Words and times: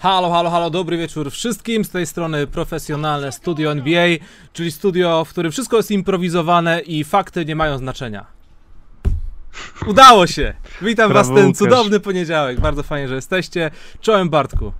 Halo, 0.00 0.30
halo, 0.30 0.50
halo, 0.50 0.70
dobry 0.70 0.96
wieczór 0.96 1.30
wszystkim. 1.30 1.84
Z 1.84 1.90
tej 1.90 2.06
strony 2.06 2.46
profesjonalne 2.46 3.32
studio 3.32 3.72
NBA, 3.72 4.08
czyli 4.52 4.72
studio, 4.72 5.24
w 5.24 5.28
którym 5.30 5.52
wszystko 5.52 5.76
jest 5.76 5.90
improwizowane 5.90 6.80
i 6.80 7.04
fakty 7.04 7.44
nie 7.44 7.56
mają 7.56 7.78
znaczenia. 7.78 8.26
Udało 9.86 10.26
się! 10.26 10.54
Witam 10.82 11.10
Brawo, 11.10 11.28
was 11.28 11.36
ten 11.36 11.46
Łukasz. 11.46 11.58
cudowny 11.58 12.00
poniedziałek. 12.00 12.60
Bardzo 12.60 12.82
fajnie, 12.82 13.08
że 13.08 13.14
jesteście. 13.14 13.70
Czołem 14.00 14.30
Bartku. 14.30 14.72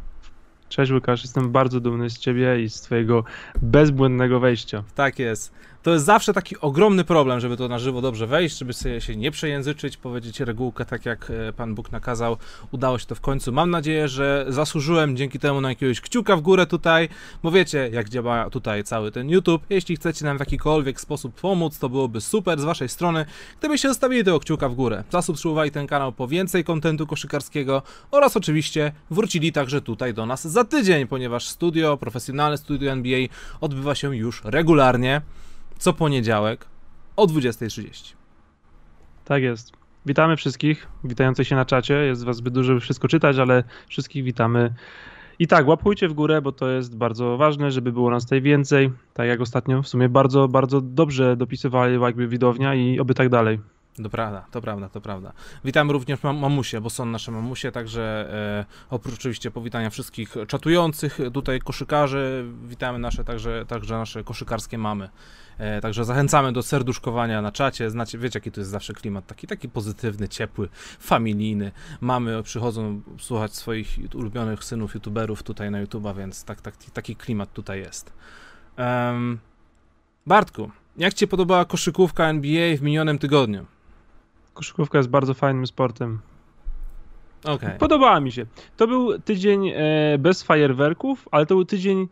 Cześć 0.68 0.92
Łukasz, 0.92 1.22
jestem 1.22 1.52
bardzo 1.52 1.80
dumny 1.80 2.10
z 2.10 2.18
ciebie 2.18 2.62
i 2.62 2.70
z 2.70 2.80
twojego 2.80 3.24
bezbłędnego 3.62 4.40
wejścia. 4.40 4.82
Tak 4.94 5.18
jest. 5.18 5.52
To 5.82 5.92
jest 5.92 6.04
zawsze 6.04 6.32
taki 6.32 6.60
ogromny 6.60 7.04
problem, 7.04 7.40
żeby 7.40 7.56
to 7.56 7.68
na 7.68 7.78
żywo 7.78 8.00
dobrze 8.00 8.26
wejść, 8.26 8.58
żeby 8.58 8.72
sobie 8.72 9.00
się 9.00 9.16
nie 9.16 9.30
przejęzyczyć, 9.30 9.96
powiedzieć 9.96 10.40
regułkę 10.40 10.84
tak 10.84 11.06
jak 11.06 11.30
e, 11.30 11.52
Pan 11.52 11.74
Bóg 11.74 11.92
nakazał. 11.92 12.36
Udało 12.70 12.98
się 12.98 13.06
to 13.06 13.14
w 13.14 13.20
końcu. 13.20 13.52
Mam 13.52 13.70
nadzieję, 13.70 14.08
że 14.08 14.46
zasłużyłem 14.48 15.16
dzięki 15.16 15.38
temu 15.38 15.60
na 15.60 15.68
jakiegoś 15.68 16.00
kciuka 16.00 16.36
w 16.36 16.40
górę 16.40 16.66
tutaj, 16.66 17.08
bo 17.42 17.50
wiecie 17.50 17.90
jak 17.92 18.08
działa 18.08 18.50
tutaj 18.50 18.84
cały 18.84 19.10
ten 19.10 19.30
YouTube. 19.30 19.62
Jeśli 19.70 19.96
chcecie 19.96 20.24
nam 20.24 20.36
w 20.36 20.40
jakikolwiek 20.40 21.00
sposób 21.00 21.40
pomóc, 21.40 21.78
to 21.78 21.88
byłoby 21.88 22.20
super 22.20 22.60
z 22.60 22.64
Waszej 22.64 22.88
strony, 22.88 23.24
gdybyście 23.58 23.88
zostawili 23.88 24.24
tego 24.24 24.40
kciuka 24.40 24.68
w 24.68 24.74
górę. 24.74 25.04
Zasubskrybowali 25.10 25.70
ten 25.70 25.86
kanał 25.86 26.12
po 26.12 26.28
więcej 26.28 26.64
kontentu 26.64 27.06
koszykarskiego 27.06 27.82
oraz 28.10 28.36
oczywiście 28.36 28.92
wrócili 29.10 29.52
także 29.52 29.80
tutaj 29.80 30.14
do 30.14 30.26
nas 30.26 30.48
za 30.48 30.64
tydzień, 30.64 31.06
ponieważ 31.06 31.48
studio, 31.48 31.96
profesjonalne 31.96 32.58
studio 32.58 32.92
NBA 32.92 33.26
odbywa 33.60 33.94
się 33.94 34.16
już 34.16 34.42
regularnie 34.44 35.20
co 35.80 35.92
poniedziałek 35.92 36.66
o 37.16 37.26
20.30. 37.26 38.14
Tak 39.24 39.42
jest. 39.42 39.72
Witamy 40.06 40.36
wszystkich, 40.36 40.88
witających 41.04 41.48
się 41.48 41.56
na 41.56 41.64
czacie. 41.64 41.94
Jest 41.94 42.24
was 42.24 42.36
zbyt 42.36 42.54
dużo, 42.54 42.66
żeby 42.66 42.80
wszystko 42.80 43.08
czytać, 43.08 43.38
ale 43.38 43.64
wszystkich 43.88 44.24
witamy. 44.24 44.74
I 45.38 45.46
tak, 45.46 45.68
łapujcie 45.68 46.08
w 46.08 46.12
górę, 46.12 46.42
bo 46.42 46.52
to 46.52 46.70
jest 46.70 46.96
bardzo 46.96 47.36
ważne, 47.36 47.70
żeby 47.70 47.92
było 47.92 48.10
nas 48.10 48.22
tutaj 48.22 48.42
więcej. 48.42 48.90
Tak 49.14 49.28
jak 49.28 49.40
ostatnio, 49.40 49.82
w 49.82 49.88
sumie 49.88 50.08
bardzo, 50.08 50.48
bardzo 50.48 50.80
dobrze 50.80 51.36
dopisywali 51.36 52.00
jakby 52.00 52.28
widownia 52.28 52.74
i 52.74 53.00
oby 53.00 53.14
tak 53.14 53.28
dalej. 53.28 53.60
To 54.02 54.10
prawda, 54.10 54.46
to 54.50 54.60
prawda, 54.60 54.88
to 54.88 55.00
prawda. 55.00 55.32
Witamy 55.64 55.92
również 55.92 56.22
mam 56.22 56.36
mamusie, 56.36 56.80
bo 56.80 56.90
są 56.90 57.06
nasze 57.06 57.32
mamusie, 57.32 57.72
także 57.72 58.32
e, 58.32 58.64
oprócz 58.90 59.14
oczywiście 59.14 59.50
powitania 59.50 59.90
wszystkich 59.90 60.34
czatujących 60.46 61.18
tutaj 61.34 61.60
koszykarzy, 61.60 62.44
witamy 62.64 62.98
nasze 62.98 63.24
także, 63.24 63.64
także 63.68 63.94
nasze 63.94 64.24
koszykarskie 64.24 64.78
mamy. 64.78 65.08
E, 65.60 65.80
także 65.80 66.04
zachęcamy 66.04 66.52
do 66.52 66.62
serduszkowania 66.62 67.42
na 67.42 67.52
czacie. 67.52 67.90
Znacie, 67.90 68.18
wiecie 68.18 68.36
jaki 68.36 68.52
to 68.52 68.60
jest 68.60 68.70
zawsze 68.70 68.94
klimat, 68.94 69.26
taki, 69.26 69.46
taki 69.46 69.68
pozytywny, 69.68 70.28
ciepły, 70.28 70.68
familijny. 71.00 71.72
Mamy 72.00 72.42
przychodzą 72.42 73.02
słuchać 73.18 73.54
swoich 73.54 73.98
ulubionych 74.14 74.64
synów 74.64 74.94
youtuberów 74.94 75.42
tutaj 75.42 75.70
na 75.70 75.84
YouTube'a, 75.84 76.16
więc 76.16 76.44
tak, 76.44 76.60
tak, 76.60 76.76
taki 76.92 77.16
klimat 77.16 77.52
tutaj 77.52 77.78
jest. 77.78 78.12
Em, 78.76 79.38
Bartku, 80.26 80.70
jak 80.96 81.14
Ci 81.14 81.28
podobała 81.28 81.64
koszykówka 81.64 82.28
NBA 82.28 82.76
w 82.76 82.82
minionym 82.82 83.18
tygodniu? 83.18 83.66
Koszykówka 84.54 84.98
jest 84.98 85.10
bardzo 85.10 85.34
fajnym 85.34 85.66
sportem. 85.66 86.20
Okej. 87.44 87.78
Podobała 87.78 88.20
mi 88.20 88.32
się. 88.32 88.46
To 88.76 88.86
był 88.86 89.18
tydzień 89.18 89.68
e, 89.68 90.18
bez 90.18 90.42
fajerwerków, 90.42 91.28
ale 91.30 91.46
to 91.46 91.54
był 91.54 91.64
tydzień, 91.64 92.08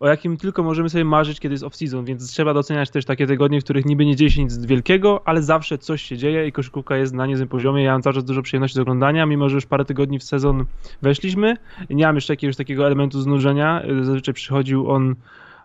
o 0.00 0.08
jakim 0.08 0.36
tylko 0.36 0.62
możemy 0.62 0.90
sobie 0.90 1.04
marzyć, 1.04 1.40
kiedy 1.40 1.54
jest 1.54 1.64
off-season, 1.64 2.04
więc 2.04 2.30
trzeba 2.30 2.54
doceniać 2.54 2.90
też 2.90 3.04
takie 3.04 3.26
tygodnie, 3.26 3.60
w 3.60 3.64
których 3.64 3.86
niby 3.86 4.06
nie 4.06 4.16
dzieje 4.16 4.30
się 4.30 4.44
nic 4.44 4.66
wielkiego, 4.66 5.22
ale 5.24 5.42
zawsze 5.42 5.78
coś 5.78 6.02
się 6.02 6.16
dzieje 6.16 6.46
i 6.46 6.52
koszykówka 6.52 6.96
jest 6.96 7.14
na 7.14 7.26
niezłym 7.26 7.48
poziomie. 7.48 7.82
Ja 7.82 7.92
mam 7.92 8.02
cały 8.02 8.14
czas 8.14 8.24
dużo 8.24 8.42
przyjemności 8.42 8.76
z 8.76 8.78
oglądania, 8.78 9.26
mimo 9.26 9.48
że 9.48 9.54
już 9.54 9.66
parę 9.66 9.84
tygodni 9.84 10.18
w 10.18 10.24
sezon 10.24 10.64
weszliśmy. 11.02 11.56
Nie 11.90 12.06
mam 12.06 12.14
jeszcze 12.14 12.32
jakiegoś 12.32 12.56
takiego 12.56 12.86
elementu 12.86 13.20
znużenia. 13.20 13.82
Zazwyczaj 14.02 14.34
przychodził 14.34 14.90
on 14.90 15.14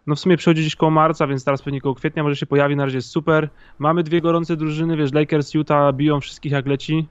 no 0.07 0.15
w 0.15 0.19
sumie 0.19 0.37
przychodzi 0.37 0.61
gdzieś 0.61 0.75
koło 0.75 0.91
marca, 0.91 1.27
więc 1.27 1.45
teraz 1.45 1.61
pewnie 1.61 1.81
koło 1.81 1.95
kwietnia 1.95 2.23
może 2.23 2.35
się 2.35 2.45
pojawi, 2.45 2.75
na 2.75 2.85
razie 2.85 2.97
jest 2.97 3.09
super. 3.09 3.49
Mamy 3.79 4.03
dwie 4.03 4.21
gorące 4.21 4.55
drużyny, 4.55 4.97
wiesz, 4.97 5.13
Lakers, 5.13 5.53
Utah 5.53 5.95
biją 5.95 6.19
wszystkich 6.19 6.51
jak 6.51 6.67
leci. 6.67 7.07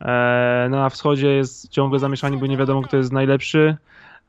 E, 0.00 0.68
na 0.70 0.90
wschodzie 0.90 1.28
jest 1.28 1.68
ciągłe 1.68 1.98
zamieszanie, 1.98 2.36
bo 2.36 2.46
nie 2.46 2.56
wiadomo 2.56 2.82
kto 2.82 2.96
jest 2.96 3.12
najlepszy. 3.12 3.76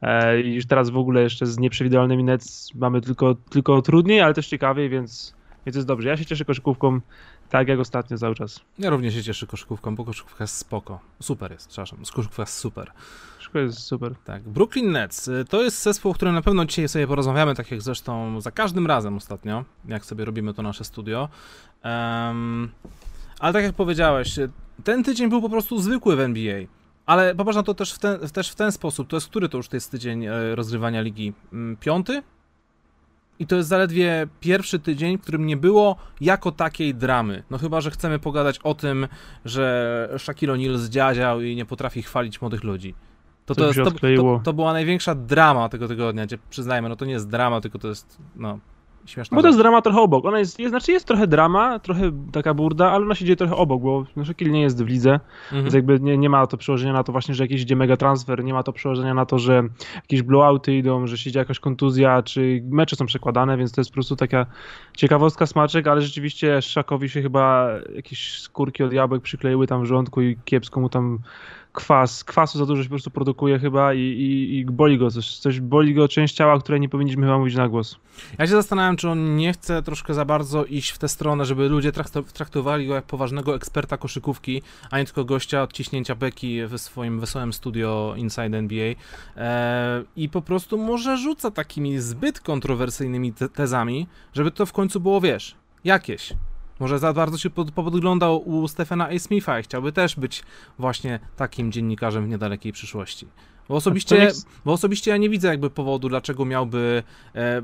E, 0.02 0.42
I 0.42 0.54
już 0.56 0.66
teraz 0.66 0.90
w 0.90 0.98
ogóle 0.98 1.22
jeszcze 1.22 1.46
z 1.46 1.60
nieprzewidywalnymi 1.60 2.24
Nets 2.24 2.76
mamy 2.76 3.02
tylko, 3.02 3.36
tylko 3.36 3.82
trudniej, 3.82 4.22
ale 4.22 4.34
też 4.34 4.48
ciekawiej, 4.48 4.90
więc, 4.90 5.34
więc 5.66 5.76
jest 5.76 5.88
dobrze. 5.88 6.10
Ja 6.10 6.18
się 6.18 6.26
cieszę 6.26 6.46
koszykówką 6.46 7.02
tak 7.50 7.68
jak 7.68 7.80
ostatnio 7.80 8.18
cały 8.18 8.36
czas. 8.36 8.62
Ja 8.80 8.90
również 8.90 9.14
się 9.14 9.24
cieszę 9.24 9.48
koszykówką, 9.48 9.96
bo 9.96 10.06
koszykówka 10.06 10.44
jest 10.44 10.58
spoko. 10.58 11.00
Super 11.22 11.52
jest, 11.52 11.68
przepraszam, 11.68 12.00
koszykówka 12.00 12.42
jest 12.42 12.54
super. 12.54 12.92
Wszystko 13.38 13.60
jest 13.60 13.80
super. 13.80 14.16
Tak, 14.26 14.44
Brooklyn 14.44 14.92
Nets 14.92 15.28
y, 15.28 15.46
to 15.50 15.64
jest 15.64 15.84
zespół, 15.84 16.12
o 16.12 16.14
którym 16.14 16.36
na 16.36 16.42
pewno 16.42 16.66
dzisiaj 16.66 16.90
sobie 16.90 17.08
porozmawiamy, 17.08 17.56
tak 17.56 17.72
jak 17.72 17.82
zresztą 17.82 18.42
za 18.42 18.52
każdym 18.52 18.88
razem 18.88 19.18
ostatnio, 19.18 19.66
jak 19.88 20.06
sobie 20.06 20.26
robimy 20.26 20.54
to 20.54 20.62
nasze 20.62 20.84
studio. 20.84 21.30
Em, 21.84 22.70
ale 23.40 23.54
tak 23.54 23.64
jak 23.64 23.76
powiedziałeś, 23.76 24.38
y, 24.38 24.50
ten 24.84 25.04
tydzień 25.04 25.30
był 25.30 25.42
po 25.42 25.50
prostu 25.50 25.80
zwykły 25.80 26.16
w 26.16 26.20
NBA. 26.20 26.66
Ale 27.08 27.36
popatrz 27.36 27.56
na 27.56 27.64
to 27.64 27.74
też 27.74 27.94
w 27.94 28.00
ten, 28.00 28.20
też 28.20 28.50
w 28.50 28.56
ten 28.56 28.72
sposób. 28.72 29.08
To 29.08 29.16
jest 29.16 29.28
który 29.28 29.50
to 29.50 29.58
już 29.58 29.68
to 29.68 29.76
jest 29.76 29.92
tydzień 29.92 30.26
e, 30.26 30.56
rozgrywania 30.56 31.02
ligi? 31.02 31.34
Mm, 31.54 31.78
Piąty? 31.78 32.24
I 33.40 33.48
to 33.48 33.56
jest 33.56 33.70
zaledwie 33.70 34.28
pierwszy 34.40 34.80
tydzień, 34.80 35.18
w 35.18 35.22
którym 35.22 35.46
nie 35.46 35.58
było 35.58 35.96
jako 36.22 36.52
takiej 36.52 36.96
dramy. 36.96 37.44
No 37.50 37.58
chyba, 37.58 37.82
że 37.82 37.92
chcemy 37.92 38.20
pogadać 38.20 38.60
o 38.60 38.74
tym, 38.74 39.08
że 39.46 40.10
Shaquille 40.18 40.54
O'Neal 40.54 40.78
zdziadział 40.78 41.42
i 41.42 41.56
nie 41.56 41.66
potrafi 41.66 42.02
chwalić 42.02 42.42
młodych 42.42 42.64
ludzi. 42.64 42.96
To, 43.46 43.56
to, 43.56 43.68
jest, 43.68 43.80
to, 44.18 44.42
to 44.44 44.54
była 44.54 44.74
największa 44.74 45.16
drama 45.16 45.70
tego 45.70 45.88
tygodnia, 45.88 46.26
gdzie 46.26 46.38
przyznajmy, 46.50 46.90
no 46.90 46.96
to 46.96 47.06
nie 47.06 47.14
jest 47.14 47.30
drama, 47.30 47.62
tylko 47.62 47.80
to 47.80 47.88
jest, 47.88 48.18
no, 48.36 48.60
śmieszna 49.10 49.36
Bo 49.36 49.42
to 49.42 49.48
jest 49.48 49.60
drama 49.60 49.82
trochę 49.82 50.02
obok. 50.02 50.26
Ona 50.26 50.40
jest, 50.40 50.60
jest, 50.60 50.70
znaczy 50.70 50.92
jest 50.92 51.06
trochę 51.06 51.28
drama, 51.28 51.80
trochę 51.80 52.12
taka 52.32 52.54
burda, 52.54 52.92
ale 52.92 53.06
ona 53.06 53.16
się 53.16 53.26
dzieje 53.26 53.36
trochę 53.36 53.56
obok, 53.56 53.82
bo 53.82 54.06
no, 54.16 54.26
Shaquille 54.26 54.52
nie 54.52 54.62
jest 54.62 54.84
w 54.84 54.88
lidze, 54.88 55.20
Mhm. 55.48 55.64
Więc 55.64 55.74
jakby 55.74 56.00
nie, 56.00 56.18
nie 56.18 56.30
ma 56.30 56.48
to 56.48 56.58
przełożenia 56.58 56.94
na 56.94 57.04
to 57.04 57.12
właśnie, 57.12 57.36
że 57.36 57.44
jakiś 57.44 57.62
idzie 57.62 57.76
mega 57.76 57.98
transfer, 57.98 58.44
nie 58.44 58.54
ma 58.54 58.64
to 58.64 58.74
przełożenia 58.74 59.14
na 59.14 59.26
to, 59.26 59.40
że 59.40 59.64
jakieś 59.96 60.22
blowouty 60.22 60.78
idą, 60.78 61.08
że 61.08 61.18
się 61.18 61.32
dzieje 61.32 61.42
jakaś 61.42 61.60
kontuzja, 61.60 62.24
czy 62.24 62.62
mecze 62.70 62.96
są 62.96 63.06
przekładane, 63.06 63.58
więc 63.58 63.72
to 63.72 63.82
jest 63.82 63.92
po 63.92 63.94
prostu 63.94 64.16
taka 64.16 64.46
ciekawostka, 64.98 65.46
smaczek, 65.46 65.88
ale 65.88 66.02
rzeczywiście 66.02 66.62
Szakowi 66.62 67.10
się 67.10 67.22
chyba 67.22 67.70
jakieś 67.96 68.42
skórki 68.42 68.84
od 68.84 68.94
jabłek 68.94 69.22
przykleiły 69.22 69.68
tam 69.68 69.82
w 69.82 69.86
żołądku 69.86 70.22
i 70.22 70.38
kiepsko 70.46 70.80
mu 70.80 70.90
tam 70.90 71.20
kwas, 71.78 72.24
kwasu 72.24 72.58
za 72.58 72.66
dużo 72.66 72.84
się 72.84 72.90
po 72.90 72.94
prostu 72.94 73.12
produkuje 73.12 73.60
chyba 73.60 73.94
i, 73.94 74.00
i, 74.00 74.58
i 74.58 74.66
boli 74.66 74.98
go 74.98 75.12
coś, 75.12 75.38
coś 75.38 75.60
boli 75.60 75.94
go 75.94 76.08
część 76.08 76.36
ciała, 76.36 76.60
której 76.60 76.82
nie 76.82 76.90
powinniśmy 76.90 77.22
chyba 77.26 77.38
mówić 77.38 77.56
na 77.56 77.70
głos. 77.70 77.96
Ja 78.38 78.46
się 78.48 78.52
zastanawiam, 78.52 78.98
czy 78.98 79.10
on 79.10 79.36
nie 79.36 79.54
chce 79.54 79.84
troszkę 79.84 80.14
za 80.14 80.26
bardzo 80.26 80.66
iść 80.66 80.90
w 80.90 80.98
tę 80.98 81.08
stronę, 81.08 81.46
żeby 81.46 81.70
ludzie 81.70 81.92
trakto- 81.92 82.24
traktowali 82.34 82.88
go 82.88 82.96
jak 82.96 83.06
poważnego 83.06 83.56
eksperta 83.56 83.98
koszykówki, 83.98 84.62
a 84.92 85.00
nie 85.00 85.06
tylko 85.06 85.26
gościa 85.26 85.62
od 85.62 85.74
ciśnięcia 85.74 86.16
beki 86.16 86.66
w 86.66 86.78
swoim 86.80 87.20
wesołym 87.20 87.54
studio 87.54 88.14
Inside 88.18 88.58
NBA. 88.58 88.86
Eee, 88.88 88.96
I 90.16 90.30
po 90.30 90.42
prostu 90.42 90.78
może 90.78 91.18
rzuca 91.18 91.52
takimi 91.52 92.00
zbyt 92.00 92.40
kontrowersyjnymi 92.40 93.34
te- 93.34 93.50
tezami, 93.50 94.08
żeby 94.34 94.52
to 94.52 94.66
w 94.66 94.74
końcu 94.74 95.00
było, 95.00 95.22
wiesz, 95.22 95.56
jakieś. 95.84 96.34
Może 96.80 97.00
za 97.00 97.14
bardzo 97.14 97.38
się 97.38 97.50
pod, 97.50 97.72
podglądał 97.72 98.50
u 98.50 98.68
Stefana 98.68 99.10
A. 99.10 99.20
Smitha 99.20 99.60
i 99.60 99.64
chciałby 99.64 99.92
też 99.92 100.16
być 100.16 100.44
właśnie 100.80 101.20
takim 101.36 101.72
dziennikarzem 101.72 102.26
w 102.26 102.30
niedalekiej 102.30 102.74
przyszłości. 102.74 103.28
Bo 103.70 103.76
osobiście, 103.76 104.16
bo 104.66 104.74
osobiście 104.74 105.12
ja 105.12 105.18
nie 105.18 105.30
widzę 105.30 105.48
jakby 105.48 105.70
powodu, 105.70 106.10
dlaczego 106.10 106.46
miałby 106.46 107.04
e, 107.36 107.62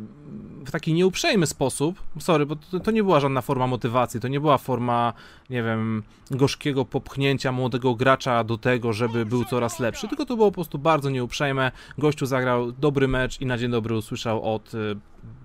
w 0.65 0.71
taki 0.71 0.93
nieuprzejmy 0.93 1.47
sposób, 1.47 2.01
sorry, 2.19 2.45
bo 2.45 2.55
to, 2.55 2.79
to 2.79 2.91
nie 2.91 3.03
była 3.03 3.19
żadna 3.19 3.41
forma 3.41 3.67
motywacji, 3.67 4.19
to 4.19 4.27
nie 4.27 4.39
była 4.39 4.57
forma, 4.57 5.13
nie 5.49 5.63
wiem, 5.63 6.03
gorzkiego 6.31 6.85
popchnięcia 6.85 7.51
młodego 7.51 7.95
gracza 7.95 8.43
do 8.43 8.57
tego, 8.57 8.93
żeby 8.93 9.25
był 9.25 9.45
coraz 9.45 9.79
lepszy, 9.79 10.07
tylko 10.07 10.25
to 10.25 10.35
było 10.35 10.51
po 10.51 10.55
prostu 10.55 10.79
bardzo 10.79 11.09
nieuprzejme. 11.09 11.71
Gościu 11.97 12.25
zagrał 12.25 12.71
dobry 12.71 13.07
mecz 13.07 13.41
i 13.41 13.45
na 13.45 13.57
dzień 13.57 13.71
dobry 13.71 13.95
usłyszał 13.95 14.53
od 14.55 14.71
e, 14.75 14.77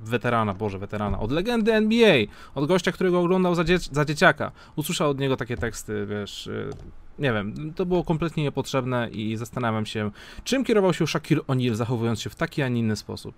weterana, 0.04 0.54
boże, 0.54 0.78
weterana, 0.78 1.20
od 1.20 1.32
legendy 1.32 1.72
NBA, 1.74 2.16
od 2.54 2.66
gościa, 2.68 2.92
którego 2.92 3.20
oglądał 3.20 3.54
za, 3.54 3.64
dzie- 3.64 3.78
za 3.78 4.04
dzieciaka. 4.04 4.52
Usłyszał 4.76 5.10
od 5.10 5.18
niego 5.20 5.36
takie 5.36 5.56
teksty, 5.56 6.06
wiesz, 6.06 6.46
y, 6.46 6.70
nie 7.18 7.32
wiem, 7.32 7.72
to 7.76 7.86
było 7.86 8.04
kompletnie 8.04 8.42
niepotrzebne 8.42 9.08
i 9.10 9.36
zastanawiam 9.36 9.86
się, 9.86 10.10
czym 10.44 10.64
kierował 10.64 10.92
się 10.94 11.06
Shaquille 11.06 11.42
O'Neal, 11.42 11.74
zachowując 11.74 12.20
się 12.20 12.30
w 12.30 12.34
taki, 12.34 12.62
a 12.62 12.68
nie 12.68 12.80
inny 12.80 12.96
sposób. 12.96 13.34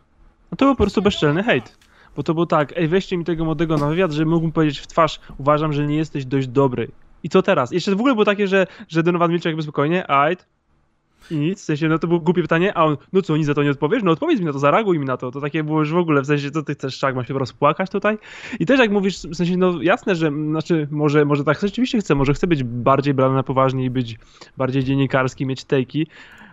No 0.51 0.57
to 0.57 0.65
był 0.65 0.75
po 0.75 0.83
prostu 0.83 1.03
bezczelny 1.03 1.43
hejt. 1.43 1.79
Bo 2.17 2.23
to 2.23 2.35
było 2.35 2.47
tak, 2.47 2.73
ej 2.77 2.89
weźcie 2.89 3.17
mi 3.17 3.25
tego 3.25 3.45
młodego 3.45 3.77
na 3.77 3.89
wywiad, 3.89 4.13
że 4.13 4.25
mógłbym 4.25 4.53
powiedzieć 4.53 4.79
w 4.79 4.87
twarz, 4.87 5.21
uważam, 5.39 5.73
że 5.73 5.87
nie 5.87 5.97
jesteś 5.97 6.25
dość 6.25 6.47
dobry. 6.47 6.91
I 7.23 7.29
co 7.29 7.43
teraz? 7.43 7.73
Jeszcze 7.73 7.91
w 7.91 8.01
ogóle 8.01 8.15
było 8.15 8.25
takie, 8.25 8.49
że, 8.49 8.67
że 8.89 9.03
Donovan 9.03 9.31
milczał 9.31 9.51
jakby 9.51 9.63
spokojnie, 9.63 10.07
ajt, 10.07 10.47
I 11.31 11.37
nic, 11.37 11.61
w 11.61 11.65
sensie, 11.65 11.89
no 11.89 11.99
to 11.99 12.07
było 12.07 12.21
głupie 12.21 12.43
pytanie, 12.43 12.77
a 12.77 12.85
on, 12.85 12.97
no 13.13 13.23
co, 13.23 13.37
nic 13.37 13.47
za 13.47 13.55
to 13.55 13.63
nie 13.63 13.71
odpowiesz? 13.71 14.03
No 14.03 14.11
odpowiedz 14.11 14.41
mi 14.41 14.47
na 14.47 14.53
to, 14.53 14.59
zareaguj 14.59 14.99
mi 14.99 15.05
na 15.05 15.17
to. 15.17 15.31
To 15.31 15.41
takie 15.41 15.65
było 15.65 15.79
już 15.79 15.93
w 15.93 15.97
ogóle, 15.97 16.23
w 16.23 16.27
sensie, 16.27 16.51
co 16.51 16.63
ty 16.63 16.75
chcesz, 16.75 16.97
Szak, 16.97 17.15
ma 17.15 17.25
się 17.25 17.35
rozpłakać 17.35 17.91
tutaj? 17.91 18.19
I 18.61 18.67
też 18.67 18.81
jak 18.81 18.91
mówisz, 18.91 19.19
w 19.19 19.35
sensie, 19.35 19.57
no 19.57 19.83
jasne, 19.83 20.15
że, 20.15 20.31
znaczy, 20.31 20.89
może, 20.91 21.25
może 21.25 21.45
tak 21.45 21.61
rzeczywiście 21.61 21.99
chce, 21.99 22.15
może 22.15 22.35
chce 22.35 22.47
być 22.47 22.65
bardziej 22.65 23.15
brany 23.15 23.35
na 23.35 23.43
poważnie 23.43 23.85
i 23.85 23.91
być 23.91 24.19
bardziej 24.57 24.85
dziennikarski, 24.85 25.47
mieć 25.47 25.65
tejki, 25.65 26.07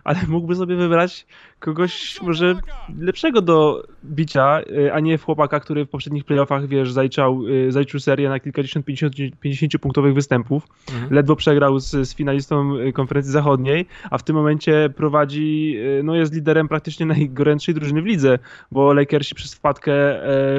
ale 0.08 0.18
mógłby 0.28 0.54
sobie 0.54 0.76
wybrać 0.76 1.26
kogoś 1.58 2.22
może 2.22 2.54
lepszego 2.98 3.42
do 3.42 3.86
bicia, 4.04 4.60
y, 4.60 4.92
a 4.92 5.00
nie 5.00 5.18
chłopaka, 5.18 5.60
który 5.60 5.84
w 5.84 5.88
poprzednich 5.88 6.24
playoffach, 6.24 6.66
wiesz, 6.66 6.92
zaliczał, 6.92 7.46
y, 7.46 7.72
zaliczył 7.72 8.00
serię 8.00 8.28
na 8.28 8.40
kilkadziesiąt, 8.40 8.86
50, 8.86 9.14
50 9.40 9.78
punktowych 9.78 10.14
występów. 10.14 10.62
Mhm. 10.92 11.14
Ledwo 11.14 11.36
przegrał 11.36 11.78
z, 11.78 11.90
z 11.90 12.14
finalistą 12.14 12.76
y, 12.76 12.92
konferencji 12.92 13.32
zachodniej, 13.32 13.86
a 14.10 14.18
w 14.18 14.22
tym 14.22 14.36
momencie 14.36 14.90
prowadzi, 14.96 15.76
no 16.04 16.14
jest 16.14 16.34
liderem 16.34 16.68
praktycznie 16.68 17.06
najgorętszej 17.06 17.74
drużyny 17.74 18.02
w 18.02 18.06
lidze, 18.06 18.38
bo 18.72 18.92
Lakersi 18.92 19.34
przez 19.34 19.54
wpadkę 19.54 19.92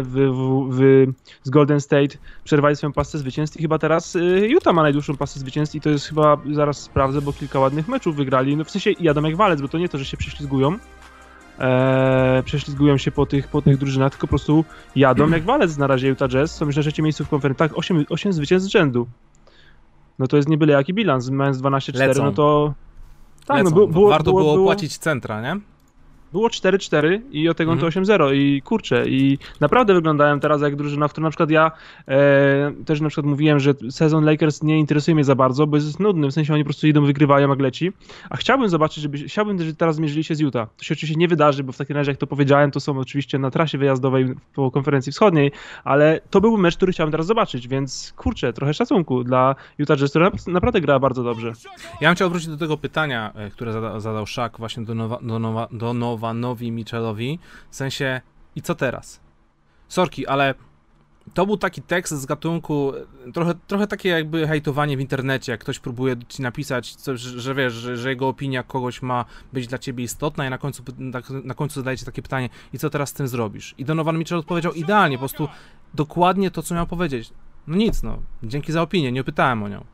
w, 0.02 0.30
w, 0.32 0.70
w, 0.76 1.08
z 1.44 1.50
Golden 1.50 1.82
State 1.82 2.18
przerwali 2.44 2.76
swoją 2.76 2.94
pasę 2.94 3.18
zwycięstw 3.18 3.58
i 3.58 3.62
chyba 3.62 3.80
teraz 3.80 4.18
Utah 4.48 4.74
ma 4.74 4.82
najdłuższą 4.82 5.18
pasę 5.18 5.40
zwycięstw 5.40 5.76
i 5.76 5.82
to 5.82 5.90
jest 5.90 6.08
chyba, 6.08 6.38
zaraz 6.52 6.78
sprawdzę, 6.78 7.22
bo 7.22 7.34
kilka 7.34 7.60
ładnych 7.60 7.88
meczów 7.88 8.16
wygrali, 8.16 8.58
no 8.58 8.64
w 8.64 8.72
sensie 8.72 8.92
jadą 9.00 9.24
jak 9.24 9.36
walec, 9.40 9.62
bo 9.62 9.68
to 9.68 9.78
nie 9.78 9.90
to, 9.90 9.98
że 9.98 10.06
się 10.06 10.18
prześlizgują, 10.18 10.78
e, 11.60 12.44
prześlizgują 12.46 12.98
się 12.98 13.12
po 13.12 13.26
tych, 13.26 13.48
po 13.48 13.62
tych 13.62 13.78
drużynach, 13.78 14.12
tylko 14.12 14.28
po 14.28 14.30
prostu 14.30 14.66
jadą 14.96 15.30
jak 15.30 15.44
walec 15.44 15.78
na 15.78 15.88
razie 15.88 16.08
Utah 16.08 16.30
Jazz, 16.30 16.56
są 16.56 16.66
już 16.66 16.76
na 16.76 16.82
trzecim 16.82 17.04
miejscu 17.04 17.26
w 17.26 17.30
konferencji, 17.30 17.60
tak, 17.60 17.78
8, 17.78 18.06
8 18.10 18.34
zwycięstw 18.34 18.70
z 18.70 18.72
rzędu. 18.72 19.08
No 20.20 20.28
to 20.28 20.38
jest 20.38 20.50
nie 20.50 20.58
byle 20.58 20.74
jaki 20.74 20.94
bilans, 20.94 21.30
mając 21.30 21.58
12-4, 21.58 22.24
no 22.24 22.32
to... 22.32 22.74
Tak, 23.46 23.64
no, 23.64 23.72
było, 23.72 23.88
było, 23.88 24.10
Warto 24.10 24.32
było, 24.32 24.54
było 24.54 24.66
płacić 24.66 24.98
centra, 24.98 25.42
nie? 25.42 25.62
Było 26.34 26.48
4-4 26.48 27.20
i 27.32 27.50
od 27.50 27.58
tego 27.58 27.72
mhm. 27.72 27.92
to 27.92 28.00
8-0 28.00 28.36
i 28.36 28.62
kurczę 28.62 29.04
i 29.08 29.38
naprawdę 29.60 29.94
wyglądają 29.94 30.40
teraz 30.40 30.62
jak 30.62 30.76
drużyna, 30.76 31.08
w 31.08 31.12
którą 31.12 31.24
na 31.24 31.30
przykład 31.30 31.50
ja 31.50 31.72
e, 32.08 32.72
też 32.86 33.02
na 33.02 33.10
przykład 33.10 33.26
mówiłem, 33.26 33.60
że 33.60 33.74
sezon 33.90 34.26
Lakers 34.26 34.64
nie 34.64 34.80
interesuje 34.80 35.16
mnie 35.16 35.24
za 35.24 35.36
bardzo, 35.36 35.68
bo 35.68 35.78
jest 35.78 36.00
nudny, 36.00 36.28
w 36.28 36.34
sensie 36.34 36.54
oni 36.54 36.64
po 36.64 36.68
prostu 36.68 36.88
idą, 36.88 37.06
wygrywają 37.06 37.50
jak 37.50 37.60
leci, 37.60 37.92
a 38.30 38.38
chciałbym 38.38 38.70
zobaczyć, 38.70 39.04
żeby, 39.04 39.18
chciałbym, 39.18 39.60
żeby 39.60 39.74
teraz 39.74 39.96
zmierzyli 39.96 40.24
się 40.24 40.36
z 40.36 40.40
Utah. 40.40 40.70
To 40.78 40.84
się 40.84 40.94
oczywiście 40.94 41.20
nie 41.20 41.28
wydarzy, 41.28 41.64
bo 41.64 41.72
w 41.72 41.78
takim 41.78 41.96
razie 41.96 42.12
jak 42.12 42.20
to 42.20 42.28
powiedziałem, 42.28 42.72
to 42.72 42.80
są 42.80 43.00
oczywiście 43.00 43.40
na 43.40 43.52
trasie 43.52 43.78
wyjazdowej 43.78 44.34
po 44.56 44.72
konferencji 44.72 45.12
wschodniej, 45.12 45.52
ale 45.84 46.22
to 46.30 46.42
był 46.42 46.58
mecz, 46.58 46.76
który 46.76 46.92
chciałem 46.92 47.12
teraz 47.12 47.26
zobaczyć, 47.26 47.68
więc 47.68 48.14
kurczę, 48.18 48.54
trochę 48.54 48.74
szacunku 48.74 49.24
dla 49.24 49.56
Utah 49.78 49.98
Jazz, 49.98 50.10
która 50.10 50.32
naprawdę 50.48 50.82
grała 50.82 51.00
bardzo 51.00 51.24
dobrze. 51.24 51.54
Ja 52.02 52.10
bym 52.10 52.16
chciał 52.16 52.30
wrócić 52.30 52.50
do 52.50 52.58
tego 52.58 52.78
pytania, 52.78 53.32
e, 53.36 53.50
które 53.50 53.74
zadał, 53.74 54.00
zadał 54.00 54.26
Szak 54.26 54.58
właśnie 54.58 54.86
do, 54.86 54.96
nowa, 54.96 55.20
do, 55.22 55.40
nowa, 55.40 55.68
do 55.72 55.94
Nowa 55.94 56.19
Novanowi 56.20 56.72
Mitchellowi, 56.72 57.40
w 57.70 57.76
sensie 57.76 58.22
i 58.56 58.62
co 58.62 58.76
teraz? 58.76 59.22
Sorki, 59.88 60.28
ale 60.28 60.56
to 61.34 61.46
był 61.46 61.58
taki 61.58 61.82
tekst 61.82 62.14
z 62.14 62.26
gatunku, 62.26 62.94
trochę, 63.34 63.54
trochę 63.68 63.88
takie 63.88 64.10
jakby 64.10 64.48
hejtowanie 64.48 64.98
w 64.98 65.00
internecie, 65.00 65.52
jak 65.52 65.62
ktoś 65.62 65.80
próbuje 65.80 66.16
ci 66.28 66.42
napisać, 66.42 66.96
coś, 66.96 67.20
że, 67.20 67.40
że 67.40 67.56
wiesz, 67.56 67.74
że, 67.74 67.98
że, 67.98 68.10
jego 68.10 68.28
opinia 68.28 68.64
kogoś 68.64 69.02
ma 69.02 69.26
być 69.54 69.68
dla 69.68 69.78
ciebie 69.78 70.04
istotna 70.04 70.48
i 70.48 70.50
na 70.50 70.58
końcu, 70.58 70.84
na, 70.98 71.22
na 71.44 71.54
końcu 71.54 71.76
zadajecie 71.76 72.06
takie 72.06 72.22
pytanie, 72.22 72.50
i 72.74 72.80
co 72.80 72.90
teraz 72.90 73.10
z 73.10 73.14
tym 73.14 73.28
zrobisz? 73.28 73.76
I 73.78 73.86
Donovan 73.86 74.18
Mitchell 74.18 74.40
odpowiedział 74.40 74.74
idealnie, 74.74 75.18
po 75.18 75.20
prostu 75.20 75.48
dokładnie 75.94 76.52
to, 76.52 76.64
co 76.64 76.76
miał 76.76 76.88
powiedzieć. 76.88 77.34
No 77.68 77.76
nic, 77.78 78.04
no, 78.04 78.18
dzięki 78.44 78.72
za 78.72 78.82
opinię, 78.82 79.12
nie 79.12 79.24
pytałem 79.24 79.64
o 79.64 79.68
nią. 79.68 79.86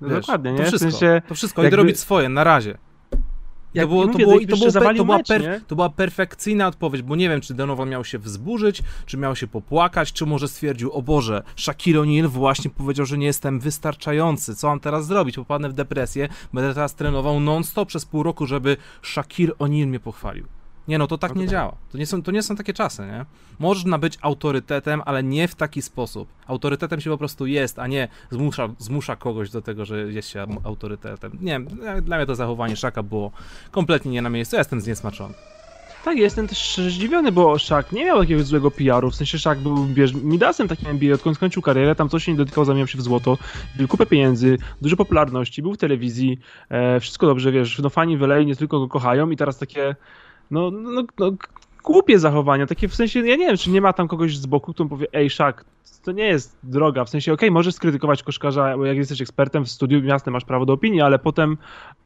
Wiesz, 0.00 0.20
Dokładnie, 0.20 0.52
nie? 0.52 0.58
To 0.58 0.64
wszystko, 0.64 0.88
w 0.88 0.92
sensie, 0.92 1.22
to 1.28 1.34
wszystko, 1.34 1.62
jakby... 1.62 1.74
idę 1.74 1.82
robić 1.82 1.98
swoje, 1.98 2.28
na 2.28 2.44
razie. 2.44 2.78
Jak 3.74 3.84
to, 3.84 3.88
było, 3.88 4.06
mówię, 4.06 4.12
to, 4.12 4.18
było, 4.18 4.40
to, 4.40 4.56
było, 4.56 4.94
to, 4.94 5.04
była 5.04 5.18
per, 5.28 5.60
to 5.66 5.74
była 5.74 5.88
perfekcyjna 5.88 6.66
odpowiedź, 6.66 7.02
bo 7.02 7.16
nie 7.16 7.28
wiem, 7.28 7.40
czy 7.40 7.54
Donovan 7.54 7.88
miał 7.88 8.04
się 8.04 8.18
wzburzyć, 8.18 8.82
czy 9.06 9.16
miał 9.16 9.36
się 9.36 9.46
popłakać, 9.46 10.12
czy 10.12 10.26
może 10.26 10.48
stwierdził, 10.48 10.92
o 10.92 11.02
Boże, 11.02 11.42
Shaquille 11.56 12.00
O'Neal 12.00 12.26
właśnie 12.26 12.70
powiedział, 12.70 13.06
że 13.06 13.18
nie 13.18 13.26
jestem 13.26 13.60
wystarczający, 13.60 14.56
co 14.56 14.68
mam 14.68 14.80
teraz 14.80 15.06
zrobić? 15.06 15.36
Popadnę 15.36 15.68
w 15.68 15.72
depresję, 15.72 16.28
będę 16.52 16.74
teraz 16.74 16.94
trenował 16.94 17.40
non-stop 17.40 17.88
przez 17.88 18.04
pół 18.04 18.22
roku, 18.22 18.46
żeby 18.46 18.76
Shaquille 19.02 19.52
O'Neal 19.54 19.86
mnie 19.86 20.00
pochwalił. 20.00 20.57
Nie 20.88 20.98
no, 20.98 21.06
to 21.06 21.18
tak 21.18 21.36
nie 21.36 21.46
działa. 21.46 21.74
To 21.92 21.98
nie, 21.98 22.06
są, 22.06 22.22
to 22.22 22.30
nie 22.30 22.42
są 22.42 22.56
takie 22.56 22.72
czasy, 22.72 23.02
nie? 23.02 23.24
Można 23.58 23.98
być 23.98 24.18
autorytetem, 24.20 25.02
ale 25.04 25.22
nie 25.22 25.48
w 25.48 25.54
taki 25.54 25.82
sposób. 25.82 26.28
Autorytetem 26.46 27.00
się 27.00 27.10
po 27.10 27.18
prostu 27.18 27.46
jest, 27.46 27.78
a 27.78 27.86
nie 27.86 28.08
zmusza, 28.30 28.68
zmusza 28.78 29.16
kogoś 29.16 29.50
do 29.50 29.62
tego, 29.62 29.84
że 29.84 30.12
jest 30.12 30.28
się 30.28 30.46
autorytetem. 30.64 31.32
Nie 31.40 31.60
dla 32.02 32.16
mnie 32.16 32.26
to 32.26 32.34
zachowanie 32.34 32.76
Szaka 32.76 33.02
było 33.02 33.30
kompletnie 33.70 34.10
nie 34.10 34.22
na 34.22 34.30
miejscu. 34.30 34.56
Ja 34.56 34.60
jestem 34.60 34.80
zniesmaczony. 34.80 35.34
Tak, 36.04 36.18
jestem 36.18 36.48
też 36.48 36.76
zdziwiony, 36.76 37.32
bo 37.32 37.58
Szak 37.58 37.92
nie 37.92 38.04
miał 38.04 38.20
jakiegoś 38.20 38.44
złego 38.44 38.70
PR-u, 38.70 39.10
w 39.10 39.14
sensie 39.14 39.38
Szak 39.38 39.58
był 39.58 39.84
bierz, 39.84 40.14
midasem 40.14 40.68
takim 40.68 40.88
NBA, 40.88 41.14
odkąd 41.14 41.36
skończył 41.36 41.62
karierę, 41.62 41.94
tam 41.94 42.08
coś 42.08 42.24
się 42.24 42.32
nie 42.32 42.38
dotykał, 42.38 42.64
zamieniał 42.64 42.86
się 42.86 42.98
w 42.98 43.02
złoto, 43.02 43.38
był 43.76 43.88
kupę 43.88 44.06
pieniędzy, 44.06 44.58
dużo 44.82 44.96
popularności, 44.96 45.62
był 45.62 45.74
w 45.74 45.78
telewizji, 45.78 46.38
e, 46.68 47.00
wszystko 47.00 47.26
dobrze, 47.26 47.52
wiesz, 47.52 47.78
no 47.78 47.90
fani 47.90 48.16
w 48.16 48.26
nie 48.46 48.56
tylko 48.56 48.80
go 48.80 48.88
kochają 48.88 49.30
i 49.30 49.36
teraz 49.36 49.58
takie 49.58 49.96
no, 50.50 50.70
no, 50.70 51.02
no 51.18 51.32
głupie 51.84 52.18
zachowania, 52.18 52.66
takie 52.66 52.88
w 52.88 52.94
sensie, 52.94 53.20
ja 53.20 53.36
nie 53.36 53.46
wiem, 53.46 53.56
czy 53.56 53.70
nie 53.70 53.80
ma 53.80 53.92
tam 53.92 54.08
kogoś 54.08 54.36
z 54.36 54.46
boku, 54.46 54.74
kto 54.74 54.84
powie, 54.84 55.06
ej, 55.12 55.30
Szak, 55.30 55.64
to 56.04 56.12
nie 56.12 56.24
jest 56.24 56.58
droga, 56.62 57.04
w 57.04 57.08
sensie, 57.08 57.32
okej, 57.32 57.48
okay, 57.48 57.54
możesz 57.54 57.74
skrytykować 57.74 58.22
koszkarza, 58.22 58.76
bo 58.76 58.86
jak 58.86 58.96
jesteś 58.96 59.20
ekspertem 59.20 59.64
w 59.64 59.70
studiu 59.70 60.02
miasta, 60.02 60.30
masz 60.30 60.44
prawo 60.44 60.66
do 60.66 60.72
opinii, 60.72 61.00
ale 61.00 61.18
potem 61.18 61.56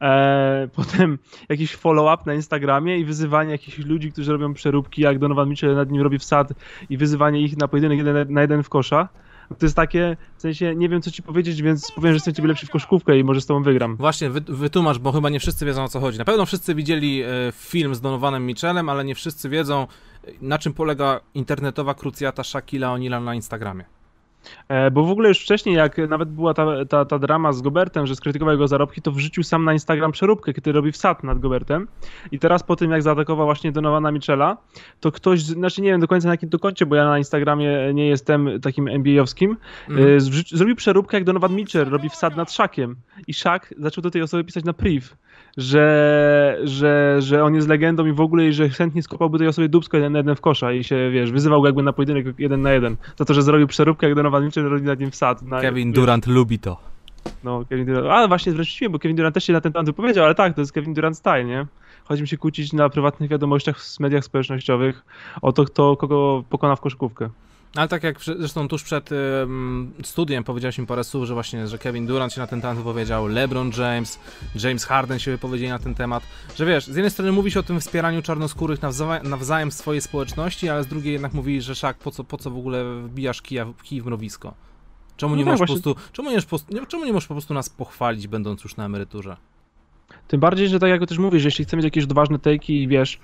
e, 0.01 0.67
potem 0.75 1.17
jakiś 1.49 1.75
follow-up 1.75 2.23
na 2.25 2.33
Instagramie 2.33 2.97
i 2.97 3.05
wyzywanie 3.05 3.51
jakichś 3.51 3.77
ludzi, 3.77 4.11
którzy 4.11 4.31
robią 4.31 4.53
przeróbki, 4.53 5.01
jak 5.01 5.19
Donovan 5.19 5.49
Mitchell 5.49 5.75
nad 5.75 5.91
nim 5.91 6.01
robi 6.01 6.19
wsad 6.19 6.53
i 6.89 6.97
wyzywanie 6.97 7.41
ich 7.41 7.57
na 7.57 7.67
pojedynek 7.67 7.97
jeden 7.97 8.33
na 8.33 8.41
jeden 8.41 8.63
w 8.63 8.69
kosza, 8.69 9.09
to 9.59 9.65
jest 9.65 9.75
takie, 9.75 10.17
w 10.37 10.41
sensie 10.41 10.75
nie 10.75 10.89
wiem 10.89 11.01
co 11.01 11.11
ci 11.11 11.23
powiedzieć, 11.23 11.61
więc 11.61 11.91
powiem, 11.91 12.11
że 12.11 12.15
jestem 12.15 12.33
ciebie 12.33 12.47
lepszy 12.47 12.65
w 12.65 12.69
koszkówkę 12.69 13.17
i 13.17 13.23
może 13.23 13.41
z 13.41 13.45
tobą 13.45 13.63
wygram. 13.63 13.95
Właśnie, 13.95 14.29
wy, 14.29 14.41
wytłumacz, 14.41 14.97
bo 14.97 15.11
chyba 15.11 15.29
nie 15.29 15.39
wszyscy 15.39 15.65
wiedzą 15.65 15.83
o 15.83 15.87
co 15.87 15.99
chodzi. 15.99 16.17
Na 16.17 16.25
pewno 16.25 16.45
wszyscy 16.45 16.75
widzieli 16.75 17.21
e, 17.23 17.27
film 17.51 17.95
z 17.95 18.01
Donovanem 18.01 18.45
Mitchellem, 18.45 18.89
ale 18.89 19.05
nie 19.05 19.15
wszyscy 19.15 19.49
wiedzą 19.49 19.87
na 20.41 20.59
czym 20.59 20.73
polega 20.73 21.19
internetowa 21.33 21.93
krucjata 21.93 22.43
Shakila 22.43 22.87
O'Neala 22.87 23.23
na 23.23 23.35
Instagramie. 23.35 23.85
E, 24.67 24.91
bo 24.91 25.03
w 25.03 25.11
ogóle 25.11 25.29
już 25.29 25.39
wcześniej, 25.39 25.75
jak 25.75 25.97
nawet 26.09 26.29
była 26.29 26.53
ta, 26.53 26.85
ta, 26.85 27.05
ta 27.05 27.19
drama 27.19 27.53
z 27.53 27.61
Gobertem, 27.61 28.07
że 28.07 28.15
skrytykował 28.15 28.53
jego 28.53 28.67
zarobki, 28.67 29.01
to 29.01 29.11
wrzucił 29.11 29.43
sam 29.43 29.65
na 29.65 29.73
Instagram 29.73 30.11
przeróbkę, 30.11 30.53
kiedy 30.53 30.71
robi 30.71 30.91
wsad 30.91 31.23
nad 31.23 31.39
Gobertem. 31.39 31.87
I 32.31 32.39
teraz 32.39 32.63
po 32.63 32.75
tym, 32.75 32.91
jak 32.91 33.01
zaatakował 33.01 33.45
właśnie 33.45 33.71
Donowana 33.71 34.11
Michela, 34.11 34.57
to 34.99 35.11
ktoś, 35.11 35.41
znaczy 35.41 35.81
nie 35.81 35.89
wiem 35.89 36.01
do 36.01 36.07
końca 36.07 36.27
na 36.27 36.33
jakim 36.33 36.49
to 36.49 36.59
koncie, 36.59 36.85
bo 36.85 36.95
ja 36.95 37.05
na 37.05 37.17
Instagramie 37.17 37.93
nie 37.93 38.07
jestem 38.07 38.61
takim 38.61 38.87
NBA-owskim, 38.87 39.55
mm. 39.89 40.19
zrobił 40.51 40.75
przeróbkę, 40.75 41.17
jak 41.17 41.23
Donovan 41.23 41.55
Mitchell 41.55 41.89
robi 41.89 42.09
wsad 42.09 42.35
nad 42.35 42.51
Szakiem. 42.51 42.95
I 43.27 43.33
Szak 43.33 43.73
zaczął 43.77 44.01
do 44.01 44.11
tej 44.11 44.21
osoby 44.21 44.43
pisać 44.43 44.63
na 44.63 44.73
priv 44.73 45.15
że, 45.57 46.59
że, 46.63 47.17
że 47.19 47.43
on 47.43 47.55
jest 47.55 47.67
legendą 47.67 48.05
i 48.05 48.13
w 48.13 48.21
ogóle, 48.21 48.47
i 48.47 48.53
że 48.53 48.69
chętnie 48.69 49.03
skopałby 49.03 49.37
tej 49.37 49.47
osobie 49.47 49.69
dubsko 49.69 49.97
jeden 49.97 50.13
na 50.13 50.19
jeden 50.19 50.35
w 50.35 50.41
kosza 50.41 50.73
i 50.73 50.83
się, 50.83 51.11
wiesz, 51.11 51.31
wyzywał 51.31 51.61
go 51.61 51.67
jakby 51.67 51.83
na 51.83 51.93
pojedynek 51.93 52.25
jeden 52.39 52.61
na 52.61 52.71
jeden. 52.71 52.95
Za 53.17 53.25
to, 53.25 53.33
że 53.33 53.41
zrobił 53.41 53.67
przeróbkę, 53.67 54.07
jak 54.07 54.15
Donovan 54.15 54.45
Mitchell 54.45 54.69
robi 54.69 54.85
nad 54.85 54.99
nim 54.99 55.11
wsad. 55.11 55.41
Na, 55.41 55.61
Kevin 55.61 55.91
Durant 55.91 56.25
wiesz. 56.25 56.35
lubi 56.35 56.59
to. 56.59 56.77
No, 57.43 57.65
Kevin 57.69 57.85
Durant. 57.85 58.07
A 58.07 58.27
właśnie 58.27 58.51
zwróciłem, 58.51 58.91
bo 58.91 58.99
Kevin 58.99 59.17
Durant 59.17 59.33
też 59.33 59.43
się 59.43 59.53
na 59.53 59.61
ten 59.61 59.71
temat 59.71 59.85
wypowiedział, 59.85 60.25
ale 60.25 60.35
tak, 60.35 60.55
to 60.55 60.61
jest 60.61 60.71
Kevin 60.71 60.93
Durant 60.93 61.17
style, 61.17 61.45
nie? 61.45 61.65
Chodzi 62.03 62.21
mi 62.21 62.27
się 62.27 62.37
kłócić 62.37 62.73
na 62.73 62.89
prywatnych 62.89 63.29
wiadomościach 63.29 63.79
w 63.79 63.99
mediach 63.99 64.23
społecznościowych 64.23 65.05
o 65.41 65.51
to, 65.51 65.65
kto 65.65 65.97
kogo 65.97 66.43
pokona 66.49 66.75
w 66.75 66.81
koszykówkę. 66.81 67.29
Ale 67.75 67.87
tak 67.87 68.03
jak 68.03 68.21
zresztą 68.21 68.67
tuż 68.67 68.83
przed 68.83 69.09
um, 69.11 69.93
studiem 70.03 70.43
powiedziałeś 70.43 70.77
mi 70.77 70.87
parę 70.87 71.03
słów, 71.03 71.25
że 71.25 71.33
właśnie, 71.33 71.67
że 71.67 71.77
Kevin 71.77 72.05
Durant 72.05 72.33
się 72.33 72.41
na 72.41 72.47
ten 72.47 72.61
temat 72.61 72.77
wypowiedział, 72.77 73.27
LeBron 73.27 73.71
James, 73.77 74.19
James 74.63 74.85
Harden 74.85 75.19
się 75.19 75.31
wypowiedzieli 75.31 75.69
na 75.69 75.79
ten 75.79 75.95
temat, 75.95 76.23
że 76.55 76.65
wiesz, 76.65 76.85
z 76.85 76.95
jednej 76.95 77.11
strony 77.11 77.31
mówi 77.31 77.51
się 77.51 77.59
o 77.59 77.63
tym 77.63 77.79
wspieraniu 77.79 78.21
czarnoskórych 78.21 78.81
nawzajem, 78.81 79.29
nawzajem 79.29 79.71
w 79.71 79.73
swojej 79.73 80.01
społeczności, 80.01 80.69
ale 80.69 80.83
z 80.83 80.87
drugiej 80.87 81.13
jednak 81.13 81.33
mówi, 81.33 81.61
że 81.61 81.75
szak, 81.75 81.97
po 81.97 82.11
co, 82.11 82.23
po 82.23 82.37
co 82.37 82.51
w 82.51 82.57
ogóle 82.57 83.01
wbijasz 83.01 83.41
kija, 83.41 83.65
kij 83.83 84.01
w 84.01 84.05
mrowisko? 84.05 84.53
Czemu 85.17 85.35
nie, 85.35 85.45
no 85.45 85.51
tak, 85.51 85.59
możesz 85.59 85.75
po 85.75 85.81
prostu, 85.81 86.09
czemu, 86.13 86.31
nie, 86.31 86.85
czemu 86.87 87.05
nie 87.05 87.13
możesz 87.13 87.27
po 87.27 87.33
prostu 87.33 87.53
nas 87.53 87.69
pochwalić, 87.69 88.27
będąc 88.27 88.63
już 88.63 88.75
na 88.75 88.85
emeryturze? 88.85 89.37
Tym 90.27 90.39
bardziej, 90.39 90.69
że 90.69 90.79
tak 90.79 90.89
jak 90.89 91.09
też 91.09 91.17
mówisz, 91.17 91.43
jeśli 91.43 91.65
chcemy 91.65 91.77
mieć 91.77 91.85
jakieś 91.85 92.03
odważne 92.03 92.39
tejki 92.39 92.83
i 92.83 92.87
wiesz, 92.87 93.19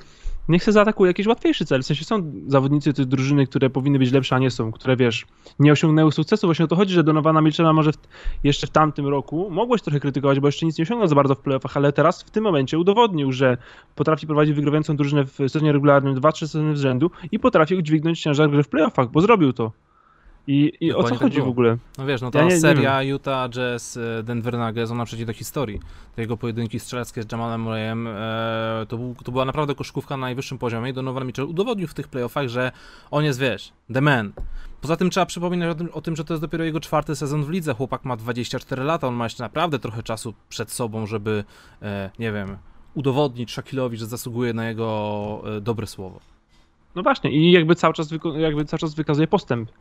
niech 0.48 0.64
się 0.64 0.72
zaatakuje 0.72 1.10
jakiś 1.10 1.28
łatwiejszy 1.28 1.66
cel. 1.66 1.82
W 1.82 1.86
sensie 1.86 2.06
są 2.06 2.32
zawodnicy 2.48 2.94
tej 2.94 3.08
drużyny, 3.08 3.48
które 3.48 3.70
powinny 3.70 4.00
być 4.00 4.12
lepsze, 4.12 4.36
a 4.36 4.40
nie 4.40 4.52
są, 4.52 4.72
które 4.72 4.96
wiesz, 4.96 5.26
nie 5.60 5.72
osiągnęły 5.72 6.12
sukcesu. 6.12 6.48
Właśnie 6.48 6.66
o 6.66 6.68
to 6.68 6.76
chodzi, 6.76 6.94
że 6.94 7.04
Donowana 7.04 7.42
Mitchella 7.42 7.74
może 7.74 7.92
w, 7.92 7.98
jeszcze 8.44 8.68
w 8.68 8.70
tamtym 8.70 9.08
roku 9.08 9.50
mogłeś 9.52 9.82
trochę 9.82 10.00
krytykować, 10.00 10.40
bo 10.40 10.48
jeszcze 10.48 10.66
nic 10.66 10.78
nie 10.78 10.84
osiągnął 10.84 11.08
za 11.08 11.16
bardzo 11.16 11.36
w 11.36 11.40
playoffach, 11.40 11.78
ale 11.78 11.94
teraz 11.94 12.24
w 12.24 12.30
tym 12.30 12.44
momencie 12.44 12.80
udowodnił, 12.80 13.32
że 13.32 13.58
potrafi 13.96 14.28
prowadzić 14.28 14.56
wygrywającą 14.56 14.96
drużynę 14.96 15.26
w 15.26 15.32
sezonie 15.32 15.72
regularnym 15.72 16.16
2-3 16.16 16.40
sezony 16.40 16.78
z 16.78 16.82
rzędu 16.82 17.12
i 17.32 17.40
potrafi 17.40 17.76
udźwignąć 17.76 18.22
ciężar 18.22 18.50
gry 18.50 18.64
w 18.64 18.70
playoffach, 18.70 19.12
bo 19.12 19.22
zrobił 19.22 19.54
to. 19.54 19.72
I, 20.48 20.72
i 20.80 20.94
o 20.94 21.04
co 21.04 21.10
tak 21.10 21.20
chodzi 21.20 21.42
w 21.42 21.48
ogóle? 21.48 21.78
No 21.98 22.06
wiesz, 22.06 22.22
no 22.22 22.32
ta 22.32 22.40
ja 22.40 22.46
nie, 22.46 22.60
seria 22.60 23.04
nie 23.04 23.10
Utah 23.10 23.50
Jazz 23.50 23.98
e, 23.98 24.24
Denver 24.24 24.58
Nuggets, 24.58 24.92
ona 24.92 25.06
przejdzie 25.06 25.26
do 25.26 25.34
historii. 25.34 25.80
Te 26.16 26.22
jego 26.22 26.38
pojedynki 26.38 26.80
strzeleckie 26.80 27.24
z 27.24 27.32
Jamalem 27.32 27.62
Murrayem, 27.62 28.08
e, 28.08 28.86
to, 28.90 28.98
był, 28.98 29.16
to 29.24 29.32
była 29.32 29.46
naprawdę 29.46 29.76
koszkówka 29.76 30.18
na 30.18 30.22
najwyższym 30.22 30.58
poziomie 30.58 30.90
i 30.90 30.94
Donovan 30.94 31.26
Mitchell 31.26 31.46
udowodnił 31.46 31.88
w 31.88 31.94
tych 31.94 32.08
playoffach, 32.08 32.48
że 32.48 32.72
on 33.12 33.24
jest, 33.24 33.40
wiesz, 33.40 33.74
the 33.94 34.02
man. 34.02 34.32
Poza 34.82 34.98
tym 34.98 35.10
trzeba 35.10 35.26
przypominać 35.26 35.70
o 35.70 35.76
tym, 35.76 35.90
o 35.94 36.02
tym, 36.02 36.16
że 36.16 36.24
to 36.24 36.34
jest 36.34 36.44
dopiero 36.44 36.64
jego 36.64 36.80
czwarty 36.80 37.16
sezon 37.16 37.44
w 37.44 37.50
lidze. 37.50 37.74
Chłopak 37.74 38.06
ma 38.06 38.18
24 38.18 38.84
lata, 38.84 39.08
on 39.08 39.16
ma 39.16 39.26
jeszcze 39.26 39.44
naprawdę 39.44 39.80
trochę 39.80 40.04
czasu 40.04 40.34
przed 40.50 40.72
sobą, 40.72 41.06
żeby, 41.06 41.44
e, 41.82 42.10
nie 42.20 42.32
wiem, 42.32 42.58
udowodnić 42.94 43.52
Shaquilowi, 43.52 43.98
że 43.98 44.06
zasługuje 44.06 44.54
na 44.54 44.68
jego 44.68 45.42
e, 45.58 45.62
dobre 45.62 45.88
słowo. 45.88 46.20
No 46.96 47.04
właśnie, 47.04 47.32
i 47.32 47.52
jakby 47.52 47.76
cały 47.76 47.94
czas, 47.94 48.10
jakby 48.38 48.66
cały 48.66 48.80
czas 48.80 48.96
wykazuje 48.96 49.28
postęp. 49.28 49.72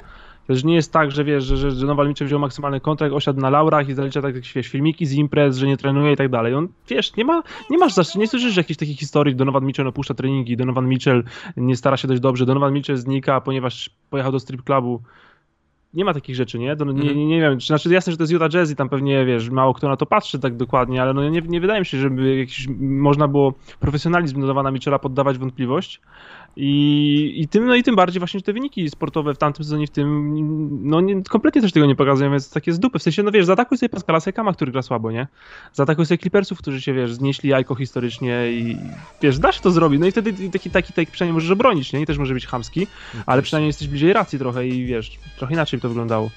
Też 0.48 0.64
nie 0.64 0.74
jest 0.74 0.92
tak, 0.92 1.10
że 1.10 1.24
wiesz, 1.24 1.44
że, 1.44 1.56
że, 1.56 1.70
że 1.70 1.86
Nowal 1.86 2.08
Mitchell 2.08 2.28
wziął 2.28 2.40
maksymalny 2.40 2.80
kontrakt, 2.80 3.14
osiadł 3.14 3.40
na 3.40 3.50
laurach 3.50 3.88
i 3.88 3.94
zalicza 3.94 4.22
tak 4.22 4.34
wiesz, 4.34 4.68
filmiki 4.68 5.06
z 5.06 5.12
imprez, 5.12 5.56
że 5.56 5.66
nie 5.66 5.76
trenuje 5.76 6.12
i 6.12 6.16
tak 6.16 6.28
dalej. 6.28 6.54
On, 6.54 6.68
wiesz, 6.88 7.16
nie 7.16 7.24
ma, 7.24 7.42
nie 7.70 7.78
masz 7.78 7.94
zawsze, 7.94 8.18
nie 8.18 8.28
słyszysz 8.28 8.56
jakichś 8.56 8.78
takich 8.78 8.98
historii, 8.98 9.36
Donovan 9.36 9.64
Mitchell 9.64 9.86
opuszcza 9.86 10.14
treningi, 10.14 10.56
Donovan 10.56 10.88
Mitchell 10.88 11.24
nie 11.56 11.76
stara 11.76 11.96
się 11.96 12.08
dość 12.08 12.20
dobrze, 12.20 12.46
Donovan 12.46 12.72
Mitchell 12.72 12.96
znika, 12.96 13.40
ponieważ 13.40 13.90
pojechał 14.10 14.32
do 14.32 14.40
strip 14.40 14.62
clubu 14.62 15.02
nie 15.94 16.04
ma 16.04 16.14
takich 16.14 16.36
rzeczy, 16.36 16.58
nie? 16.58 16.76
To, 16.76 16.84
nie, 16.84 16.90
mhm. 16.90 17.16
nie, 17.16 17.26
nie 17.26 17.40
wiem, 17.40 17.60
znaczy 17.60 17.92
jasne, 17.92 18.12
że 18.12 18.16
to 18.16 18.22
jest 18.22 18.32
Utah 18.32 18.48
Jazz 18.48 18.70
i 18.70 18.76
tam 18.76 18.88
pewnie, 18.88 19.24
wiesz, 19.24 19.50
mało 19.50 19.74
kto 19.74 19.88
na 19.88 19.96
to 19.96 20.06
patrzy 20.06 20.38
tak 20.38 20.56
dokładnie, 20.56 21.02
ale 21.02 21.14
no 21.14 21.28
nie, 21.28 21.40
nie 21.40 21.60
wydaje 21.60 21.80
mi 21.80 21.86
się, 21.86 21.98
żeby 21.98 22.36
jakiś, 22.36 22.68
można 22.78 23.28
było 23.28 23.54
profesjonalizm 23.80 24.40
Donowana 24.40 24.70
Mitchella 24.70 24.98
poddawać 24.98 25.38
wątpliwość, 25.38 26.00
i, 26.60 27.32
i, 27.36 27.48
tym, 27.48 27.66
no 27.66 27.74
i 27.74 27.82
tym 27.82 27.96
bardziej 27.96 28.18
właśnie 28.20 28.40
te 28.40 28.52
wyniki 28.52 28.90
sportowe 28.90 29.34
w 29.34 29.38
tamtym 29.38 29.64
sezonie, 29.64 29.86
w 29.86 29.90
tym, 29.90 30.30
no 30.88 31.00
nie, 31.00 31.22
kompletnie 31.22 31.62
też 31.62 31.72
tego 31.72 31.86
nie 31.86 31.96
pokazują, 31.96 32.30
więc 32.30 32.50
takie 32.50 32.72
z 32.72 32.78
dupy. 32.78 32.98
W 32.98 33.02
sensie, 33.02 33.22
no 33.22 33.30
wiesz, 33.30 33.46
zaatakuj 33.46 33.78
sobie 33.78 33.88
Pascala 33.88 34.20
Sekama, 34.20 34.52
który 34.52 34.72
gra 34.72 34.82
słabo, 34.82 35.10
nie? 35.12 35.26
Zaatakuj 35.72 36.06
sobie 36.06 36.18
Clippersów, 36.18 36.58
którzy 36.58 36.80
się, 36.80 36.94
wiesz, 36.94 37.14
znieśli 37.14 37.50
jajko 37.50 37.74
historycznie 37.74 38.52
i 38.52 38.76
wiesz, 39.22 39.38
da 39.38 39.52
się 39.52 39.60
to 39.60 39.70
zrobić. 39.70 40.00
No 40.00 40.06
i 40.06 40.10
wtedy 40.10 40.50
taki, 40.50 40.70
taki, 40.70 40.92
taki 40.92 41.12
przynajmniej 41.12 41.34
możesz 41.34 41.50
obronić, 41.50 41.92
nie? 41.92 42.00
I 42.00 42.06
też 42.06 42.18
może 42.18 42.34
być 42.34 42.46
chamski, 42.46 42.86
ale 43.26 43.42
przynajmniej 43.42 43.68
jesteś 43.68 43.88
bliżej 43.88 44.12
racji 44.12 44.38
trochę 44.38 44.68
i 44.68 44.86
wiesz, 44.86 45.18
trochę 45.38 45.54
inaczej 45.54 45.78
by 45.78 45.82
to 45.82 45.88
wyglądało. 45.88 46.30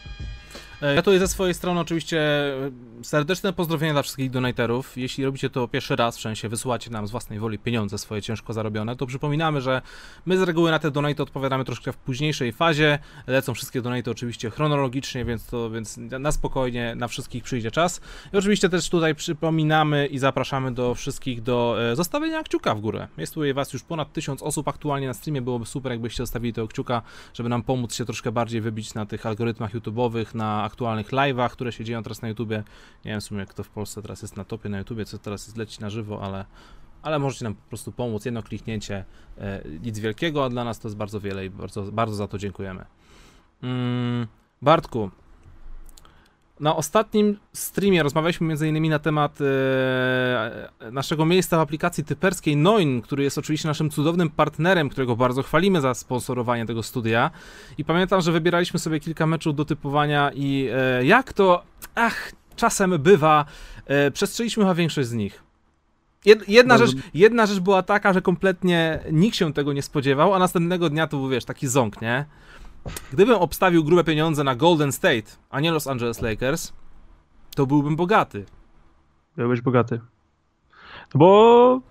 Ja 0.81 1.01
tutaj 1.01 1.19
ze 1.19 1.27
swojej 1.27 1.53
strony 1.53 1.79
oczywiście 1.79 2.19
e, 2.19 2.71
serdeczne 3.03 3.53
pozdrowienia 3.53 3.93
dla 3.93 4.01
wszystkich 4.01 4.31
donatorów. 4.31 4.97
Jeśli 4.97 5.25
robicie 5.25 5.49
to 5.49 5.67
pierwszy 5.67 5.95
raz, 5.95 6.17
w 6.17 6.21
sensie 6.21 6.49
wysyłacie 6.49 6.91
nam 6.91 7.07
z 7.07 7.11
własnej 7.11 7.39
woli 7.39 7.59
pieniądze 7.59 7.97
swoje 7.97 8.21
ciężko 8.21 8.53
zarobione, 8.53 8.95
to 8.95 9.05
przypominamy, 9.05 9.61
że 9.61 9.81
my 10.25 10.37
z 10.37 10.41
reguły 10.41 10.71
na 10.71 10.79
te 10.79 10.91
donaty 10.91 11.23
odpowiadamy 11.23 11.65
troszkę 11.65 11.93
w 11.93 11.97
późniejszej 11.97 12.51
fazie. 12.51 12.99
Lecą 13.27 13.53
wszystkie 13.53 13.81
donaty 13.81 14.11
oczywiście 14.11 14.49
chronologicznie, 14.49 15.25
więc 15.25 15.45
to 15.45 15.69
więc 15.69 15.97
na 15.97 16.31
spokojnie 16.31 16.95
na 16.95 17.07
wszystkich 17.07 17.43
przyjdzie 17.43 17.71
czas. 17.71 18.01
I 18.33 18.37
oczywiście 18.37 18.69
też 18.69 18.89
tutaj 18.89 19.15
przypominamy 19.15 20.07
i 20.07 20.17
zapraszamy 20.17 20.71
do 20.71 20.95
wszystkich 20.95 21.41
do 21.41 21.77
e, 21.91 21.95
zostawienia 21.95 22.43
kciuka 22.43 22.75
w 22.75 22.81
górę. 22.81 23.07
Jest 23.17 23.33
tutaj 23.33 23.53
was 23.53 23.73
już 23.73 23.83
ponad 23.83 24.13
tysiąc 24.13 24.43
osób 24.43 24.67
aktualnie 24.67 25.07
na 25.07 25.13
streamie. 25.13 25.41
Byłoby 25.41 25.65
super, 25.65 25.91
jakbyście 25.91 26.23
zostawili 26.23 26.53
tego 26.53 26.67
kciuka, 26.67 27.01
żeby 27.33 27.49
nam 27.49 27.63
pomóc 27.63 27.95
się 27.95 28.05
troszkę 28.05 28.31
bardziej 28.31 28.61
wybić 28.61 28.93
na 28.93 29.05
tych 29.05 29.25
algorytmach 29.25 29.75
YouTube'owych, 29.75 30.35
na 30.35 30.70
aktualnych 30.71 31.11
live'ach, 31.11 31.49
które 31.49 31.71
się 31.71 31.83
dzieją 31.83 32.03
teraz 32.03 32.21
na 32.21 32.27
YouTubie. 32.27 32.63
Nie 33.05 33.11
wiem 33.11 33.21
w 33.21 33.23
sumie, 33.23 33.45
kto 33.45 33.63
w 33.63 33.69
Polsce 33.69 34.01
teraz 34.01 34.21
jest 34.21 34.37
na 34.37 34.43
topie 34.43 34.69
na 34.69 34.77
YouTubie, 34.77 35.05
co 35.05 35.17
teraz 35.17 35.45
jest 35.45 35.57
leci 35.57 35.81
na 35.81 35.89
żywo, 35.89 36.21
ale, 36.23 36.45
ale 37.01 37.19
możecie 37.19 37.43
nam 37.43 37.55
po 37.55 37.69
prostu 37.69 37.91
pomóc. 37.91 38.25
Jedno 38.25 38.43
kliknięcie, 38.43 39.05
e, 39.37 39.63
nic 39.81 39.99
wielkiego, 39.99 40.45
a 40.45 40.49
dla 40.49 40.63
nas 40.63 40.79
to 40.79 40.87
jest 40.87 40.97
bardzo 40.97 41.19
wiele 41.19 41.45
i 41.45 41.49
bardzo, 41.49 41.83
bardzo 41.83 42.15
za 42.15 42.27
to 42.27 42.37
dziękujemy. 42.37 42.85
Mm, 43.63 44.27
Bartku, 44.61 45.11
na 46.61 46.75
ostatnim 46.75 47.37
streamie 47.53 48.03
rozmawialiśmy 48.03 48.53
m.in. 48.53 48.89
na 48.89 48.99
temat 48.99 49.39
e, 49.41 50.91
naszego 50.91 51.25
miejsca 51.25 51.57
w 51.57 51.59
aplikacji 51.59 52.03
typerskiej 52.03 52.57
Noin, 52.57 53.01
który 53.01 53.23
jest 53.23 53.37
oczywiście 53.37 53.67
naszym 53.67 53.89
cudownym 53.89 54.29
partnerem, 54.29 54.89
którego 54.89 55.15
bardzo 55.15 55.43
chwalimy 55.43 55.81
za 55.81 55.93
sponsorowanie 55.93 56.65
tego 56.65 56.83
studia. 56.83 57.31
I 57.77 57.85
pamiętam, 57.85 58.21
że 58.21 58.31
wybieraliśmy 58.31 58.79
sobie 58.79 58.99
kilka 58.99 59.27
meczów 59.27 59.55
do 59.55 59.65
typowania 59.65 60.31
i 60.35 60.69
e, 60.73 61.05
jak 61.05 61.33
to, 61.33 61.63
ach, 61.95 62.31
czasem 62.55 62.99
bywa, 62.99 63.45
e, 63.85 64.11
przestrzeliśmy 64.11 64.63
chyba 64.63 64.75
większość 64.75 65.07
z 65.07 65.13
nich. 65.13 65.43
Jedna 66.47 66.77
rzecz, 66.77 66.91
jedna 67.13 67.45
rzecz 67.45 67.59
była 67.59 67.83
taka, 67.83 68.13
że 68.13 68.21
kompletnie 68.21 68.99
nikt 69.11 69.37
się 69.37 69.53
tego 69.53 69.73
nie 69.73 69.81
spodziewał, 69.81 70.33
a 70.33 70.39
następnego 70.39 70.89
dnia 70.89 71.07
to 71.07 71.17
był, 71.17 71.29
wiesz, 71.29 71.45
taki 71.45 71.67
ząk, 71.67 72.01
nie? 72.01 72.25
Gdybym 73.13 73.35
obstawił 73.35 73.83
grube 73.83 74.03
pieniądze 74.03 74.43
na 74.43 74.55
Golden 74.55 74.91
State, 74.91 75.31
a 75.49 75.59
nie 75.59 75.71
Los 75.71 75.87
Angeles 75.87 76.21
Lakers, 76.21 76.73
to 77.55 77.65
byłbym 77.65 77.95
bogaty. 77.95 78.45
Byłbyś 79.37 79.61
bogaty. 79.61 79.99
No 81.13 81.19
bo 81.19 81.81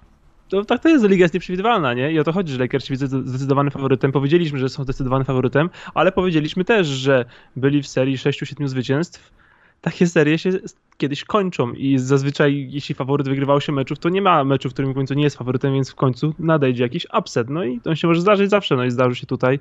to, 0.49 0.65
tak 0.65 0.83
to 0.83 0.89
jest, 0.89 1.05
liga 1.05 1.25
jest 1.25 1.35
nieprzewidywalna, 1.35 1.95
nie? 1.95 2.13
I 2.13 2.19
o 2.19 2.25
to 2.25 2.33
chodzi, 2.33 2.53
że 2.53 2.59
Lakers 2.59 2.89
widzę 2.89 3.07
zdecydowanym 3.07 3.71
faworytem. 3.71 4.13
Powiedzieliśmy, 4.13 4.59
że 4.59 4.69
są 4.69 4.85
zdecydowanym 4.85 5.25
faworytem, 5.25 5.71
ale 5.95 6.13
powiedzieliśmy 6.13 6.65
też, 6.65 6.87
że 6.87 7.25
byli 7.57 7.83
w 7.83 7.89
serii 7.89 8.17
6-7 8.17 8.69
zwycięstw. 8.69 9.33
Takie 9.81 10.07
serie 10.07 10.39
się 10.39 10.51
kiedyś 10.97 11.25
kończą 11.25 11.73
i 11.73 11.99
zazwyczaj 11.99 12.69
jeśli 12.71 12.95
faworyt 12.95 13.29
wygrywał 13.29 13.57
8 13.57 13.75
meczów, 13.75 13.99
to 13.99 14.09
nie 14.09 14.23
ma 14.23 14.45
meczu, 14.45 14.71
w 14.71 14.73
którym 14.73 14.93
w 14.93 14.95
końcu 14.95 15.15
nie 15.15 15.23
jest 15.23 15.37
faworytem, 15.37 15.75
więc 15.75 15.91
w 15.91 15.95
końcu 15.95 16.35
nadejdzie 16.39 16.83
jakiś 16.83 17.07
upset. 17.19 17.51
No 17.51 17.65
i 17.65 17.81
to 17.81 17.95
się 17.95 18.09
może 18.09 18.21
zdarzyć 18.21 18.51
zawsze, 18.51 18.77
no 18.77 18.85
i 18.85 18.91
zdarzy 18.91 19.15
się 19.15 19.27
tutaj. 19.27 19.61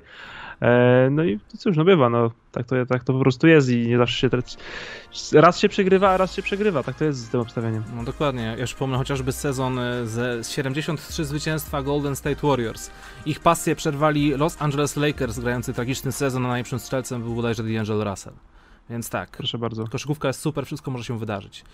E, 0.62 1.08
no 1.10 1.24
i 1.24 1.38
cóż, 1.58 1.76
no 1.76 1.84
bywa, 1.84 2.08
no 2.08 2.30
tak 2.52 2.66
to, 2.66 2.86
tak 2.86 3.04
to 3.04 3.12
po 3.12 3.18
prostu 3.18 3.46
jest 3.46 3.68
i 3.68 3.86
nie 3.86 3.98
zawsze 3.98 4.20
się 4.20 4.30
traci. 4.30 4.56
Raz 5.32 5.58
się 5.58 5.68
przegrywa, 5.68 6.10
a 6.10 6.16
raz 6.16 6.34
się 6.34 6.42
przegrywa, 6.42 6.82
tak 6.82 6.96
to 6.96 7.04
jest 7.04 7.18
z 7.18 7.28
tym 7.28 7.40
obstawieniem. 7.40 7.82
No 7.96 8.04
dokładnie, 8.04 8.42
ja 8.42 8.56
już 8.56 8.70
wspomnę 8.70 8.98
chociażby 8.98 9.32
sezon 9.32 9.78
e, 9.78 10.06
z 10.06 10.48
73 10.48 11.24
zwycięstwa 11.24 11.82
Golden 11.82 12.16
State 12.16 12.46
Warriors. 12.46 12.90
Ich 13.26 13.40
pasję 13.40 13.76
przerwali 13.76 14.30
Los 14.30 14.62
Angeles 14.62 14.96
Lakers, 14.96 15.38
grający 15.38 15.72
tragiczny 15.72 16.12
sezon, 16.12 16.46
a 16.46 16.48
najlepszym 16.48 16.78
strzelcem 16.78 17.22
był 17.22 17.34
bodajże 17.34 17.62
D'Angelo 17.62 18.10
Russell. 18.10 18.34
Więc 18.90 19.10
tak. 19.10 19.30
Proszę 19.30 19.58
bardzo. 19.58 19.84
Koszykówka 19.86 20.28
jest 20.28 20.40
super, 20.40 20.66
wszystko 20.66 20.90
może 20.90 21.04
się 21.04 21.18
wydarzyć. 21.18 21.64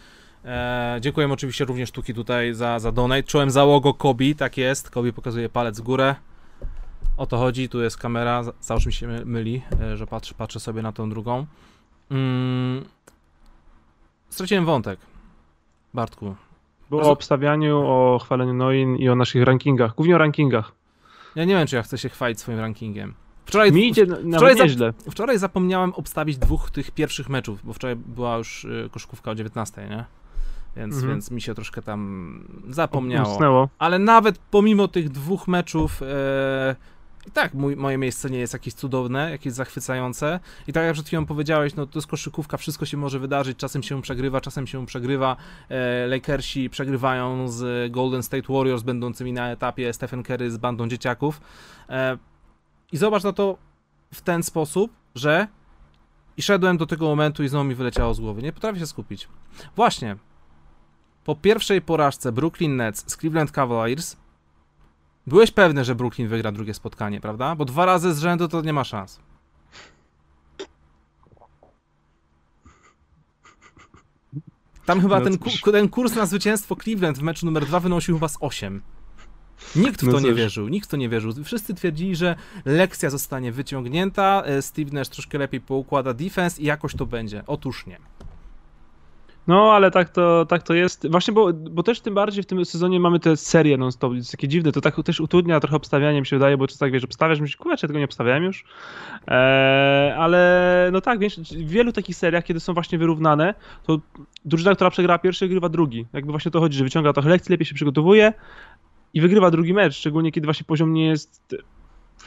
Eee, 0.44 1.00
dziękuję 1.00 1.32
oczywiście 1.32 1.64
również 1.64 1.90
Tuki 1.90 2.14
tutaj 2.14 2.54
za, 2.54 2.78
za 2.78 2.92
donate. 2.92 3.22
Czułem 3.22 3.50
załogo 3.50 3.94
Kobi, 3.94 4.34
tak 4.34 4.56
jest. 4.56 4.90
Kobi 4.90 5.12
pokazuje 5.12 5.48
palec 5.48 5.80
w 5.80 5.82
górę. 5.82 6.14
O 7.16 7.26
to 7.26 7.38
chodzi, 7.38 7.68
tu 7.68 7.82
jest 7.82 7.98
kamera, 7.98 8.42
cały 8.60 8.80
mi 8.86 8.92
się 8.92 9.06
myli, 9.24 9.62
e, 9.80 9.96
że 9.96 10.06
patrzę, 10.06 10.34
patrzę 10.34 10.60
sobie 10.60 10.82
na 10.82 10.92
tą 10.92 11.10
drugą. 11.10 11.46
Mm. 12.10 12.84
Straciłem 14.28 14.64
wątek. 14.64 15.00
Bartku. 15.94 16.34
Było 16.90 17.02
o 17.02 17.10
obstawianiu, 17.10 17.78
o 17.78 18.18
chwaleniu 18.24 18.54
Noin 18.54 18.96
i 18.96 19.08
o 19.08 19.14
naszych 19.14 19.42
rankingach. 19.42 19.94
Głównie 19.94 20.14
o 20.14 20.18
rankingach. 20.18 20.72
Ja 21.36 21.44
nie 21.44 21.54
wiem, 21.54 21.66
czy 21.66 21.76
ja 21.76 21.82
chcę 21.82 21.98
się 21.98 22.08
chwalić 22.08 22.40
swoim 22.40 22.58
rankingiem. 22.58 23.14
Wczoraj, 23.46 23.72
Mi 23.72 23.88
idzie 23.88 24.06
wczoraj, 24.06 24.54
nieźle. 24.54 24.92
wczoraj 25.10 25.38
zapomniałem 25.38 25.94
obstawić 25.94 26.38
dwóch 26.38 26.70
tych 26.70 26.90
pierwszych 26.90 27.28
meczów, 27.28 27.60
bo 27.64 27.72
wczoraj 27.72 27.96
była 27.96 28.36
już 28.36 28.64
y, 28.64 28.88
koszykówka 28.92 29.30
o 29.30 29.34
19, 29.34 29.88
nie? 29.88 30.04
Więc, 30.76 30.94
mhm. 30.94 31.12
więc 31.12 31.30
mi 31.30 31.40
się 31.40 31.54
troszkę 31.54 31.82
tam 31.82 32.40
zapomniało. 32.68 33.34
Usnęło. 33.34 33.68
Ale 33.78 33.98
nawet 33.98 34.38
pomimo 34.38 34.88
tych 34.88 35.08
dwóch 35.08 35.48
meczów 35.48 36.02
e, 36.02 36.76
i 37.26 37.30
tak, 37.30 37.54
mój, 37.54 37.76
moje 37.76 37.98
miejsce 37.98 38.30
nie 38.30 38.38
jest 38.38 38.52
jakieś 38.52 38.74
cudowne, 38.74 39.30
jakieś 39.30 39.52
zachwycające. 39.52 40.40
I 40.66 40.72
tak 40.72 40.84
jak 40.84 40.92
przed 40.92 41.06
chwilą 41.06 41.26
powiedziałeś, 41.26 41.74
no 41.74 41.86
to 41.86 41.98
jest 41.98 42.08
koszykówka, 42.08 42.56
wszystko 42.56 42.86
się 42.86 42.96
może 42.96 43.18
wydarzyć, 43.18 43.58
czasem 43.58 43.82
się 43.82 44.02
przegrywa, 44.02 44.40
czasem 44.40 44.66
się 44.66 44.86
przegrywa. 44.86 45.36
E, 45.68 46.06
Lakersi 46.06 46.70
przegrywają 46.70 47.48
z 47.48 47.92
Golden 47.92 48.22
State 48.22 48.52
Warriors, 48.52 48.82
będącymi 48.82 49.32
na 49.32 49.50
etapie 49.50 49.92
Stephen 49.92 50.22
Curry 50.22 50.50
z 50.50 50.56
bandą 50.56 50.88
dzieciaków. 50.88 51.40
E, 51.88 52.18
i 52.92 52.96
zobacz 52.96 53.24
na 53.24 53.32
to 53.32 53.58
w 54.14 54.20
ten 54.20 54.42
sposób, 54.42 54.92
że 55.14 55.48
i 56.36 56.42
szedłem 56.42 56.76
do 56.76 56.86
tego 56.86 57.06
momentu 57.06 57.42
i 57.42 57.48
znowu 57.48 57.64
mi 57.64 57.74
wyleciało 57.74 58.14
z 58.14 58.20
głowy. 58.20 58.42
Nie 58.42 58.52
potrafię 58.52 58.78
się 58.78 58.86
skupić. 58.86 59.28
Właśnie. 59.76 60.16
Po 61.24 61.36
pierwszej 61.36 61.82
porażce 61.82 62.32
Brooklyn 62.32 62.76
Nets 62.76 63.04
z 63.06 63.16
Cleveland 63.16 63.50
Cavaliers 63.50 64.16
byłeś 65.26 65.50
pewny, 65.50 65.84
że 65.84 65.94
Brooklyn 65.94 66.28
wygra 66.28 66.52
drugie 66.52 66.74
spotkanie, 66.74 67.20
prawda? 67.20 67.54
Bo 67.54 67.64
dwa 67.64 67.86
razy 67.86 68.14
z 68.14 68.18
rzędu 68.18 68.48
to 68.48 68.62
nie 68.62 68.72
ma 68.72 68.84
szans. 68.84 69.20
Tam 74.86 75.00
chyba 75.00 75.18
no 75.18 75.24
ten, 75.24 75.38
ten 75.72 75.88
kurs 75.88 76.14
na 76.14 76.26
zwycięstwo 76.26 76.76
Cleveland 76.76 77.18
w 77.18 77.22
meczu 77.22 77.46
numer 77.46 77.66
dwa 77.66 77.80
wynosił 77.80 78.14
chyba 78.14 78.28
z 78.28 78.36
8. 78.40 78.82
Nikt 79.76 80.00
w 80.00 80.06
no 80.06 80.12
to 80.12 80.20
nie 80.20 80.34
wierzył, 80.34 80.68
nikt 80.68 80.88
w 80.88 80.90
to 80.90 80.96
nie 80.96 81.08
wierzył. 81.08 81.32
Wszyscy 81.44 81.74
twierdzili, 81.74 82.16
że 82.16 82.36
lekcja 82.64 83.10
zostanie 83.10 83.52
wyciągnięta, 83.52 84.42
e, 84.46 84.62
Steve 84.62 84.90
Nash 84.92 85.08
troszkę 85.08 85.38
lepiej 85.38 85.60
poukłada 85.60 86.14
defense 86.14 86.62
i 86.62 86.64
jakoś 86.64 86.94
to 86.94 87.06
będzie. 87.06 87.42
Otóż 87.46 87.86
nie. 87.86 87.98
No, 89.46 89.72
ale 89.72 89.90
tak 89.90 90.08
to, 90.08 90.46
tak 90.46 90.62
to 90.62 90.74
jest. 90.74 91.10
Właśnie, 91.10 91.34
bo, 91.34 91.52
bo 91.52 91.82
też 91.82 92.00
tym 92.00 92.14
bardziej 92.14 92.42
w 92.42 92.46
tym 92.46 92.64
sezonie 92.64 93.00
mamy 93.00 93.20
te 93.20 93.36
serie 93.36 93.76
non-stop. 93.76 94.14
Jest 94.14 94.30
takie 94.30 94.48
dziwne. 94.48 94.72
To 94.72 94.80
tak 94.80 95.02
też 95.04 95.20
utrudnia 95.20 95.60
trochę 95.60 95.76
obstawianie, 95.76 96.20
mi 96.20 96.26
się 96.26 96.36
wydaje, 96.36 96.56
bo 96.56 96.66
czy 96.66 96.78
tak 96.78 96.92
wiesz, 96.92 97.04
obstawiasz, 97.04 97.40
myślisz, 97.40 97.56
kurczę, 97.56 97.86
ja 97.86 97.88
tego 97.88 97.98
nie 97.98 98.04
obstawiałem 98.04 98.44
już. 98.44 98.64
Eee, 99.26 100.12
ale 100.12 100.90
no 100.92 101.00
tak, 101.00 101.18
wiesz, 101.18 101.38
w 101.40 101.68
wielu 101.68 101.92
takich 101.92 102.16
seriach, 102.16 102.44
kiedy 102.44 102.60
są 102.60 102.74
właśnie 102.74 102.98
wyrównane, 102.98 103.54
to 103.86 104.00
drużyna, 104.44 104.74
która 104.74 104.90
przegrała 104.90 105.18
pierwszy, 105.18 105.48
grywa 105.48 105.68
drugi. 105.68 106.06
Jakby 106.12 106.32
właśnie 106.32 106.50
to 106.50 106.60
chodzi, 106.60 106.78
że 106.78 106.84
wyciąga 106.84 107.12
trochę 107.12 107.28
lekcji, 107.28 107.52
lepiej 107.52 107.66
się 107.66 107.74
przygotowuje, 107.74 108.32
i 109.14 109.20
wygrywa 109.20 109.50
drugi 109.50 109.74
mecz, 109.74 109.96
szczególnie 109.96 110.32
kiedy 110.32 110.44
właśnie 110.44 110.64
poziom 110.64 110.92
nie 110.92 111.06
jest 111.06 111.56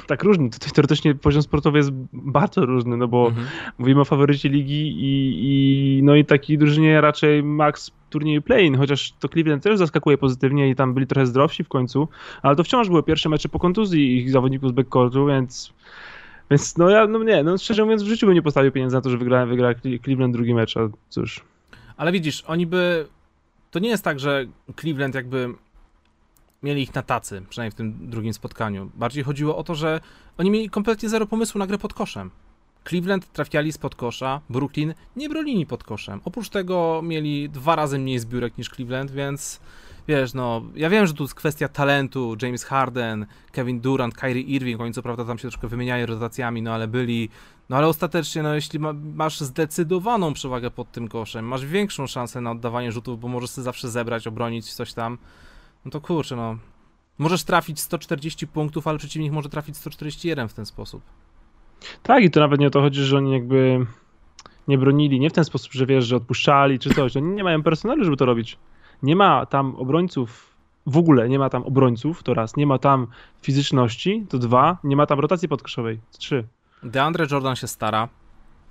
tak 0.07 0.23
różny. 0.23 0.49
Tutaj 0.49 0.69
teoretycznie 0.71 1.15
poziom 1.15 1.41
sportowy 1.43 1.77
jest 1.77 1.89
bardzo 2.13 2.65
różny, 2.65 2.97
no 2.97 3.07
bo 3.07 3.27
Mhm. 3.27 3.47
mówimy 3.77 4.01
o 4.01 4.05
faworycie 4.05 4.49
ligi 4.49 4.87
i, 4.87 5.39
i 5.41 6.03
no 6.03 6.15
i 6.15 6.25
takiej 6.25 6.57
drużynie 6.57 7.01
raczej 7.01 7.43
max 7.43 7.91
turnieju 8.09 8.41
play-in, 8.41 8.77
chociaż 8.77 9.11
to 9.19 9.29
Cleveland 9.29 9.63
też 9.63 9.77
zaskakuje 9.77 10.17
pozytywnie 10.17 10.69
i 10.69 10.75
tam 10.75 10.93
byli 10.93 11.07
trochę 11.07 11.25
zdrowsi 11.25 11.63
w 11.63 11.67
końcu, 11.67 12.07
ale 12.41 12.55
to 12.55 12.63
wciąż 12.63 12.89
były 12.89 13.03
pierwsze 13.03 13.29
mecze 13.29 13.49
po 13.49 13.59
kontuzji 13.59 14.17
ich 14.17 14.31
zawodników 14.31 14.69
z 14.69 14.73
backcourtu, 14.73 15.25
więc 15.25 15.73
więc 16.51 16.77
no 16.77 16.89
ja, 16.89 17.07
no 17.07 17.23
nie, 17.23 17.43
no 17.43 17.57
szczerze 17.57 17.83
mówiąc 17.83 18.03
w 18.03 18.07
życiu 18.07 18.25
bym 18.25 18.35
nie 18.35 18.41
postawił 18.41 18.71
pieniędzy 18.71 18.95
na 18.95 19.01
to, 19.01 19.09
że 19.09 19.17
wygra, 19.17 19.45
wygra 19.45 19.73
Cleveland 20.03 20.33
drugi 20.33 20.53
mecz, 20.53 20.77
a 20.77 20.89
cóż. 21.09 21.43
Ale 21.97 22.11
widzisz, 22.11 22.43
oni 22.47 22.65
by. 22.67 23.07
To 23.71 23.79
nie 23.79 23.89
jest 23.89 24.03
tak, 24.03 24.19
że 24.19 24.45
Cleveland 24.79 25.15
jakby 25.15 25.53
mieli 26.63 26.81
ich 26.81 26.95
na 26.95 27.01
tacy, 27.01 27.41
przynajmniej 27.49 27.71
w 27.71 27.75
tym 27.75 28.09
drugim 28.09 28.33
spotkaniu. 28.33 28.91
Bardziej 28.95 29.23
chodziło 29.23 29.57
o 29.57 29.63
to, 29.63 29.75
że 29.75 30.01
oni 30.37 30.51
mieli 30.51 30.69
kompletnie 30.69 31.09
zero 31.09 31.27
pomysłu 31.27 31.59
na 31.59 31.67
grę 31.67 31.77
pod 31.77 31.93
koszem. 31.93 32.31
Cleveland 32.89 33.31
trafiali 33.31 33.71
spod 33.71 33.95
kosza, 33.95 34.41
Brooklyn 34.49 34.93
nie 35.15 35.29
bronili 35.29 35.65
pod 35.65 35.83
koszem. 35.83 36.21
Oprócz 36.25 36.49
tego 36.49 37.01
mieli 37.03 37.49
dwa 37.49 37.75
razy 37.75 37.99
mniej 37.99 38.19
zbiórek 38.19 38.57
niż 38.57 38.69
Cleveland, 38.69 39.11
więc 39.11 39.59
wiesz, 40.07 40.33
no, 40.33 40.61
ja 40.75 40.89
wiem, 40.89 41.07
że 41.07 41.13
tu 41.13 41.23
jest 41.23 41.35
kwestia 41.35 41.67
talentu, 41.67 42.35
James 42.41 42.63
Harden, 42.63 43.25
Kevin 43.51 43.81
Durant, 43.81 44.15
Kyrie 44.15 44.43
Irving, 44.43 44.81
oni 44.81 44.93
co 44.93 45.01
prawda 45.01 45.25
tam 45.25 45.37
się 45.37 45.41
troszkę 45.41 45.67
wymieniają 45.67 46.05
rotacjami, 46.05 46.61
no 46.61 46.73
ale 46.73 46.87
byli, 46.87 47.29
no 47.69 47.77
ale 47.77 47.87
ostatecznie, 47.87 48.43
no 48.43 48.55
jeśli 48.55 48.79
ma, 48.79 48.93
masz 48.93 49.39
zdecydowaną 49.39 50.33
przewagę 50.33 50.71
pod 50.71 50.91
tym 50.91 51.07
koszem, 51.07 51.45
masz 51.45 51.65
większą 51.65 52.07
szansę 52.07 52.41
na 52.41 52.51
oddawanie 52.51 52.91
rzutów, 52.91 53.19
bo 53.19 53.27
możesz 53.27 53.49
sobie 53.49 53.63
zawsze 53.65 53.89
zebrać, 53.89 54.27
obronić 54.27 54.73
coś 54.73 54.93
tam, 54.93 55.17
no 55.85 55.91
to 55.91 56.01
kurczę, 56.01 56.35
no, 56.35 56.57
możesz 57.17 57.43
trafić 57.43 57.79
140 57.79 58.47
punktów, 58.47 58.87
ale 58.87 58.97
przeciwnik 58.97 59.31
może 59.31 59.49
trafić 59.49 59.77
141 59.77 60.47
w 60.49 60.53
ten 60.53 60.65
sposób. 60.65 61.01
Tak, 62.03 62.23
i 62.23 62.31
to 62.31 62.39
nawet 62.39 62.59
nie 62.59 62.67
o 62.67 62.69
to 62.69 62.81
chodzi, 62.81 63.03
że 63.03 63.17
oni 63.17 63.33
jakby 63.33 63.85
nie 64.67 64.77
bronili, 64.77 65.19
nie 65.19 65.29
w 65.29 65.33
ten 65.33 65.45
sposób, 65.45 65.71
że 65.73 65.85
wiesz, 65.85 66.05
że 66.05 66.15
odpuszczali 66.15 66.79
czy 66.79 66.93
coś. 66.93 67.17
Oni 67.17 67.27
nie 67.27 67.43
mają 67.43 67.63
personelu, 67.63 68.03
żeby 68.03 68.17
to 68.17 68.25
robić. 68.25 68.57
Nie 69.03 69.15
ma 69.15 69.45
tam 69.45 69.75
obrońców, 69.75 70.55
w 70.85 70.97
ogóle 70.97 71.29
nie 71.29 71.39
ma 71.39 71.49
tam 71.49 71.63
obrońców, 71.63 72.23
to 72.23 72.33
raz. 72.33 72.55
Nie 72.55 72.67
ma 72.67 72.77
tam 72.77 73.07
fizyczności, 73.41 74.25
to 74.29 74.37
dwa. 74.37 74.77
Nie 74.83 74.95
ma 74.95 75.05
tam 75.05 75.19
rotacji 75.19 75.47
podkoszowej, 75.47 75.99
to 76.11 76.17
trzy. 76.17 76.47
DeAndre 76.83 77.25
Jordan 77.31 77.55
się 77.55 77.67
stara, 77.67 78.09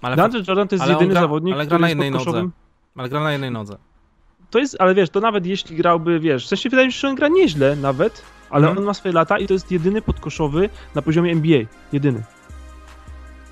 ale, 0.03 0.17
DeAndre 0.17 0.43
Jordan 0.49 0.69
to 0.69 0.75
jest 0.75 0.88
jedyny 0.88 1.15
gra- 1.15 1.21
zawodnik, 1.21 1.55
ale 1.55 1.67
gra 1.67 1.77
który 1.77 1.83
na 1.83 1.88
jednej 1.88 2.11
nodze. 2.11 2.50
ale 2.97 3.09
gra 3.09 3.21
na 3.21 3.33
jednej 3.33 3.50
nodze. 3.50 3.79
To 4.50 4.59
jest, 4.59 4.76
ale 4.78 4.95
wiesz, 4.95 5.11
to 5.11 5.21
nawet 5.21 5.47
jeśli 5.47 5.76
grałby, 5.76 6.21
wiesz, 6.21 6.45
w 6.45 6.49
sensie 6.49 6.69
wydaje 6.71 6.87
mi 6.88 6.93
się, 6.93 6.99
że 7.00 7.09
on 7.09 7.14
gra 7.14 7.28
nieźle 7.28 7.76
nawet, 7.76 8.23
ale 8.50 8.61
Mhm. 8.67 8.78
on 8.78 8.85
ma 8.85 8.95
swoje 8.95 9.12
lata 9.14 9.38
i 9.38 9.47
to 9.47 9.52
jest 9.52 9.71
jedyny 9.73 10.02
podkoszowy 10.02 10.71
na 10.95 11.02
poziomie 11.02 11.33
NBA. 11.33 11.61
Jedyny. 11.93 12.23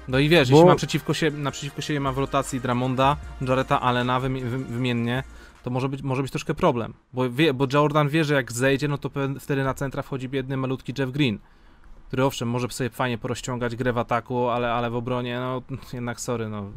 No 0.08 0.18
i 0.18 0.28
wiesz, 0.28 0.50
Bo- 0.50 0.56
jeśli 0.56 0.68
ma 0.70 0.76
przeciwko 0.76 1.14
siebie, 1.14 1.38
naprzeciwko 1.38 1.80
siebie 1.82 2.00
ma 2.00 2.12
w 2.12 2.18
rotacji 2.18 2.60
Dramonda, 2.60 3.16
Jareta 3.40 3.80
Allena 3.80 4.20
wymi- 4.20 4.42
wy- 4.44 4.58
wymiennie, 4.64 5.22
to 5.62 5.70
może 5.70 5.88
być, 5.88 6.02
może 6.02 6.22
być 6.22 6.30
troszkę 6.32 6.54
problem. 6.54 6.94
Bo, 7.12 7.30
wie, 7.30 7.54
bo 7.54 7.66
Jordan 7.72 8.08
wie, 8.08 8.24
że 8.24 8.34
jak 8.34 8.52
zejdzie, 8.52 8.88
no 8.88 8.98
to 8.98 9.10
wtedy 9.40 9.64
na 9.64 9.74
centra 9.74 10.02
wchodzi 10.02 10.28
biedny, 10.28 10.56
malutki 10.56 10.92
Jeff 10.98 11.10
Green, 11.10 11.38
który 12.06 12.24
owszem, 12.24 12.48
może 12.48 12.68
sobie 12.68 12.90
fajnie 12.90 13.18
porozciągać 13.18 13.76
grę 13.76 13.92
w 13.92 13.98
ataku, 13.98 14.48
ale, 14.48 14.72
ale 14.72 14.90
w 14.90 14.96
obronie, 14.96 15.40
no 15.40 15.62
jednak 15.92 16.20
sorry, 16.20 16.48
no. 16.48 16.70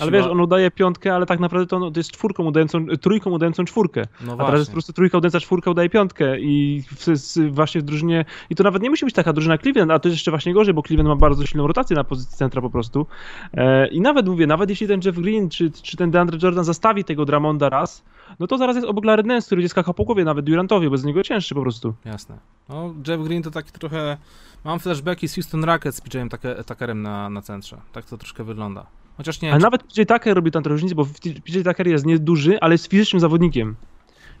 Ale 0.00 0.10
wiesz, 0.12 0.26
on 0.26 0.40
udaje 0.40 0.70
piątkę, 0.70 1.14
ale 1.14 1.26
tak 1.26 1.40
naprawdę 1.40 1.66
to, 1.66 1.76
on- 1.76 1.92
to 1.92 2.00
jest 2.00 2.10
czwórką 2.10 2.44
udającą, 2.44 2.86
trójką 2.86 3.30
udającą 3.30 3.64
czwórkę. 3.64 4.06
no 4.26 4.32
A 4.32 4.36
teraz 4.44 4.58
jest 4.58 4.70
po 4.70 4.72
prostu 4.74 4.92
trójka 4.92 5.18
udająca 5.18 5.40
czwórka 5.40 5.70
udaje 5.70 5.90
piątkę 5.90 6.40
i 6.40 6.82
w, 6.90 7.06
w, 7.06 7.54
właśnie 7.54 7.80
w 7.80 7.84
drużynie, 7.84 8.24
i 8.50 8.54
to 8.54 8.64
nawet 8.64 8.82
nie 8.82 8.90
musi 8.90 9.04
być 9.04 9.14
taka 9.14 9.32
drużyna 9.32 9.58
Cleveland, 9.58 9.90
a 9.92 9.98
to 9.98 10.08
jest 10.08 10.16
jeszcze 10.16 10.30
właśnie 10.30 10.54
gorzej, 10.54 10.74
bo 10.74 10.82
Cleveland 10.82 11.08
ma 11.08 11.16
bardzo 11.16 11.46
silną 11.46 11.66
rotację 11.66 11.96
na 11.96 12.04
pozycji 12.04 12.36
centra 12.36 12.62
po 12.62 12.70
prostu. 12.70 13.06
E, 13.54 13.88
I 13.88 14.00
nawet 14.00 14.28
mówię, 14.28 14.46
nawet 14.46 14.70
jeśli 14.70 14.86
ten 14.88 15.00
Jeff 15.04 15.18
Green 15.18 15.48
czy, 15.48 15.70
czy 15.70 15.96
ten 15.96 16.10
DeAndre 16.10 16.38
Jordan 16.42 16.64
zastawi 16.64 17.04
tego 17.04 17.24
Dramonda 17.24 17.68
raz, 17.68 18.04
no 18.40 18.46
to 18.46 18.58
zaraz 18.58 18.76
jest 18.76 18.88
obok 18.88 19.04
Larry 19.04 19.22
Nance, 19.22 19.46
który 19.46 19.58
będzie 19.58 19.68
skakał 19.68 19.94
po 19.94 20.04
głowie 20.04 20.24
nawet 20.24 20.44
Durantowi, 20.44 20.90
bez 20.90 21.04
niego 21.04 21.22
cięższy 21.22 21.54
po 21.54 21.62
prostu. 21.62 21.94
Jasne. 22.04 22.38
No, 22.68 22.94
Jeff 23.08 23.22
Green 23.22 23.42
to 23.42 23.50
taki 23.50 23.72
trochę. 23.72 24.16
Mam 24.64 24.78
flashbacki 24.78 25.28
z 25.28 25.34
Houston 25.34 25.64
Rockets 25.64 25.96
z 25.96 26.00
PJ 26.00 26.18
Tucker- 26.18 26.64
Tuckerem 26.64 27.02
na, 27.02 27.30
na 27.30 27.42
centrze. 27.42 27.76
Tak 27.92 28.04
to 28.04 28.18
troszkę 28.18 28.44
wygląda. 28.44 28.86
Chociaż 29.18 29.40
nie 29.40 29.52
Ale 29.52 29.60
nawet 29.60 29.82
PJ 29.82 30.02
Tucker 30.02 30.34
robi 30.34 30.50
tam 30.50 30.62
trochę 30.62 30.72
różnicę, 30.72 30.94
bo 30.94 31.06
PJ 31.44 31.60
Tucker 31.64 31.88
jest 31.88 32.06
nieduży, 32.06 32.60
ale 32.60 32.74
jest 32.74 32.86
fizycznym 32.86 33.20
zawodnikiem. 33.20 33.76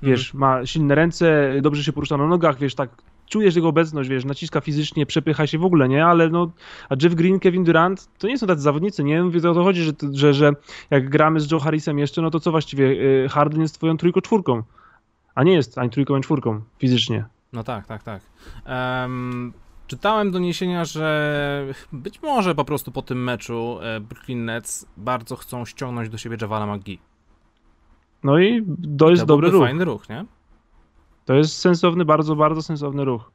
Wiesz, 0.02 0.34
ma 0.34 0.66
silne 0.66 0.94
ręce, 0.94 1.52
dobrze 1.62 1.84
się 1.84 1.92
porusza 1.92 2.16
na 2.16 2.26
nogach, 2.26 2.58
wiesz, 2.58 2.74
tak 2.74 2.90
czujesz 3.28 3.56
jego 3.56 3.68
obecność, 3.68 4.08
wiesz, 4.08 4.24
naciska 4.24 4.60
fizycznie, 4.60 5.06
przepycha 5.06 5.46
się 5.46 5.58
w 5.58 5.64
ogóle, 5.64 5.88
nie? 5.88 6.06
Ale 6.06 6.28
no, 6.28 6.50
a 6.88 6.94
Jeff 7.02 7.14
Green, 7.14 7.40
Kevin 7.40 7.64
Durant, 7.64 8.08
to 8.18 8.28
nie 8.28 8.38
są 8.38 8.46
tacy 8.46 8.60
zawodnicy, 8.62 9.04
nie? 9.04 9.22
Mówię, 9.22 9.50
o 9.50 9.54
to 9.54 9.64
chodzi, 9.64 9.82
że, 9.82 9.92
że, 10.12 10.34
że 10.34 10.52
jak 10.90 11.08
gramy 11.10 11.40
z 11.40 11.50
Joe 11.50 11.58
Harrisem 11.58 11.98
jeszcze, 11.98 12.22
no 12.22 12.30
to 12.30 12.40
co 12.40 12.50
właściwie, 12.50 12.84
y, 13.24 13.28
Harden 13.30 13.60
jest 13.62 13.74
twoją 13.74 13.96
trójką 13.96 14.20
czwórką, 14.20 14.62
a 15.34 15.42
nie 15.42 15.52
jest 15.52 15.78
ani 15.78 15.90
trójką, 15.90 16.14
ani 16.14 16.24
czwórką 16.24 16.60
fizycznie. 16.78 17.24
No 17.52 17.64
tak, 17.64 17.86
tak, 17.86 18.02
tak. 18.02 18.22
Em, 18.64 19.52
czytałem 19.88 20.30
doniesienia, 20.30 20.84
że 20.84 21.74
być 21.92 22.22
może 22.22 22.54
po 22.54 22.64
prostu 22.64 22.92
po 22.92 23.02
tym 23.02 23.24
meczu 23.24 23.78
e, 23.82 24.00
Brooklyn 24.00 24.44
Nets 24.44 24.86
bardzo 24.96 25.36
chcą 25.36 25.64
ściągnąć 25.64 26.08
do 26.08 26.18
siebie 26.18 26.36
Javala 26.40 26.76
McGee. 26.76 26.98
No 28.24 28.38
i 28.38 28.66
to 28.98 29.10
jest 29.10 29.22
to 29.22 29.26
dobry 29.26 29.50
ruch. 29.50 29.62
fajny 29.62 29.84
ruch, 29.84 30.08
nie? 30.08 30.24
To 31.24 31.34
jest 31.34 31.56
sensowny, 31.56 32.04
bardzo, 32.04 32.36
bardzo 32.36 32.62
sensowny 32.62 33.04
ruch. 33.04 33.30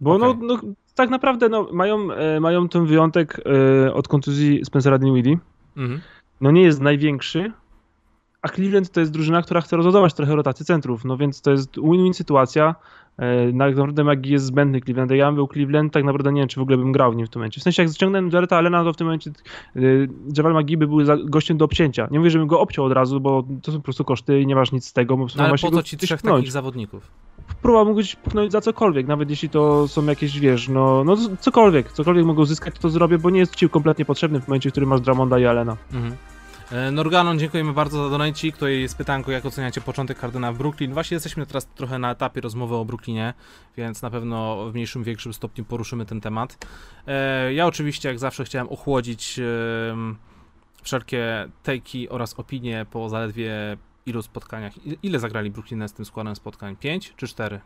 Bo 0.00 0.14
Okej. 0.14 0.28
no, 0.40 0.46
no, 0.46 0.60
tak 0.94 1.10
naprawdę 1.10 1.48
no, 1.48 1.68
mają, 1.72 2.12
e, 2.12 2.40
mają 2.40 2.68
ten 2.68 2.86
wyjątek 2.86 3.40
e, 3.86 3.94
od 3.94 4.08
kontuzji 4.08 4.64
Spencera 4.64 4.98
Dinwiddie. 4.98 5.38
Mhm. 5.76 6.00
No 6.40 6.50
nie 6.50 6.62
jest 6.62 6.80
największy, 6.80 7.52
a 8.42 8.48
Cleveland 8.48 8.90
to 8.90 9.00
jest 9.00 9.12
drużyna, 9.12 9.42
która 9.42 9.60
chce 9.60 9.76
rozładować 9.76 10.14
trochę 10.14 10.36
rotację 10.36 10.66
centrów, 10.66 11.04
no 11.04 11.16
więc 11.16 11.40
to 11.42 11.50
jest 11.50 11.76
win-win 11.76 12.12
sytuacja. 12.14 12.74
E, 13.18 13.46
Tak 13.46 13.54
naprawdę 13.76 14.04
Maggie 14.04 14.32
jest 14.32 14.44
zbędny 14.44 14.80
Cleveland. 14.80 15.10
Ja 15.10 15.26
bym 15.26 15.34
był 15.34 15.48
Cleveland, 15.48 15.92
tak 15.92 16.04
naprawdę 16.04 16.32
nie 16.32 16.40
wiem, 16.40 16.48
czy 16.48 16.60
w 16.60 16.62
ogóle 16.62 16.76
bym 16.78 16.92
grał 16.92 17.12
w 17.12 17.16
nim 17.16 17.26
w 17.26 17.30
tym 17.30 17.40
momencie. 17.40 17.60
W 17.60 17.62
sensie, 17.64 17.82
jak 17.82 17.92
ściągnąłem 17.92 18.30
Jareta 18.32 18.56
Allena, 18.56 18.84
to 18.84 18.92
w 18.92 18.96
tym 18.96 19.06
momencie 19.06 19.30
e, 19.76 19.80
Javal 20.36 20.54
McGee 20.54 20.76
by 20.76 20.86
był 20.86 20.98
gościem 21.24 21.58
do 21.58 21.64
obcięcia. 21.64 22.08
Nie 22.10 22.18
mówię, 22.18 22.30
żebym 22.30 22.46
go 22.48 22.60
obciął 22.60 22.84
od 22.84 22.92
razu, 22.92 23.20
bo 23.20 23.44
to 23.62 23.72
są 23.72 23.78
po 23.78 23.84
prostu 23.84 24.04
koszty 24.04 24.40
i 24.40 24.46
nie 24.46 24.54
masz 24.54 24.72
nic 24.72 24.86
z 24.86 24.92
tego. 24.92 25.16
Bo 25.16 25.26
No, 25.36 25.44
ale 25.44 25.58
po 25.58 25.70
co 25.70 25.82
ci 25.82 25.96
trzech 25.96 26.18
pchnąć. 26.18 26.36
takich 26.36 26.52
zawodników? 26.52 27.10
Próbowałbym 27.62 27.94
go 27.94 28.00
pchnąć 28.24 28.52
za 28.52 28.60
cokolwiek, 28.60 29.06
nawet 29.06 29.30
jeśli 29.30 29.48
to 29.48 29.88
są 29.88 30.04
jakieś, 30.06 30.40
wiesz, 30.40 30.68
no, 30.68 31.04
no 31.04 31.16
cokolwiek, 31.40 31.92
cokolwiek 31.92 32.24
mogą 32.24 32.42
uzyskać, 32.42 32.74
to 32.78 32.88
zrobię, 32.90 33.18
bo 33.18 33.30
nie 33.30 33.40
jest 33.40 33.54
ci 33.56 33.68
kompletnie 33.68 34.04
potrzebny 34.04 34.40
w 34.40 34.48
momencie, 34.48 34.68
w 34.70 34.72
którym 34.72 34.88
masz 34.88 35.00
Dramonda 35.00 35.38
i 35.38 35.46
Allena. 35.46 35.76
Mhm. 35.92 36.16
E, 36.72 36.90
Norganon, 36.90 37.38
dziękujemy 37.38 37.72
bardzo 37.72 38.04
za 38.04 38.10
donajcik. 38.10 38.54
Tutaj 38.54 38.80
jest 38.80 38.96
pytanko, 38.96 39.32
jak 39.32 39.46
oceniacie 39.46 39.80
początek 39.80 40.18
Hardena 40.18 40.52
w 40.52 40.58
Brooklyn. 40.58 40.92
Właśnie 40.94 41.14
jesteśmy 41.14 41.46
teraz 41.46 41.66
trochę 41.66 41.98
na 41.98 42.10
etapie 42.10 42.40
rozmowy 42.40 42.76
o 42.76 42.84
Brooklynie, 42.84 43.34
więc 43.76 44.02
na 44.02 44.10
pewno 44.10 44.66
w 44.70 44.74
mniejszym, 44.74 45.04
większym 45.04 45.32
stopniu 45.34 45.64
poruszymy 45.64 46.06
ten 46.06 46.20
temat. 46.20 46.66
E, 47.06 47.54
Ja 47.54 47.66
oczywiście, 47.66 48.08
jak 48.08 48.18
zawsze, 48.18 48.44
chciałem 48.44 48.68
ochłodzić 48.68 49.40
wszelkie 50.82 51.48
tejki 51.62 52.08
oraz 52.08 52.34
opinie 52.34 52.86
po 52.90 53.08
zaledwie 53.08 53.76
ilu 54.06 54.22
spotkaniach. 54.22 54.72
Ile 55.02 55.18
zagrali 55.18 55.50
Brooklyn 55.50 55.88
z 55.88 55.92
tym 55.92 56.04
składem 56.04 56.36
spotkań? 56.36 56.76
5 56.76 57.12
czy 57.16 57.26
4? 57.28 57.60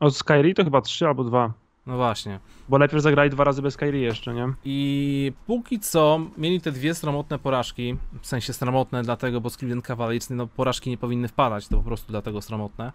Od 0.00 0.16
Skyrie 0.16 0.54
to 0.54 0.64
chyba 0.64 0.80
trzy 0.80 1.06
albo 1.06 1.24
dwa, 1.24 1.52
No 1.86 1.96
właśnie. 1.96 2.40
bo 2.68 2.78
najpierw 2.78 3.02
zagrali 3.02 3.30
dwa 3.30 3.44
razy 3.44 3.62
bez 3.62 3.74
Skyrie 3.74 4.02
jeszcze, 4.02 4.34
nie? 4.34 4.52
I 4.64 5.32
póki 5.46 5.80
co 5.80 6.20
mieli 6.38 6.60
te 6.60 6.72
dwie 6.72 6.94
sromotne 6.94 7.38
porażki, 7.38 7.96
w 8.20 8.26
sensie 8.26 8.52
sromotne 8.52 9.02
dlatego, 9.02 9.40
bo 9.40 9.50
z 9.50 9.56
Cleveland 9.56 9.84
Cavaliers 9.86 10.30
no, 10.30 10.46
porażki 10.46 10.90
nie 10.90 10.98
powinny 10.98 11.28
wpadać, 11.28 11.68
to 11.68 11.76
po 11.76 11.82
prostu 11.82 12.12
dlatego 12.12 12.42
sromotne. 12.42 12.92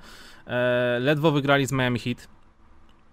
E, 0.48 0.98
ledwo 1.00 1.32
wygrali 1.32 1.66
z 1.66 1.72
Miami 1.72 2.00
Heat, 2.00 2.28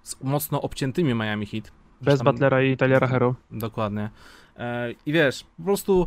z 0.02 0.22
mocno 0.22 0.62
obciętymi 0.62 1.14
Miami 1.14 1.46
Heat. 1.46 1.72
Bez 2.00 2.18
Tam- 2.20 2.24
Butlera 2.32 2.62
i 2.62 2.76
Tyliera 2.76 3.06
Hero. 3.06 3.34
Dokładnie. 3.50 4.10
E, 4.56 4.92
I 5.06 5.12
wiesz, 5.12 5.44
po 5.56 5.62
prostu 5.62 6.06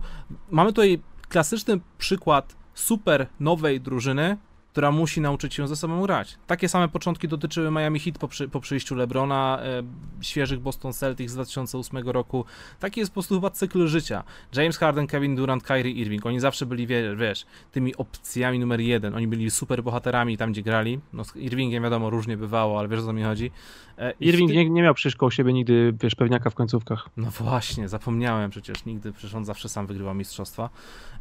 mamy 0.50 0.70
tutaj 0.70 1.00
klasyczny 1.30 1.80
przykład 1.98 2.56
super 2.74 3.28
nowej 3.40 3.82
drużyny, 3.82 4.38
która 4.72 4.92
musi 4.92 5.22
nauczyć 5.22 5.54
się 5.54 5.68
ze 5.68 5.76
sobą 5.76 6.02
grać. 6.02 6.38
Takie 6.48 6.70
same 6.70 6.90
początki 6.90 7.28
dotyczyły 7.28 7.72
Miami 7.72 8.00
Heat 8.00 8.18
po, 8.18 8.28
przy, 8.28 8.50
po 8.50 8.60
przyjściu 8.60 8.96
LeBrona, 8.96 9.60
e, 9.64 9.84
świeżych 10.22 10.60
Boston 10.60 10.94
Celtics 10.94 11.32
z 11.32 11.36
2008 11.36 12.10
roku. 12.10 12.46
Taki 12.80 13.00
jest 13.00 13.12
po 13.12 13.14
prostu 13.14 13.36
chyba 13.36 13.50
cykl 13.50 13.88
życia. 13.88 14.24
James 14.56 14.78
Harden, 14.78 15.08
Kevin 15.08 15.36
Durant, 15.36 15.64
Kyrie 15.64 15.94
Irving, 15.94 16.26
oni 16.26 16.40
zawsze 16.40 16.66
byli, 16.66 16.88
wie, 16.88 17.16
wiesz, 17.16 17.46
tymi 17.72 17.96
opcjami 17.96 18.60
numer 18.60 18.80
jeden. 18.80 19.16
Oni 19.16 19.28
byli 19.28 19.52
super 19.52 19.84
bohaterami 19.84 20.38
tam, 20.38 20.52
gdzie 20.52 20.62
grali. 20.62 21.00
No 21.14 21.24
z 21.24 21.36
Irvingiem 21.36 21.84
wiadomo, 21.84 22.10
różnie 22.10 22.38
bywało, 22.38 22.80
ale 22.80 22.88
wiesz 22.88 23.00
o 23.00 23.04
co 23.04 23.14
mi 23.14 23.24
chodzi. 23.24 23.52
E, 23.98 24.14
Irving 24.20 24.52
nie, 24.52 24.70
nie 24.70 24.82
miał 24.82 24.94
przecież 24.94 25.16
koło 25.16 25.32
siebie 25.32 25.54
nigdy, 25.54 25.94
wiesz, 26.04 26.16
pewniaka 26.16 26.50
w 26.50 26.56
końcówkach. 26.56 27.10
no 27.18 27.30
właśnie, 27.30 27.90
zapomniałem 27.90 28.52
przecież 28.52 28.86
nigdy, 28.86 29.12
przecież 29.12 29.36
on 29.36 29.46
zawsze 29.46 29.70
sam 29.70 29.88
wygrywał 29.88 30.16
mistrzostwa. 30.16 30.70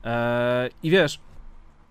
Eee, 0.05 0.71
I 0.83 0.91
wiesz, 0.91 1.21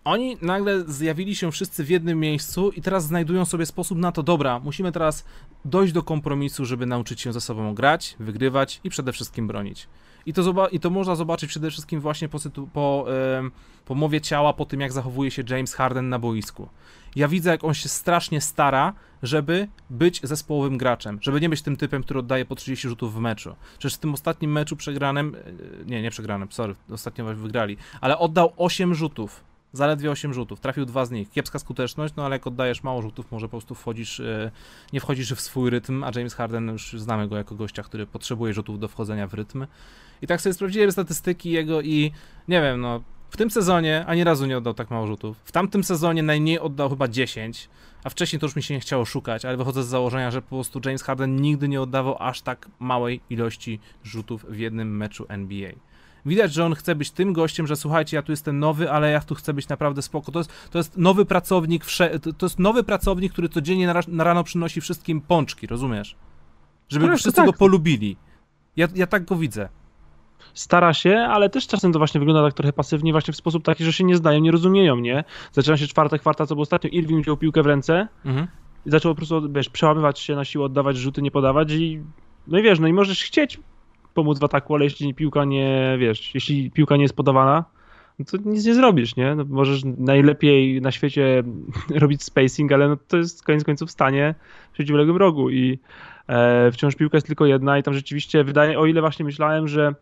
oni 0.09 0.37
nagle 0.41 0.83
zjawili 0.87 1.35
się 1.35 1.51
wszyscy 1.51 1.83
w 1.83 1.89
jednym 1.89 2.19
miejscu 2.19 2.71
i 2.71 2.81
teraz 2.81 3.05
znajdują 3.05 3.45
sobie 3.45 3.65
sposób 3.65 3.97
na 3.97 4.11
to, 4.11 4.23
dobra, 4.23 4.59
musimy 4.59 4.91
teraz 4.91 5.25
dojść 5.65 5.93
do 5.93 6.03
kompromisu, 6.03 6.65
żeby 6.65 6.85
nauczyć 6.85 7.21
się 7.21 7.33
ze 7.33 7.41
sobą 7.41 7.73
grać, 7.73 8.15
wygrywać 8.19 8.81
i 8.83 8.89
przede 8.89 9.13
wszystkim 9.13 9.47
bronić. 9.47 9.87
I 10.25 10.33
to, 10.33 10.69
I 10.71 10.79
to 10.79 10.89
można 10.89 11.15
zobaczyć 11.15 11.49
przede 11.49 11.71
wszystkim 11.71 11.99
właśnie 11.99 12.29
po, 12.29 12.39
po, 12.73 13.05
yy, 13.43 13.51
po 13.85 13.95
mowie 13.95 14.21
ciała, 14.21 14.53
po 14.53 14.65
tym 14.65 14.81
jak 14.81 14.91
zachowuje 14.91 15.31
się 15.31 15.43
James 15.49 15.73
Harden 15.73 16.09
na 16.09 16.19
boisku. 16.19 16.69
Ja 17.15 17.27
widzę, 17.27 17.49
jak 17.49 17.63
on 17.63 17.73
się 17.73 17.89
strasznie 17.89 18.41
stara, 18.41 18.93
żeby 19.23 19.67
być 19.89 20.21
zespołowym 20.23 20.77
graczem, 20.77 21.19
żeby 21.21 21.41
nie 21.41 21.49
być 21.49 21.61
tym 21.61 21.77
typem, 21.77 22.03
który 22.03 22.19
oddaje 22.19 22.45
po 22.45 22.55
30 22.55 22.89
rzutów 22.89 23.13
w 23.13 23.19
meczu. 23.19 23.55
Przecież 23.79 23.95
w 23.95 23.99
tym 23.99 24.13
ostatnim 24.13 24.51
meczu 24.51 24.75
przegranym, 24.75 25.35
e, 25.35 25.85
nie, 25.85 26.01
nie 26.01 26.11
przegranym, 26.11 26.51
sorry, 26.51 26.75
ostatnio 26.91 27.25
wygrali, 27.25 27.77
ale 28.01 28.17
oddał 28.17 28.53
8 28.57 28.95
rzutów 28.95 29.48
Zaledwie 29.73 30.11
8 30.11 30.33
rzutów, 30.33 30.59
trafił 30.59 30.85
dwa 30.85 31.05
z 31.05 31.11
nich. 31.11 31.29
Kiepska 31.29 31.59
skuteczność, 31.59 32.13
no 32.15 32.25
ale 32.25 32.35
jak 32.35 32.47
oddajesz 32.47 32.83
mało 32.83 33.01
rzutów, 33.01 33.31
może 33.31 33.47
po 33.47 33.49
prostu 33.49 33.75
wchodzisz, 33.75 34.19
e, 34.19 34.51
nie 34.93 34.99
wchodzisz 34.99 35.33
w 35.33 35.41
swój 35.41 35.69
rytm, 35.69 36.03
a 36.03 36.11
James 36.15 36.33
Harden 36.33 36.67
już 36.67 36.93
znamy 36.93 37.27
go 37.27 37.37
jako 37.37 37.55
gościa, 37.55 37.83
który 37.83 38.05
potrzebuje 38.05 38.53
rzutów 38.53 38.79
do 38.79 38.87
wchodzenia 38.87 39.27
w 39.27 39.33
rytm. 39.33 39.67
I 40.21 40.27
tak 40.27 40.41
sobie 40.41 40.53
sprawdziłem 40.53 40.91
statystyki 40.91 41.51
jego 41.51 41.81
i 41.81 42.11
nie 42.47 42.61
wiem, 42.61 42.81
no 42.81 43.01
w 43.29 43.37
tym 43.37 43.51
sezonie 43.51 44.05
ani 44.07 44.23
razu 44.23 44.45
nie 44.45 44.57
oddał 44.57 44.73
tak 44.73 44.91
mało 44.91 45.07
rzutów. 45.07 45.37
W 45.43 45.51
tamtym 45.51 45.83
sezonie 45.83 46.23
najmniej 46.23 46.59
oddał 46.59 46.89
chyba 46.89 47.07
10, 47.07 47.69
a 48.03 48.09
wcześniej 48.09 48.39
to 48.39 48.45
już 48.45 48.55
mi 48.55 48.63
się 48.63 48.73
nie 48.73 48.79
chciało 48.79 49.05
szukać, 49.05 49.45
ale 49.45 49.57
wychodzę 49.57 49.83
z 49.83 49.87
założenia, 49.87 50.31
że 50.31 50.41
po 50.41 50.49
prostu 50.49 50.81
James 50.85 51.03
Harden 51.03 51.35
nigdy 51.35 51.67
nie 51.67 51.81
oddawał 51.81 52.15
aż 52.19 52.41
tak 52.41 52.67
małej 52.79 53.21
ilości 53.29 53.79
rzutów 54.03 54.45
w 54.49 54.57
jednym 54.57 54.97
meczu 54.97 55.25
NBA. 55.27 55.71
Widać, 56.29 56.53
że 56.53 56.65
on 56.65 56.75
chce 56.75 56.95
być 56.95 57.11
tym 57.11 57.33
gościem, 57.33 57.67
że 57.67 57.75
słuchajcie, 57.75 58.17
ja 58.17 58.23
tu 58.23 58.31
jestem 58.31 58.59
nowy, 58.59 58.91
ale 58.91 59.11
ja 59.11 59.21
tu 59.21 59.35
chcę 59.35 59.53
być 59.53 59.67
naprawdę 59.67 60.01
spoko. 60.01 60.31
To 60.31 60.39
jest, 60.39 60.51
to 60.71 60.77
jest 60.77 60.97
nowy 60.97 61.25
pracownik, 61.25 61.83
to 62.37 62.45
jest 62.45 62.59
nowy 62.59 62.83
pracownik, 62.83 63.33
który 63.33 63.49
codziennie 63.49 63.87
na, 63.87 64.01
na 64.07 64.23
rano 64.23 64.43
przynosi 64.43 64.81
wszystkim 64.81 65.21
pączki, 65.21 65.67
rozumiesz? 65.67 66.15
Żeby 66.89 67.07
no, 67.07 67.17
wszyscy 67.17 67.35
tak. 67.35 67.45
go 67.45 67.53
polubili. 67.53 68.17
Ja, 68.75 68.87
ja 68.95 69.07
tak 69.07 69.25
go 69.25 69.35
widzę 69.35 69.69
stara 70.53 70.93
się, 70.93 71.17
ale 71.17 71.49
też 71.49 71.67
czasem 71.67 71.93
to 71.93 71.99
właśnie 71.99 72.19
wygląda 72.19 72.43
tak 72.43 72.53
trochę 72.53 72.73
pasywnie, 72.73 73.11
właśnie 73.11 73.33
w 73.33 73.37
sposób 73.37 73.63
taki, 73.63 73.83
że 73.83 73.93
się 73.93 74.03
nie 74.03 74.17
zdają, 74.17 74.39
nie 74.39 74.51
rozumieją, 74.51 74.95
nie? 74.95 75.23
Zaczyna 75.51 75.77
się 75.77 75.87
czwarte 75.87 76.19
kwarta, 76.19 76.45
co 76.45 76.55
było 76.55 76.63
ostatnio, 76.63 76.89
Irving 76.89 77.23
wziął 77.23 77.37
piłkę 77.37 77.63
w 77.63 77.65
ręce 77.65 78.07
mhm. 78.25 78.47
i 78.85 78.91
zaczął 78.91 79.11
po 79.11 79.15
prostu, 79.15 79.51
wiesz, 79.51 79.69
przełamywać 79.69 80.19
się 80.19 80.35
na 80.35 80.45
siłę, 80.45 80.65
oddawać 80.65 80.97
rzuty, 80.97 81.21
nie 81.21 81.31
podawać 81.31 81.71
i 81.71 82.03
no 82.47 82.59
i 82.59 82.63
wiesz, 82.63 82.79
no 82.79 82.87
i 82.87 82.93
możesz 82.93 83.23
chcieć 83.23 83.59
pomóc 84.19 84.39
w 84.39 84.43
ataku, 84.43 84.75
ale 84.75 84.83
jeśli 84.83 85.13
piłka 85.13 85.45
nie, 85.45 85.97
wiesz, 85.99 86.35
jeśli 86.35 86.71
piłka 86.71 86.95
nie 86.95 87.01
jest 87.01 87.15
podawana, 87.15 87.65
no 88.19 88.25
to 88.25 88.37
nic 88.45 88.65
nie 88.65 88.73
zrobisz, 88.73 89.15
nie? 89.15 89.35
No 89.35 89.45
możesz 89.49 89.81
najlepiej 89.97 90.81
na 90.81 90.91
świecie 90.91 91.43
robić 92.03 92.23
spacing, 92.23 92.71
ale 92.71 92.87
no 92.87 92.97
to 93.07 93.17
jest 93.17 93.43
koniec 93.43 93.63
końców 93.63 93.89
w 93.89 93.91
stanie 93.91 94.35
w 94.71 94.73
przeciwległym 94.73 95.17
rogu 95.17 95.49
i 95.49 95.79
e, 96.27 96.71
wciąż 96.71 96.95
piłka 96.95 97.17
jest 97.17 97.27
tylko 97.27 97.45
jedna 97.45 97.77
i 97.77 97.83
tam 97.83 97.93
rzeczywiście 97.93 98.43
wydaje, 98.43 98.79
o 98.79 98.85
ile 98.85 99.01
właśnie 99.01 99.25
myślałem, 99.25 99.67
że 99.67 99.95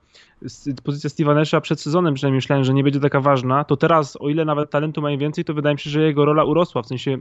pozycja 0.84 1.10
Steve'a 1.10 1.62
przed 1.62 1.82
sezonem 1.82 2.14
przynajmniej 2.14 2.38
myślałem, 2.38 2.66
że 2.66 2.74
nie 2.74 2.84
będzie 2.84 3.00
taka 3.00 3.22
ważna, 3.22 3.64
to 3.64 3.78
teraz 3.78 4.18
o 4.22 4.30
ile 4.30 4.46
nawet 4.46 4.70
talentu 4.70 5.02
mają 5.02 5.18
więcej, 5.18 5.46
to 5.46 5.54
wydaje 5.54 5.76
mi 5.76 5.80
się, 5.80 5.90
że 5.90 6.02
jego 6.02 6.26
rola 6.26 6.44
urosła, 6.44 6.82
w 6.82 6.88
sensie 6.88 7.18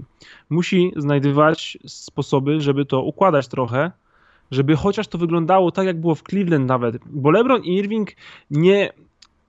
musi 0.51 0.93
znajdywać 0.97 1.79
sposoby, 1.87 2.61
żeby 2.61 2.85
to 2.85 3.03
układać 3.03 3.49
trochę, 3.49 3.91
żeby 4.51 4.77
chociaż 4.77 5.09
to 5.09 5.19
wyglądało 5.19 5.71
tak, 5.71 5.87
jak 5.87 6.01
było 6.01 6.15
w 6.15 6.23
Cleveland 6.23 6.69
nawet, 6.69 6.99
bo 7.07 7.31
LeBron 7.31 7.63
i 7.63 7.77
Irving 7.77 8.11
nie, 8.51 8.93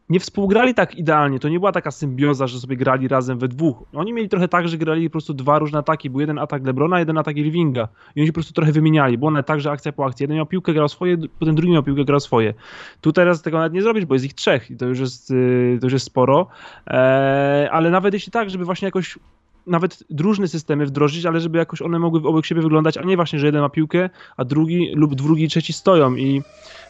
nie 0.09 0.19
współgrali 0.19 0.73
tak 0.73 0.95
idealnie, 0.95 1.39
to 1.39 1.49
nie 1.49 1.59
była 1.59 1.71
taka 1.71 1.91
symbioza, 1.91 2.47
że 2.47 2.59
sobie 2.59 2.75
grali 2.77 3.07
razem 3.07 3.39
we 3.39 3.47
dwóch. 3.47 3.83
Oni 3.93 4.13
mieli 4.13 4.29
trochę 4.29 4.47
tak, 4.47 4.67
że 4.67 4.77
grali 4.77 5.09
po 5.09 5.11
prostu 5.11 5.33
dwa 5.33 5.59
różne 5.59 5.79
ataki, 5.79 6.09
był 6.09 6.19
jeden 6.19 6.39
atak 6.39 6.65
LeBrona, 6.65 6.99
jeden 6.99 7.17
atak 7.17 7.37
Irvinga. 7.37 7.87
I 8.15 8.19
oni 8.19 8.27
się 8.27 8.31
po 8.31 8.35
prostu 8.35 8.53
trochę 8.53 8.71
wymieniali, 8.71 9.17
było 9.17 9.31
nawet 9.31 9.45
tak, 9.45 9.61
że 9.61 9.71
akcja 9.71 9.91
po 9.91 10.05
akcji, 10.05 10.23
jeden 10.23 10.37
miał 10.37 10.45
piłkę, 10.45 10.73
grał 10.73 10.89
swoje, 10.89 11.17
potem 11.39 11.55
drugi 11.55 11.73
miał 11.73 11.83
piłkę, 11.83 12.05
grał 12.05 12.19
swoje. 12.19 12.53
Tu 13.01 13.11
teraz 13.13 13.41
tego 13.41 13.57
nawet 13.57 13.73
nie 13.73 13.81
zrobisz, 13.81 14.05
bo 14.05 14.15
jest 14.15 14.25
ich 14.25 14.33
trzech 14.33 14.71
i 14.71 14.77
to 14.77 14.85
już 14.85 14.99
jest, 14.99 15.31
y, 15.31 15.77
to 15.79 15.85
już 15.85 15.93
jest 15.93 16.05
sporo, 16.05 16.47
eee, 16.87 17.67
ale 17.71 17.89
nawet 17.89 18.13
jeśli 18.13 18.31
tak, 18.31 18.49
żeby 18.49 18.65
właśnie 18.65 18.85
jakoś 18.85 19.19
nawet 19.67 20.03
różne 20.19 20.47
systemy 20.47 20.85
wdrożyć, 20.85 21.25
ale 21.25 21.41
żeby 21.41 21.57
jakoś 21.57 21.81
one 21.81 21.99
mogły 21.99 22.19
obok 22.19 22.45
siebie 22.45 22.61
wyglądać, 22.61 22.97
a 22.97 23.03
nie 23.03 23.15
właśnie, 23.15 23.39
że 23.39 23.45
jeden 23.45 23.61
ma 23.61 23.69
piłkę, 23.69 24.09
a 24.37 24.45
drugi 24.45 24.91
lub 24.95 25.15
drugi 25.15 25.43
i 25.43 25.47
trzeci 25.47 25.73
stoją 25.73 26.15
i 26.15 26.41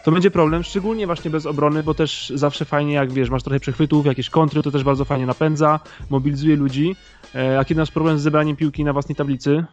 to 0.07 0.11
będzie 0.11 0.31
problem, 0.31 0.63
szczególnie 0.63 1.05
właśnie 1.05 1.31
bez 1.31 1.45
obrony, 1.45 1.83
bo 1.83 1.93
też 1.93 2.31
zawsze 2.35 2.65
fajnie, 2.65 2.93
jak 2.93 3.11
wiesz, 3.11 3.29
masz 3.29 3.43
trochę 3.43 3.59
przechwytów, 3.59 4.05
jakieś 4.05 4.29
kontry, 4.29 4.63
to 4.63 4.71
też 4.71 4.83
bardzo 4.83 5.05
fajnie 5.05 5.25
napędza, 5.25 5.79
mobilizuje 6.09 6.55
ludzi, 6.55 6.95
e, 7.35 7.59
a 7.59 7.65
kiedy 7.65 7.81
masz 7.81 7.91
problem 7.91 8.19
z 8.19 8.21
zebraniem 8.21 8.55
piłki 8.55 8.83
na 8.83 8.93
własnej 8.93 9.15
tablicy, 9.15 9.65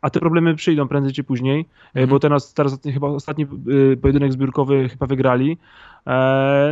a 0.00 0.10
te 0.10 0.20
problemy 0.20 0.54
przyjdą 0.54 0.88
prędzej 0.88 1.12
czy 1.12 1.24
później, 1.24 1.60
e, 1.60 1.88
mhm. 1.88 2.08
bo 2.08 2.18
teraz, 2.18 2.54
teraz 2.54 2.78
chyba 2.94 3.08
ostatni 3.08 3.44
e, 3.44 3.96
pojedynek 3.96 4.32
zbiórkowy 4.32 4.88
chyba 4.88 5.06
wygrali, 5.06 5.58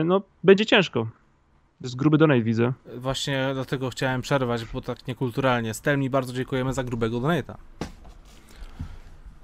no 0.05 0.23
będzie 0.45 0.67
ciężko. 0.67 1.07
To 1.79 1.85
jest 1.85 1.97
gruby 1.97 2.19
donate, 2.19 2.43
widzę. 2.43 2.73
Właśnie 2.97 3.51
dlatego 3.55 3.91
chciałem 3.91 4.23
przerwać, 4.23 4.65
bo 4.65 4.81
tak 4.81 5.07
niekulturalnie. 5.07 5.75
Stelmi 5.75 6.11
bardzo 6.11 6.33
dziękujemy 6.33 6.73
za 6.73 6.85
grubego 6.85 7.19
donate'a. 7.21 7.55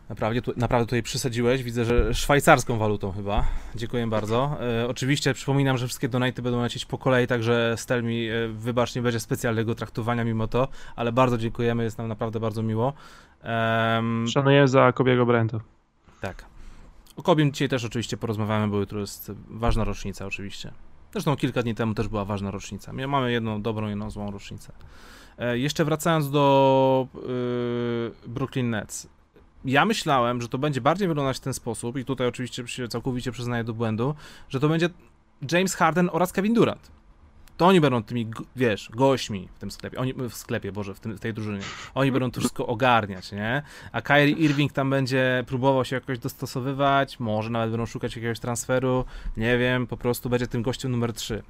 Naprawdę, 0.08 0.42
tu, 0.42 0.52
naprawdę 0.56 0.86
tutaj 0.86 1.02
przysadziłeś. 1.02 1.62
Widzę, 1.62 1.84
że 1.84 2.14
szwajcarską 2.14 2.78
walutą 2.78 3.12
chyba. 3.12 3.44
Dziękuję 3.74 4.06
bardzo. 4.06 4.56
E, 4.60 4.88
oczywiście 4.88 5.34
przypominam, 5.34 5.78
że 5.78 5.86
wszystkie 5.86 6.08
donaty 6.08 6.42
będą 6.42 6.62
lecieć 6.62 6.84
po 6.84 6.98
kolei, 6.98 7.26
także 7.26 7.74
Stelmi, 7.76 8.28
e, 8.28 8.48
wybacz, 8.48 8.94
nie 8.94 9.02
będzie 9.02 9.20
specjalnego 9.20 9.74
traktowania 9.74 10.24
mimo 10.24 10.46
to, 10.46 10.68
ale 10.96 11.12
bardzo 11.12 11.38
dziękujemy, 11.38 11.84
jest 11.84 11.98
nam 11.98 12.08
naprawdę 12.08 12.40
bardzo 12.40 12.62
miło. 12.62 12.92
Um, 13.44 14.28
Szanuję 14.28 14.68
za 14.68 14.92
Kobiego 14.92 15.26
Brenta. 15.26 15.60
Tak. 16.20 16.44
O 17.16 17.22
Kobim 17.22 17.52
dzisiaj 17.52 17.68
też 17.68 17.84
oczywiście 17.84 18.16
porozmawiamy, 18.16 18.68
bo 18.68 18.78
jutro 18.78 19.00
jest 19.00 19.32
ważna 19.48 19.84
rocznica 19.84 20.26
oczywiście. 20.26 20.72
Zresztą 21.12 21.36
kilka 21.36 21.62
dni 21.62 21.74
temu 21.74 21.94
też 21.94 22.08
była 22.08 22.24
ważna 22.24 22.50
rocznica. 22.50 22.92
Mamy 22.92 23.32
jedną 23.32 23.62
dobrą, 23.62 23.88
jedną 23.88 24.10
złą 24.10 24.30
rocznicę. 24.30 24.72
E, 25.38 25.58
jeszcze 25.58 25.84
wracając 25.84 26.30
do 26.30 27.06
yy, 27.14 28.28
Brooklyn 28.28 28.70
Nets. 28.70 29.08
Ja 29.64 29.84
myślałem, 29.84 30.42
że 30.42 30.48
to 30.48 30.58
będzie 30.58 30.80
bardziej 30.80 31.08
wyglądać 31.08 31.36
w 31.36 31.40
ten 31.40 31.54
sposób, 31.54 31.96
i 31.96 32.04
tutaj 32.04 32.26
oczywiście 32.26 32.68
się 32.68 32.88
całkowicie 32.88 33.32
przyznaję 33.32 33.64
do 33.64 33.74
błędu, 33.74 34.14
że 34.48 34.60
to 34.60 34.68
będzie 34.68 34.90
James 35.52 35.74
Harden 35.74 36.10
oraz 36.12 36.32
Kevin 36.32 36.54
Durant 36.54 36.90
to 37.56 37.66
oni 37.66 37.80
będą 37.80 38.02
tymi, 38.02 38.26
wiesz, 38.56 38.90
gośćmi 38.94 39.48
w 39.54 39.58
tym 39.58 39.70
sklepie, 39.70 39.98
oni, 39.98 40.14
w 40.14 40.34
sklepie, 40.34 40.72
Boże, 40.72 40.94
w, 40.94 41.00
tym, 41.00 41.16
w 41.16 41.20
tej 41.20 41.34
drużynie. 41.34 41.60
Oni 41.94 42.12
będą 42.12 42.30
to 42.30 42.40
wszystko 42.40 42.66
ogarniać, 42.66 43.32
nie? 43.32 43.62
A 43.92 44.02
Kyrie 44.02 44.34
Irving 44.34 44.72
tam 44.72 44.90
będzie 44.90 45.44
próbował 45.46 45.84
się 45.84 45.96
jakoś 45.96 46.18
dostosowywać, 46.18 47.20
może 47.20 47.50
nawet 47.50 47.70
będą 47.70 47.86
szukać 47.86 48.16
jakiegoś 48.16 48.40
transferu, 48.40 49.04
nie 49.36 49.58
wiem, 49.58 49.86
po 49.86 49.96
prostu 49.96 50.30
będzie 50.30 50.46
tym 50.46 50.62
gościem 50.62 50.90
numer 50.90 51.12
3. 51.12 51.42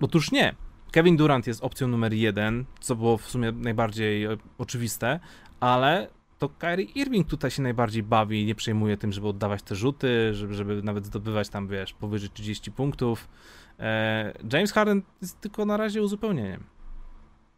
Otóż 0.00 0.30
nie. 0.30 0.54
Kevin 0.92 1.16
Durant 1.16 1.46
jest 1.46 1.64
opcją 1.64 1.88
numer 1.88 2.12
jeden, 2.12 2.64
co 2.80 2.96
było 2.96 3.18
w 3.18 3.26
sumie 3.26 3.52
najbardziej 3.52 4.24
e, 4.24 4.36
oczywiste, 4.58 5.20
ale 5.60 6.08
to 6.38 6.48
Kyrie 6.48 6.86
Irving 6.94 7.26
tutaj 7.28 7.50
się 7.50 7.62
najbardziej 7.62 8.02
bawi 8.02 8.42
i 8.42 8.46
nie 8.46 8.54
przejmuje 8.54 8.96
tym, 8.96 9.12
żeby 9.12 9.28
oddawać 9.28 9.62
te 9.62 9.74
rzuty, 9.74 10.34
żeby, 10.34 10.54
żeby 10.54 10.82
nawet 10.82 11.06
zdobywać 11.06 11.48
tam, 11.48 11.68
wiesz, 11.68 11.92
powyżej 11.92 12.30
30 12.30 12.72
punktów. 12.72 13.28
E, 13.78 14.32
James 14.52 14.72
Harden 14.72 15.02
jest 15.22 15.40
tylko 15.40 15.64
na 15.64 15.76
razie 15.76 16.02
uzupełnieniem. 16.02 16.64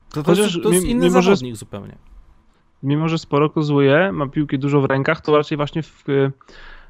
To, 0.09 0.23
to, 0.23 0.31
Chociaż, 0.31 0.61
to 0.63 0.71
jest 0.71 0.87
inny 0.87 1.07
mimo, 1.07 1.23
zawodnik 1.23 1.55
że, 1.55 1.59
zupełnie. 1.59 1.99
Mimo, 2.83 3.09
że 3.09 3.19
sporo 3.19 3.51
kozłuje, 3.51 4.13
ma 4.13 4.27
piłki 4.27 4.59
dużo 4.59 4.81
w 4.81 4.85
rękach, 4.85 5.21
to 5.21 5.37
raczej 5.37 5.57
właśnie 5.57 5.83
w, 5.83 6.05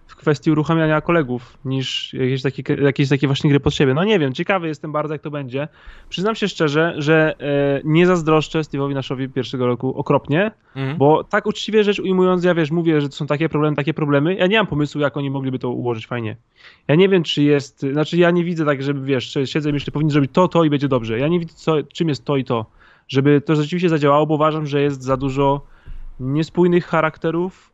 w 0.09 0.17
kwestii 0.17 0.51
uruchamiania 0.51 1.01
kolegów, 1.01 1.59
niż 1.65 2.15
jakieś 2.15 2.43
takie, 2.43 2.75
jakieś 2.75 3.09
takie 3.09 3.27
właśnie 3.27 3.51
gry 3.51 3.61
pod 3.61 3.75
siebie. 3.75 3.95
No 3.95 4.05
nie 4.05 4.19
wiem, 4.19 4.33
ciekawy 4.33 4.69
jestem 4.69 4.93
bardzo, 4.93 5.15
jak 5.15 5.23
to 5.23 5.31
będzie. 5.31 5.69
Przyznam 6.09 6.35
się 6.35 6.49
szczerze, 6.49 6.95
że 6.97 7.35
e, 7.41 7.81
nie 7.85 8.07
zazdroszczę 8.07 8.61
Steve'owi 8.61 8.95
Naszowi 8.95 9.29
pierwszego 9.29 9.67
roku 9.67 9.99
okropnie, 9.99 10.51
mhm. 10.77 10.99
bo 10.99 11.25
tak 11.25 11.47
uczciwie 11.47 11.85
rzecz 11.85 11.99
ujmując, 11.99 12.45
ja 12.45 12.55
wiesz, 12.55 12.71
mówię, 12.71 13.01
że 13.01 13.09
to 13.09 13.15
są 13.15 13.27
takie 13.27 13.49
problemy, 13.49 13.77
takie 13.77 13.95
problemy. 13.95 14.35
Ja 14.35 14.47
nie 14.47 14.57
mam 14.57 14.67
pomysłu, 14.67 15.01
jak 15.01 15.17
oni 15.17 15.31
mogliby 15.31 15.59
to 15.59 15.71
ułożyć 15.71 16.07
fajnie. 16.07 16.37
Ja 16.89 16.95
nie 16.95 17.09
wiem, 17.09 17.23
czy 17.23 17.43
jest, 17.43 17.81
znaczy 17.93 18.17
ja 18.17 18.31
nie 18.31 18.45
widzę 18.45 18.65
tak, 18.65 18.83
żeby 18.83 19.07
wiesz, 19.07 19.39
siedzę 19.45 19.71
i 19.71 19.73
myślę, 19.73 19.93
powinni 19.93 20.13
zrobić 20.13 20.31
to, 20.33 20.49
to 20.49 20.65
i 20.65 20.71
będzie 20.71 20.89
dobrze. 20.89 21.19
Ja 21.19 21.29
nie 21.29 21.39
widzę, 21.39 21.55
co, 21.57 21.83
czym 21.83 22.09
jest 22.09 22.25
to 22.25 22.37
i 22.37 22.45
to. 22.45 22.67
Żeby 23.09 23.41
to 23.41 23.57
rzeczywiście 23.57 23.89
zadziałało, 23.89 24.27
bo 24.27 24.35
uważam, 24.35 24.67
że 24.67 24.83
jest 24.83 25.03
za 25.03 25.17
dużo 25.17 25.61
niespójnych 26.21 26.87
charakterów 26.87 27.68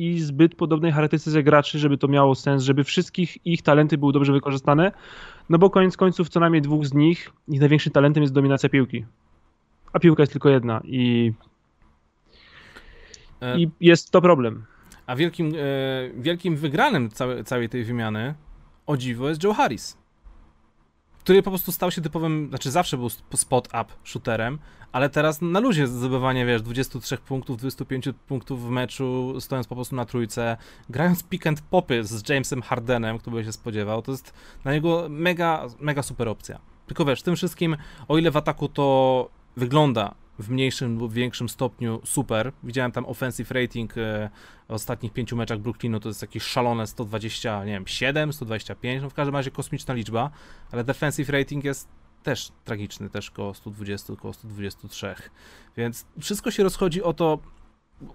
i 0.00 0.20
zbyt 0.20 0.54
podobnej 0.54 0.92
charakterystyce 0.92 1.42
graczy, 1.42 1.78
żeby 1.78 1.98
to 1.98 2.08
miało 2.08 2.34
sens, 2.34 2.62
żeby 2.62 2.84
wszystkich 2.84 3.46
ich 3.46 3.62
talenty 3.62 3.98
były 3.98 4.12
dobrze 4.12 4.32
wykorzystane, 4.32 4.92
no 5.48 5.58
bo 5.58 5.70
koniec 5.70 5.96
końców 5.96 6.28
co 6.28 6.40
najmniej 6.40 6.62
dwóch 6.62 6.86
z 6.86 6.94
nich, 6.94 7.30
ich 7.48 7.60
największym 7.60 7.92
talentem 7.92 8.22
jest 8.22 8.34
dominacja 8.34 8.68
piłki. 8.68 9.04
A 9.92 9.98
piłka 9.98 10.22
jest 10.22 10.32
tylko 10.32 10.48
jedna 10.48 10.80
i, 10.84 11.32
e... 13.40 13.58
i 13.58 13.70
jest 13.80 14.10
to 14.10 14.20
problem. 14.20 14.64
A 15.06 15.16
wielkim, 15.16 15.52
e, 15.54 16.20
wielkim 16.20 16.56
wygranym 16.56 17.10
całe, 17.10 17.44
całej 17.44 17.68
tej 17.68 17.84
wymiany 17.84 18.34
o 18.86 18.96
dziwo 18.96 19.28
jest 19.28 19.44
Joe 19.44 19.54
Harris. 19.54 19.99
Który 21.20 21.42
po 21.42 21.50
prostu 21.50 21.72
stał 21.72 21.90
się 21.90 22.00
typowym, 22.00 22.48
znaczy 22.48 22.70
zawsze 22.70 22.96
był 22.96 23.08
spot-up 23.34 23.84
shooterem, 24.04 24.58
ale 24.92 25.10
teraz 25.10 25.42
na 25.42 25.60
luzie 25.60 25.86
zdobywanie, 25.86 26.46
wiesz, 26.46 26.62
23 26.62 27.18
punktów, 27.18 27.58
25 27.58 28.08
punktów 28.28 28.66
w 28.66 28.70
meczu, 28.70 29.34
stojąc 29.40 29.66
po 29.66 29.74
prostu 29.74 29.96
na 29.96 30.04
trójce, 30.04 30.56
grając 30.90 31.22
pick 31.22 31.46
and 31.46 31.60
popy 31.60 32.04
z 32.04 32.28
Jamesem 32.28 32.62
Hardenem, 32.62 33.18
kto 33.18 33.30
by 33.30 33.44
się 33.44 33.52
spodziewał, 33.52 34.02
to 34.02 34.12
jest 34.12 34.34
na 34.64 34.72
niego 34.72 35.06
mega, 35.08 35.66
mega 35.80 36.02
super 36.02 36.28
opcja. 36.28 36.58
Tylko 36.86 37.04
wiesz, 37.04 37.22
tym 37.22 37.36
wszystkim, 37.36 37.76
o 38.08 38.18
ile 38.18 38.30
w 38.30 38.36
ataku 38.36 38.68
to 38.68 39.28
wygląda 39.56 40.14
w 40.40 40.50
mniejszym 40.50 40.98
lub 40.98 41.12
większym 41.12 41.48
stopniu 41.48 42.00
super. 42.04 42.52
Widziałem 42.62 42.92
tam 42.92 43.06
offensive 43.06 43.50
rating 43.50 43.98
e, 43.98 44.30
w 44.68 44.72
ostatnich 44.72 45.12
pięciu 45.12 45.36
meczach 45.36 45.58
Brooklynu, 45.58 46.00
to 46.00 46.08
jest 46.08 46.22
jakieś 46.22 46.42
szalone 46.42 46.86
120, 46.86 47.64
nie 47.64 47.72
wiem, 47.72 47.86
7, 47.86 48.32
125, 48.32 49.02
no 49.02 49.10
w 49.10 49.14
każdym 49.14 49.36
razie 49.36 49.50
kosmiczna 49.50 49.94
liczba, 49.94 50.30
ale 50.72 50.84
defensive 50.84 51.28
rating 51.28 51.64
jest 51.64 51.88
też 52.22 52.52
tragiczny, 52.64 53.10
też 53.10 53.30
koło 53.30 53.54
120, 53.54 54.16
koło 54.16 54.34
123. 54.34 55.14
Więc 55.76 56.06
wszystko 56.20 56.50
się 56.50 56.62
rozchodzi 56.62 57.02
o 57.02 57.12
to, 57.12 57.38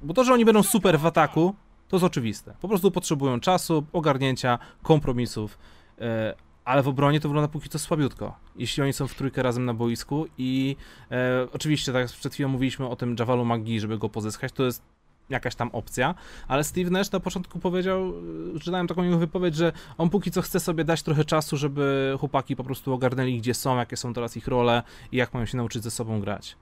bo 0.04 0.14
to, 0.14 0.24
że 0.24 0.34
oni 0.34 0.46
będą 0.46 0.64
super 0.64 1.00
w 1.00 1.06
ataku, 1.06 1.56
to 1.88 1.96
jest 1.96 2.04
oczywiste. 2.04 2.54
Po 2.62 2.68
prostu 2.68 2.92
potrzebują 2.92 3.40
czasu, 3.40 3.86
ogarnięcia, 3.94 4.60
kompromisów, 4.84 5.58
e, 6.00 6.36
ale 6.66 6.84
w 6.84 6.88
obronie 6.88 7.20
to 7.20 7.30
wygląda 7.30 7.48
póki 7.48 7.70
co 7.70 7.80
słabiutko. 7.80 8.36
Jeśli 8.56 8.84
oni 8.84 8.94
są 8.94 9.08
w 9.08 9.16
trójkę 9.16 9.44
razem 9.44 9.66
na 9.66 9.74
boisku 9.74 10.26
i 10.38 10.76
e, 11.12 11.48
oczywiście, 11.54 11.94
tak 11.94 12.02
jak 12.02 12.12
przed 12.12 12.34
chwilą 12.34 12.50
mówiliśmy 12.50 12.88
o 12.88 12.96
tym 12.96 13.16
Javalu 13.20 13.46
Magii, 13.46 13.80
żeby 13.80 13.98
go 13.98 14.10
pozyskać, 14.10 14.52
to 14.52 14.64
jest 14.64 14.82
jakaś 15.30 15.56
tam 15.56 15.70
opcja, 15.74 16.16
ale 16.48 16.64
Steve 16.64 16.90
Nash 16.90 17.12
na 17.12 17.20
początku 17.20 17.60
powiedział, 17.60 18.14
e, 18.56 18.60
czytałem 18.60 18.88
taką 18.88 19.04
jego 19.04 19.18
wypowiedź, 19.18 19.56
że 19.56 19.72
on 19.98 20.10
póki 20.10 20.32
co 20.32 20.42
chce 20.42 20.60
sobie 20.60 20.84
dać 20.84 21.04
trochę 21.04 21.26
czasu, 21.26 21.58
żeby 21.58 22.16
chłopaki 22.20 22.56
po 22.56 22.64
prostu 22.64 22.94
ogarnęli, 22.94 23.38
gdzie 23.38 23.54
są, 23.54 23.78
jakie 23.78 23.98
są 23.98 24.14
teraz 24.14 24.38
ich 24.38 24.48
role 24.48 24.84
i 25.12 25.18
jak 25.18 25.34
mają 25.34 25.46
się 25.46 25.58
nauczyć 25.58 25.84
ze 25.84 25.92
sobą 25.92 26.20
grać. 26.20 26.58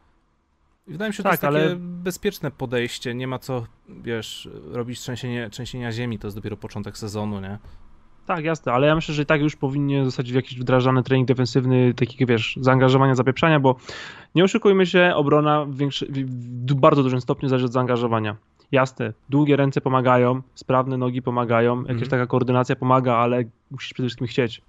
I 0.88 0.92
wydaje 0.92 1.10
mi 1.10 1.14
się, 1.14 1.18
że 1.18 1.24
tak, 1.24 1.40
to 1.40 1.48
jest 1.48 1.58
ale... 1.58 1.64
takie 1.64 1.76
bezpieczne 1.80 2.52
podejście, 2.52 3.16
nie 3.16 3.28
ma 3.28 3.40
co, 3.40 3.66
wiesz, 3.90 4.50
robić 4.72 5.00
trzęsienie, 5.00 5.50
trzęsienia 5.50 5.92
ziemi, 5.92 6.20
to 6.20 6.28
jest 6.28 6.38
dopiero 6.38 6.58
początek 6.58 6.98
sezonu, 6.98 7.40
nie? 7.40 7.60
Tak, 8.26 8.46
jasne, 8.46 8.72
ale 8.72 8.88
ja 8.88 8.96
myślę, 8.96 9.14
że 9.14 9.22
i 9.22 9.26
tak 9.26 9.42
już 9.42 9.56
powinien 9.56 10.06
zostać 10.06 10.32
w 10.32 10.36
jakiś 10.36 10.60
wdrażany 10.60 11.04
trening 11.04 11.28
defensywny, 11.28 11.94
takiego 11.94 12.30
wiesz, 12.30 12.58
zaangażowania, 12.62 13.16
zapieprzania, 13.16 13.60
bo 13.60 13.76
nie 14.36 14.44
oszukujmy 14.44 14.86
się, 14.86 15.12
obrona 15.16 15.66
w, 15.66 15.76
większy, 15.78 16.08
w 16.68 16.74
bardzo 16.74 17.04
dużym 17.04 17.22
stopniu 17.22 17.50
zależy 17.50 17.66
od 17.66 17.74
zaangażowania. 17.74 18.36
Jasne, 18.72 19.14
długie 19.30 19.56
ręce 19.56 19.82
pomagają, 19.82 20.42
sprawne 20.56 20.98
nogi 20.98 21.22
pomagają, 21.22 21.82
jakaś 21.82 21.96
mm. 21.96 22.10
taka 22.10 22.28
koordynacja 22.28 22.76
pomaga, 22.76 23.16
ale 23.16 23.44
musisz 23.72 23.94
przede 23.94 24.08
wszystkim 24.10 24.28
chcieć 24.28 24.62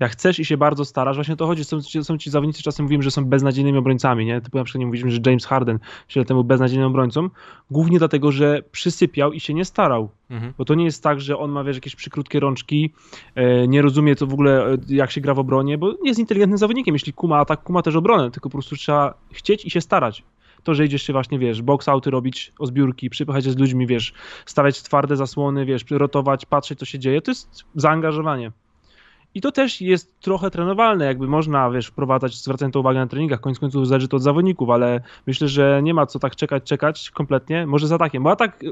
jak 0.00 0.12
chcesz 0.12 0.38
i 0.38 0.44
się 0.44 0.56
bardzo 0.56 0.84
starasz, 0.84 1.16
właśnie 1.16 1.34
o 1.34 1.36
to 1.36 1.46
chodzi, 1.46 1.64
są, 1.64 1.82
są 1.82 2.18
ci 2.18 2.30
zawodnicy, 2.30 2.62
czasem 2.62 2.84
mówimy, 2.84 3.02
że 3.02 3.10
są 3.10 3.24
beznadziejnymi 3.24 3.78
obrońcami, 3.78 4.26
nie? 4.26 4.40
Typu 4.40 4.58
na 4.58 4.64
przykład 4.64 4.80
nie 4.80 4.86
mówiliśmy, 4.86 5.10
że 5.10 5.18
James 5.26 5.46
Harden 5.46 5.78
się 6.08 6.24
temu 6.24 6.44
beznadziejnym 6.44 6.88
obrońcą, 6.88 7.30
głównie 7.70 7.98
dlatego, 7.98 8.32
że 8.32 8.62
przysypiał 8.72 9.32
i 9.32 9.40
się 9.40 9.54
nie 9.54 9.64
starał, 9.64 10.08
mhm. 10.30 10.52
bo 10.58 10.64
to 10.64 10.74
nie 10.74 10.84
jest 10.84 11.02
tak, 11.02 11.20
że 11.20 11.38
on 11.38 11.50
ma, 11.50 11.64
wiesz, 11.64 11.76
jakieś 11.76 11.96
przykrótkie 11.96 12.40
rączki, 12.40 12.92
e, 13.34 13.68
nie 13.68 13.82
rozumie 13.82 14.16
to 14.16 14.26
w 14.26 14.32
ogóle, 14.32 14.72
e, 14.72 14.76
jak 14.88 15.10
się 15.10 15.20
gra 15.20 15.34
w 15.34 15.38
obronie, 15.38 15.78
bo 15.78 15.92
nie 15.92 16.08
jest 16.08 16.20
inteligentnym 16.20 16.58
zawodnikiem, 16.58 16.94
jeśli 16.94 17.12
kuma 17.12 17.38
atak, 17.38 17.62
kuma 17.62 17.82
też 17.82 17.96
obronę, 17.96 18.30
tylko 18.30 18.48
po 18.48 18.58
prostu 18.58 18.76
trzeba 18.76 19.14
chcieć 19.32 19.64
i 19.64 19.70
się 19.70 19.80
starać 19.80 20.22
to, 20.64 20.74
że 20.74 20.84
idziesz 20.84 21.02
się 21.02 21.12
właśnie, 21.12 21.38
wiesz, 21.38 21.62
box 21.62 21.88
outy 21.88 22.10
robić 22.10 22.52
o 22.58 22.66
zbiórki, 22.66 23.10
przypychać 23.10 23.44
się 23.44 23.50
z 23.50 23.56
ludźmi, 23.56 23.86
wiesz, 23.86 24.12
stawiać 24.46 24.82
twarde 24.82 25.16
zasłony, 25.16 25.64
wiesz, 25.64 25.84
rotować, 25.90 26.46
patrzeć, 26.46 26.78
co 26.78 26.84
się 26.84 26.98
dzieje, 26.98 27.22
to 27.22 27.30
jest 27.30 27.64
zaangażowanie. 27.74 28.52
I 29.34 29.40
to 29.40 29.52
też 29.52 29.80
jest 29.80 30.20
trochę 30.20 30.50
trenowalne, 30.50 31.04
jakby 31.04 31.28
można, 31.28 31.70
wiesz, 31.70 31.86
wprowadzać, 31.86 32.42
zwracając 32.42 32.72
to 32.72 32.80
uwagę 32.80 32.98
na 32.98 33.06
treningach, 33.06 33.40
koniec 33.40 33.58
końców 33.58 33.88
zależy 33.88 34.08
to 34.08 34.16
od 34.16 34.22
zawodników, 34.22 34.70
ale 34.70 35.00
myślę, 35.26 35.48
że 35.48 35.80
nie 35.82 35.94
ma 35.94 36.06
co 36.06 36.18
tak 36.18 36.36
czekać, 36.36 36.64
czekać 36.64 37.10
kompletnie, 37.10 37.66
może 37.66 37.86
z 37.86 37.92
atakiem, 37.92 38.22
bo 38.22 38.30
atak, 38.30 38.64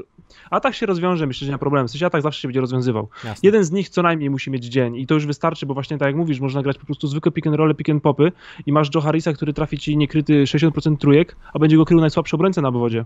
atak 0.49 0.75
się 0.75 0.85
rozwiąże, 0.85 1.27
myślę, 1.27 1.45
że 1.45 1.49
nie 1.49 1.51
ma 1.51 1.57
problemu, 1.57 1.87
w 1.87 1.91
sensie 1.91 2.05
atak 2.05 2.21
zawsze 2.21 2.41
się 2.41 2.47
będzie 2.47 2.61
rozwiązywał. 2.61 3.07
Jasne. 3.23 3.39
Jeden 3.43 3.63
z 3.63 3.71
nich 3.71 3.89
co 3.89 4.01
najmniej 4.01 4.29
musi 4.29 4.51
mieć 4.51 4.65
dzień 4.65 4.95
i 4.95 5.07
to 5.07 5.13
już 5.13 5.25
wystarczy, 5.25 5.65
bo 5.65 5.73
właśnie 5.73 5.97
tak 5.97 6.05
jak 6.05 6.15
mówisz, 6.15 6.39
można 6.39 6.61
grać 6.61 6.77
po 6.77 6.85
prostu 6.85 7.07
zwykłe 7.07 7.31
pick 7.31 7.47
and 7.47 7.55
roll, 7.55 7.75
pick 7.75 7.89
and 7.89 8.03
popy 8.03 8.31
i 8.65 8.71
masz 8.71 8.89
Joe 8.95 9.01
Harrisa, 9.01 9.33
który 9.33 9.53
trafi 9.53 9.77
ci 9.77 9.97
niekryty 9.97 10.43
60% 10.43 10.97
trójek, 10.97 11.35
a 11.53 11.59
będzie 11.59 11.77
go 11.77 11.85
krył 11.85 12.01
najsłabszy 12.01 12.35
obrońca 12.35 12.61
na 12.61 12.67
obwodzie. 12.67 13.05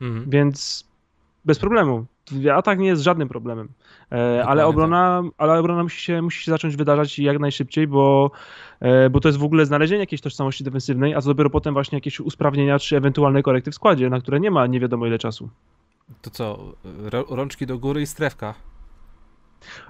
Mhm. 0.00 0.30
Więc 0.30 0.86
bez 1.44 1.58
problemu. 1.58 2.06
Atak 2.54 2.78
nie 2.78 2.86
jest 2.86 3.02
żadnym 3.02 3.28
problemem. 3.28 3.68
E, 4.12 4.44
ale 4.46 4.66
obrona, 4.66 5.22
tak. 5.24 5.32
ale 5.38 5.58
obrona 5.58 5.82
musi 5.82 6.02
się, 6.02 6.22
musi 6.22 6.42
się 6.42 6.50
zacząć 6.50 6.76
wydarzać 6.76 7.18
jak 7.18 7.38
najszybciej, 7.38 7.86
bo, 7.86 8.30
e, 8.80 9.10
bo 9.10 9.20
to 9.20 9.28
jest 9.28 9.38
w 9.38 9.44
ogóle 9.44 9.66
znalezienie 9.66 10.00
jakiejś 10.00 10.20
tożsamości 10.20 10.64
defensywnej, 10.64 11.14
a 11.14 11.20
to 11.20 11.26
dopiero 11.26 11.50
potem 11.50 11.74
właśnie 11.74 11.96
jakieś 11.96 12.20
usprawnienia 12.20 12.78
czy 12.78 12.96
ewentualne 12.96 13.42
korekty 13.42 13.70
w 13.70 13.74
składzie, 13.74 14.10
na 14.10 14.20
które 14.20 14.40
nie 14.40 14.50
ma 14.50 14.66
nie 14.66 14.80
wiadomo 14.80 15.06
ile 15.06 15.18
czasu. 15.18 15.48
To 16.22 16.30
co, 16.30 16.58
rączki 17.28 17.66
do 17.66 17.78
góry 17.78 18.02
i 18.02 18.06
strefka. 18.06 18.54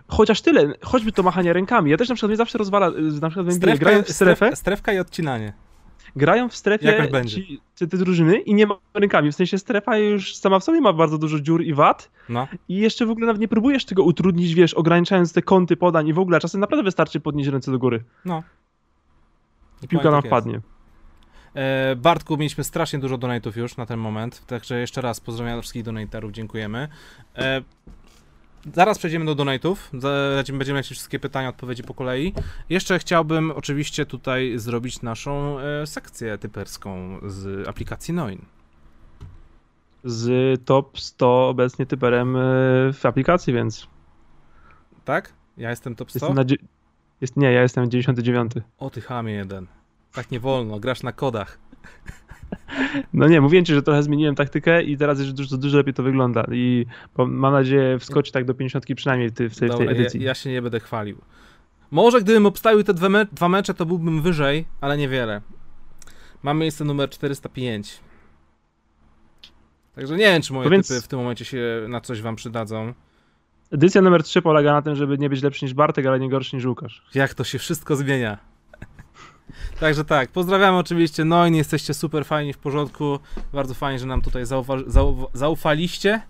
Chociaż 0.09 0.43
tyle, 0.43 0.73
choćby 0.83 1.13
to 1.13 1.23
machanie 1.23 1.53
rękami. 1.53 1.91
Ja 1.91 1.97
też 1.97 2.09
na 2.09 2.15
przykład 2.15 2.29
mnie 2.29 2.37
zawsze 2.37 2.59
rozwala, 2.59 2.91
na 3.21 3.31
przykład 3.31 3.55
strefka, 3.55 3.85
grając 3.85 4.07
w 4.07 4.13
strefę. 4.13 4.57
Strefka 4.57 4.93
i 4.93 4.99
odcinanie 4.99 5.53
grają 6.17 6.49
w 6.49 6.57
strefie 6.57 7.09
ci, 7.27 7.61
ci, 7.77 7.89
te 7.89 7.97
drużyny 7.97 8.39
i 8.39 8.55
nie 8.55 8.67
ma 8.67 8.77
rękami. 8.95 9.33
W 9.33 9.35
sensie 9.35 9.59
strefa 9.59 9.99
już 9.99 10.37
sama 10.37 10.59
w 10.59 10.65
sobie 10.65 10.81
ma 10.81 10.93
bardzo 10.93 11.19
dużo 11.19 11.41
dziur 11.41 11.63
i 11.63 11.75
wad. 11.75 12.11
No. 12.29 12.49
I 12.69 12.77
jeszcze 12.77 13.07
w 13.07 13.11
ogóle 13.11 13.27
nawet 13.27 13.41
nie 13.41 13.49
próbujesz 13.49 13.85
tego 13.85 14.03
utrudnić, 14.03 14.55
wiesz, 14.55 14.75
ograniczając 14.75 15.33
te 15.33 15.43
kąty 15.43 15.77
podań 15.77 16.09
i 16.09 16.13
w 16.13 16.19
ogóle. 16.19 16.41
Czasem 16.41 16.61
naprawdę 16.61 16.83
wystarczy 16.83 17.21
podnieść 17.21 17.51
ręce 17.51 17.73
do 17.73 17.79
góry. 17.79 18.05
No. 18.25 18.43
I 19.83 19.89
piłka 19.89 20.11
nam 20.11 20.23
tak 20.23 20.31
wpadnie. 20.31 20.61
E, 21.55 21.97
Bartku, 21.97 22.37
mieliśmy 22.37 22.65
strasznie 22.65 22.99
dużo 22.99 23.19
donatów 23.19 23.57
już 23.57 23.77
na 23.77 23.87
ten 23.87 23.99
moment, 23.99 24.47
także 24.47 24.81
jeszcze 24.81 25.01
raz 25.01 25.21
pozdrawiam 25.21 25.61
wszystkich 25.61 25.83
donatorów, 25.83 26.33
dziękujemy. 26.33 26.89
Zaraz 28.73 28.99
przejdziemy 28.99 29.25
do 29.25 29.35
donate'ów, 29.35 29.77
będziemy 30.53 30.79
lecieć 30.79 30.93
wszystkie 30.93 31.19
pytania, 31.19 31.49
odpowiedzi 31.49 31.83
po 31.83 31.95
kolei. 31.95 32.35
Jeszcze 32.69 32.99
chciałbym 32.99 33.51
oczywiście 33.51 34.07
tutaj 34.07 34.59
zrobić 34.59 35.03
naszą 35.03 35.61
e, 35.61 35.87
sekcję 35.87 36.39
typerską 36.39 37.19
z 37.27 37.69
aplikacji 37.69 38.15
Noin. 38.15 38.45
Z 40.05 40.65
top 40.65 41.01
100 41.01 41.49
obecnie 41.49 41.87
typerem 41.87 42.37
e, 42.37 42.41
w 42.93 43.01
aplikacji, 43.07 43.53
więc... 43.53 43.87
Tak? 45.05 45.33
Ja 45.57 45.71
jestem 45.71 45.95
top 45.95 46.11
100? 46.11 46.19
Jestem 46.19 46.35
na 46.35 46.45
jest, 47.21 47.37
nie, 47.37 47.53
ja 47.53 47.63
jestem 47.63 47.91
99. 47.91 48.53
O 48.79 48.91
ty 48.91 49.01
chamie 49.01 49.33
jeden. 49.33 49.67
Tak 50.13 50.31
nie 50.31 50.41
wolno, 50.41 50.81
grasz 50.81 51.03
na 51.03 51.13
kodach. 51.13 51.59
No 53.13 53.29
nie, 53.29 53.41
mówię 53.41 53.63
ci, 53.63 53.75
że 53.75 53.83
trochę 53.83 54.03
zmieniłem 54.03 54.35
taktykę 54.35 54.83
i 54.83 54.97
teraz 54.97 55.21
już 55.21 55.33
dużo, 55.33 55.57
dużo 55.57 55.79
lepiej 55.79 55.95
to 55.95 56.03
wygląda 56.03 56.45
i 56.53 56.87
mam 57.19 57.53
nadzieję 57.53 57.99
wskoczyć 57.99 58.33
tak 58.33 58.45
do 58.45 58.55
50 58.55 58.85
przynajmniej 58.97 59.29
w 59.29 59.33
tej, 59.33 59.51
w 59.51 59.59
tej 59.59 59.69
Dobra, 59.69 59.87
edycji. 59.87 60.21
Ja, 60.21 60.27
ja, 60.27 60.35
się 60.35 60.51
nie 60.51 60.63
będę 60.63 60.81
chwalił. 60.81 61.19
Może 61.91 62.21
gdybym 62.21 62.47
obstawił 62.47 62.85
te 62.85 62.95
dwa, 62.95 63.09
me 63.09 63.27
dwa 63.33 63.49
mecze, 63.49 63.75
to 63.75 63.87
byłbym 63.87 64.23
wyżej, 64.23 64.65
ale 64.81 64.97
niewiele. 64.97 65.41
Mam 66.43 66.59
miejsce 66.59 66.85
numer 66.85 67.11
405. 67.11 68.01
Także 69.95 70.17
nie 70.17 70.25
wiem, 70.25 70.43
czy 70.43 70.53
moje 70.53 70.71
więc... 70.71 70.89
typy 70.89 71.01
w 71.01 71.09
tym 71.09 71.19
momencie 71.19 71.45
się 71.45 71.87
na 71.89 72.01
coś 72.01 72.23
wam 72.23 72.37
przydadzą. 72.37 72.95
Edycja 73.71 74.03
numer 74.03 74.23
3 74.23 74.43
polega 74.43 74.73
na 74.73 74.83
tym, 74.83 74.95
żeby 74.95 75.19
nie 75.19 75.31
być 75.31 75.43
lepszy 75.43 75.65
niż 75.65 75.75
Bartek, 75.75 76.07
ale 76.07 76.21
nie 76.21 76.31
gorszy 76.31 76.57
niż 76.57 76.65
Łukasz. 76.65 77.03
Jak 77.15 77.35
to 77.35 77.45
się 77.45 77.59
wszystko 77.59 77.97
zmienia. 77.97 78.54
Także 79.81 80.05
tak, 80.05 80.31
pozdrawiamy 80.31 80.79
oczywiście 80.79 81.25
Noin, 81.25 81.55
jesteście 81.55 81.95
super 81.95 82.25
fajni, 82.25 82.53
w 82.53 82.59
porządku, 82.59 83.19
bardzo 83.53 83.75
fajnie, 83.75 83.99
że 83.99 84.07
nam 84.07 84.23
tutaj 84.23 84.47
zaufa 84.47 84.75
zaufaliście, 85.33 86.21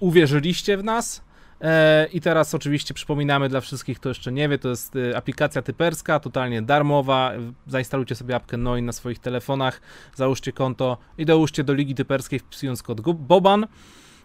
uwierzyliście 0.00 0.76
w 0.76 0.84
nas. 0.84 1.26
E, 1.60 2.06
I 2.12 2.20
teraz 2.20 2.54
oczywiście 2.54 2.94
przypominamy 2.94 3.48
dla 3.48 3.60
wszystkich, 3.60 4.00
kto 4.00 4.08
jeszcze 4.08 4.32
nie 4.32 4.48
wie, 4.48 4.58
to 4.58 4.68
jest 4.68 4.96
e, 4.96 5.16
aplikacja 5.16 5.62
typerska, 5.62 6.20
totalnie 6.20 6.62
darmowa. 6.62 7.32
Zainstalujcie 7.66 8.14
sobie 8.14 8.36
apkę 8.36 8.56
Noin 8.56 8.84
na 8.84 8.92
swoich 8.92 9.18
telefonach, 9.18 9.80
załóżcie 10.14 10.52
konto 10.52 10.98
i 11.18 11.26
dołóżcie 11.26 11.64
do 11.64 11.74
Ligi 11.74 11.94
Typerskiej 11.94 12.38
wpisując 12.38 12.82
kod 12.82 13.00
BOBAN. 13.00 13.66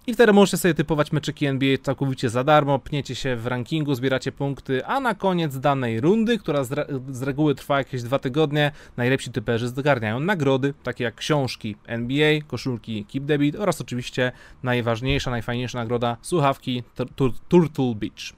I 0.07 0.13
wtedy 0.13 0.33
możecie 0.33 0.57
sobie 0.57 0.73
typować 0.73 1.11
meczyki 1.11 1.45
NBA 1.45 1.77
całkowicie 1.77 2.29
za 2.29 2.43
darmo, 2.43 2.79
pniecie 2.79 3.15
się 3.15 3.35
w 3.35 3.47
rankingu, 3.47 3.95
zbieracie 3.95 4.31
punkty, 4.31 4.85
a 4.85 4.99
na 4.99 5.15
koniec 5.15 5.59
danej 5.59 6.01
rundy, 6.01 6.37
która 6.37 6.63
z, 6.63 6.71
re 6.71 6.85
z 7.09 7.21
reguły 7.21 7.55
trwa 7.55 7.77
jakieś 7.77 8.03
dwa 8.03 8.19
tygodnie, 8.19 8.71
najlepsi 8.97 9.31
typerzy 9.31 9.67
zgarniają 9.67 10.19
nagrody, 10.19 10.73
takie 10.83 11.03
jak 11.03 11.15
książki 11.15 11.75
NBA, 11.85 12.41
koszulki 12.47 13.05
Keep 13.05 13.23
Debit 13.23 13.55
oraz 13.55 13.81
oczywiście 13.81 14.31
najważniejsza, 14.63 15.31
najfajniejsza 15.31 15.77
nagroda, 15.77 16.17
słuchawki 16.21 16.83
Turtle 17.49 17.95
Beach. 17.95 18.33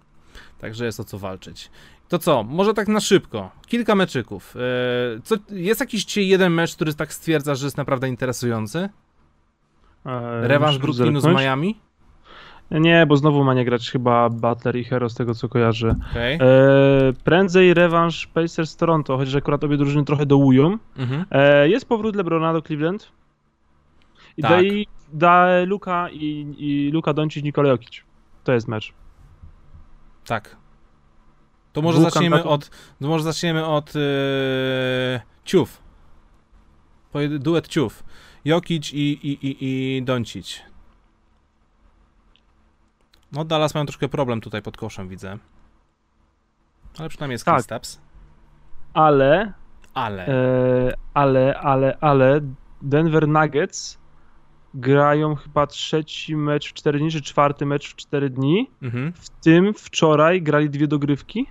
Także 0.59 0.85
jest 0.85 0.99
o 0.99 1.03
co 1.03 1.19
walczyć. 1.19 1.69
To 2.09 2.19
co, 2.19 2.43
może 2.43 2.73
tak 2.73 2.87
na 2.87 2.99
szybko, 2.99 3.51
kilka 3.67 3.95
meczyków. 3.95 4.55
Eee, 4.55 5.21
co, 5.21 5.35
jest 5.49 5.79
jakiś 5.79 6.17
jeden 6.17 6.53
mecz, 6.53 6.75
który 6.75 6.93
tak 6.93 7.13
stwierdza, 7.13 7.55
że 7.55 7.65
jest 7.65 7.77
naprawdę 7.77 8.09
interesujący? 8.09 8.89
E, 10.05 10.47
Rewanż 10.47 10.77
Brooklynu 10.77 11.19
z 11.19 11.25
Miami? 11.25 11.79
Nie, 12.71 13.05
bo 13.05 13.17
znowu 13.17 13.43
ma 13.43 13.53
nie 13.53 13.65
grać 13.65 13.91
chyba 13.91 14.29
Butler 14.29 14.75
i 14.75 14.83
Hero 14.83 15.09
z 15.09 15.15
tego 15.15 15.33
co 15.35 15.49
kojarzę. 15.49 15.95
Okej. 16.11 16.35
E, 16.35 16.39
prędzej 17.23 17.73
rewanż 17.73 18.27
Pacers 18.27 18.69
z 18.69 18.75
Toronto, 18.75 19.17
chociaż 19.17 19.35
akurat 19.35 19.63
obie 19.63 19.77
drużyny 19.77 20.05
trochę 20.05 20.25
dołują. 20.25 20.77
Mhm. 20.97 21.25
E, 21.31 21.69
jest 21.69 21.85
powrót 21.85 22.15
LeBrona 22.15 22.53
do 22.53 22.61
Cleveland. 22.61 23.11
I 24.37 24.41
Tak. 24.41 24.51
daj 24.51 24.87
da 25.13 25.47
Luka 25.65 26.09
i, 26.09 26.55
i 26.57 26.91
Luka 26.91 27.13
Doncic 27.13 27.43
Nikola 27.43 27.69
Jokic. 27.69 28.01
To 28.43 28.53
jest 28.53 28.67
mecz. 28.67 28.93
Tak. 30.25 30.55
To 31.73 31.81
może 31.81 32.01
zaczniemy 32.01 32.35
kandydatów- 32.37 32.51
od. 32.53 32.69
To 33.01 33.07
może 33.07 33.23
zaczniemy 33.23 33.65
od 33.65 33.95
yy, 33.95 34.01
ciów. 35.45 35.83
Duet 37.39 37.67
ciów. 37.67 38.03
Jokic 38.45 38.93
i, 38.93 38.97
i, 38.97 39.47
i, 39.47 39.57
i 39.97 40.03
Doncic. 40.03 40.61
No 43.31 43.45
Dallas 43.45 43.73
mają 43.73 43.85
troszkę 43.85 44.09
problem 44.09 44.41
tutaj 44.41 44.61
pod 44.61 44.77
koszem, 44.77 45.07
widzę. 45.09 45.37
Ale 46.99 47.09
przynajmniej 47.09 47.33
jest 47.33 47.45
Tak. 47.45 47.55
Kristaps. 47.55 48.01
Ale, 48.93 49.53
Ale. 49.93 50.27
e, 50.27 50.93
ale, 51.13 51.59
ale, 51.59 51.97
ale 52.01 52.41
Denver 52.81 53.27
Nuggets 53.27 53.97
grają 54.73 55.35
chyba 55.35 55.67
trzeci 55.67 56.35
mecz 56.35 56.69
w 56.69 56.73
4 56.73 56.99
dni, 56.99 57.11
czy 57.11 57.21
czwarty 57.21 57.65
mecz 57.65 57.91
w 57.91 57.95
4 57.95 58.29
dni. 58.29 58.69
Mhm. 58.81 59.13
W 59.13 59.29
tym 59.29 59.73
wczoraj 59.73 60.41
grali 60.41 60.69
dwie 60.69 60.87
dogrywki. 60.87 61.47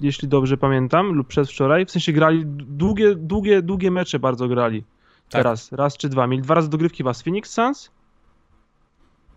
Jeśli 0.00 0.28
dobrze 0.28 0.56
pamiętam, 0.56 1.12
lub 1.12 1.26
przedwczoraj. 1.26 1.86
W 1.86 1.90
sensie 1.90 2.12
grali 2.12 2.42
długie, 2.46 3.14
długie, 3.14 3.62
długie 3.62 3.90
mecze 3.90 4.18
bardzo 4.18 4.48
grali. 4.48 4.84
Tak. 5.28 5.42
Teraz, 5.42 5.72
raz 5.72 5.96
czy 5.96 6.08
dwa. 6.08 6.26
Mieli 6.26 6.42
dwa 6.42 6.54
razy 6.54 6.70
dogrywki 6.70 7.04
z 7.12 7.22
Phoenix 7.22 7.50
Suns. 7.50 7.90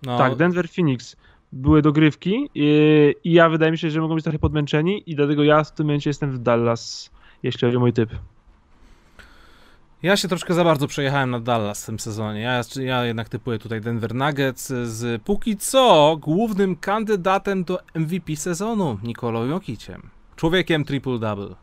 No, 0.04 0.17
Tak, 0.17 0.36
Denver 0.36 0.69
Phoenix. 0.69 1.15
Były 1.52 1.82
dogrywki 1.82 2.50
i, 2.56 3.15
i 3.23 3.32
ja 3.34 3.50
wydaje 3.50 3.71
mi 3.71 3.78
się, 3.78 3.89
że 3.89 4.02
mogą 4.02 4.15
być 4.15 4.23
trochę 4.23 4.39
podmęczeni 4.39 5.04
i 5.06 5.15
dlatego 5.15 5.43
ja 5.43 5.63
w 5.63 5.71
tym 5.71 5.86
momencie 5.86 6.10
jestem 6.10 6.32
w 6.32 6.39
Dallas, 6.39 7.10
jeśli 7.43 7.62
chodzi 7.62 7.78
o 7.78 7.80
mój 7.80 7.93
typ. 7.93 8.10
Ja 10.04 10.17
się 10.17 10.28
troszkę 10.28 10.54
za 10.54 10.63
bardzo 10.63 10.88
przejechałem 10.88 11.30
na 11.30 11.39
Dallas 11.39 11.84
w 11.84 11.86
tym 11.86 12.00
sezonie. 12.00 12.41
Ja, 12.41 12.62
ja 12.80 13.06
jednak 13.06 13.30
typuję 13.30 13.60
tutaj 13.60 13.82
Denver 13.82 14.15
Nuggets 14.15 14.67
z 14.84 15.21
póki 15.21 15.58
co 15.58 16.17
głównym 16.21 16.76
kandydatem 16.76 17.63
do 17.63 17.80
MVP 17.95 18.36
sezonu, 18.36 18.97
Nikolą 19.04 19.45
Jokiciem. 19.45 20.10
Człowiekiem 20.38 20.84
triple-double. 20.86 21.56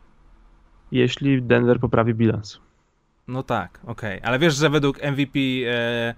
Jeśli 0.91 1.41
Denver 1.41 1.79
poprawi 1.79 2.13
bilans. 2.13 2.59
No 3.27 3.43
tak, 3.43 3.79
okej. 3.87 4.19
Ale 4.23 4.39
wiesz, 4.39 4.55
że 4.55 4.69
według 4.69 5.03
MVP, 5.03 5.39
e, 5.67 6.15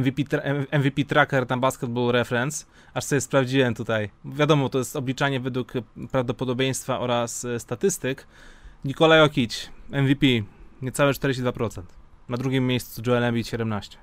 MVP, 0.00 0.22
tra- 0.22 0.66
MVP 0.72 1.04
Tracker 1.04 1.50
na 1.50 1.56
Basketball 1.56 2.12
Reference, 2.12 2.66
aż 2.94 3.04
sobie 3.04 3.20
sprawdziłem 3.20 3.74
tutaj, 3.74 4.10
wiadomo, 4.24 4.68
to 4.68 4.78
jest 4.78 4.96
obliczanie 4.96 5.40
według 5.40 5.72
prawdopodobieństwa 6.10 7.00
oraz 7.00 7.44
e, 7.44 7.60
statystyk, 7.60 8.26
Nikola 8.84 9.16
Jokic, 9.16 9.70
MVP, 9.88 10.26
niecałe 10.82 11.12
42%. 11.12 11.82
Na 12.28 12.36
drugim 12.36 12.66
miejscu 12.66 13.02
Joel 13.06 13.24
Embiid 13.24 13.46
17. 13.48 13.98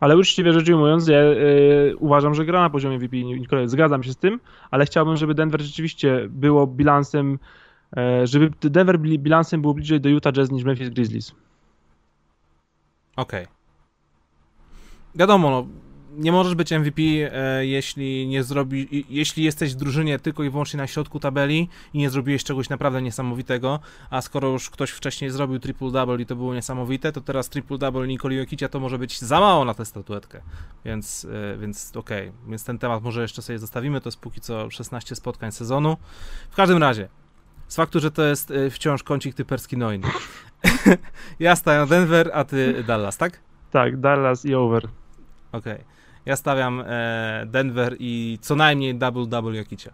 Ale 0.00 0.16
uczciwie 0.16 0.52
rzecz 0.52 0.68
ujmując, 0.68 1.08
ja 1.08 1.18
y, 1.20 1.96
uważam, 1.98 2.34
że 2.34 2.44
gra 2.44 2.60
na 2.60 2.70
poziomie 2.70 2.98
VP. 2.98 3.16
Zgadzam 3.66 4.02
się 4.02 4.12
z 4.12 4.16
tym, 4.16 4.40
ale 4.70 4.86
chciałbym, 4.86 5.16
żeby 5.16 5.34
Denver 5.34 5.62
rzeczywiście 5.62 6.26
było 6.28 6.66
bilansem, 6.66 7.38
e, 7.96 8.26
żeby 8.26 8.50
Denver 8.60 8.98
bilansem 8.98 9.60
było 9.60 9.74
bliżej 9.74 10.00
do 10.00 10.08
Utah 10.08 10.32
Jazz 10.32 10.50
niż 10.50 10.64
Memphis 10.64 10.88
Grizzlies. 10.88 11.34
Okej. 13.16 13.46
Wiadomo, 15.14 15.50
no, 15.50 15.66
nie 16.16 16.32
możesz 16.32 16.54
być 16.54 16.72
MVP, 16.72 17.02
e, 17.02 17.66
jeśli 17.66 18.26
nie 18.26 18.42
zrobi, 18.42 19.06
jeśli 19.08 19.44
jesteś 19.44 19.74
w 19.74 19.76
drużynie 19.76 20.18
tylko 20.18 20.44
i 20.44 20.50
wyłącznie 20.50 20.78
na 20.78 20.86
środku 20.86 21.20
tabeli 21.20 21.68
i 21.94 21.98
nie 21.98 22.10
zrobiłeś 22.10 22.44
czegoś 22.44 22.68
naprawdę 22.68 23.02
niesamowitego, 23.02 23.80
a 24.10 24.22
skoro 24.22 24.48
już 24.48 24.70
ktoś 24.70 24.90
wcześniej 24.90 25.30
zrobił 25.30 25.58
triple-double 25.58 26.20
i 26.20 26.26
to 26.26 26.36
było 26.36 26.54
niesamowite, 26.54 27.12
to 27.12 27.20
teraz 27.20 27.50
triple-double 27.50 28.06
Nikoli 28.06 28.36
Jokicia 28.36 28.68
to 28.68 28.80
może 28.80 28.98
być 28.98 29.20
za 29.20 29.40
mało 29.40 29.64
na 29.64 29.74
tę 29.74 29.84
statuetkę, 29.84 30.40
więc, 30.84 31.26
e, 31.54 31.58
więc 31.58 31.96
okej, 31.96 32.32
więc 32.48 32.64
ten 32.64 32.78
temat 32.78 33.02
może 33.02 33.22
jeszcze 33.22 33.42
sobie 33.42 33.58
zostawimy, 33.58 34.00
to 34.00 34.08
jest 34.08 34.20
póki 34.20 34.40
co 34.40 34.70
16 34.70 35.16
spotkań 35.16 35.52
sezonu. 35.52 35.96
W 36.50 36.56
każdym 36.56 36.78
razie, 36.78 37.08
z 37.68 37.76
faktu, 37.76 38.00
że 38.00 38.10
to 38.10 38.22
jest 38.22 38.50
e, 38.50 38.70
wciąż 38.70 39.02
kącik 39.02 39.34
typerski 39.34 39.76
Noin. 39.76 40.02
ja 41.40 41.56
staję 41.56 41.86
Denver, 41.86 42.30
a 42.34 42.44
ty 42.44 42.84
Dallas, 42.86 43.16
tak? 43.16 43.40
Tak, 43.70 44.00
Dallas 44.00 44.44
i 44.44 44.54
over. 44.54 44.88
Okej. 45.52 45.99
Ja 46.26 46.36
stawiam 46.36 46.82
e, 46.86 47.46
Denver 47.46 47.96
i 47.98 48.38
co 48.40 48.56
najmniej 48.56 48.94
double-double 48.94 49.54
Jokicia. 49.54 49.92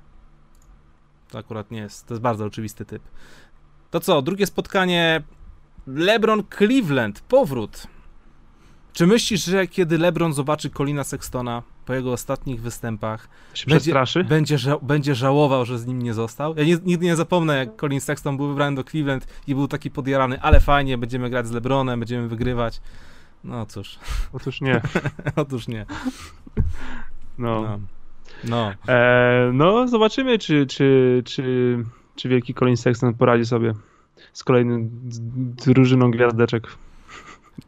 To 1.30 1.38
akurat 1.38 1.70
nie 1.70 1.78
jest, 1.78 2.06
to 2.06 2.14
jest 2.14 2.22
bardzo 2.22 2.44
oczywisty 2.44 2.84
typ. 2.84 3.02
To 3.90 4.00
co, 4.00 4.22
drugie 4.22 4.46
spotkanie 4.46 5.22
LeBron 5.86 6.42
Cleveland, 6.58 7.20
powrót. 7.20 7.86
Czy 8.92 9.06
myślisz, 9.06 9.44
że 9.44 9.66
kiedy 9.66 9.98
LeBron 9.98 10.32
zobaczy 10.32 10.70
Colina 10.70 11.04
Sextona 11.04 11.62
po 11.86 11.94
jego 11.94 12.12
ostatnich 12.12 12.60
występach, 12.62 13.28
Będzie- 13.74 13.92
będzie, 14.24 14.56
ża- 14.56 14.78
będzie 14.84 15.14
żałował, 15.14 15.64
że 15.64 15.78
z 15.78 15.86
nim 15.86 16.02
nie 16.02 16.14
został? 16.14 16.54
Ja 16.56 16.64
nie, 16.64 16.78
nigdy 16.84 17.06
nie 17.06 17.16
zapomnę, 17.16 17.56
jak 17.56 17.76
Colin 17.80 18.00
Sexton 18.00 18.36
był 18.36 18.48
wybrany 18.48 18.76
do 18.76 18.84
Cleveland 18.84 19.26
i 19.46 19.54
był 19.54 19.68
taki 19.68 19.90
podjarany, 19.90 20.40
ale 20.42 20.60
fajnie, 20.60 20.98
będziemy 20.98 21.30
grać 21.30 21.46
z 21.46 21.50
LeBronem, 21.50 22.00
będziemy 22.00 22.28
wygrywać. 22.28 22.80
No 23.46 23.66
cóż, 23.66 23.98
Otóż 24.32 24.60
nie. 24.60 24.80
otóż 25.36 25.68
nie. 25.68 25.86
No. 27.38 27.62
No. 27.62 27.78
No. 28.44 28.72
E, 28.88 29.50
no, 29.52 29.88
zobaczymy, 29.88 30.38
czy, 30.38 30.66
czy, 30.66 31.22
czy, 31.24 31.78
czy 32.16 32.28
wielki 32.28 32.54
Colin 32.54 32.76
Sexton 32.76 33.14
poradzi 33.14 33.46
sobie 33.46 33.74
z 34.32 34.44
kolejnym 34.44 34.90
z 35.08 35.20
drużyną 35.64 36.10
gwiazdeczek. 36.10 36.68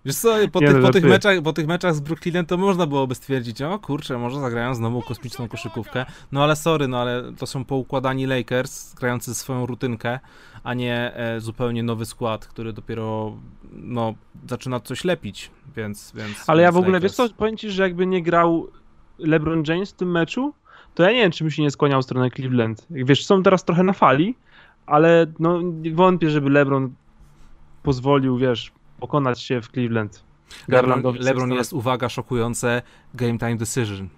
Wiesz 0.05 0.17
co, 0.17 0.37
po, 0.53 0.61
tych, 0.61 0.81
po, 0.81 0.91
tych 0.91 1.05
meczach, 1.05 1.43
po 1.43 1.53
tych 1.53 1.67
meczach 1.67 1.95
z 1.95 2.01
Brooklynem 2.01 2.47
to 2.47 2.57
można 2.57 2.87
byłoby 2.87 3.15
stwierdzić, 3.15 3.63
o 3.63 3.79
kurczę, 3.79 4.19
może 4.19 4.41
zagrają 4.41 4.75
znowu 4.75 5.03
kosmiczną 5.03 5.49
koszykówkę. 5.49 6.07
No 6.33 6.45
ale 6.45 6.57
sorry, 6.57 6.89
no 6.89 7.01
ale 7.01 7.33
to 7.39 7.47
są 7.47 7.65
poukładani 7.65 8.27
Lakers, 8.27 8.95
grający 8.95 9.35
swoją 9.35 9.67
rutynkę, 9.67 10.19
a 10.65 10.75
nie 10.75 11.15
e, 11.15 11.41
zupełnie 11.41 11.83
nowy 11.83 12.07
skład, 12.07 12.47
który 12.47 12.73
dopiero 12.73 13.37
no, 13.73 14.15
zaczyna 14.49 14.81
coś 14.81 15.05
lepić, 15.05 15.51
więc... 15.77 16.13
więc 16.15 16.45
Ale 16.47 16.63
ja 16.63 16.73
w 16.73 16.77
ogóle, 16.77 16.93
Lakers. 16.93 17.19
wiesz 17.19 17.29
co, 17.29 17.35
powiem 17.35 17.57
ci, 17.57 17.71
że 17.71 17.83
jakby 17.83 18.07
nie 18.07 18.23
grał 18.23 18.69
LeBron 19.19 19.63
James 19.67 19.91
w 19.91 19.95
tym 19.95 20.11
meczu, 20.11 20.55
to 20.95 21.03
ja 21.03 21.13
nie 21.13 21.23
wiem, 21.23 21.31
czy 21.31 21.45
bym 21.45 21.51
się 21.51 21.63
nie 21.63 21.71
skłaniał 21.71 22.03
w 22.03 22.05
stronę 22.05 22.31
Cleveland. 22.31 22.87
Wiesz, 22.91 23.27
są 23.27 23.43
teraz 23.43 23.65
trochę 23.65 23.83
na 23.83 23.93
fali, 23.93 24.35
ale 24.87 25.27
no 25.39 25.61
wątpię, 25.95 26.31
żeby 26.31 26.51
LeBron 26.51 26.95
pozwolił, 27.83 28.39
wiesz, 28.39 28.73
pokonać 29.01 29.43
się 29.43 29.61
w 29.61 29.69
Cleveland. 29.69 30.25
LeBron, 30.69 30.69
Garlandowi 30.69 31.19
LeBron 31.19 31.53
jest, 31.53 31.73
uwaga, 31.73 32.09
szokujące, 32.09 32.83
game 33.15 33.39
time 33.39 33.57
decision. 33.57 34.09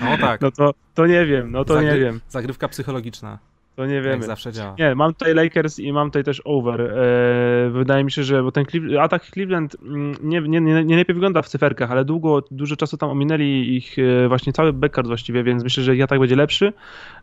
O 0.00 0.18
tak, 0.18 0.40
No 0.40 0.50
to, 0.50 0.74
to 0.94 1.06
nie 1.06 1.26
wiem, 1.26 1.50
no 1.52 1.64
to 1.64 1.74
Zagry- 1.74 1.84
nie 1.84 2.00
wiem, 2.00 2.20
zagrywka 2.28 2.68
psychologiczna, 2.68 3.38
to 3.76 3.86
nie 3.86 3.94
jak 3.94 4.04
wiemy. 4.04 4.22
zawsze 4.26 4.52
działa. 4.52 4.74
Nie, 4.78 4.94
mam 4.94 5.14
tutaj 5.14 5.34
Lakers 5.34 5.78
i 5.78 5.92
mam 5.92 6.08
tutaj 6.08 6.24
też 6.24 6.42
over. 6.44 6.80
E, 6.80 7.70
wydaje 7.70 8.04
mi 8.04 8.10
się, 8.12 8.22
że 8.24 8.42
bo 8.42 8.52
ten 8.52 8.64
atak 9.00 9.30
Cleveland 9.30 9.76
mm, 9.82 10.16
nie, 10.22 10.40
nie, 10.40 10.60
nie, 10.60 10.84
nie 10.84 10.96
lepiej 10.96 11.14
wygląda 11.14 11.42
w 11.42 11.48
cyferkach, 11.48 11.90
ale 11.90 12.04
długo, 12.04 12.42
dużo 12.50 12.76
czasu 12.76 12.96
tam 12.96 13.10
ominęli 13.10 13.76
ich 13.76 13.96
e, 13.98 14.28
właśnie 14.28 14.52
cały 14.52 14.72
backcourt 14.72 15.08
właściwie, 15.08 15.44
więc 15.44 15.64
myślę, 15.64 15.82
że 15.82 15.92
atak 16.04 16.20
będzie 16.20 16.36
lepszy, 16.36 16.72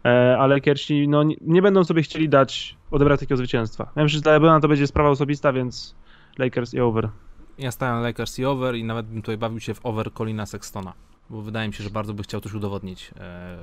e, 0.06 0.38
ale 0.40 0.56
Lakersi 0.56 1.08
no, 1.08 1.24
nie, 1.24 1.36
nie 1.42 1.62
będą 1.62 1.84
sobie 1.84 2.02
chcieli 2.02 2.30
dać, 2.30 2.76
odebrać 2.92 3.20
takiego 3.20 3.38
zwycięstwa. 3.38 3.92
Ja 3.96 4.04
myślę, 4.04 4.18
że 4.18 4.22
dla 4.22 4.32
LeBrona 4.32 4.60
to 4.60 4.68
będzie 4.68 4.88
sprawa 4.88 5.10
osobista, 5.10 5.54
więc 5.54 5.96
Lakers 6.38 6.74
i 6.74 6.80
over. 6.80 7.10
Ja 7.58 7.72
stałem 7.72 8.04
Lakers 8.04 8.40
i 8.40 8.46
over 8.46 8.76
i 8.76 8.84
nawet 8.84 9.06
bym 9.06 9.22
tutaj 9.22 9.38
bawił 9.38 9.60
się 9.60 9.74
w 9.74 9.86
over 9.86 10.14
Colina 10.14 10.46
Sextona, 10.46 10.94
bo 11.30 11.42
wydaje 11.42 11.68
mi 11.68 11.74
się, 11.74 11.84
że 11.84 11.90
bardzo 11.90 12.14
by 12.14 12.24
chciał 12.24 12.42
coś 12.42 12.54
udowodnić 12.54 13.12
e, 13.20 13.58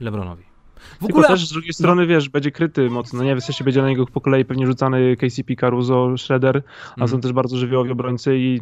LeBronowi. 0.00 0.44
W 0.78 0.98
Tylko 0.98 1.06
ogóle, 1.06 1.28
też 1.28 1.48
z 1.48 1.52
drugiej 1.52 1.72
strony, 1.72 2.06
wiesz, 2.06 2.28
będzie 2.28 2.50
kryty 2.50 2.90
mocno, 2.90 3.24
nie? 3.24 3.36
W 3.36 3.40
sensie 3.44 3.64
będzie 3.64 3.82
na 3.82 3.88
niego 3.88 4.06
po 4.06 4.20
kolei 4.20 4.44
pewnie 4.44 4.66
rzucany 4.66 5.16
KCP, 5.16 5.56
Caruso, 5.56 6.16
Shredder, 6.18 6.62
a 6.86 6.90
Mhm, 6.90 7.08
są 7.08 7.20
też 7.20 7.32
bardzo 7.32 7.56
żywiołowi 7.56 7.90
obrońcy 7.90 8.38
i 8.38 8.60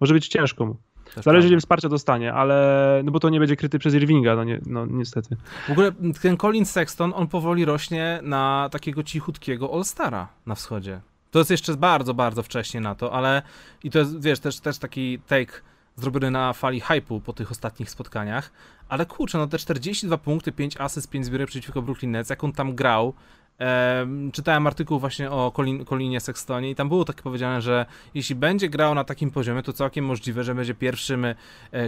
może 0.00 0.14
być 0.14 0.28
ciężko 0.28 0.66
mu. 0.66 0.76
też 1.14 1.24
Zależy, 1.24 1.48
ile 1.48 1.58
wsparcia 1.58 1.88
dostanie, 1.88 2.32
ale 2.34 3.00
no 3.04 3.12
bo 3.12 3.20
to 3.20 3.28
nie 3.28 3.38
będzie 3.38 3.56
kryty 3.56 3.78
przez 3.78 3.94
Irvinga, 3.94 4.36
no, 4.36 4.44
nie, 4.44 4.60
no 4.66 4.86
niestety. 4.86 5.36
W 5.68 5.70
ogóle 5.70 5.92
ten 6.22 6.36
Colin 6.36 6.64
Sexton, 6.64 7.12
on 7.16 7.28
powoli 7.28 7.64
rośnie 7.64 8.20
na 8.22 8.68
takiego 8.72 9.02
cichutkiego 9.02 9.74
All-Stara 9.74 10.28
na 10.46 10.54
wschodzie. 10.54 11.00
To 11.30 11.38
jest 11.38 11.50
jeszcze 11.50 11.76
bardzo, 11.76 12.14
bardzo 12.14 12.42
wcześnie 12.42 12.80
na 12.80 12.94
to, 12.94 13.12
ale 13.12 13.42
i 13.84 13.90
to 13.90 13.98
jest, 13.98 14.22
wiesz, 14.22 14.40
też, 14.40 14.60
też 14.60 14.78
taki 14.78 15.18
take 15.18 15.52
zrobiony 16.00 16.30
na 16.30 16.52
fali 16.52 16.80
hypu 16.80 17.20
po 17.20 17.32
tych 17.32 17.50
ostatnich 17.50 17.90
spotkaniach, 17.90 18.52
ale 18.88 19.06
kurczę, 19.06 19.38
no 19.38 19.46
te 19.46 19.58
42 19.58 20.18
punkty, 20.18 20.52
5 20.52 20.76
asyst, 20.76 21.10
5 21.10 21.26
zbiórek 21.26 21.48
przeciwko 21.48 21.82
Brooklyn 21.82 22.10
Nets, 22.10 22.30
jak 22.30 22.44
on 22.44 22.52
tam 22.52 22.74
grał, 22.74 23.14
Em, 23.58 24.32
czytałem 24.32 24.66
artykuł 24.66 24.98
właśnie 24.98 25.30
o 25.30 25.52
Colin, 25.56 25.84
Colinie 25.84 26.20
Sextonie 26.20 26.70
i 26.70 26.74
tam 26.74 26.88
było 26.88 27.04
takie 27.04 27.22
powiedziane, 27.22 27.62
że 27.62 27.86
jeśli 28.14 28.34
będzie 28.34 28.68
grał 28.68 28.94
na 28.94 29.04
takim 29.04 29.30
poziomie, 29.30 29.62
to 29.62 29.72
całkiem 29.72 30.04
możliwe, 30.04 30.44
że 30.44 30.54
będzie 30.54 30.74
pierwszym 30.74 31.24
e, 31.24 31.34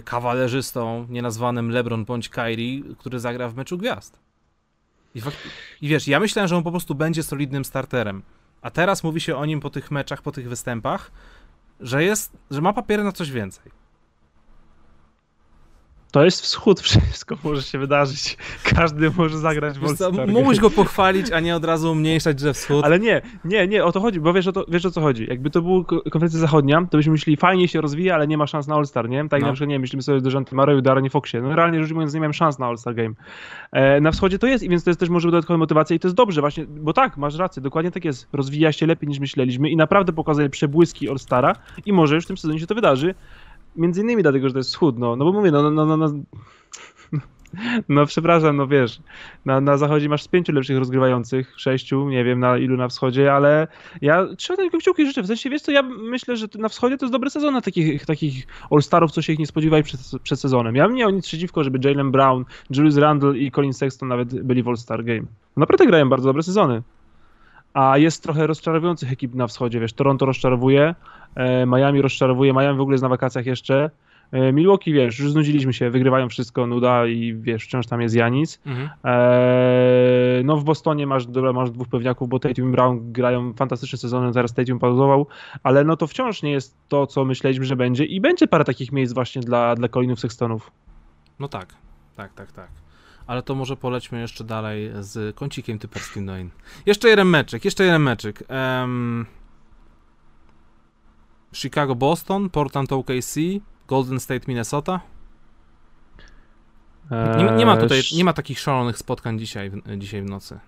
kawalerzystą 0.02 1.06
nienazwanym 1.08 1.70
LeBron 1.70 2.04
bądź 2.04 2.28
Kyrie, 2.28 2.82
który 2.98 3.20
zagra 3.20 3.48
w 3.48 3.54
meczu 3.54 3.78
gwiazd. 3.78 4.18
I, 5.14 5.20
fakt, 5.20 5.38
I 5.80 5.88
wiesz, 5.88 6.08
ja 6.08 6.20
myślałem, 6.20 6.48
że 6.48 6.56
on 6.56 6.62
po 6.62 6.70
prostu 6.70 6.94
będzie 6.94 7.22
solidnym 7.22 7.64
starterem, 7.64 8.22
a 8.62 8.70
teraz 8.70 9.04
mówi 9.04 9.20
się 9.20 9.36
o 9.36 9.46
nim 9.46 9.60
po 9.60 9.70
tych 9.70 9.90
meczach, 9.90 10.22
po 10.22 10.32
tych 10.32 10.48
występach, 10.48 11.10
że 11.80 12.04
jest, 12.04 12.32
że 12.50 12.60
ma 12.60 12.72
papiery 12.72 13.04
na 13.04 13.12
coś 13.12 13.30
więcej. 13.30 13.79
To 16.10 16.24
jest 16.24 16.42
wschód, 16.42 16.80
wszystko 16.86 17.36
może 17.44 17.62
się 17.62 17.78
wydarzyć. 17.78 18.36
Każdy 18.74 19.10
może 19.10 19.38
zagrać 19.38 19.78
w. 19.78 20.26
Mógłbyś 20.26 20.60
go 20.60 20.70
pochwalić, 20.70 21.32
a 21.32 21.40
nie 21.40 21.56
od 21.56 21.64
razu 21.64 21.92
umniejszać, 21.92 22.40
że 22.40 22.52
wschód. 22.52 22.84
Ale 22.84 22.98
nie, 22.98 23.22
nie, 23.44 23.68
nie, 23.68 23.84
o 23.84 23.92
to 23.92 24.00
chodzi, 24.00 24.20
bo 24.20 24.32
wiesz 24.32 24.46
o, 24.46 24.52
to, 24.52 24.64
wiesz 24.68 24.86
o 24.86 24.90
co 24.90 25.00
chodzi. 25.00 25.26
Jakby 25.28 25.50
to 25.50 25.62
była 25.62 25.84
konferencja 25.84 26.40
zachodnia, 26.40 26.86
to 26.90 26.96
byśmy 26.96 27.12
myśleli, 27.12 27.36
fajnie 27.36 27.68
się 27.68 27.80
rozwija, 27.80 28.14
ale 28.14 28.26
nie 28.26 28.38
ma 28.38 28.46
szans 28.46 28.66
na 28.66 28.74
All-Star, 28.74 29.08
nie? 29.08 29.28
Tak 29.28 29.40
no. 29.40 29.46
na 29.46 29.52
przykład, 29.52 29.68
nie 29.68 29.78
myślimy 29.78 30.02
sobie 30.02 30.18
o 30.18 30.20
Dejante 30.20 30.56
Mareju, 30.56 30.80
Darrenie 30.80 31.10
Foxie. 31.10 31.42
No 31.42 31.56
realnie 31.56 31.82
rzecz 31.82 31.92
biorąc, 31.92 32.14
nie 32.14 32.20
miałem 32.20 32.32
szans 32.32 32.58
na 32.58 32.66
All-Star 32.66 32.94
Game. 32.94 33.14
E, 33.72 34.00
na 34.00 34.12
wschodzie 34.12 34.38
to 34.38 34.46
jest, 34.46 34.64
i 34.64 34.68
więc 34.68 34.84
to 34.84 34.90
jest 34.90 35.00
też 35.00 35.08
może 35.08 35.30
dodatkowa 35.30 35.58
motywacja 35.58 35.96
i 35.96 35.98
to 35.98 36.08
jest 36.08 36.16
dobrze 36.16 36.40
właśnie, 36.40 36.66
bo 36.66 36.92
tak, 36.92 37.16
masz 37.16 37.36
rację, 37.36 37.62
dokładnie 37.62 37.90
tak 37.90 38.04
jest. 38.04 38.28
Rozwija 38.32 38.72
się 38.72 38.86
lepiej 38.86 39.08
niż 39.08 39.18
myśleliśmy 39.18 39.70
i 39.70 39.76
naprawdę 39.76 40.12
pokazuje 40.12 40.50
przebłyski 40.50 41.08
All-Stara 41.08 41.56
i 41.86 41.92
może 41.92 42.14
już 42.14 42.24
w 42.24 42.26
tym 42.26 42.36
sezonie 42.36 42.60
się 42.60 42.66
to 42.66 42.74
wydarzy. 42.74 43.14
Między 43.76 44.00
innymi 44.00 44.22
dlatego, 44.22 44.48
że 44.48 44.52
to 44.52 44.58
jest 44.58 44.70
wschód, 44.70 44.98
no, 44.98 45.16
no 45.16 45.24
bo 45.24 45.32
mówię, 45.32 45.50
no, 45.50 45.70
no, 45.70 45.86
no, 45.86 45.96
no 45.96 46.12
no 47.88 48.06
przepraszam, 48.06 48.56
no 48.56 48.66
wiesz, 48.66 49.00
na, 49.44 49.60
na 49.60 49.76
zachodzie 49.76 50.08
masz 50.08 50.22
z 50.22 50.28
pięciu 50.28 50.52
lepszych 50.52 50.78
rozgrywających, 50.78 51.52
sześciu, 51.56 52.08
nie 52.08 52.24
wiem 52.24 52.40
na 52.40 52.58
ilu 52.58 52.76
na 52.76 52.88
wschodzie, 52.88 53.32
ale 53.32 53.68
ja 54.02 54.26
trzymam 54.36 54.56
tylko 54.56 54.78
kciuki 54.78 55.06
życzę. 55.06 55.22
W 55.22 55.26
sensie, 55.26 55.50
wiesz 55.50 55.62
co, 55.62 55.72
ja 55.72 55.82
myślę, 55.82 56.36
że 56.36 56.46
na 56.58 56.68
wschodzie 56.68 56.98
to 56.98 57.06
jest 57.06 57.12
dobry 57.12 57.30
sezon 57.30 57.54
na 57.54 57.60
takich, 57.60 58.06
takich 58.06 58.46
All-Starów, 58.70 59.10
co 59.10 59.22
się 59.22 59.32
ich 59.32 59.38
nie 59.38 59.46
spodziewali 59.46 59.82
przed, 59.82 60.00
przed 60.22 60.40
sezonem. 60.40 60.76
Ja 60.76 60.86
bym 60.86 60.96
nie 60.96 61.02
miał 61.02 61.10
nic 61.10 61.26
przeciwko, 61.26 61.64
żeby 61.64 61.88
Jalen 61.88 62.10
Brown, 62.10 62.44
Julius 62.70 62.96
Randle 62.96 63.38
i 63.38 63.50
Colin 63.50 63.72
Sexton 63.72 64.08
nawet 64.08 64.42
byli 64.42 64.62
w 64.62 64.68
All-Star 64.68 65.04
Game. 65.04 65.22
Naprawdę 65.56 65.86
grają 65.86 66.08
bardzo 66.08 66.28
dobre 66.28 66.42
sezony. 66.42 66.82
A 67.74 67.98
jest 67.98 68.22
trochę 68.22 68.46
rozczarowujących 68.46 69.12
ekip 69.12 69.34
na 69.34 69.46
wschodzie, 69.46 69.80
wiesz, 69.80 69.92
Toronto 69.92 70.26
rozczarowuje, 70.26 70.94
e, 71.34 71.66
Miami 71.66 72.02
rozczarowuje, 72.02 72.52
Miami 72.52 72.78
w 72.78 72.80
ogóle 72.80 72.94
jest 72.94 73.02
na 73.02 73.08
wakacjach 73.08 73.46
jeszcze, 73.46 73.90
E, 74.32 74.52
Milwaukee, 74.52 74.92
wiesz, 74.92 75.18
już 75.18 75.32
znudziliśmy 75.32 75.72
się, 75.72 75.90
wygrywają 75.90 76.28
wszystko, 76.28 76.66
nuda 76.66 77.06
i 77.06 77.34
wiesz, 77.34 77.64
wciąż 77.64 77.86
tam 77.86 78.00
jest 78.00 78.14
Janis. 78.14 78.60
Mhm. 78.66 78.90
Eee, 79.04 80.44
no 80.44 80.56
w 80.56 80.64
Bostonie 80.64 81.06
masz, 81.06 81.26
dobra, 81.26 81.52
masz 81.52 81.70
dwóch 81.70 81.88
pewniaków, 81.88 82.28
bo 82.28 82.38
Tatum 82.38 82.68
i 82.68 82.72
Brown 82.72 83.12
grają 83.12 83.52
fantastyczne 83.52 83.98
sezony, 83.98 84.32
zaraz 84.32 84.54
Tatum 84.54 84.78
pauzował, 84.78 85.26
ale 85.62 85.84
no 85.84 85.96
to 85.96 86.06
wciąż 86.06 86.42
nie 86.42 86.50
jest 86.50 86.76
to, 86.88 87.06
co 87.06 87.24
myśleliśmy, 87.24 87.64
że 87.64 87.76
będzie 87.76 88.04
i 88.04 88.20
będzie 88.20 88.46
parę 88.46 88.64
takich 88.64 88.92
miejsc 88.92 89.14
właśnie 89.14 89.42
dla, 89.42 89.74
dla 89.74 89.88
Colinów 89.88 90.20
Sextonów. 90.20 90.70
No 91.38 91.48
tak, 91.48 91.74
tak, 92.16 92.34
tak, 92.34 92.52
tak. 92.52 92.68
Ale 93.26 93.42
to 93.42 93.54
może 93.54 93.76
polećmy 93.76 94.20
jeszcze 94.20 94.44
dalej 94.44 94.90
z 95.00 95.36
kącikiem 95.36 95.78
typerskim 95.78 96.24
Noin. 96.24 96.50
Jeszcze 96.86 97.08
jeden 97.08 97.28
meczek, 97.28 97.64
jeszcze 97.64 97.84
jeden 97.84 98.02
meczek. 98.02 98.42
Um... 98.80 99.26
Chicago-Boston, 101.52 102.50
Portland-OKC, 102.50 103.60
Golden 103.88 104.20
State, 104.20 104.40
Minnesota? 104.48 105.00
Nie, 107.10 107.56
nie, 107.56 107.66
ma 107.66 107.76
tutaj, 107.76 107.98
eee, 107.98 108.16
nie 108.16 108.24
ma 108.24 108.32
takich 108.32 108.58
szalonych 108.58 108.98
spotkań 108.98 109.38
dzisiaj, 109.38 109.70
dzisiaj 109.98 110.22
w 110.22 110.24
nocy. 110.24 110.60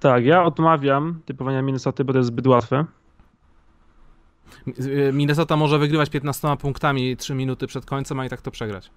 Tak, 0.00 0.24
ja 0.24 0.44
odmawiam 0.44 1.20
typowania 1.24 1.62
Minnesota, 1.62 2.04
bo 2.04 2.12
to 2.12 2.18
jest 2.18 2.28
zbyt 2.28 2.46
łatwe. 2.46 2.84
Minnesota 5.12 5.56
może 5.56 5.78
wygrywać 5.78 6.10
15 6.10 6.56
punktami 6.56 7.16
3 7.16 7.34
minuty 7.34 7.66
przed 7.66 7.86
końcem, 7.86 8.20
a 8.20 8.26
i 8.26 8.28
tak 8.28 8.42
to 8.42 8.50
przegrać. 8.50 8.90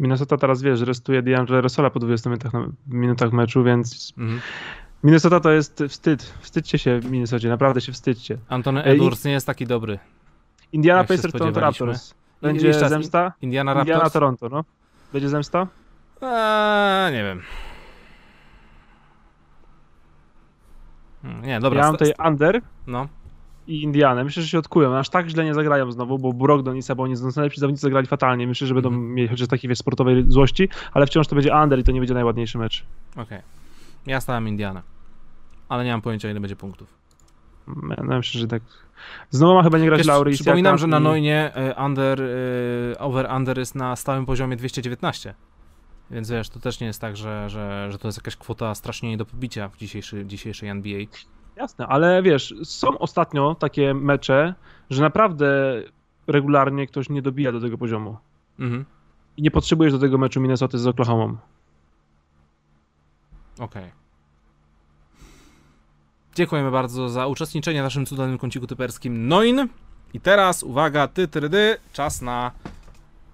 Minnesota 0.00 0.36
teraz, 0.36 0.62
wiesz, 0.62 0.80
restuje 0.80 1.22
D'Angelo 1.22 1.60
Russola 1.60 1.90
po 1.90 2.00
20 2.00 2.30
minutach, 2.30 2.52
minutach 2.86 3.32
meczu, 3.32 3.64
więc 3.64 4.12
mhm. 4.18 4.40
Minnesota 5.04 5.40
to 5.40 5.50
jest 5.50 5.82
wstyd. 5.88 6.34
Wstydźcie 6.40 6.78
się 6.78 7.00
w 7.00 7.10
Minnesocie, 7.10 7.48
naprawdę 7.48 7.80
się 7.80 7.92
wstydźcie. 7.92 8.38
Antony 8.48 8.82
Edwards 8.82 9.24
nie 9.24 9.32
jest 9.32 9.46
taki 9.46 9.66
dobry. 9.66 9.98
Indiana 10.72 11.04
Pacers 11.04 11.32
Toronto 11.32 11.60
Raptors. 11.60 12.14
Będzie 12.42 12.74
zemsta? 12.74 13.32
Indiana 13.42 13.74
Raptors? 13.74 13.88
Indiana 13.88 14.10
Toronto, 14.10 14.48
no. 14.48 14.64
Będzie 15.12 15.28
zemsta? 15.28 15.66
Eee, 16.22 17.12
nie 17.12 17.24
wiem. 17.24 17.42
Hmm, 21.22 21.44
nie, 21.44 21.60
dobra. 21.60 21.80
Ja 21.80 21.86
mam 21.86 21.96
tutaj 21.96 22.12
under 22.26 22.60
no. 22.86 23.08
I 23.66 23.82
Indianę. 23.82 24.24
Myślę, 24.24 24.42
że 24.42 24.48
się 24.48 24.58
odkują. 24.58 24.96
Aż 24.96 25.08
tak 25.08 25.28
źle 25.28 25.44
nie 25.44 25.54
zagrają 25.54 25.92
znowu, 25.92 26.18
bo 26.18 26.32
Brogdon 26.32 26.76
i 26.76 26.82
Sabonis, 26.82 27.22
no 27.22 27.30
najlepsi 27.36 27.60
zawodnicy 27.60 27.82
zagrali 27.82 28.06
fatalnie. 28.06 28.46
Myślę, 28.46 28.66
że 28.66 28.74
będą 28.74 28.88
mm. 28.88 29.14
mieli 29.14 29.28
chociaż 29.28 29.48
takiej 29.48 29.68
wiesz, 29.68 29.78
sportowej 29.78 30.24
złości, 30.28 30.68
ale 30.92 31.06
wciąż 31.06 31.26
to 31.26 31.34
będzie 31.34 31.54
under 31.62 31.78
i 31.78 31.84
to 31.84 31.92
nie 31.92 32.00
będzie 32.00 32.14
najładniejszy 32.14 32.58
mecz. 32.58 32.84
Okej. 33.12 33.22
Okay. 33.24 33.42
Ja 34.06 34.20
stałem 34.20 34.48
Indianę. 34.48 34.82
Ale 35.68 35.84
nie 35.84 35.90
mam 35.90 36.02
pojęcia, 36.02 36.30
ile 36.30 36.40
będzie 36.40 36.56
punktów. 36.56 37.00
Ja 37.98 38.04
myślę, 38.04 38.40
że 38.40 38.48
tak 38.48 38.62
Znowu 39.30 39.54
ma 39.54 39.62
chyba 39.62 39.78
nie 39.78 39.86
grać 39.86 39.98
Wiesz, 39.98 40.06
Laury 40.06 40.32
Przypominam, 40.32 40.78
że 40.78 40.86
na 40.86 41.00
Noinie 41.00 41.54
e, 41.54 41.84
under, 41.84 42.22
e, 42.22 42.98
over-under 42.98 43.58
jest 43.58 43.74
na 43.74 43.96
stałym 43.96 44.26
poziomie 44.26 44.56
219. 44.56 45.34
Więc 46.10 46.30
wiesz, 46.30 46.48
to 46.48 46.60
też 46.60 46.80
nie 46.80 46.86
jest 46.86 47.00
tak, 47.00 47.16
że, 47.16 47.48
że, 47.48 47.88
że 47.90 47.98
to 47.98 48.08
jest 48.08 48.18
jakaś 48.18 48.36
kwota 48.36 48.74
strasznie 48.74 49.10
nie 49.10 49.16
do 49.16 49.26
pobicia 49.26 49.68
w 49.68 49.76
dzisiejszy, 49.76 50.26
dzisiejszej 50.26 50.68
NBA. 50.68 51.00
Jasne, 51.60 51.86
ale 51.86 52.22
wiesz, 52.22 52.54
są 52.64 52.98
ostatnio 52.98 53.54
takie 53.54 53.94
mecze, 53.94 54.54
że 54.90 55.02
naprawdę 55.02 55.46
regularnie 56.26 56.86
ktoś 56.86 57.08
nie 57.08 57.22
dobija 57.22 57.52
do 57.52 57.60
tego 57.60 57.78
poziomu. 57.78 58.16
Mhm. 58.58 58.84
I 59.36 59.42
nie 59.42 59.50
potrzebujesz 59.50 59.92
do 59.92 59.98
tego 59.98 60.18
meczu 60.18 60.40
Minnesota 60.40 60.78
z 60.78 60.86
Oklahoma. 60.86 61.38
Okej. 63.54 63.64
Okay. 63.64 63.90
Dziękujemy 66.34 66.70
bardzo 66.70 67.08
za 67.08 67.26
uczestniczenie 67.26 67.80
w 67.80 67.84
naszym 67.84 68.06
cudownym 68.06 68.38
kąciku 68.38 68.66
typerskim 68.66 69.28
Noin. 69.28 69.68
I 70.14 70.20
teraz, 70.20 70.62
uwaga, 70.62 71.08
ty, 71.08 71.28
ty, 71.28 71.76
czas 71.92 72.22
na 72.22 72.50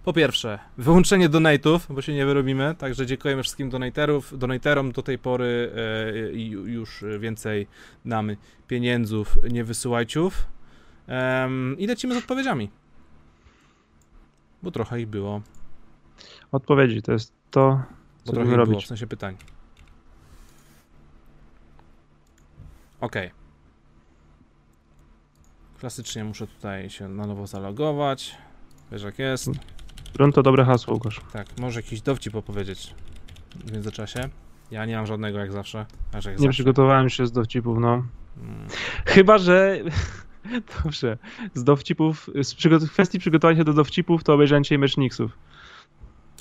po 0.06 0.12
pierwsze, 0.12 0.58
wyłączenie 0.78 1.28
donate'ów, 1.28 1.94
bo 1.94 2.02
się 2.02 2.14
nie 2.14 2.26
wyrobimy, 2.26 2.74
także 2.78 3.06
dziękujemy 3.06 3.42
wszystkim 3.42 3.70
donaterów, 3.70 4.38
donaterom 4.38 4.92
do 4.92 5.02
tej 5.02 5.18
pory 5.18 5.72
e, 6.32 6.38
już 6.70 7.04
więcej 7.18 7.66
nam 8.04 8.30
pieniędzów 8.68 9.38
nie 9.50 9.64
wysyłajciów. 9.64 10.46
E, 11.08 11.48
I 11.78 11.86
lecimy 11.86 12.14
z 12.14 12.18
odpowiedziami. 12.18 12.70
Bo 14.62 14.70
trochę 14.70 15.00
ich 15.00 15.06
było. 15.06 15.42
Odpowiedzi 16.52 17.02
to 17.02 17.12
jest 17.12 17.32
to, 17.50 17.82
co 18.24 18.32
bo 18.32 18.32
trochę 18.32 18.56
robić. 18.56 18.70
Było, 18.70 18.80
w 18.80 18.86
sensie 18.86 19.06
pytań. 19.06 19.36
Ok. 23.00 23.16
Klasycznie 25.78 26.24
muszę 26.24 26.46
tutaj 26.46 26.90
się 26.90 27.08
na 27.08 27.26
nowo 27.26 27.46
zalogować. 27.46 28.36
Wiesz 28.92 29.02
jak 29.02 29.18
jest. 29.18 29.50
Grunt 30.16 30.34
to 30.34 30.42
dobre 30.42 30.64
hasło, 30.64 30.94
Łukasz. 30.94 31.20
Tak, 31.32 31.46
może 31.60 31.80
jakiś 31.80 32.00
dowcip 32.00 32.34
opowiedzieć 32.34 32.94
w 33.64 33.72
międzyczasie. 33.72 34.28
Ja 34.70 34.86
nie 34.86 34.96
mam 34.96 35.06
żadnego 35.06 35.38
jak 35.38 35.52
zawsze. 35.52 35.86
Jak 36.14 36.24
nie 36.24 36.32
zawsze. 36.32 36.48
przygotowałem 36.48 37.10
się 37.10 37.26
z 37.26 37.32
dowcipów, 37.32 37.78
no. 37.78 38.02
Hmm. 38.36 38.68
Chyba, 39.06 39.38
że... 39.38 39.78
Dobrze. 40.84 41.18
Z 41.54 41.64
dowcipów, 41.64 42.30
z 42.42 42.54
przygot... 42.54 42.90
kwestii 42.90 43.18
przygotowania 43.18 43.58
się 43.58 43.64
do 43.64 43.72
dowcipów 43.72 44.24
to 44.24 44.34
obejrzałem 44.34 44.64
dzisiaj 44.64 44.78
mecz 44.78 44.94
Knicksów. 44.94 45.38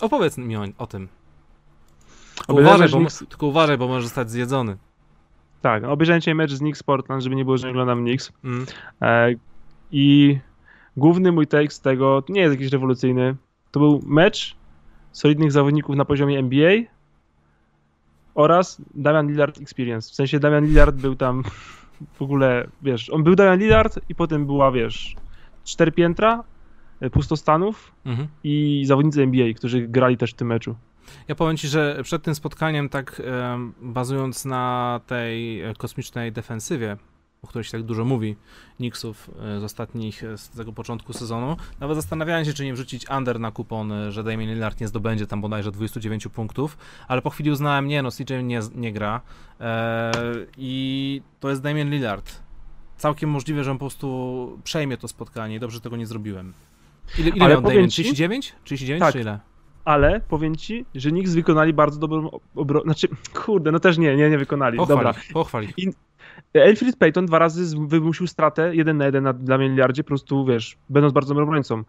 Opowiedz 0.01 0.37
mi 0.37 0.57
o, 0.57 0.65
o 0.77 0.87
tym. 0.87 1.07
Tylko 2.35 2.53
uważaj, 2.53 2.89
bo, 2.89 2.99
tylko 3.29 3.47
uważaj, 3.47 3.77
bo 3.77 3.87
możesz 3.87 4.03
zostać 4.03 4.31
zjedzony. 4.31 4.77
Tak, 5.61 5.83
obejrzałem 5.83 6.21
dzisiaj 6.21 6.35
mecz 6.35 6.51
z 6.51 6.59
Knicks 6.59 6.83
Portland, 6.83 7.23
żeby 7.23 7.35
nie 7.35 7.45
było, 7.45 7.57
że 7.57 7.69
oglądam 7.69 8.03
Knicks. 8.03 8.31
Mm. 8.43 8.65
E, 9.01 9.35
I 9.91 10.39
główny 10.97 11.31
mój 11.31 11.47
tekst 11.47 11.83
tego 11.83 12.23
nie 12.29 12.41
jest 12.41 12.53
jakiś 12.53 12.71
rewolucyjny. 12.71 13.35
To 13.75 13.79
był 13.79 14.01
mecz 14.05 14.55
solidnych 15.11 15.51
zawodników 15.51 15.95
na 15.95 16.05
poziomie 16.05 16.39
NBA 16.39 16.71
oraz 18.35 18.81
Damian 18.93 19.27
Lillard 19.27 19.61
Experience. 19.61 20.11
W 20.11 20.15
sensie 20.15 20.39
Damian 20.39 20.65
Lillard 20.65 20.95
był 20.95 21.15
tam 21.15 21.43
w 22.13 22.21
ogóle, 22.21 22.67
wiesz, 22.81 23.09
on 23.09 23.23
był 23.23 23.35
Damian 23.35 23.59
Lillard 23.59 23.99
i 24.09 24.15
potem 24.15 24.45
była, 24.45 24.71
wiesz, 24.71 25.15
cztery 25.63 25.91
piętra 25.91 26.43
e, 26.99 27.09
pustostanów 27.09 27.91
mhm. 28.05 28.27
i 28.43 28.83
zawodnicy 28.85 29.23
NBA, 29.23 29.53
którzy 29.53 29.87
grali 29.87 30.17
też 30.17 30.31
w 30.31 30.35
tym 30.35 30.47
meczu. 30.47 30.75
Ja 31.27 31.35
powiem 31.35 31.57
ci, 31.57 31.67
że 31.67 31.99
przed 32.03 32.23
tym 32.23 32.35
spotkaniem, 32.35 32.89
tak 32.89 33.21
bazując 33.81 34.45
na 34.45 34.99
tej 35.07 35.61
e, 35.61 35.73
kosmicznej 35.73 36.31
defensywie 36.31 36.97
o 37.45 37.47
której 37.47 37.63
się 37.63 37.71
tak 37.71 37.83
dużo 37.83 38.05
mówi, 38.05 38.35
Knicksów 38.77 39.31
z 39.59 39.63
ostatnich, 39.63 40.23
z 40.35 40.49
tego 40.49 40.73
początku 40.73 41.13
sezonu. 41.13 41.57
Nawet 41.79 41.95
zastanawiałem 41.95 42.45
się, 42.45 42.53
czy 42.53 42.65
nie 42.65 42.73
wrzucić 42.73 43.05
under 43.17 43.39
na 43.39 43.51
kupon, 43.51 43.93
że 44.09 44.23
Damian 44.23 44.49
Lillard 44.49 44.79
nie 44.81 44.87
zdobędzie 44.87 45.27
tam 45.27 45.41
bodajże 45.41 45.71
29 45.71 46.27
punktów, 46.27 46.77
ale 47.07 47.21
po 47.21 47.29
chwili 47.29 47.51
uznałem, 47.51 47.87
nie 47.87 48.01
no, 48.01 48.11
CJ 48.11 48.43
nie, 48.43 48.59
nie 48.75 48.93
gra 48.93 49.21
eee, 49.59 49.67
i 50.57 51.21
to 51.39 51.49
jest 51.49 51.61
Damian 51.61 51.89
Lillard. 51.89 52.41
Całkiem 52.97 53.29
możliwe, 53.29 53.63
że 53.63 53.71
on 53.71 53.77
po 53.77 53.85
prostu 53.85 54.59
przejmie 54.63 54.97
to 54.97 55.07
spotkanie 55.07 55.55
i 55.55 55.59
dobrze 55.59 55.81
tego 55.81 55.97
nie 55.97 56.05
zrobiłem. 56.05 56.53
Ile, 57.19 57.29
ile 57.29 57.49
miał 57.49 57.61
Damian? 57.61 57.89
39? 57.89 58.55
39 58.63 58.99
tak. 58.99 59.13
czy 59.13 59.19
ile? 59.19 59.39
ale 59.85 60.19
powiem 60.19 60.55
ci, 60.55 60.85
że 60.95 61.09
Knicks 61.09 61.33
wykonali 61.33 61.73
bardzo 61.73 61.99
dobrą 61.99 62.29
obronę. 62.55 62.83
Znaczy, 62.83 63.07
kurde, 63.33 63.71
no 63.71 63.79
też 63.79 63.97
nie, 63.97 64.15
nie, 64.15 64.29
nie 64.29 64.37
wykonali. 64.37 64.77
Pochwali, 64.77 64.99
Dobra. 64.99 65.13
pochwali. 65.33 65.73
I 65.77 65.89
Elfrid 66.53 66.97
Payton 66.97 67.25
dwa 67.25 67.39
razy 67.39 67.77
wymusił 67.87 68.27
stratę 68.27 68.75
jeden 68.75 68.97
na 68.97 69.05
jeden 69.05 69.23
na, 69.23 69.33
dla 69.33 69.57
miliardzie, 69.57 70.03
po 70.03 70.07
prostu 70.07 70.45
wiesz, 70.45 70.77
będąc 70.89 71.13
bardzo 71.13 71.33
dobrym 71.33 71.47
obrońcą. 71.47 71.83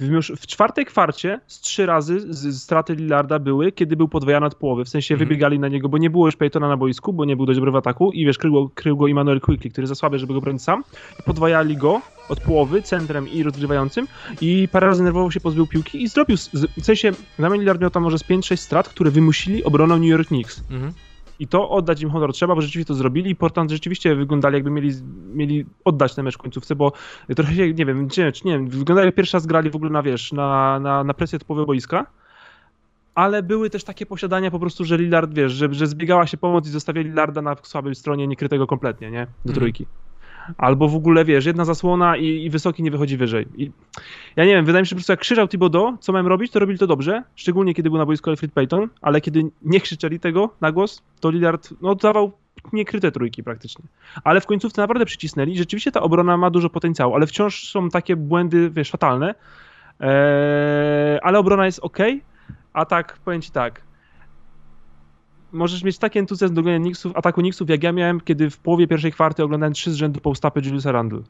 W, 0.00 0.20
w 0.40 0.46
czwartej 0.46 0.84
kwarcie 0.84 1.40
z 1.46 1.60
trzy 1.60 1.86
razy 1.86 2.34
z, 2.34 2.62
straty 2.62 2.94
Lillarda 2.94 3.38
były, 3.38 3.72
kiedy 3.72 3.96
był 3.96 4.08
podwojany 4.08 4.46
od 4.46 4.54
połowy, 4.54 4.84
w 4.84 4.88
sensie 4.88 5.14
mm 5.14 5.18
-hmm. 5.18 5.28
wybiegali 5.28 5.58
na 5.58 5.68
niego, 5.68 5.88
bo 5.88 5.98
nie 5.98 6.10
było 6.10 6.26
już 6.26 6.36
Paytona 6.36 6.68
na 6.68 6.76
boisku, 6.76 7.12
bo 7.12 7.24
nie 7.24 7.36
był 7.36 7.46
dość 7.46 7.56
dobry 7.56 7.72
w 7.72 7.76
ataku 7.76 8.12
i 8.12 8.26
wiesz, 8.26 8.38
krył, 8.38 8.70
krył 8.74 8.96
go 8.96 9.08
Emmanuel 9.08 9.40
Quickly, 9.40 9.70
który 9.70 9.86
za 9.86 9.94
słaby, 9.94 10.18
żeby 10.18 10.34
go 10.34 10.40
bronić 10.40 10.62
sam. 10.62 10.84
Podwajali 11.24 11.76
go 11.76 12.00
od 12.28 12.40
połowy, 12.40 12.82
centrem 12.82 13.28
i 13.28 13.42
rozgrywającym 13.42 14.06
i 14.40 14.68
parę 14.72 14.86
razy 14.86 15.02
nerwowo 15.02 15.30
się 15.30 15.40
pozbył 15.40 15.66
piłki 15.66 16.02
i 16.02 16.08
zrobił, 16.08 16.36
w 16.80 16.84
sensie 16.84 17.12
Damian 17.38 17.58
Lillard 17.58 17.80
miał 17.80 17.90
tam 17.90 18.02
może 18.02 18.18
z 18.18 18.24
5-6 18.24 18.56
strat, 18.56 18.88
które 18.88 19.10
wymusili 19.10 19.64
obroną 19.64 19.96
New 19.96 20.08
York 20.08 20.28
Knicks. 20.28 20.62
Mm 20.70 20.82
-hmm. 20.82 21.11
I 21.42 21.46
to 21.46 21.70
oddać 21.70 22.02
im 22.02 22.10
honor 22.10 22.32
trzeba, 22.32 22.54
bo 22.54 22.60
rzeczywiście 22.60 22.88
to 22.88 22.94
zrobili 22.94 23.30
i 23.30 23.36
Portland 23.36 23.70
rzeczywiście 23.70 24.14
wyglądali 24.14 24.54
jakby 24.54 24.70
mieli, 24.70 24.90
mieli 25.34 25.66
oddać 25.84 26.14
ten 26.14 26.24
mecz 26.24 26.34
w 26.34 26.38
końcówce, 26.38 26.76
bo 26.76 26.92
trochę 27.36 27.54
się, 27.54 27.74
nie 27.74 27.86
wiem, 27.86 28.08
czy, 28.08 28.32
czy 28.32 28.46
nie 28.46 28.52
wiem, 28.52 28.68
wyglądali 28.68 29.06
jak 29.06 29.14
pierwszy 29.14 29.36
raz 29.36 29.46
grali 29.46 29.70
w 29.70 29.76
ogóle 29.76 29.90
na, 29.90 30.02
wiesz, 30.02 30.32
na, 30.32 30.80
na, 30.80 31.04
na 31.04 31.14
presję 31.14 31.38
typowej 31.38 31.66
boiska, 31.66 32.06
ale 33.14 33.42
były 33.42 33.70
też 33.70 33.84
takie 33.84 34.06
posiadania 34.06 34.50
po 34.50 34.58
prostu, 34.58 34.84
że 34.84 34.98
Lillard, 34.98 35.34
wiesz, 35.34 35.52
że, 35.52 35.74
że 35.74 35.86
zbiegała 35.86 36.26
się 36.26 36.36
pomoc 36.36 36.66
i 36.66 36.70
zostawiali 36.70 37.08
Lillarda 37.08 37.42
na 37.42 37.56
słabej 37.62 37.94
stronie, 37.94 38.26
niekrytego 38.26 38.66
kompletnie, 38.66 39.10
nie? 39.10 39.26
Do 39.44 39.52
mm. 39.52 39.72
Albo 40.58 40.88
w 40.88 40.96
ogóle, 40.96 41.24
wiesz, 41.24 41.46
jedna 41.46 41.64
zasłona 41.64 42.16
i, 42.16 42.26
i, 42.26 42.50
wysoki 42.50 42.82
nie 42.82 42.90
wychodzi 42.90 43.16
wyżej. 43.16 43.46
I 43.56 43.70
ja 44.36 44.44
nie 44.44 44.54
wiem, 44.54 44.64
wydaje 44.64 44.82
mi 44.82 44.86
się, 44.86 44.90
że 44.90 44.94
po 44.94 44.98
prostu 44.98 45.12
jak 45.12 45.20
krzyczał 45.20 45.48
Thibodeau, 45.48 45.96
co 46.00 46.12
mają 46.12 46.28
robić, 46.28 46.52
to 46.52 46.58
robili 46.58 46.78
to 46.78 46.86
dobrze, 46.86 47.22
szczególnie 47.36 47.74
kiedy 47.74 47.90
był 47.90 47.98
na 47.98 48.06
boisku 48.06 48.30
Alfred 48.30 48.52
Payton, 48.52 48.88
ale 49.00 49.20
kiedy 49.20 49.42
nie 49.62 49.80
krzyczeli 49.80 50.20
tego 50.20 50.50
na 50.60 50.72
głos, 50.72 51.02
to 51.20 51.30
Lillard, 51.30 51.68
no, 51.80 51.94
dawał 51.94 52.32
niekryte 52.72 53.12
trójki 53.12 53.42
praktycznie. 53.42 53.84
Ale 54.24 54.40
w 54.40 54.46
końcówce 54.46 54.82
naprawdę 54.82 55.04
przycisnęli. 55.04 55.56
Rzeczywiście 55.56 55.92
ta 55.92 56.00
obrona 56.00 56.36
ma 56.36 56.50
dużo 56.50 56.70
potencjału, 56.70 57.14
ale 57.14 57.26
wciąż 57.26 57.68
są 57.68 57.88
takie 57.88 58.16
błędy, 58.16 58.70
wiesz, 58.70 58.90
fatalne. 58.90 59.34
Eee, 60.00 61.18
ale 61.22 61.38
obrona 61.38 61.66
jest 61.66 61.78
ok, 61.78 61.98
a 62.72 62.84
tak, 62.84 63.18
powiem 63.24 63.42
ci 63.42 63.50
tak, 63.50 63.82
możesz 65.52 65.82
mieć 65.82 65.98
taki 65.98 66.18
entuzjazm 66.18 66.54
do 66.54 66.60
oglądania 66.60 66.84
Knicksów, 66.84 67.16
ataku 67.16 67.40
Knicksów, 67.40 67.70
jak 67.70 67.82
ja 67.82 67.92
miałem, 67.92 68.20
kiedy 68.20 68.50
w 68.50 68.58
połowie 68.58 68.86
pierwszej 68.86 69.12
kwarty 69.12 69.44
oglądałem 69.44 69.72
trzy 69.72 69.92
z 69.92 69.94
rzędu 69.94 70.20
postapy 70.20 70.60
Juliusa 70.64 70.92
Randle. 70.92 71.22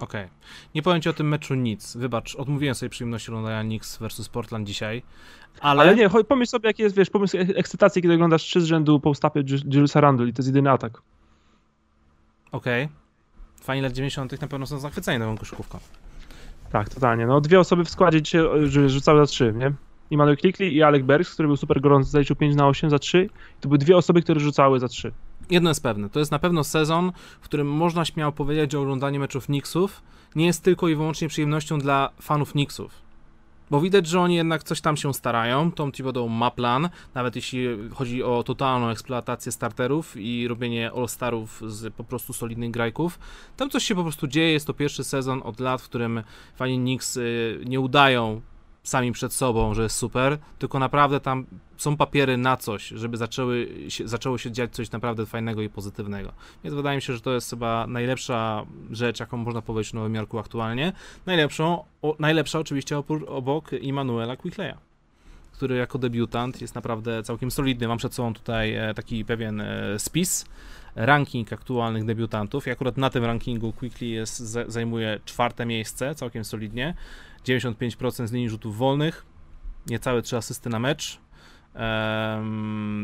Okej. 0.00 0.24
Okay. 0.24 0.36
Nie 0.74 0.82
powiem 0.82 1.02
ci 1.02 1.08
o 1.08 1.12
tym 1.12 1.28
meczu 1.28 1.54
nic. 1.54 1.96
Wybacz, 1.96 2.36
odmówiłem 2.36 2.74
sobie 2.74 2.90
przyjemności 2.90 3.30
oglądania 3.30 3.62
Knicks 3.62 3.98
versus 3.98 4.28
Portland 4.28 4.66
dzisiaj. 4.66 5.02
Ale... 5.60 5.82
ale 5.82 5.94
nie, 5.94 6.10
pomyśl 6.28 6.50
sobie, 6.50 6.68
jaki 6.68 6.82
jest, 6.82 6.96
wiesz, 6.96 7.10
pomysł 7.10 7.36
ekscytacji, 7.38 8.02
kiedy 8.02 8.14
oglądasz 8.14 8.42
trzy 8.42 8.60
z 8.60 8.64
rzędu 8.64 9.00
postapy 9.00 9.44
Juliusa 9.72 10.00
Randle 10.00 10.28
i 10.28 10.32
to 10.32 10.40
jest 10.40 10.48
jedyny 10.48 10.70
atak. 10.70 11.02
Okej. 12.52 12.84
Okay. 12.84 12.96
Fani 13.62 13.80
lat 13.80 13.92
90. 13.92 14.40
na 14.40 14.48
pewno 14.48 14.66
są 14.66 14.78
zachwyceni 14.78 15.18
nową 15.18 15.38
koszykówką. 15.38 15.78
Tak, 16.72 16.88
totalnie. 16.88 17.26
No 17.26 17.40
dwie 17.40 17.60
osoby 17.60 17.84
w 17.84 17.90
składzie 17.90 18.22
dzisiaj 18.22 18.42
rzucały 18.86 19.20
za 19.20 19.26
trzy, 19.26 19.54
nie? 19.56 19.72
Immanuel 20.12 20.36
Klikli 20.36 20.74
i 20.74 20.82
Alec 20.82 21.02
Bergs, 21.02 21.34
który 21.34 21.48
był 21.48 21.56
super 21.56 21.80
gorący, 21.80 22.10
zaliczył 22.10 22.36
5 22.36 22.56
na 22.56 22.68
8 22.68 22.90
za 22.90 22.98
3. 22.98 23.28
To 23.60 23.68
były 23.68 23.78
dwie 23.78 23.96
osoby, 23.96 24.22
które 24.22 24.40
rzucały 24.40 24.80
za 24.80 24.88
3. 24.88 25.12
Jedno 25.50 25.70
jest 25.70 25.82
pewne, 25.82 26.10
to 26.10 26.18
jest 26.18 26.30
na 26.30 26.38
pewno 26.38 26.64
sezon, 26.64 27.12
w 27.40 27.44
którym 27.44 27.66
można 27.66 28.04
śmiało 28.04 28.32
powiedzieć, 28.32 28.72
że 28.72 28.80
oglądanie 28.80 29.18
meczów 29.18 29.46
Knicksów 29.46 30.02
nie 30.36 30.46
jest 30.46 30.62
tylko 30.62 30.88
i 30.88 30.94
wyłącznie 30.94 31.28
przyjemnością 31.28 31.78
dla 31.78 32.10
fanów 32.20 32.52
Knicksów. 32.52 33.02
Bo 33.70 33.80
widać, 33.80 34.06
że 34.06 34.20
oni 34.20 34.34
jednak 34.34 34.62
coś 34.62 34.80
tam 34.80 34.96
się 34.96 35.14
starają. 35.14 35.72
Tom 35.72 35.92
Thibodeau 35.92 36.28
ma 36.28 36.50
plan, 36.50 36.88
nawet 37.14 37.36
jeśli 37.36 37.66
chodzi 37.94 38.22
o 38.22 38.42
totalną 38.42 38.88
eksploatację 38.88 39.52
starterów 39.52 40.16
i 40.16 40.48
robienie 40.48 40.90
all-starów 40.96 41.62
z 41.66 41.94
po 41.94 42.04
prostu 42.04 42.32
solidnych 42.32 42.70
grajków. 42.70 43.18
Tam 43.56 43.70
coś 43.70 43.84
się 43.84 43.94
po 43.94 44.02
prostu 44.02 44.26
dzieje. 44.26 44.52
Jest 44.52 44.66
to 44.66 44.74
pierwszy 44.74 45.04
sezon 45.04 45.40
od 45.44 45.60
lat, 45.60 45.82
w 45.82 45.84
którym 45.84 46.22
fani 46.54 46.78
Knicks 46.78 47.16
y, 47.16 47.60
nie 47.66 47.80
udają 47.80 48.40
sami 48.82 49.12
przed 49.12 49.32
sobą, 49.32 49.74
że 49.74 49.82
jest 49.82 49.96
super, 49.96 50.38
tylko 50.58 50.78
naprawdę 50.78 51.20
tam 51.20 51.46
są 51.76 51.96
papiery 51.96 52.36
na 52.36 52.56
coś, 52.56 52.88
żeby 52.88 53.16
zaczęły 53.16 53.68
się, 53.88 54.08
zaczęło 54.08 54.38
się 54.38 54.50
dziać 54.50 54.74
coś 54.74 54.90
naprawdę 54.90 55.26
fajnego 55.26 55.62
i 55.62 55.68
pozytywnego. 55.68 56.32
Więc 56.64 56.76
wydaje 56.76 56.96
mi 56.96 57.02
się, 57.02 57.12
że 57.12 57.20
to 57.20 57.32
jest 57.32 57.50
chyba 57.50 57.86
najlepsza 57.86 58.66
rzecz, 58.90 59.20
jaką 59.20 59.36
można 59.36 59.62
powiedzieć 59.62 59.90
w 59.90 59.94
Nowym 59.94 60.14
Jorku 60.14 60.38
aktualnie. 60.38 60.92
Najlepszą, 61.26 61.84
o, 62.02 62.16
najlepsza 62.18 62.58
oczywiście 62.58 62.98
obok 63.26 63.72
Immanuela 63.72 64.36
Quickleya 64.36 64.74
który 65.52 65.76
jako 65.76 65.98
debiutant 65.98 66.60
jest 66.60 66.74
naprawdę 66.74 67.22
całkiem 67.22 67.50
solidny. 67.50 67.88
Mam 67.88 67.98
przed 67.98 68.14
sobą 68.14 68.34
tutaj 68.34 68.74
e, 68.74 68.94
taki 68.94 69.24
pewien 69.24 69.60
e, 69.60 69.98
spis, 69.98 70.44
ranking 70.96 71.52
aktualnych 71.52 72.04
debiutantów 72.04 72.66
i 72.66 72.70
akurat 72.70 72.96
na 72.96 73.10
tym 73.10 73.24
rankingu 73.24 73.72
Quickly 73.72 74.06
jest, 74.06 74.38
zajmuje 74.66 75.20
czwarte 75.24 75.66
miejsce, 75.66 76.14
całkiem 76.14 76.44
solidnie. 76.44 76.94
95% 77.44 78.26
z 78.26 78.32
linii 78.32 78.48
rzutów 78.48 78.76
wolnych, 78.76 79.26
niecałe 79.86 80.22
3 80.22 80.36
asysty 80.36 80.70
na 80.70 80.78
mecz, 80.78 81.20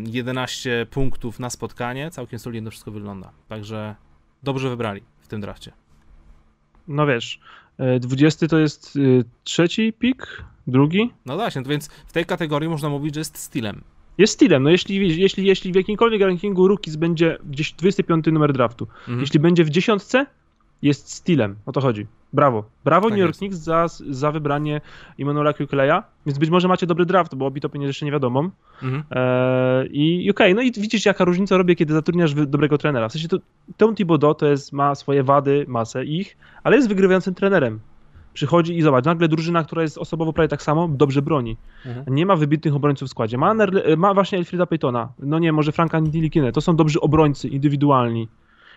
11 0.07 0.87
punktów 0.91 1.41
na 1.41 1.51
spotkanie, 1.51 2.11
całkiem 2.11 2.39
solidnie 2.39 2.71
wszystko 2.71 2.91
wygląda. 2.91 3.31
Także 3.49 3.95
dobrze 4.43 4.71
wybrali 4.71 5.03
w 5.21 5.29
tym 5.29 5.41
drafcie. 5.41 5.73
No 6.89 7.07
wiesz, 7.07 7.41
20 8.01 8.47
e, 8.47 8.49
to 8.49 8.59
jest 8.59 8.97
e, 8.97 9.25
trzeci 9.45 9.93
pik, 9.93 10.45
drugi? 10.67 11.11
No 11.27 11.37
właśnie, 11.37 11.63
więc 11.63 11.89
w 11.89 12.13
tej 12.13 12.27
kategorii 12.27 12.69
można 12.69 12.89
mówić, 12.89 13.15
że 13.15 13.21
jest 13.21 13.39
stylem. 13.39 13.85
Jest 14.19 14.33
stylem. 14.33 14.63
No 14.63 14.71
jeśli, 14.71 15.21
jeśli, 15.21 15.47
jeśli 15.47 15.73
w 15.73 15.75
jakimkolwiek 15.75 16.23
rankingu 16.23 16.69
Rookies 16.69 16.97
będzie 16.97 17.39
gdzieś 17.45 17.73
25 17.73 18.27
numer 18.27 18.53
draftu, 18.53 18.89
mhm. 19.01 19.21
jeśli 19.21 19.41
będzie 19.41 19.65
w 19.65 19.71
dziesiątce, 19.71 20.27
jest 20.83 21.15
stylem. 21.15 21.57
O 21.67 21.73
to 21.73 21.81
chodzi. 21.81 22.07
Brawo. 22.33 22.65
Brawo 22.85 23.09
tak 23.09 23.19
New 23.19 23.27
York 23.27 23.37
Knicks 23.37 23.57
za, 23.57 23.87
za 24.11 24.33
wybranie 24.33 24.81
Immanuela 25.19 25.53
Kukleya. 25.53 26.03
Więc 26.27 26.39
być 26.39 26.51
może 26.51 26.69
macie 26.69 26.87
dobry 26.87 27.07
draft, 27.07 27.35
bo 27.35 27.47
obi 27.47 27.61
topy 27.61 27.79
jeszcze 27.79 28.07
nie 28.07 28.13
wiadomo. 28.13 28.51
Mhm. 28.83 29.03
Eee, 29.11 29.89
I 29.93 30.31
okej, 30.31 30.53
okay, 30.53 30.55
no 30.55 30.63
i 30.63 30.73
widzisz 30.73 31.07
jaka 31.07 31.25
różnica 31.25 31.57
robię, 31.57 31.77
kiedy 31.77 31.95
zatrudniasz 31.95 32.35
dobrego 32.35 32.79
trenera. 32.79 33.09
W 33.09 33.13
sensie 33.13 33.29
to, 33.29 33.37
Tom 33.77 33.95
Thibodeau 33.95 34.35
to 34.35 34.47
jest, 34.47 34.73
ma 34.73 34.95
swoje 34.95 35.23
wady, 35.23 35.65
masę 35.69 36.05
ich, 36.05 36.37
ale 36.63 36.77
jest 36.77 36.89
wygrywającym 36.89 37.35
trenerem. 37.35 37.81
Przychodzi 38.35 38.79
i 38.79 38.83
zobacz, 38.83 39.05
nagle 39.05 39.29
drużyna, 39.29 39.65
która 39.65 39.83
jest 39.83 39.99
osobowo 39.99 40.33
prawie 40.33 40.49
tak 40.49 40.63
samo, 40.63 40.89
dobrze 40.89 41.23
broni. 41.23 41.57
Mhm. 41.87 42.15
Nie 42.15 42.27
ma 42.27 42.37
wybitnych 42.37 42.75
obrońców 42.75 43.09
w 43.09 43.11
składzie. 43.11 43.39
Ma, 43.39 43.55
ma 43.97 44.15
właśnie 44.15 44.39
Elfrida 44.39 44.67
Paytona. 44.67 45.09
No 45.19 45.39
nie, 45.39 45.53
może 45.53 45.73
Franka 45.73 46.01
Nidilikine. 46.01 46.53
To 46.53 46.61
są 46.61 46.77
dobrzy 46.77 47.01
obrońcy, 47.01 47.49
indywidualni. 47.49 48.29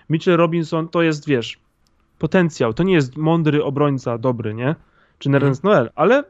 Mitchell 0.09 0.37
Robinson 0.37 0.87
to 0.87 1.01
jest, 1.01 1.27
wiesz, 1.27 1.59
potencjał. 2.21 2.73
To 2.73 2.83
nie 2.83 2.93
jest 2.93 3.17
mądry 3.17 3.63
obrońca, 3.63 4.17
dobry, 4.17 4.53
nie? 4.53 4.75
Czy 5.19 5.29
Nerens 5.29 5.57
mhm. 5.57 5.73
Noel, 5.73 5.89
ale 5.95 6.23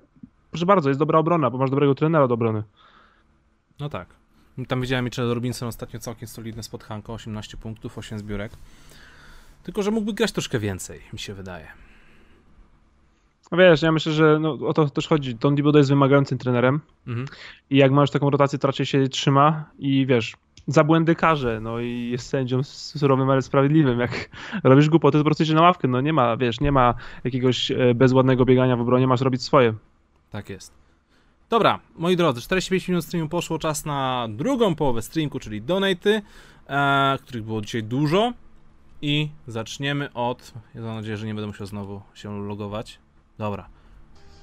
proszę 0.52 0.66
bardzo, 0.66 0.90
jest 0.90 1.00
dobra 1.00 1.20
obrona, 1.20 1.50
bo 1.50 1.58
masz 1.58 1.70
dobrego 1.70 1.96
trenera 1.96 2.28
do 2.28 2.34
obrony. 2.34 2.64
No 3.80 3.90
tak. 3.90 4.08
Tam 4.68 4.82
widziałem 4.82 5.06
Mitchell 5.06 5.34
Robinson 5.34 5.68
ostatnio 5.68 6.00
całkiem 6.00 6.28
solidne 6.28 6.64
spotkanko, 6.64 7.14
18 7.14 7.58
punktów, 7.58 7.98
8 7.98 8.20
zbiórek. 8.20 8.52
Tylko, 9.64 9.84
że 9.84 9.92
mógłby 9.92 10.14
grać 10.14 10.32
troszkę 10.32 10.60
więcej, 10.60 11.02
mi 11.14 11.20
się 11.20 11.34
wydaje. 11.34 11.68
No 13.52 13.58
wiesz, 13.58 13.82
ja 13.82 13.92
myślę, 13.92 14.14
że 14.14 14.40
no, 14.40 14.54
o 14.54 14.74
to 14.74 14.90
też 14.90 15.08
chodzi. 15.08 15.36
Don 15.36 15.56
Dibodo 15.56 15.78
jest 15.78 15.90
wymagającym 15.90 16.38
trenerem 16.38 16.80
mhm. 17.08 17.28
i 17.70 17.78
jak 17.78 17.92
masz 17.92 18.12
taką 18.12 18.30
rotację, 18.30 18.60
to 18.60 18.68
raczej 18.68 18.86
się 18.86 19.08
trzyma 19.08 19.70
i 19.80 20.06
wiesz, 20.06 20.36
za 20.68 20.84
błędy 20.84 21.16
karze, 21.16 21.60
no 21.62 21.80
i 21.80 22.10
jest 22.12 22.28
sędzią 22.28 22.64
surowym, 22.64 23.30
ale 23.30 23.42
sprawiedliwym. 23.42 24.00
Jak 24.00 24.30
robisz 24.64 24.90
głupoty, 24.90 25.18
to 25.18 25.24
po 25.24 25.26
prostu 25.26 25.44
idzie 25.44 25.54
na 25.54 25.62
ławkę, 25.62 25.88
no 25.88 26.02
nie 26.02 26.14
ma, 26.14 26.38
wiesz, 26.38 26.60
nie 26.60 26.72
ma 26.72 26.94
jakiegoś 27.24 27.72
e, 27.72 27.96
bezładnego 27.96 28.46
biegania 28.46 28.78
w 28.78 28.82
obronie, 28.82 29.08
masz 29.08 29.22
robić 29.22 29.44
swoje. 29.44 29.74
Tak 30.32 30.50
jest. 30.50 30.74
Dobra, 31.50 31.80
moi 31.96 32.16
drodzy, 32.16 32.42
45 32.42 32.88
minut 32.88 33.06
streamu 33.06 33.30
poszło, 33.30 33.60
czas 33.60 33.86
na 33.86 34.28
drugą 34.30 34.76
połowę 34.76 35.02
streamku, 35.02 35.40
czyli 35.40 35.62
donaty, 35.62 36.22
e, 36.68 37.18
których 37.22 37.44
było 37.44 37.62
dzisiaj 37.62 37.84
dużo 37.84 38.34
i 39.02 39.30
zaczniemy 39.48 40.14
od, 40.14 40.54
ja 40.76 40.82
mam 40.82 40.96
nadzieję, 40.96 41.18
że 41.18 41.26
nie 41.26 41.34
będę 41.34 41.48
musiał 41.48 41.68
znowu 41.68 42.02
się 42.14 42.42
logować. 42.48 43.00
Dobra, 43.38 43.70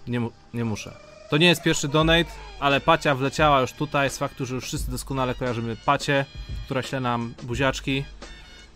nie, 0.08 0.20
mu, 0.20 0.30
nie 0.54 0.64
muszę. 0.64 1.17
To 1.28 1.36
nie 1.36 1.46
jest 1.46 1.62
pierwszy 1.62 1.88
donate, 1.88 2.30
ale 2.60 2.80
Pacia 2.80 3.14
wleciała 3.14 3.60
już 3.60 3.72
tutaj 3.72 4.10
z 4.10 4.18
faktu, 4.18 4.46
że 4.46 4.54
już 4.54 4.64
wszyscy 4.64 4.90
doskonale 4.90 5.34
kojarzymy 5.34 5.76
Pacie, 5.76 6.24
która 6.64 6.82
śle 6.82 7.00
nam 7.00 7.34
buziaczki. 7.42 8.04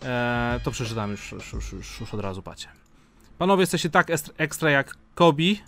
E, 0.05 0.59
to 0.63 0.71
przeczytam 0.71 1.11
już, 1.11 1.31
już, 1.31 1.53
już, 1.53 1.71
już, 1.71 1.99
już 1.99 2.13
od 2.13 2.19
razu, 2.19 2.41
pacie. 2.41 2.67
Panowie, 3.37 3.61
jesteście 3.61 3.89
tak 3.89 4.07
ekstra 4.37 4.69
jak 4.69 4.97
Kobi, 5.15 5.61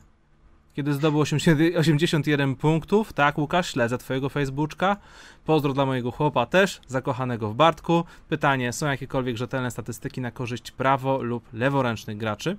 kiedy 0.74 0.94
zdobył 0.94 1.20
81 1.20 2.56
punktów. 2.56 3.14
Tak, 3.14 3.38
Łukasz, 3.38 3.72
śledzę 3.72 3.98
twojego 3.98 4.30
Facebooka. 4.30 4.98
Pozdro 5.46 5.74
dla 5.74 5.86
mojego 5.86 6.12
chłopa 6.12 6.46
też, 6.46 6.82
zakochanego 6.88 7.50
w 7.50 7.56
Bartku. 7.56 8.04
Pytanie, 8.30 8.74
są 8.74 8.88
jakiekolwiek 8.88 9.38
rzetelne 9.38 9.72
statystyki 9.72 10.22
na 10.22 10.32
korzyść 10.32 10.72
prawo 10.72 11.22
lub 11.22 11.54
leworęcznych 11.54 12.18
graczy? 12.18 12.58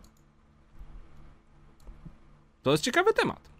To 2.62 2.70
jest 2.70 2.84
ciekawy 2.84 3.12
temat. 3.12 3.55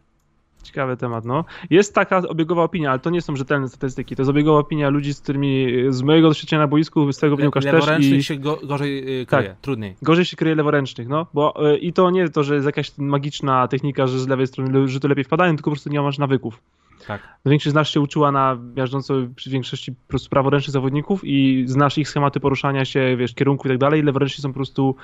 Ciekawy 0.67 0.97
temat, 0.97 1.25
no. 1.25 1.45
Jest 1.71 1.95
taka 1.95 2.19
obiegowa 2.19 2.63
opinia, 2.63 2.91
ale 2.91 2.99
to 2.99 3.11
nie 3.11 3.23
są 3.23 3.37
rzetelne 3.37 3.69
statystyki. 3.69 4.17
To 4.17 4.23
jest 4.23 4.31
obiegowa 4.31 4.59
opinia 4.59 4.89
ludzi, 4.89 5.15
z 5.15 5.21
którymi, 5.21 5.67
z 5.89 6.03
mojego 6.03 6.29
doświadczenia 6.29 6.63
na 6.63 6.69
boisku, 6.69 7.13
z 7.13 7.19
tego 7.19 7.37
wynikasz 7.37 7.65
też. 7.65 8.01
I 8.01 8.23
się 8.23 8.37
go, 8.37 8.59
gorzej 8.65 8.97
yy, 8.97 9.27
kryje, 9.27 9.49
tak, 9.49 9.61
trudniej. 9.61 9.97
Gorzej 10.03 10.25
się 10.25 10.37
kryje 10.37 10.55
leworęcznych, 10.55 11.09
no. 11.09 11.27
Bo, 11.35 11.55
yy, 11.59 11.79
I 11.79 11.93
to 11.93 12.11
nie 12.11 12.29
to, 12.29 12.43
że 12.43 12.55
jest 12.55 12.67
jakaś 12.67 12.99
magiczna 12.99 13.69
technika, 13.69 14.07
że 14.07 14.19
z 14.19 14.29
lewej 14.29 14.47
strony 14.47 14.89
rzuty 14.89 15.09
lepiej 15.09 15.25
wpadają, 15.25 15.57
tylko 15.57 15.71
po 15.71 15.75
prostu 15.75 15.91
nie 15.91 16.03
masz 16.03 16.19
nawyków. 16.19 16.63
Tak. 17.07 17.23
Większość 17.47 17.71
z 17.71 17.75
nas 17.75 17.89
się 17.89 18.01
uczyła 18.01 18.33
na 18.33 18.59
miażdżąco 18.77 19.15
przy 19.37 19.51
większości 19.51 19.93
po 19.93 20.09
prostu 20.09 20.31
praworęcznych 20.31 20.73
zawodników 20.73 21.21
i 21.25 21.65
znasz 21.67 21.99
ich 21.99 22.09
schematy 22.09 22.41
poruszania 22.41 22.85
się, 22.85 23.17
wiesz, 23.17 23.35
kierunku 23.35 23.69
i 23.69 23.71
tak 23.71 23.79
dalej. 23.79 24.03
Leworęczni 24.03 24.43
są 24.43 24.49
po 24.49 24.55
prostu 24.55 24.97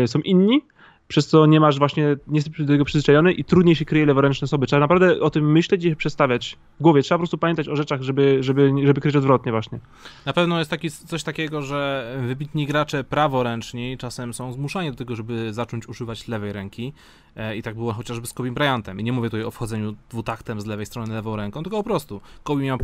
yy, 0.00 0.08
są 0.08 0.18
inni 0.18 0.62
przez 1.08 1.26
co 1.26 1.46
nie 1.46 1.60
masz 1.60 1.78
właśnie, 1.78 2.16
nie 2.26 2.38
jesteś 2.38 2.58
do 2.58 2.66
tego 2.66 2.84
przyzwyczajony 2.84 3.32
i 3.32 3.44
trudniej 3.44 3.76
się 3.76 3.84
kryje 3.84 4.06
leworęczne 4.06 4.44
osoby. 4.44 4.66
Trzeba 4.66 4.80
naprawdę 4.80 5.20
o 5.20 5.30
tym 5.30 5.52
myśleć 5.52 5.84
i 5.84 5.88
się 5.88 5.96
przestawiać 5.96 6.58
w 6.80 6.82
głowie. 6.82 7.02
Trzeba 7.02 7.16
po 7.16 7.20
prostu 7.20 7.38
pamiętać 7.38 7.68
o 7.68 7.76
rzeczach, 7.76 8.02
żeby, 8.02 8.38
żeby, 8.40 8.72
żeby 8.84 9.00
kryć 9.00 9.16
odwrotnie 9.16 9.52
właśnie. 9.52 9.78
Na 10.26 10.32
pewno 10.32 10.58
jest 10.58 10.70
taki, 10.70 10.90
coś 10.90 11.22
takiego, 11.22 11.62
że 11.62 12.12
wybitni 12.26 12.66
gracze 12.66 13.04
praworęczni 13.04 13.98
czasem 13.98 14.34
są 14.34 14.52
zmuszani 14.52 14.90
do 14.90 14.96
tego, 14.96 15.16
żeby 15.16 15.54
zacząć 15.54 15.88
używać 15.88 16.28
lewej 16.28 16.52
ręki 16.52 16.92
e, 17.36 17.56
i 17.56 17.62
tak 17.62 17.74
było 17.74 17.92
chociażby 17.92 18.26
z 18.26 18.32
Kobe 18.32 18.50
Bryantem. 18.50 19.00
I 19.00 19.04
nie 19.04 19.12
mówię 19.12 19.30
tutaj 19.30 19.44
o 19.44 19.50
wchodzeniu 19.50 19.96
dwutaktem 20.10 20.60
z 20.60 20.66
lewej 20.66 20.86
strony 20.86 21.14
lewą 21.14 21.36
ręką, 21.36 21.62
tylko 21.62 21.76
po 21.76 21.84
prostu 21.84 22.20
Kobe 22.42 22.62
miał 22.62 22.78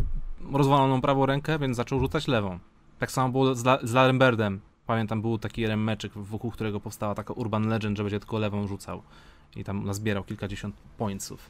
rozwaloną 0.53 1.01
prawą 1.01 1.25
rękę, 1.25 1.59
więc 1.59 1.77
zaczął 1.77 1.99
rzucać 1.99 2.27
lewą. 2.27 2.59
Tak 2.99 3.11
samo 3.11 3.29
było 3.29 3.55
z, 3.55 3.65
La 3.65 3.79
z 3.83 3.93
Laremberdem 3.93 4.59
Pamiętam, 4.87 5.21
był 5.21 5.37
taki 5.37 5.61
jeden 5.61 5.79
meczek, 5.79 6.11
wokół 6.15 6.51
którego 6.51 6.79
powstała 6.79 7.15
taka 7.15 7.33
urban 7.33 7.67
legend, 7.67 7.97
że 7.97 8.03
będzie 8.03 8.19
tylko 8.19 8.39
lewą 8.39 8.67
rzucał. 8.67 9.03
I 9.55 9.63
tam 9.63 9.85
nazbierał 9.85 10.23
kilkadziesiąt 10.23 10.75
pointsów. 10.97 11.49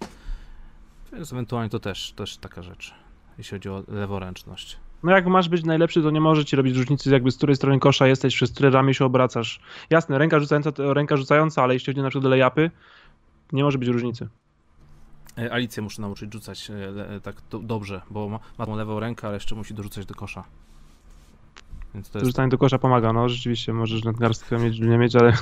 Więc 1.13 1.33
ewentualnie 1.33 1.69
to 1.69 1.79
też, 1.79 2.11
też 2.11 2.37
taka 2.37 2.63
rzecz, 2.63 2.93
jeśli 3.37 3.55
chodzi 3.55 3.69
o 3.69 3.83
leworęczność. 3.87 4.77
No 5.03 5.11
jak 5.11 5.27
masz 5.27 5.49
być 5.49 5.63
najlepszy, 5.63 6.01
to 6.01 6.11
nie 6.11 6.21
może 6.21 6.45
ci 6.45 6.55
robić 6.55 6.77
różnicy, 6.77 7.09
jakby 7.09 7.31
z 7.31 7.37
której 7.37 7.55
strony 7.55 7.79
kosza 7.79 8.07
jesteś, 8.07 8.35
przez 8.35 8.51
które 8.51 8.69
ramię 8.69 8.93
się 8.93 9.05
obracasz. 9.05 9.59
Jasne, 9.89 10.17
ręka 10.17 10.39
rzucająca 10.39 10.71
to 10.71 10.93
ręka 10.93 11.17
rzucająca, 11.17 11.63
ale 11.63 11.73
jeśli 11.73 11.93
chodzi 11.93 12.01
na 12.01 12.09
przykład 12.09 12.23
do 12.23 12.29
layupy, 12.29 12.71
nie 13.51 13.63
może 13.63 13.77
być 13.77 13.89
różnicy. 13.89 14.27
E, 15.37 15.53
Alicję 15.53 15.83
muszę 15.83 16.01
nauczyć 16.01 16.33
rzucać 16.33 16.71
e, 16.71 17.19
tak 17.21 17.35
do, 17.49 17.59
dobrze, 17.59 18.01
bo 18.09 18.29
ma, 18.29 18.39
ma 18.57 18.65
tą 18.65 18.75
lewą 18.75 18.99
rękę, 18.99 19.27
ale 19.27 19.35
jeszcze 19.35 19.55
musi 19.55 19.73
dorzucać 19.73 20.05
do 20.05 20.15
kosza. 20.15 20.43
Więc 21.93 22.09
to 22.09 22.19
jest... 22.19 22.27
Rzucanie 22.27 22.49
do 22.49 22.57
kosza 22.57 22.77
pomaga, 22.79 23.13
no 23.13 23.29
rzeczywiście 23.29 23.73
możesz 23.73 24.03
nadgarstkę 24.03 24.57
mieć, 24.57 24.79
nie 24.79 24.97
mieć, 24.97 25.15
ale... 25.15 25.33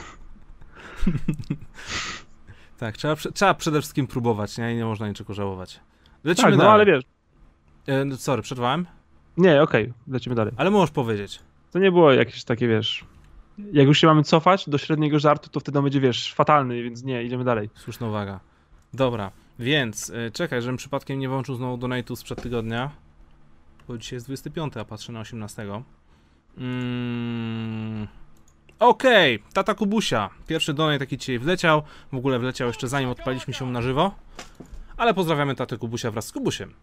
tak, 2.80 2.98
trzeba, 2.98 3.16
trzeba 3.16 3.54
przede 3.54 3.82
wszystkim 3.82 4.08
próbować, 4.08 4.58
nie? 4.58 4.74
I 4.74 4.76
nie 4.76 4.86
można 4.86 5.08
niczego 5.08 5.34
żałować. 5.34 5.80
Lecimy 6.24 6.48
tak, 6.48 6.58
no 6.58 6.64
dalej. 6.64 6.74
ale 6.74 6.86
wiesz... 6.86 7.04
E, 7.88 8.06
no, 8.06 8.18
sorry, 8.18 8.42
przerwałem? 8.42 8.86
Nie, 9.38 9.62
okej, 9.62 9.84
okay, 9.84 9.94
lecimy 10.08 10.36
dalej. 10.36 10.54
Ale 10.58 10.72
możesz 10.72 10.92
powiedzieć. 10.92 11.40
To 11.72 11.80
nie 11.80 11.92
było 11.92 12.12
jakieś 12.12 12.44
takie, 12.44 12.68
wiesz... 12.68 13.06
Jak 13.74 13.88
już 13.88 14.00
się 14.00 14.08
mamy 14.08 14.24
cofać 14.24 14.70
do 14.70 14.78
średniego 14.78 15.20
żartu, 15.20 15.50
to 15.50 15.60
wtedy 15.60 15.80
on 15.80 15.84
będzie, 15.84 16.00
wiesz, 16.00 16.34
fatalny, 16.34 16.84
więc 16.84 17.04
nie, 17.04 17.24
idziemy 17.24 17.44
dalej. 17.44 17.70
Słuszna 17.76 18.08
uwaga. 18.08 18.40
Dobra, 18.94 19.32
więc 19.60 20.08
yy, 20.08 20.32
czekaj, 20.32 20.62
żebym 20.62 20.78
przypadkiem 20.78 21.20
nie 21.20 21.30
włączył 21.30 21.56
znowu 21.56 21.88
donate'u 21.88 22.16
sprzed 22.16 22.42
tygodnia. 22.42 22.92
Bo 23.88 23.98
dzisiaj 23.98 24.18
jest 24.18 24.26
25, 24.26 24.78
a 24.78 24.86
patrzę 24.86 25.12
na 25.12 25.20
18. 25.20 25.66
Mm. 26.58 28.08
Okej, 28.80 29.36
okay. 29.36 29.54
tata 29.54 29.76
Kubusia. 29.76 30.30
Pierwszy 30.48 30.74
donate 30.74 31.00
taki 31.00 31.18
dzisiaj 31.18 31.40
wleciał. 31.40 31.84
W 32.12 32.16
ogóle 32.16 32.40
wleciał 32.40 32.68
jeszcze 32.68 32.88
zanim 32.88 33.10
odpaliśmy 33.10 33.54
się 33.54 33.72
na 33.72 33.82
żywo. 33.82 34.16
Ale 34.98 35.14
pozdrawiamy 35.14 35.56
tatę 35.56 35.78
Kubusia 35.78 36.12
wraz 36.12 36.26
z 36.26 36.32
Kubusiem. 36.32 36.74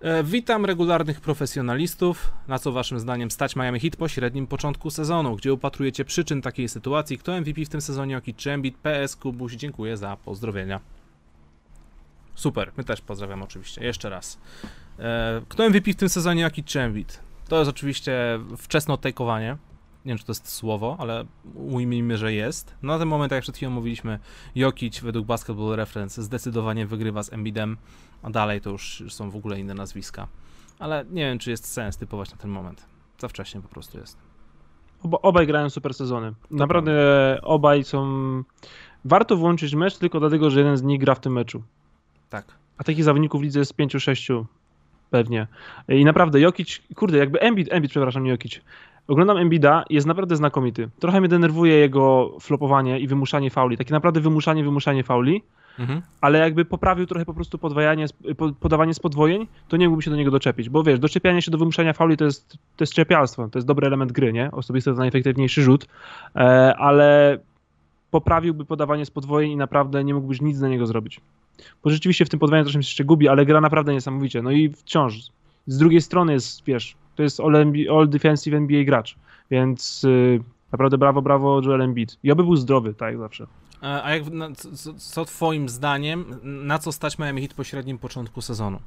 E, 0.00 0.24
witam 0.24 0.64
regularnych 0.64 1.20
profesjonalistów. 1.20 2.32
Na 2.48 2.58
co 2.58 2.72
waszym 2.72 3.00
zdaniem 3.00 3.30
stać 3.30 3.56
Miami 3.56 3.80
Heat 3.80 3.96
po 3.96 4.08
średnim 4.08 4.46
początku 4.46 4.90
sezonu? 4.90 5.36
Gdzie 5.36 5.52
upatrujecie 5.52 6.04
przyczyn 6.04 6.42
takiej 6.42 6.68
sytuacji? 6.68 7.18
Kto 7.18 7.40
MVP 7.40 7.64
w 7.64 7.68
tym 7.68 7.80
sezonie? 7.80 8.16
Oki 8.16 8.34
Czembit, 8.34 8.76
PS 8.76 9.16
Kubuś. 9.16 9.52
Dziękuję 9.52 9.96
za 9.96 10.16
pozdrowienia. 10.16 10.80
Super, 12.34 12.72
my 12.76 12.84
też 12.84 13.00
pozdrawiam 13.00 13.42
oczywiście. 13.42 13.84
Jeszcze 13.84 14.10
raz. 14.10 14.38
E, 14.98 15.42
kto 15.48 15.70
MVP 15.70 15.92
w 15.92 15.96
tym 15.96 16.08
sezonie? 16.08 16.46
Oki 16.46 16.64
Czembit. 16.64 17.20
To 17.52 17.58
jest 17.58 17.70
oczywiście 17.70 18.40
wczesne 18.56 18.94
odtajkowanie. 18.94 19.56
Nie 20.04 20.08
wiem, 20.08 20.18
czy 20.18 20.24
to 20.24 20.30
jest 20.32 20.48
słowo, 20.48 20.96
ale 20.98 21.24
ujmijmy, 21.54 22.18
że 22.18 22.32
jest. 22.32 22.74
Na 22.82 22.98
ten 22.98 23.08
moment, 23.08 23.32
jak 23.32 23.42
przed 23.42 23.56
chwilą 23.56 23.70
mówiliśmy, 23.70 24.18
Jokic 24.54 25.00
według 25.00 25.26
Basketball 25.26 25.76
Reference 25.76 26.22
zdecydowanie 26.22 26.86
wygrywa 26.86 27.22
z 27.22 27.32
Embiidem, 27.32 27.76
a 28.22 28.30
dalej 28.30 28.60
to 28.60 28.70
już 28.70 29.04
są 29.08 29.30
w 29.30 29.36
ogóle 29.36 29.60
inne 29.60 29.74
nazwiska. 29.74 30.28
Ale 30.78 31.04
nie 31.10 31.22
wiem, 31.22 31.38
czy 31.38 31.50
jest 31.50 31.66
sens 31.66 31.96
typować 31.96 32.30
na 32.30 32.36
ten 32.36 32.50
moment. 32.50 32.86
Za 33.18 33.28
wcześnie 33.28 33.60
po 33.60 33.68
prostu 33.68 33.98
jest. 33.98 34.18
Oba, 35.02 35.18
obaj 35.22 35.46
grają 35.46 35.70
super 35.70 35.94
sezony. 35.94 36.32
Naprawdę 36.50 36.92
obaj 37.42 37.84
są... 37.84 38.06
Warto 39.04 39.36
włączyć 39.36 39.74
mecz 39.74 39.98
tylko 39.98 40.20
dlatego, 40.20 40.50
że 40.50 40.60
jeden 40.60 40.76
z 40.76 40.82
nich 40.82 41.00
gra 41.00 41.14
w 41.14 41.20
tym 41.20 41.32
meczu. 41.32 41.62
Tak. 42.30 42.46
A 42.78 42.84
takich 42.84 43.04
zawodników 43.04 43.40
w 43.40 43.44
lidze 43.44 43.58
jest 43.58 43.74
5-6 43.74 44.44
pewnie. 45.12 45.46
I 45.88 46.04
naprawdę 46.04 46.40
Jokic, 46.40 46.80
kurde, 46.94 47.18
jakby 47.18 47.40
Embiid, 47.40 47.68
Embiid, 47.70 47.90
przepraszam, 47.90 48.24
nie 48.24 48.30
Jokic. 48.30 48.60
Oglądam 49.08 49.36
Embida 49.36 49.84
jest 49.90 50.06
naprawdę 50.06 50.36
znakomity. 50.36 50.88
Trochę 50.98 51.20
mnie 51.20 51.28
denerwuje 51.28 51.74
jego 51.74 52.36
flopowanie 52.40 53.00
i 53.00 53.06
wymuszanie 53.06 53.50
fauli. 53.50 53.76
Takie 53.76 53.94
naprawdę 53.94 54.20
wymuszanie, 54.20 54.64
wymuszanie 54.64 55.04
fauli. 55.04 55.42
Mhm. 55.78 56.02
Ale 56.20 56.38
jakby 56.38 56.64
poprawił 56.64 57.06
trochę 57.06 57.24
po 57.24 57.34
prostu 57.34 57.58
podwajanie, 57.58 58.06
podawanie 58.60 58.94
z 58.94 59.00
podwojeń, 59.00 59.46
to 59.68 59.76
nie 59.76 59.88
mógłby 59.88 60.02
się 60.02 60.10
do 60.10 60.16
niego 60.16 60.30
doczepić. 60.30 60.68
Bo 60.68 60.82
wiesz, 60.82 60.98
doczepianie 60.98 61.42
się 61.42 61.50
do 61.50 61.58
wymuszania 61.58 61.92
fauli 61.92 62.16
to 62.16 62.24
jest, 62.24 62.50
to 62.50 62.82
jest 62.82 62.94
czepialstwo, 62.94 63.48
to 63.48 63.58
jest 63.58 63.66
dobry 63.66 63.86
element 63.86 64.12
gry, 64.12 64.32
nie? 64.32 64.50
Osobiste 64.50 64.92
to 64.92 64.98
najefektywniejszy 64.98 65.62
rzut, 65.62 65.86
e, 66.36 66.38
ale 66.76 67.38
poprawiłby 68.10 68.64
podawanie 68.64 69.06
z 69.06 69.10
podwojeń 69.10 69.50
i 69.50 69.56
naprawdę 69.56 70.04
nie 70.04 70.14
mógłbyś 70.14 70.40
nic 70.40 70.60
na 70.60 70.68
niego 70.68 70.86
zrobić. 70.86 71.20
Bo 71.84 71.90
rzeczywiście 71.90 72.24
w 72.24 72.28
tym 72.28 72.40
podwajaniu 72.40 72.64
troszkę 72.64 72.82
się 72.82 72.88
jeszcze 72.88 73.04
gubi, 73.04 73.28
ale 73.28 73.46
gra 73.46 73.60
naprawdę 73.60 73.92
niesamowicie. 73.92 74.42
No 74.42 74.50
i 74.50 74.68
wciąż. 74.68 75.14
Z 75.66 75.78
drugiej 75.78 76.00
strony 76.00 76.32
jest, 76.32 76.64
wiesz, 76.64 76.96
to 77.16 77.22
jest 77.22 77.40
all, 77.40 77.56
all 77.90 78.08
defensive 78.08 78.54
NBA 78.54 78.84
gracz, 78.84 79.16
więc 79.50 80.02
yy, 80.02 80.40
naprawdę 80.72 80.98
brawo, 80.98 81.22
brawo 81.22 81.60
Joel 81.64 81.82
Embiid. 81.82 82.18
I 82.22 82.30
oby 82.30 82.44
był 82.44 82.56
zdrowy, 82.56 82.94
tak 82.94 83.08
jak 83.08 83.18
zawsze. 83.18 83.46
A 83.82 84.14
jak, 84.14 84.22
co, 84.56 84.94
co 84.94 85.24
twoim 85.24 85.68
zdaniem, 85.68 86.24
na 86.42 86.78
co 86.78 86.92
stać 86.92 87.18
Miami 87.18 87.40
Heat 87.40 87.54
po 87.54 87.64
średnim 87.64 87.98
początku 87.98 88.42
sezonu? 88.42 88.80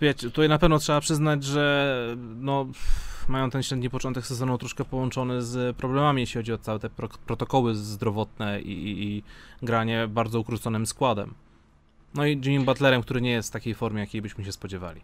Wiecie, 0.00 0.30
tutaj 0.30 0.48
na 0.48 0.58
pewno 0.58 0.78
trzeba 0.78 1.00
przyznać, 1.00 1.44
że 1.44 2.16
no, 2.40 2.66
mają 3.28 3.50
ten 3.50 3.62
średni 3.62 3.90
początek 3.90 4.26
sezonu 4.26 4.58
troszkę 4.58 4.84
połączony 4.84 5.42
z 5.42 5.76
problemami, 5.76 6.20
jeśli 6.20 6.38
chodzi 6.38 6.52
o 6.52 6.58
całe 6.58 6.78
te 6.78 6.90
pro 6.90 7.08
protokoły 7.26 7.74
zdrowotne 7.74 8.60
i, 8.60 8.72
i, 8.72 9.04
i 9.04 9.22
granie 9.62 10.08
bardzo 10.08 10.40
ukróconym 10.40 10.86
składem. 10.86 11.34
No 12.14 12.26
i 12.26 12.40
Jimmy 12.44 12.64
Butlerem, 12.64 13.02
który 13.02 13.20
nie 13.20 13.30
jest 13.30 13.48
w 13.48 13.52
takiej 13.52 13.74
formie, 13.74 14.00
jakiej 14.00 14.22
byśmy 14.22 14.44
się 14.44 14.52
spodziewali. 14.52 15.00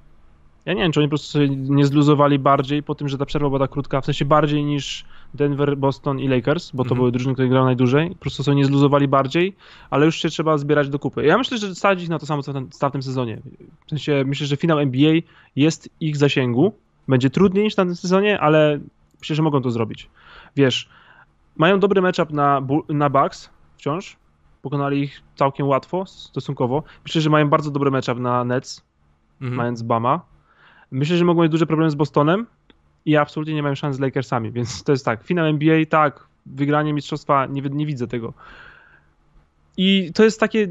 Ja 0.64 0.72
nie 0.72 0.82
wiem, 0.82 0.92
czy 0.92 1.00
oni 1.00 1.08
po 1.08 1.10
prostu 1.10 1.32
sobie 1.32 1.48
nie 1.48 1.86
zluzowali 1.86 2.38
bardziej 2.38 2.82
po 2.82 2.94
tym, 2.94 3.08
że 3.08 3.18
ta 3.18 3.26
przerwa 3.26 3.48
była 3.48 3.58
tak 3.58 3.70
krótka, 3.70 4.00
w 4.00 4.04
sensie 4.04 4.24
bardziej 4.24 4.64
niż 4.64 5.04
Denver, 5.34 5.76
Boston 5.76 6.20
i 6.20 6.28
Lakers, 6.28 6.70
bo 6.70 6.82
to 6.82 6.86
mhm. 6.86 6.98
były 6.98 7.12
drużyny, 7.12 7.34
które 7.34 7.48
grały 7.48 7.66
najdłużej. 7.66 8.08
Po 8.08 8.14
prostu 8.14 8.42
sobie 8.42 8.56
nie 8.56 8.64
zluzowali 8.64 9.08
bardziej, 9.08 9.56
ale 9.90 10.06
już 10.06 10.16
się 10.22 10.28
trzeba 10.28 10.58
zbierać 10.58 10.88
do 10.88 10.98
kupy. 10.98 11.24
Ja 11.24 11.38
myślę, 11.38 11.58
że 11.58 11.74
stać 11.74 12.02
ich 12.02 12.08
na 12.08 12.18
to 12.18 12.26
samo, 12.26 12.42
co 12.42 12.52
w 12.88 12.92
tym 12.92 13.02
sezonie. 13.02 13.40
W 13.86 13.90
sensie 13.90 14.22
myślę, 14.26 14.46
że 14.46 14.56
finał 14.56 14.78
NBA 14.78 15.12
jest 15.56 15.88
ich 16.00 16.16
zasięgu. 16.16 16.72
Będzie 17.08 17.30
trudniej 17.30 17.64
niż 17.64 17.72
w 17.72 17.76
tamtym 17.76 17.96
sezonie, 17.96 18.40
ale 18.40 18.80
myślę, 19.20 19.36
że 19.36 19.42
mogą 19.42 19.62
to 19.62 19.70
zrobić. 19.70 20.08
Wiesz, 20.56 20.88
mają 21.56 21.80
dobry 21.80 22.02
matchup 22.02 22.30
na, 22.30 22.62
na 22.88 23.10
Bucks 23.10 23.50
wciąż, 23.76 24.16
pokonali 24.62 25.02
ich 25.02 25.22
całkiem 25.36 25.68
łatwo, 25.68 26.06
stosunkowo. 26.06 26.82
Myślę, 27.04 27.20
że 27.20 27.30
mają 27.30 27.48
bardzo 27.48 27.70
dobry 27.70 27.90
matchup 27.90 28.18
na 28.18 28.44
Nets, 28.44 28.82
mhm. 29.40 29.56
mając 29.56 29.82
Bama. 29.82 30.20
Myślę, 30.90 31.16
że 31.16 31.24
mogą 31.24 31.42
mieć 31.42 31.52
duże 31.52 31.66
problemy 31.66 31.90
z 31.90 31.94
Bostonem 31.94 32.46
i 33.04 33.16
absolutnie 33.16 33.54
nie 33.54 33.62
mają 33.62 33.74
szans 33.74 33.96
z 33.96 34.00
Lakersami, 34.00 34.52
więc 34.52 34.84
to 34.84 34.92
jest 34.92 35.04
tak, 35.04 35.24
finał 35.24 35.46
NBA, 35.46 35.86
tak, 35.86 36.26
wygranie 36.46 36.92
mistrzostwa, 36.92 37.46
nie, 37.46 37.62
nie 37.62 37.86
widzę 37.86 38.06
tego. 38.06 38.32
I 39.76 40.10
to 40.14 40.24
jest 40.24 40.40
takie, 40.40 40.68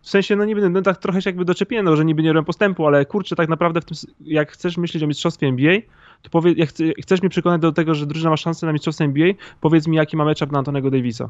w 0.00 0.10
sensie, 0.10 0.36
no 0.36 0.44
nie 0.44 0.54
będę, 0.54 0.70
no 0.70 0.82
tak 0.82 0.98
trochę 0.98 1.22
się 1.22 1.30
jakby 1.30 1.44
doczepiłem, 1.44 1.84
no, 1.84 1.96
że 1.96 2.04
niby 2.04 2.22
nie 2.22 2.32
robią 2.32 2.44
postępu, 2.44 2.86
ale 2.86 3.06
kurczę, 3.06 3.36
tak 3.36 3.48
naprawdę 3.48 3.80
w 3.80 3.84
tym, 3.84 3.96
jak 4.20 4.52
chcesz 4.52 4.76
myśleć 4.76 5.02
o 5.02 5.06
mistrzostwie 5.06 5.46
NBA, 5.46 5.78
to 6.22 6.30
powiedz, 6.30 6.58
jak 6.58 6.68
chce- 6.68 6.92
chcesz 7.02 7.22
mnie 7.22 7.30
przekonać 7.30 7.60
do 7.60 7.72
tego, 7.72 7.94
że 7.94 8.06
drużyna 8.06 8.30
ma 8.30 8.36
szansę 8.36 8.66
na 8.66 8.72
mistrzostwo 8.72 9.04
NBA, 9.04 9.32
powiedz 9.60 9.86
mi, 9.86 9.96
jaki 9.96 10.16
ma 10.16 10.24
matchup 10.24 10.52
na 10.52 10.58
Antonego 10.58 10.90
Davisa. 10.90 11.28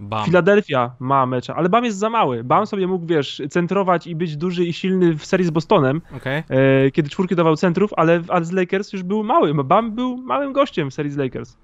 Bam. 0.00 0.24
Filadelfia 0.24 0.90
ma 1.00 1.26
mecza, 1.26 1.54
ale 1.54 1.68
Bam 1.68 1.84
jest 1.84 1.98
za 1.98 2.10
mały. 2.10 2.44
Bam 2.44 2.66
sobie 2.66 2.86
mógł, 2.86 3.06
wiesz, 3.06 3.42
centrować 3.50 4.06
i 4.06 4.16
być 4.16 4.36
duży 4.36 4.64
i 4.64 4.72
silny 4.72 5.14
w 5.14 5.26
serii 5.26 5.46
z 5.46 5.50
Bostonem, 5.50 6.02
Okej. 6.16 6.42
e, 6.48 6.90
kiedy 6.90 7.10
czwórki 7.10 7.36
dawał 7.36 7.56
centrów, 7.56 7.90
ale, 7.96 8.22
ale 8.28 8.44
z 8.44 8.52
Lakers 8.52 8.92
już 8.92 9.02
był 9.02 9.24
mały. 9.24 9.64
Bam 9.64 9.92
był 9.92 10.16
małym 10.16 10.52
gościem 10.52 10.90
w 10.90 10.94
serii 10.94 11.12
z 11.12 11.16
Lakers. 11.16 11.56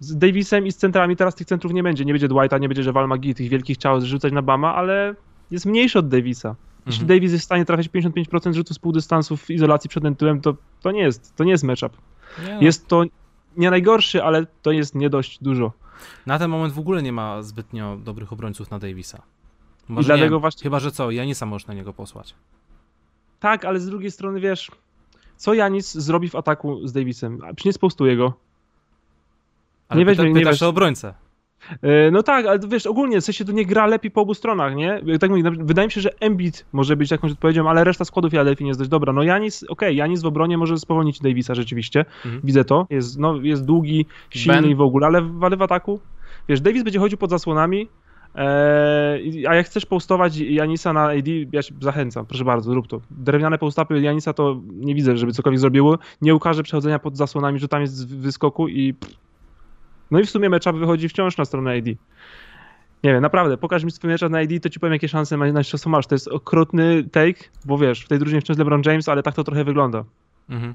Z 0.00 0.16
Davisem 0.18 0.66
i 0.66 0.72
z 0.72 0.76
centrami 0.76 1.16
teraz 1.16 1.34
tych 1.34 1.46
centrów 1.46 1.72
nie 1.72 1.82
będzie. 1.82 2.04
Nie 2.04 2.12
będzie 2.12 2.28
Dwighta, 2.28 2.58
nie 2.58 2.68
będzie 2.68 2.82
Javal 2.82 3.08
McGee, 3.08 3.34
tych 3.34 3.48
wielkich 3.48 3.76
ciał 3.76 4.00
zrzucać 4.00 4.32
na 4.32 4.42
Bama, 4.42 4.74
ale 4.74 5.14
jest 5.50 5.66
mniejszy 5.66 5.98
od 5.98 6.08
Davisa. 6.08 6.54
Jeśli 6.86 7.02
Mhm. 7.02 7.18
Davis 7.18 7.32
jest 7.32 7.42
w 7.42 7.44
stanie 7.44 7.64
trafiać 7.64 7.88
55% 7.88 8.54
rzutu 8.54 8.74
z 8.74 8.78
pół 8.78 8.92
dystansu 8.92 9.36
w 9.36 9.50
izolacji 9.50 9.90
przed 9.90 10.18
tyłem, 10.18 10.40
to, 10.40 10.54
to 10.82 10.90
nie 10.90 11.00
jest, 11.00 11.36
to 11.36 11.44
nie 11.44 11.50
jest 11.50 11.64
matchup. 11.64 11.92
Nie 12.46 12.54
no. 12.54 12.60
Jest 12.60 12.88
to 12.88 13.04
nie 13.56 13.70
najgorszy, 13.70 14.24
ale 14.24 14.46
to 14.62 14.72
jest 14.72 14.94
nie 14.94 15.10
dość 15.10 15.38
dużo. 15.42 15.72
Na 16.26 16.38
ten 16.38 16.50
moment 16.50 16.74
w 16.74 16.78
ogóle 16.78 17.02
nie 17.02 17.12
ma 17.12 17.42
zbytnio 17.42 17.96
dobrych 17.96 18.32
obrońców 18.32 18.70
na 18.70 18.78
Davisa. 18.78 19.22
I 19.90 20.04
dlatego 20.04 20.36
nie, 20.36 20.40
właśnie 20.40 20.62
Chyba, 20.62 20.80
że 20.80 20.92
co, 20.92 21.10
Janisa 21.10 21.46
możesz 21.46 21.66
na 21.66 21.74
niego 21.74 21.92
posłać. 21.92 22.34
Tak, 23.40 23.64
ale 23.64 23.80
z 23.80 23.86
drugiej 23.86 24.10
strony 24.10 24.40
wiesz, 24.40 24.70
co 25.36 25.54
Janis 25.54 25.94
zrobi 25.94 26.28
w 26.28 26.36
ataku 26.36 26.86
z 26.86 26.92
Davisem? 26.92 27.38
Przecież 27.38 27.64
nie 27.64 27.72
spostuje 27.72 28.16
go. 28.16 28.32
Ale 29.88 29.98
Nie 30.00 30.06
pyta, 30.06 30.22
weźmie- 30.22 30.28
nie 30.34 30.40
pytasz 30.40 30.54
weź- 30.60 30.62
o 30.66 30.68
obrońcę. 30.68 31.14
E, 31.82 32.10
No 32.10 32.22
tak, 32.22 32.46
ale 32.46 32.58
wiesz, 32.68 32.86
ogólnie 32.86 33.20
w 33.20 33.24
sensie 33.24 33.44
to 33.44 33.52
nie 33.52 33.66
gra 33.66 33.86
lepiej 33.86 34.10
po 34.10 34.20
obu 34.20 34.34
stronach, 34.34 34.74
nie? 34.76 35.00
Tak 35.20 35.30
mówię, 35.30 35.42
wydaje 35.58 35.88
mi 35.88 35.92
się, 35.92 36.00
że 36.00 36.10
Embiid 36.20 36.66
może 36.72 36.96
być 36.96 37.10
jakąś 37.10 37.32
odpowiedzią, 37.32 37.68
ale 37.70 37.84
reszta 37.84 38.04
składu 38.04 38.30
Philadelphia 38.30 38.64
nie 38.64 38.68
jest 38.68 38.80
dość 38.80 38.90
dobra. 38.90 39.12
No 39.12 39.22
Janis, 39.22 39.64
okej, 39.68 39.96
Janis 39.96 40.22
w 40.22 40.26
obronie 40.26 40.58
może 40.58 40.78
spowolnić 40.78 41.20
Davisa 41.20 41.54
rzeczywiście, 41.54 42.04
Mhm. 42.24 42.40
widzę 42.44 42.64
to, 42.64 42.86
jest, 42.90 43.18
no, 43.18 43.36
jest 43.42 43.64
długi, 43.64 44.06
silny 44.30 44.62
Ben? 44.62 44.70
i 44.70 44.74
w 44.74 44.80
ogóle, 44.80 45.06
ale 45.06 45.22
w, 45.22 45.44
ale 45.44 45.56
w 45.56 45.62
ataku, 45.62 46.00
wiesz, 46.48 46.60
Davis 46.60 46.82
będzie 46.82 46.98
chodził 46.98 47.18
pod 47.18 47.30
zasłonami, 47.30 47.88
e, 48.34 49.18
a 49.48 49.54
jak 49.54 49.66
chcesz 49.66 49.86
postować 49.86 50.36
Janisa 50.36 50.92
na 50.92 51.08
AD, 51.10 51.26
ja 51.52 51.62
się 51.62 51.74
zachęcam, 51.80 52.26
proszę 52.26 52.44
bardzo, 52.44 52.74
rób 52.74 52.86
to. 52.88 53.00
Drewniane 53.10 53.58
postapy 53.58 54.00
Janisa 54.00 54.32
to 54.32 54.60
nie 54.74 54.94
widzę, 54.94 55.16
żeby 55.16 55.32
cokolwiek 55.32 55.60
zrobiło, 55.60 55.98
nie 56.22 56.34
ukaże 56.34 56.62
przechodzenia 56.62 56.98
pod 56.98 57.16
zasłonami, 57.16 57.58
rzutami 57.58 57.86
z 57.86 58.04
wyskoku 58.04 58.68
i 58.68 58.94
no 60.10 60.20
i 60.20 60.24
w 60.24 60.30
sumie 60.30 60.50
matchup 60.50 60.76
wychodzi 60.76 61.08
wciąż 61.08 61.36
na 61.36 61.44
stronę 61.44 61.78
AD. 61.78 61.86
Nie 63.04 63.12
wiem, 63.12 63.22
naprawdę, 63.22 63.56
pokaż 63.56 63.84
mi 63.84 63.90
swój 63.90 64.10
matchup 64.10 64.30
na 64.30 64.38
AD, 64.38 64.48
to 64.62 64.68
ci 64.70 64.80
powiem, 64.80 64.92
jakie 64.92 65.08
szanse 65.08 65.36
na 65.36 65.46
mistrzostwo 65.58 65.90
masz. 65.90 66.06
To 66.06 66.14
jest 66.14 66.28
okrutny 66.28 67.04
take, 67.04 67.44
bo 67.64 67.78
wiesz, 67.78 68.04
w 68.04 68.08
tej 68.08 68.18
drużynie 68.18 68.40
wciąż 68.40 68.56
LeBron 68.58 68.82
James, 68.86 69.08
ale 69.08 69.22
tak 69.22 69.34
to 69.34 69.44
trochę 69.44 69.64
wygląda. 69.64 70.04
Mhm. 70.50 70.74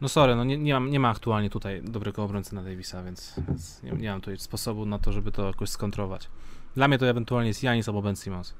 No 0.00 0.08
sorry, 0.08 0.36
no 0.36 0.44
nie, 0.44 0.58
nie, 0.58 0.74
mam, 0.74 0.90
nie 0.90 1.00
ma 1.00 1.08
aktualnie 1.08 1.50
tutaj 1.50 1.82
dobrego 1.82 2.24
obrońcy 2.24 2.54
na 2.54 2.62
Davisa, 2.62 3.02
więc, 3.02 3.40
więc 3.48 3.82
nie, 3.82 3.92
nie 3.92 4.10
mam 4.10 4.20
tutaj 4.20 4.38
sposobu 4.38 4.86
na 4.86 4.98
to, 4.98 5.12
żeby 5.12 5.32
to 5.32 5.46
jakoś 5.46 5.68
skontrować. 5.68 6.30
Dla 6.74 6.88
mnie 6.88 6.98
to 6.98 7.06
ewentualnie 7.08 7.48
jest 7.48 7.62
Janis 7.62 7.88
albo 7.88 8.02
Ben 8.02 8.16
Simmons. 8.16 8.54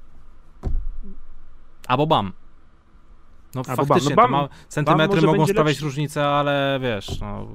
Albo 1.87 2.07
Bam. 2.07 2.33
No 3.55 3.61
Albo 3.67 3.75
Bam. 3.75 3.87
faktycznie, 3.87 4.15
No 4.15 4.15
to 4.15 4.21
Bam- 4.21 4.31
ma, 4.31 4.49
centymetry 4.67 5.15
może 5.15 5.27
mogą 5.27 5.47
sprawiać 5.47 5.75
lepszy. 5.75 5.85
różnicę, 5.85 6.27
ale 6.27 6.79
wiesz, 6.81 7.19
no... 7.19 7.47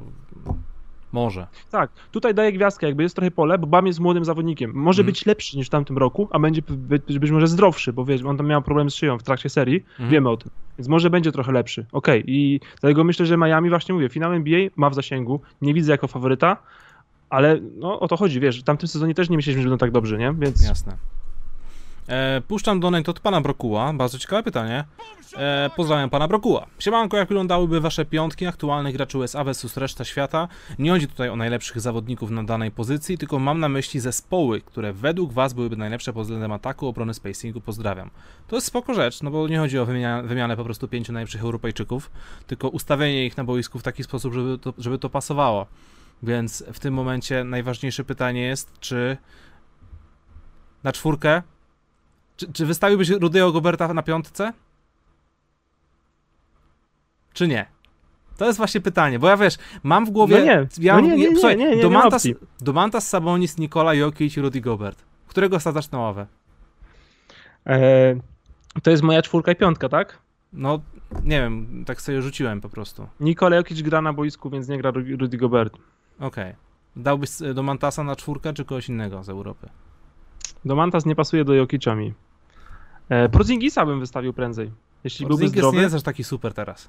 Może. 1.13 1.47
Tak, 1.71 1.91
tutaj 2.11 2.35
daję 2.35 2.53
gwiazdkę, 2.53 2.87
jakby 2.87 3.03
jest 3.03 3.17
trochę 3.17 3.31
pole, 3.31 3.59
bo 3.59 3.67
Bam 3.67 3.87
jest 3.87 4.01
młodym 4.01 4.25
zawodnikiem. 4.25 4.73
Może 4.75 5.01
Mhm. 5.03 5.07
być 5.13 5.27
lepszy 5.27 5.57
niż 5.57 5.67
w 5.67 5.71
tamtym 5.71 5.99
roku, 5.99 6.29
a 6.31 6.39
będzie 6.39 6.63
być, 6.69 7.19
być 7.19 7.31
może 7.31 7.47
zdrowszy, 7.49 7.93
bo 7.93 8.05
wiesz, 8.05 8.23
on 8.25 8.37
tam 8.37 8.47
miał 8.47 8.63
problem 8.63 8.91
z 8.91 8.95
szyją 8.95 9.19
w 9.19 9.23
trakcie 9.23 9.49
serii, 9.49 9.77
Mhm. 9.91 10.11
wiemy 10.11 10.29
o 10.31 10.37
tym. 10.37 10.51
Więc 10.79 10.89
może 10.89 11.11
będzie 11.11 11.33
trochę 11.33 11.53
lepszy. 11.53 11.87
Okej, 11.93 12.23
i 12.27 12.61
dlatego 12.81 13.05
myślę, 13.05 13.27
że 13.27 13.37
Miami, 13.37 13.69
właśnie 13.69 13.95
mówię, 13.95 14.09
finał 14.09 14.33
NBA 14.33 14.69
ma 14.77 14.91
w 14.91 14.95
zasięgu, 14.95 15.41
nie 15.63 15.75
widzę 15.75 15.93
jako 15.93 16.09
faworyta, 16.09 16.57
ale 17.31 17.61
no 17.77 18.01
o 18.01 18.09
to 18.09 18.17
chodzi, 18.17 18.41
wiesz, 18.41 18.61
w 18.61 18.65
tamtym 18.65 18.89
sezonie 18.89 19.15
też 19.15 19.31
nie 19.31 19.37
myśleliśmy, 19.37 19.63
że 19.63 19.69
będą 19.69 19.79
tak 19.79 19.91
dobrze, 19.91 20.19
nie? 20.19 20.35
Więc 20.39 20.69
Jasne. 20.69 20.97
E, 22.09 22.41
puszczam 22.49 22.81
donate 22.81 23.11
od 23.11 23.21
pana 23.21 23.41
Brokuła. 23.41 23.93
Bardzo 23.93 24.19
ciekawe 24.19 24.43
pytanie. 24.43 24.85
E, 25.37 25.71
pozdrawiam 25.77 26.11
pana 26.11 26.29
Brokuła. 26.29 26.67
Siemanko, 26.79 27.17
jak 27.17 27.29
wyglądałyby 27.29 27.81
wasze 27.81 28.05
piątki 28.05 28.47
aktualnych 28.47 28.95
graczy 28.95 29.19
USA 29.19 29.45
versus 29.45 29.77
reszta 29.77 30.05
świata? 30.05 30.49
Nie 30.79 30.91
chodzi 30.91 31.09
tutaj 31.09 31.29
o 31.29 31.37
najlepszych 31.37 31.81
zawodników 31.81 32.31
na 32.31 32.45
danej 32.45 32.71
pozycji, 32.71 33.19
tylko 33.19 33.39
mam 33.39 33.61
na 33.61 33.69
myśli 33.69 34.01
zespoły, 34.01 34.61
które 34.61 34.93
według 34.93 35.33
was 35.33 35.53
byłyby 35.53 35.77
najlepsze 35.77 36.13
pod 36.13 36.23
względem 36.23 36.53
ataku, 36.53 36.87
obrony, 36.87 37.15
spacingu. 37.15 37.61
Pozdrawiam. 37.61 38.11
To 38.49 38.57
jest 38.57 38.67
spoko 38.67 38.95
rzecz, 38.95 39.23
no 39.23 39.31
bo 39.31 39.49
nie 39.49 39.59
chodzi 39.59 39.79
o 39.79 39.87
wymianę, 39.87 40.29
wymianę 40.29 40.57
po 40.57 40.65
prostu 40.65 40.89
pięciu 40.89 41.13
najlepszych 41.13 41.43
Europejczyków, 41.43 42.11
tylko 42.47 42.69
ustawienie 42.69 43.27
ich 43.27 43.37
na 43.37 43.45
boisku 43.45 43.79
w 43.79 43.83
taki 43.83 44.05
sposób, 44.05 44.35
żeby 44.35 44.59
to, 44.59 44.75
żeby 44.79 44.99
to 44.99 45.11
pasowało. 45.11 45.67
Więc 46.23 46.65
w 46.73 46.79
tym 46.79 46.95
momencie 46.95 47.45
najważniejsze 47.45 48.05
pytanie 48.05 48.43
jest, 48.43 48.73
czy 48.81 49.17
na 50.85 50.93
czwórkę 50.93 51.43
czy, 52.41 52.53
czy 52.53 52.67
wystawiłbyś 52.67 53.09
Rudego 53.09 53.53
Goberta 53.53 53.95
na 53.95 54.03
piątce? 54.03 54.53
Czy 57.33 57.49
nie? 57.49 57.67
To 58.37 58.47
jest 58.47 58.59
właśnie 58.59 58.81
pytanie, 58.81 59.19
bo 59.19 59.29
ja 59.29 59.37
wiesz, 59.37 59.57
mam 59.83 60.07
w 60.07 60.11
głowie. 60.11 60.39
No 60.39 60.45
nie, 60.45 60.67
ja, 60.79 60.95
no 60.95 61.01
nie, 61.01 61.17
nie, 61.17 61.17
nie, 61.17 61.33
słuchaj, 61.37 61.57
nie, 61.57 61.65
nie, 61.65 61.71
nie 61.71 61.77
ma 61.77 61.83
Domantas, 61.83 62.15
opcji. 62.15 62.35
Domantas 62.61 63.09
Sabonis, 63.09 63.59
Nikola 63.59 63.95
Jokic, 63.95 64.37
Rudy 64.37 64.61
Gobert. 64.61 65.05
Którego 65.27 65.61
sadzasz 65.61 65.91
na 65.91 65.99
ławę? 65.99 66.27
e, 67.67 68.15
to 68.83 68.91
jest 68.91 69.03
moja 69.03 69.23
czwórka 69.23 69.53
i 69.53 69.57
piątka, 69.57 69.89
tak? 69.89 70.19
No, 70.53 70.81
nie 71.25 71.41
wiem, 71.41 71.85
tak 71.87 72.03
sobie 72.03 72.23
rzuciłem 72.23 72.61
po 72.61 72.69
prostu. 72.69 73.09
Nikola 73.21 73.57
Jokic 73.57 73.83
gra 73.83 74.03
na 74.03 74.13
boisku, 74.13 74.51
więc 74.51 74.69
nie 74.69 74.79
gra 74.79 74.91
Ru- 74.91 75.17
Rudy 75.21 75.37
Gobert. 75.37 75.77
Okej. 76.21 76.55
Dałbyś 76.97 77.43
e, 77.43 77.55
Domantasa 77.55 78.05
na 78.05 78.17
czwórkę, 78.17 78.53
czy 78.53 78.65
kogoś 78.65 78.89
innego 78.89 79.23
z 79.25 79.29
Europy? 79.29 79.69
Domantas 80.65 81.07
nie 81.07 81.17
pasuje 81.17 81.45
do 81.45 81.55
Jokicza 81.55 81.95
mi. 81.95 82.15
E, 83.11 83.29
Porzingisa 83.29 83.87
bym 83.87 84.01
wystawił 84.01 84.33
prędzej. 84.33 84.71
Jeśli 85.05 85.27
byłby 85.27 85.49
zdrowy, 85.49 85.77
nie 85.77 85.83
jest 85.83 85.95
aż 85.95 86.03
taki 86.03 86.25
super 86.25 86.55
teraz. 86.55 86.89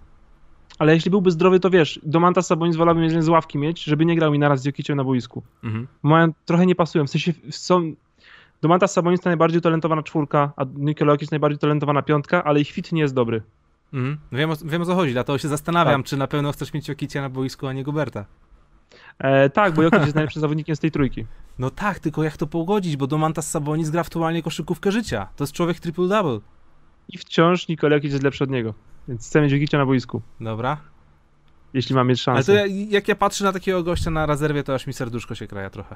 ale 0.79 0.93
jeśli 0.93 1.11
byłby 1.11 1.31
zdrowy, 1.31 1.59
to 1.59 1.69
wiesz, 1.69 1.99
Domantas 2.03 2.47
Sabonis 2.47 2.75
wolałbym 2.75 3.03
jeden 3.03 3.21
z 3.21 3.29
ławki 3.29 3.57
mieć, 3.57 3.83
żeby 3.83 4.05
nie 4.05 4.15
grał 4.15 4.31
mi 4.31 4.39
naraz 4.39 4.61
z 4.61 4.65
Jokiciem 4.65 4.97
na 4.97 5.03
boisku. 5.03 5.43
Mhm. 5.63 6.33
Trochę 6.45 6.65
nie 6.65 6.75
pasują, 6.75 7.07
w 7.07 7.09
sensie 7.09 7.33
są... 7.49 7.93
Domantas 8.61 8.93
Sabonis 8.93 9.21
to 9.21 9.29
najbardziej 9.29 9.57
utalentowana 9.57 10.03
czwórka, 10.03 10.53
a 10.55 10.65
Nikola 10.75 11.11
Jokic 11.11 11.31
najbardziej 11.31 11.55
utalentowana 11.55 12.01
piątka, 12.01 12.43
ale 12.43 12.61
ich 12.61 12.71
fit 12.71 12.91
nie 12.91 13.01
jest 13.01 13.13
dobry. 13.13 13.41
Mhm. 13.93 14.17
Wiem, 14.31 14.51
o, 14.51 14.55
wiem 14.65 14.81
o 14.81 14.85
co 14.85 14.95
chodzi, 14.95 15.13
dlatego 15.13 15.37
się 15.37 15.47
zastanawiam, 15.47 16.01
Tak. 16.01 16.09
czy 16.09 16.17
na 16.17 16.27
pewno 16.27 16.51
chcesz 16.51 16.73
mieć 16.73 16.87
Jokicia 16.87 17.21
na 17.21 17.29
boisku, 17.29 17.67
a 17.67 17.73
nie 17.73 17.83
Goberta. 17.83 18.25
E, 19.19 19.49
tak, 19.49 19.73
bo 19.73 19.81
Jokic 19.81 20.01
jest 20.01 20.15
najlepszym 20.15 20.41
zawodnikiem 20.41 20.75
z 20.75 20.79
tej 20.79 20.91
trójki. 20.91 21.25
No 21.59 21.69
tak, 21.69 21.99
tylko 21.99 22.23
jak 22.23 22.37
to 22.37 22.47
pogodzić, 22.47 22.97
bo 22.97 23.07
Domantas 23.07 23.49
Sabonis 23.49 23.89
gra 23.89 24.01
aktualnie 24.01 24.43
koszykówkę 24.43 24.91
życia. 24.91 25.27
To 25.35 25.43
jest 25.43 25.53
człowiek 25.53 25.77
triple-double. 25.77 26.39
I 27.09 27.17
wciąż 27.17 27.67
Nikola 27.67 27.95
Jokic 27.95 28.11
jest 28.11 28.23
lepszy 28.23 28.43
od 28.43 28.49
niego. 28.49 28.73
Więc 29.07 29.27
chcę 29.27 29.41
mieć 29.41 29.71
na 29.71 29.85
boisku, 29.85 30.21
Dobra. 30.39 30.77
Jeśli 31.73 31.95
mam 31.95 32.07
mieć 32.07 32.27
Ale 32.27 32.37
szansę. 32.37 32.51
to 32.53 32.57
ja, 32.57 32.65
jak 32.89 33.07
ja 33.07 33.15
patrzę 33.15 33.43
na 33.43 33.51
takiego 33.51 33.83
gościa 33.83 34.11
na 34.11 34.25
rezerwie, 34.25 34.63
to 34.63 34.73
aż 34.75 34.87
mi 34.87 34.93
serduszko 34.93 35.35
się 35.35 35.47
kraja 35.47 35.69
trochę. 35.69 35.95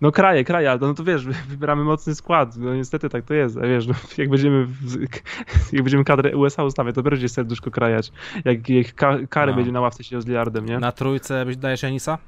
No 0.00 0.12
kraje, 0.12 0.44
kraje, 0.44 0.70
ale 0.70 0.80
no 0.80 0.94
to 0.94 1.04
wiesz, 1.04 1.26
wybieramy 1.26 1.84
mocny 1.84 2.14
skład, 2.14 2.56
no 2.56 2.74
niestety 2.74 3.08
tak 3.08 3.24
to 3.24 3.34
jest, 3.34 3.60
wiesz, 3.60 3.86
no, 3.86 3.94
jak 4.18 4.28
będziemy 4.30 4.64
w, 4.66 4.96
jak 5.72 5.82
będziemy 5.82 6.04
kadrę 6.04 6.36
USA 6.36 6.64
ustawiać, 6.64 6.94
to 6.94 7.02
będzie 7.02 7.28
serduszko 7.28 7.70
krajać, 7.70 8.12
jak, 8.44 8.68
jak 8.68 8.94
ka, 8.94 9.16
Kary 9.28 9.52
No. 9.52 9.56
będzie 9.56 9.72
na 9.72 9.80
ławce 9.80 10.04
siedział 10.04 10.20
z 10.20 10.26
Lillardem, 10.26 10.66
nie? 10.66 10.78
Na 10.78 10.92
trójce 10.92 11.44
dajesz 11.56 11.82
Janisa? 11.82 12.18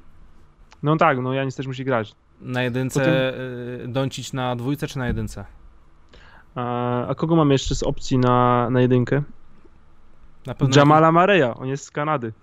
No 0.83 0.97
tak, 0.97 1.19
no 1.19 1.33
Janis 1.33 1.55
też 1.55 1.67
musi 1.67 1.85
grać. 1.85 2.15
Na 2.41 2.63
jedynce 2.63 3.33
y, 3.83 3.87
Doncic 3.87 4.33
na 4.33 4.55
dwójce 4.55 4.87
czy 4.87 4.97
na 4.97 5.07
jedynce? 5.07 5.45
A, 6.55 7.07
a 7.07 7.15
kogo 7.15 7.35
mamy 7.35 7.53
jeszcze 7.53 7.75
z 7.75 7.83
opcji 7.83 8.17
na, 8.17 8.69
na 8.69 8.81
jedynkę? 8.81 9.23
Na 10.45 10.53
pewno. 10.53 10.75
Jamala 10.77 11.11
Mareya, 11.11 11.53
on 11.55 11.67
jest 11.67 11.85
z 11.85 11.91
Kanady. 11.91 12.33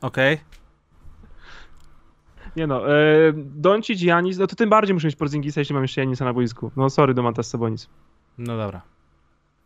Okej. 0.00 0.38
Nie 2.56 2.66
no, 2.66 2.96
e, 2.96 3.32
Doncic, 3.34 4.02
Janis, 4.02 4.38
no 4.38 4.46
to 4.46 4.56
tym 4.56 4.70
bardziej 4.70 4.94
muszę 4.94 5.06
mieć 5.06 5.16
Porzingisa, 5.16 5.60
jeśli 5.60 5.74
mam 5.74 5.84
jeszcze 5.84 6.00
Janisa 6.00 6.24
na 6.24 6.32
boisku. 6.32 6.70
No 6.76 6.90
sorry, 6.90 7.14
Domantas 7.14 7.48
Sabonis. 7.48 7.88
No 8.38 8.56
dobra. 8.56 8.82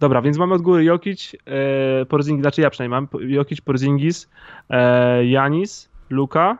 Dobra, 0.00 0.22
więc 0.22 0.38
mamy 0.38 0.54
od 0.54 0.62
góry 0.62 0.84
Jokic, 0.84 1.32
e, 1.46 2.06
Porzingis, 2.06 2.42
znaczy 2.42 2.60
ja 2.60 2.70
przynajmniej 2.70 3.00
mam, 3.00 3.30
Jokic, 3.30 3.60
Porzingis, 3.60 4.28
e, 4.70 5.26
Janis, 5.26 5.90
Luka. 6.10 6.58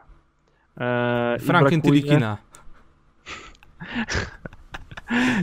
E, 0.79 1.37
Franklin 1.41 1.83
Tybikina. 1.83 2.37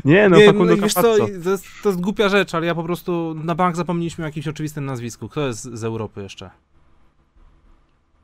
Nie, 0.05 0.29
no 0.29 0.37
nie, 0.37 0.45
Facundo 0.45 0.75
no, 0.75 0.81
wiesz 0.81 0.93
co, 0.93 1.01
to 1.01 1.27
jest, 1.27 1.65
to 1.83 1.89
jest 1.89 2.01
głupia 2.01 2.29
rzecz, 2.29 2.55
ale 2.55 2.65
ja 2.65 2.75
po 2.75 2.83
prostu 2.83 3.35
na 3.43 3.55
bank 3.55 3.75
zapomnieliśmy 3.75 4.23
o 4.23 4.27
jakimś 4.27 4.47
oczywistym 4.47 4.85
nazwisku. 4.85 5.29
Kto 5.29 5.47
jest 5.47 5.63
z 5.63 5.83
Europy 5.83 6.21
jeszcze? 6.21 6.49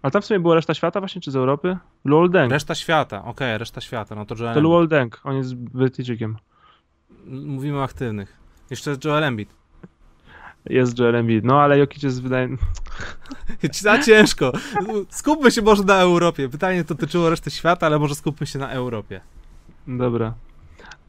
Ale 0.02 0.12
tam 0.12 0.22
w 0.22 0.26
sumie 0.26 0.40
była 0.40 0.56
reszta 0.56 0.74
świata 0.74 1.00
właśnie, 1.00 1.22
czy 1.22 1.32
z 1.32 1.36
Europy? 1.36 1.78
Luol 2.06 2.30
Deng. 2.30 2.52
Reszta 2.52 2.76
świata, 2.76 3.24
okej, 3.26 3.58
reszta 3.58 3.82
świata, 3.82 4.16
no 4.16 4.26
to 4.26 4.36
Joel 4.36 4.54
To. 4.54 4.60
Luol 4.60 4.88
Deng, 4.88 5.22
on 5.24 5.36
jest 5.38 5.56
Brytyjczykiem. 5.56 6.38
Mówimy 7.28 7.78
o 7.78 7.84
aktywnych. 7.84 8.38
Jeszcze 8.70 8.96
Joel 9.06 9.24
Embiid. 9.24 9.50
jest 10.66 11.00
Joel 11.00 11.16
Embiid. 11.16 11.46
No 11.46 11.62
ale 11.62 11.78
Jokic 11.78 12.04
jest 12.04 12.22
wydaje... 12.22 12.50
Za 13.72 14.04
ciężko. 14.04 14.52
Skupmy 15.10 15.52
się 15.52 15.62
może 15.62 15.84
na 15.84 15.96
Europie. 15.96 16.50
Pytanie 16.50 16.84
dotyczyło 16.84 17.30
reszty 17.30 17.52
świata, 17.52 17.86
ale 17.86 18.00
może 18.00 18.16
skupmy 18.16 18.48
się 18.48 18.60
na 18.60 18.70
Europie. 18.70 19.22
Dobra. 19.88 20.34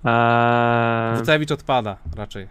Eee... 0.04 1.18
Wucewicz 1.18 1.52
odpada 1.52 1.96
raczej. 2.16 2.48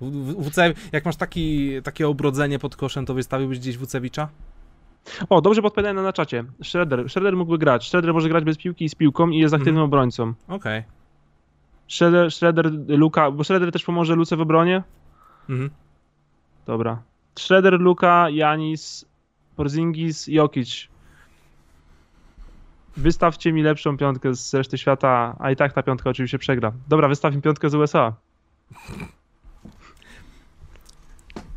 Wucew... 0.00 0.92
Jak 0.92 1.04
masz 1.04 1.16
taki, 1.16 1.72
takie 1.82 2.08
obrodzenie 2.08 2.58
pod 2.58 2.76
koszem, 2.76 3.06
to 3.06 3.14
wystawiłbyś 3.14 3.58
gdzieś 3.58 3.78
Wucewicza? 3.78 4.28
O, 5.28 5.40
dobrze 5.40 5.62
podpowiadają 5.62 6.02
na 6.02 6.12
czacie. 6.12 6.44
Shredder. 6.62 7.10
Shredder 7.10 7.36
mógłby 7.36 7.58
grać. 7.58 7.88
Shredder 7.88 8.14
może 8.14 8.28
grać 8.28 8.44
bez 8.44 8.56
piłki 8.56 8.84
i 8.84 8.88
z 8.88 8.94
piłką 8.94 9.28
i 9.28 9.38
jest 9.38 9.54
aktywnym 9.54 9.82
obrońcą. 9.82 10.34
Okej. 10.48 10.82
Shredder, 11.88 12.32
Shredder, 12.32 12.72
Luka, 12.88 13.30
bo 13.30 13.44
Shredder 13.44 13.72
też 13.72 13.84
pomoże 13.84 14.14
Luce 14.14 14.36
w 14.36 14.40
obronie. 14.40 14.82
Mhm. 15.48 15.70
Dobra. 16.66 17.02
Shredder, 17.38 17.80
Luka, 17.80 18.30
Janis, 18.30 19.04
Porzingis, 19.56 20.26
Jokic. 20.26 20.88
Wystawcie 22.96 23.52
mi 23.52 23.62
lepszą 23.62 23.96
piątkę 23.96 24.34
z 24.34 24.54
reszty 24.54 24.78
świata, 24.78 25.36
a 25.38 25.50
i 25.50 25.56
tak 25.56 25.72
ta 25.72 25.82
piątka 25.82 26.10
oczywiście 26.10 26.38
przegra. 26.38 26.72
Dobra, 26.88 27.08
wystaw 27.08 27.34
mi 27.34 27.42
piątkę 27.42 27.70
z 27.70 27.74
USA. 27.74 28.12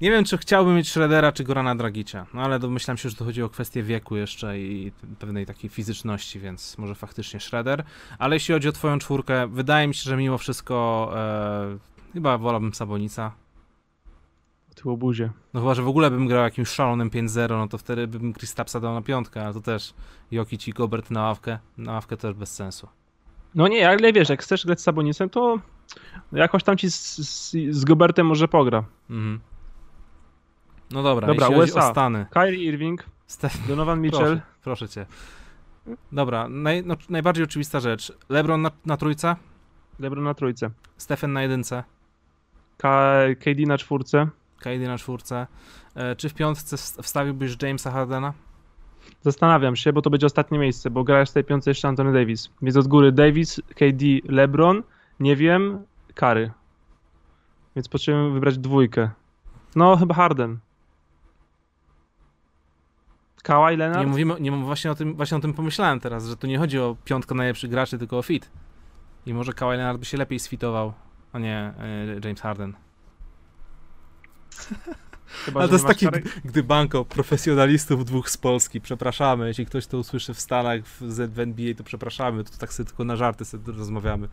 Nie 0.01 0.11
wiem, 0.11 0.23
czy 0.25 0.37
chciałbym 0.37 0.75
mieć 0.75 0.89
Shreddera 0.89 1.31
czy 1.31 1.43
Gorana 1.43 1.75
Dragicia, 1.75 2.25
no 2.33 2.41
ale 2.41 2.59
domyślam 2.59 2.97
się, 2.97 3.09
że 3.09 3.15
to 3.15 3.25
chodzi 3.25 3.43
o 3.43 3.49
kwestię 3.49 3.83
wieku 3.83 4.15
jeszcze 4.15 4.59
i 4.59 4.91
pewnej 5.19 5.45
takiej 5.45 5.69
fizyczności, 5.69 6.39
więc 6.39 6.77
może 6.77 6.95
faktycznie 6.95 7.39
Shredder. 7.39 7.83
Ale 8.19 8.35
jeśli 8.35 8.53
chodzi 8.53 8.69
o 8.69 8.71
twoją 8.71 8.99
czwórkę, 8.99 9.47
wydaje 9.47 9.87
mi 9.87 9.95
się, 9.95 10.03
że 10.03 10.17
mimo 10.17 10.37
wszystko 10.37 11.09
e, 11.15 11.77
chyba 12.13 12.37
wolałbym 12.37 12.73
Sabonica. 12.73 13.31
Tyło 14.75 14.97
buzie. 14.97 15.29
No 15.53 15.59
chyba, 15.59 15.73
że 15.73 15.81
w 15.81 15.87
ogóle 15.87 16.11
bym 16.11 16.27
grał 16.27 16.43
jakimś 16.43 16.69
szalonym 16.69 17.09
5-0, 17.09 17.49
no 17.49 17.67
to 17.67 17.77
wtedy 17.77 18.07
bym 18.07 18.33
Kristapsa 18.33 18.79
dał 18.79 18.93
na 18.93 19.01
piątkę, 19.01 19.43
ale 19.43 19.53
to 19.53 19.61
też 19.61 19.93
Jokic 20.31 20.67
i 20.67 20.71
Gobert 20.71 21.11
na 21.11 21.21
ławkę, 21.21 21.59
na 21.77 21.91
ławkę 21.91 22.17
też 22.17 22.33
bez 22.33 22.55
sensu. 22.55 22.87
No 23.55 23.67
nie, 23.67 23.89
ale 23.89 24.13
wiesz, 24.13 24.29
jak 24.29 24.43
chcesz 24.43 24.65
grać 24.65 24.81
z 24.81 24.83
Sabonicem, 24.83 25.29
to 25.29 25.59
jakoś 26.31 26.63
tam 26.63 26.77
ci 26.77 26.91
z, 26.91 27.17
z, 27.17 27.55
z 27.69 27.85
Gobertem 27.85 28.27
może 28.27 28.47
pogra. 28.47 28.83
Mhm. 29.09 29.39
No 30.91 31.03
dobra, 31.03 31.27
Dobra, 31.27 31.45
jeśli 31.47 31.59
chodzi 31.59 31.71
USA. 31.71 31.88
o 31.89 31.91
Stany. 31.91 32.25
Kyrie 32.31 32.63
Irving, 32.63 33.05
Stef- 33.29 33.67
Donovan 33.67 34.01
Mitchell, 34.01 34.25
proszę, 34.25 34.41
proszę 34.63 34.89
cię. 34.89 35.05
Dobra, 36.11 36.49
naj, 36.49 36.83
no, 36.85 36.95
najbardziej 37.09 37.43
oczywista 37.43 37.79
rzecz. 37.79 38.13
LeBron 38.29 38.61
na, 38.61 38.71
na 38.85 38.97
trójce, 38.97 39.35
LeBron 39.99 40.23
na 40.23 40.33
trójce, 40.33 40.69
Stephen 40.97 41.33
na 41.33 41.41
jedynce, 41.41 41.83
K 42.77 43.13
KD 43.39 43.65
na 43.67 43.77
czwórce. 43.77 44.27
KD 44.59 44.79
na 44.88 44.97
czwórce. 44.97 45.47
E, 45.95 46.15
czy 46.15 46.29
w 46.29 46.33
piątce 46.33 46.77
wstawiłbyś 47.03 47.57
Jamesa 47.61 47.91
Hardena? 47.91 48.33
Zastanawiam 49.21 49.75
się, 49.75 49.93
bo 49.93 50.01
to 50.01 50.09
będzie 50.09 50.25
ostatnie 50.25 50.59
miejsce, 50.59 50.89
bo 50.89 51.03
gra 51.03 51.25
w 51.25 51.31
tej 51.31 51.43
piątce 51.43 51.71
jeszcze 51.71 51.88
Anthony 51.88 52.13
Davis. 52.13 52.49
Więc 52.61 52.77
od 52.77 52.88
góry 52.88 53.11
Davis, 53.11 53.61
KD, 53.75 54.05
LeBron, 54.29 54.83
nie 55.19 55.35
wiem, 55.35 55.85
Kary. 56.15 56.51
Więc 57.75 57.89
potrzebujemy 57.89 58.33
wybrać 58.33 58.57
dwójkę. 58.57 59.09
No, 59.75 59.97
chyba 59.97 60.15
Harden. 60.15 60.57
Kawhi 63.47 63.77
Leonard? 63.77 63.99
Nie 63.99 64.07
mówimy, 64.07 64.35
nie, 64.39 64.51
właśnie, 64.51 64.91
o 64.91 64.95
tym, 64.95 65.13
właśnie 65.13 65.37
o 65.37 65.39
tym 65.39 65.53
pomyślałem 65.53 65.99
teraz, 65.99 66.25
że 66.25 66.37
tu 66.37 66.47
nie 66.47 66.57
chodzi 66.57 66.79
o 66.79 66.95
piątkę 67.05 67.35
najlepszych 67.35 67.69
graczy, 67.69 67.97
tylko 67.97 68.17
o 68.17 68.21
fit. 68.21 68.49
I 69.25 69.33
może 69.33 69.53
Kawhi 69.53 69.77
Leonard 69.77 69.99
by 69.99 70.05
się 70.05 70.17
lepiej 70.17 70.39
sfitował, 70.39 70.93
a 71.33 71.39
nie 71.39 71.57
e, 71.57 71.73
James 72.23 72.41
Harden. 72.41 72.73
Chyba, 75.45 75.59
Ale 75.59 75.69
to 75.69 75.75
jest 75.75 75.87
taki 75.87 76.07
Kary- 76.07 76.23
gdy 76.45 76.63
banko 76.63 77.05
profesjonalistów 77.05 78.05
dwóch 78.05 78.29
z 78.29 78.37
Polski. 78.37 78.81
Przepraszamy, 78.81 79.47
jeśli 79.47 79.65
ktoś 79.65 79.87
to 79.87 79.97
usłyszy 79.97 80.33
w 80.33 80.39
Stanach, 80.39 80.81
w, 80.85 81.11
Z- 81.11 81.33
w 81.33 81.39
NBA, 81.39 81.73
to 81.75 81.83
przepraszamy. 81.83 82.43
To 82.43 82.57
tak 82.57 82.73
sobie 82.73 82.87
tylko 82.87 83.03
na 83.03 83.15
żarty 83.15 83.45
sobie 83.45 83.73
rozmawiamy. 83.73 84.27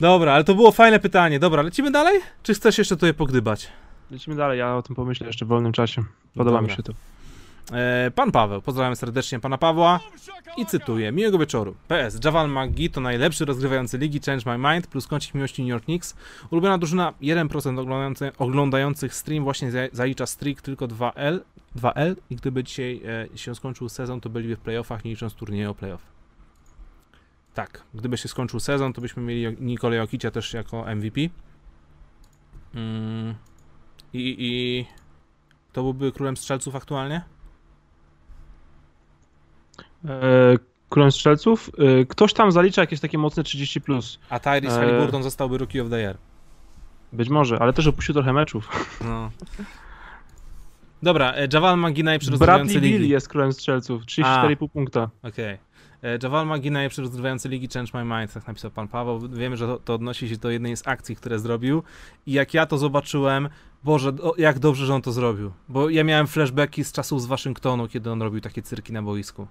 Dobra, 0.00 0.32
ale 0.32 0.44
to 0.44 0.54
było 0.54 0.72
fajne 0.72 1.00
pytanie. 1.00 1.38
Dobra, 1.38 1.62
lecimy 1.62 1.90
dalej? 1.90 2.20
Czy 2.42 2.54
chcesz 2.54 2.78
jeszcze 2.78 2.96
tutaj 2.96 3.14
pogdybać? 3.14 3.68
Lecimy 4.10 4.36
dalej, 4.36 4.58
ja 4.58 4.76
o 4.76 4.82
tym 4.82 4.96
pomyślę 4.96 5.26
jeszcze 5.26 5.44
w 5.44 5.48
wolnym 5.48 5.72
czasie. 5.72 6.04
Podoba 6.34 6.60
mi 6.60 6.66
Dobra. 6.68 6.76
się 6.76 6.82
to. 6.82 6.92
E, 7.72 8.10
pan 8.14 8.32
Paweł, 8.32 8.62
pozdrawiam 8.62 8.96
serdecznie 8.96 9.40
pana 9.40 9.58
Pawła 9.58 10.00
i 10.56 10.66
cytuję, 10.66 11.12
miłego 11.12 11.38
wieczoru. 11.38 11.76
PS, 11.88 12.18
Javal 12.24 12.48
McGee 12.50 12.90
to 12.90 13.00
najlepszy 13.00 13.44
rozgrywający 13.44 13.98
ligi 13.98 14.20
Change 14.20 14.58
My 14.58 14.74
Mind 14.74 14.86
plus 14.86 15.06
kącik 15.06 15.34
miłości 15.34 15.62
New 15.62 15.70
York 15.70 15.84
Knicks. 15.84 16.16
Ulubiona 16.50 16.78
drużyna 16.78 17.12
1% 17.22 17.78
oglądający, 17.80 18.32
oglądających 18.38 19.14
stream 19.14 19.44
właśnie 19.44 19.70
za- 19.70 19.78
zalicza 19.92 20.26
streak 20.26 20.62
tylko 20.62 20.88
2L, 20.88 21.40
2L 21.76 22.16
i 22.30 22.36
gdyby 22.36 22.64
dzisiaj 22.64 23.00
e, 23.34 23.38
się 23.38 23.54
skończył 23.54 23.88
sezon, 23.88 24.20
to 24.20 24.28
byliby 24.30 24.56
w 24.56 24.60
playoffach, 24.60 25.04
nie 25.04 25.10
licząc 25.10 25.34
turnieju 25.34 25.70
o 25.70 25.74
playoff. 25.74 26.02
Tak, 27.54 27.82
gdyby 27.94 28.16
się 28.18 28.28
skończył 28.28 28.60
sezon, 28.60 28.92
to 28.92 29.00
byśmy 29.00 29.22
mieli 29.22 29.56
Nikolę 29.60 29.96
Jokicia 29.96 30.30
też 30.30 30.52
jako 30.54 30.84
MVP. 30.96 31.20
Mm, 32.74 33.34
I, 34.12 34.36
I 34.38 34.86
to 35.72 35.82
byłby 35.82 36.12
królem 36.12 36.36
strzelców 36.36 36.76
aktualnie? 36.76 37.22
E, 40.06 40.56
królem 40.88 41.12
strzelców. 41.12 41.70
E, 42.00 42.04
ktoś 42.04 42.32
tam 42.32 42.52
zalicza 42.52 42.80
jakieś 42.80 43.00
takie 43.00 43.18
mocne 43.18 43.42
30+. 43.42 43.80
Plus. 43.80 44.18
A 44.30 44.38
Tyrese 44.38 44.80
Eee. 44.82 44.86
Halliburton 44.86 45.22
zostałby 45.22 45.58
Rookie 45.58 45.82
of 45.82 45.90
the 45.90 45.96
Year. 46.00 46.16
Być 47.12 47.28
może, 47.28 47.58
ale 47.58 47.72
też 47.72 47.86
opuścił 47.86 48.14
trochę 48.14 48.32
meczów. 48.32 48.68
No. 49.04 49.30
Dobra, 51.02 51.32
e, 51.34 51.48
Javal 51.52 51.78
najlepszy 51.80 52.30
Bradley 52.30 52.30
rozgrywający 52.30 52.80
Bill 52.80 53.00
ligi. 53.00 53.08
jest 53.08 53.28
królem 53.28 53.52
strzelców. 53.52 54.02
34,5 54.02 54.68
punkta. 54.68 55.10
Okej. 55.22 55.58
E, 56.02 56.18
Javal 56.22 56.46
McGee 56.46 56.70
najlepszy 56.70 57.02
rozgrywający 57.02 57.48
ligi 57.48 57.68
Change 57.68 57.90
My 57.94 58.18
Mind, 58.18 58.32
tak 58.32 58.46
napisał 58.46 58.70
pan 58.70 58.88
Paweł. 58.88 59.28
Wiemy, 59.28 59.56
że 59.56 59.66
to, 59.66 59.78
to 59.78 59.94
odnosi 59.94 60.28
się 60.28 60.36
do 60.36 60.50
jednej 60.50 60.76
z 60.76 60.88
akcji, 60.88 61.16
które 61.16 61.38
zrobił. 61.38 61.82
I 62.26 62.32
jak 62.32 62.54
ja 62.54 62.66
to 62.66 62.78
zobaczyłem, 62.78 63.48
Boże, 63.84 64.12
o, 64.22 64.34
jak 64.38 64.58
dobrze, 64.58 64.86
że 64.86 64.94
on 64.94 65.02
to 65.02 65.12
zrobił. 65.12 65.52
Bo 65.68 65.90
ja 65.90 66.04
miałem 66.04 66.26
flashbacki 66.26 66.84
z 66.84 66.92
czasów 66.92 67.22
z 67.22 67.26
Waszyngtonu, 67.26 67.88
kiedy 67.88 68.10
on 68.10 68.22
robił 68.22 68.40
takie 68.40 68.62
cyrki 68.62 68.92
na 68.92 69.02
boisku. 69.02 69.46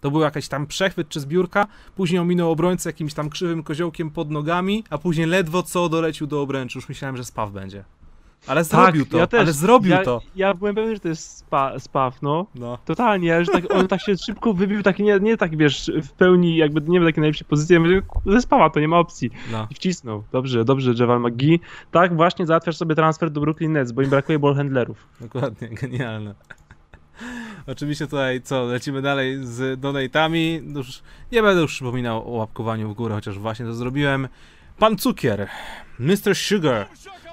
To 0.00 0.10
był 0.10 0.20
jakiś 0.20 0.48
tam 0.48 0.66
przechwyt 0.66 1.08
czy 1.08 1.20
zbiórka, 1.20 1.66
później 1.96 2.18
ominął 2.20 2.50
obrońcę 2.50 2.88
jakimś 2.88 3.14
tam 3.14 3.30
krzywym 3.30 3.62
koziołkiem 3.62 4.10
pod 4.10 4.30
nogami, 4.30 4.84
a 4.90 4.98
później 4.98 5.26
ledwo 5.26 5.62
co 5.62 5.88
dolecił 5.88 6.26
do 6.26 6.42
obręczy. 6.42 6.78
Już 6.78 6.88
myślałem, 6.88 7.16
że 7.16 7.24
spaw 7.24 7.50
będzie. 7.52 7.84
Ale 8.46 8.64
zrobił 8.64 9.04
to, 9.04 9.10
Tak, 9.10 9.20
ja 9.20 9.26
też. 9.26 9.40
ale 9.40 9.52
zrobił 9.52 9.90
ja, 9.90 10.02
to. 10.04 10.20
Ja 10.36 10.54
byłem 10.54 10.74
pewien, 10.74 10.94
że 10.94 11.00
to 11.00 11.08
jest 11.08 11.36
spa, 11.36 11.78
spaw, 11.78 12.22
no. 12.22 12.46
No. 12.54 12.78
Totalnie, 12.84 13.44
że 13.44 13.52
tak, 13.52 13.74
on 13.74 13.88
tak 13.88 14.00
się 14.00 14.16
szybko 14.16 14.54
wybił, 14.54 14.82
tak 14.82 14.98
nie, 14.98 15.20
nie 15.20 15.36
tak 15.36 15.56
wiesz, 15.56 15.90
w 16.02 16.12
pełni 16.12 16.56
jakby 16.56 16.80
nie 16.80 17.00
wiem, 17.00 17.08
takiej 17.08 17.20
najlepszej 17.20 17.46
pozycji, 17.46 17.74
ja 17.74 17.80
mówię, 17.80 18.02
ze 18.26 18.40
spawa, 18.40 18.70
to 18.70 18.80
nie 18.80 18.88
ma 18.88 18.98
opcji. 18.98 19.30
No. 19.52 19.66
I 19.70 19.74
wcisnął. 19.74 20.24
Dobrze, 20.32 20.64
dobrze, 20.64 20.94
Javal 20.98 21.20
McGee. 21.20 21.60
Tak 21.90 22.16
właśnie 22.16 22.46
załatwiasz 22.46 22.76
sobie 22.76 22.94
transfer 22.94 23.30
do 23.30 23.40
Brooklyn 23.40 23.72
Nets, 23.72 23.92
bo 23.92 24.02
im 24.02 24.10
brakuje 24.10 24.38
ballhandlerów. 24.38 25.06
Dokładnie, 25.20 25.68
genialne. 25.68 26.34
Oczywiście 27.70 28.06
tutaj 28.06 28.42
co, 28.42 28.64
lecimy 28.64 29.02
dalej 29.02 29.38
z 29.42 29.80
donatami. 29.80 30.62
Już 30.74 31.02
nie 31.32 31.42
będę 31.42 31.62
już 31.62 31.74
przypominał 31.74 32.28
o 32.28 32.30
łapkowaniu 32.30 32.88
w 32.88 32.94
górę, 32.94 33.14
chociaż 33.14 33.38
właśnie 33.38 33.66
to 33.66 33.74
zrobiłem. 33.74 34.28
Pan 34.78 34.96
Cukier, 34.96 35.48
Mr. 35.98 36.34
Sugar. 36.34 36.86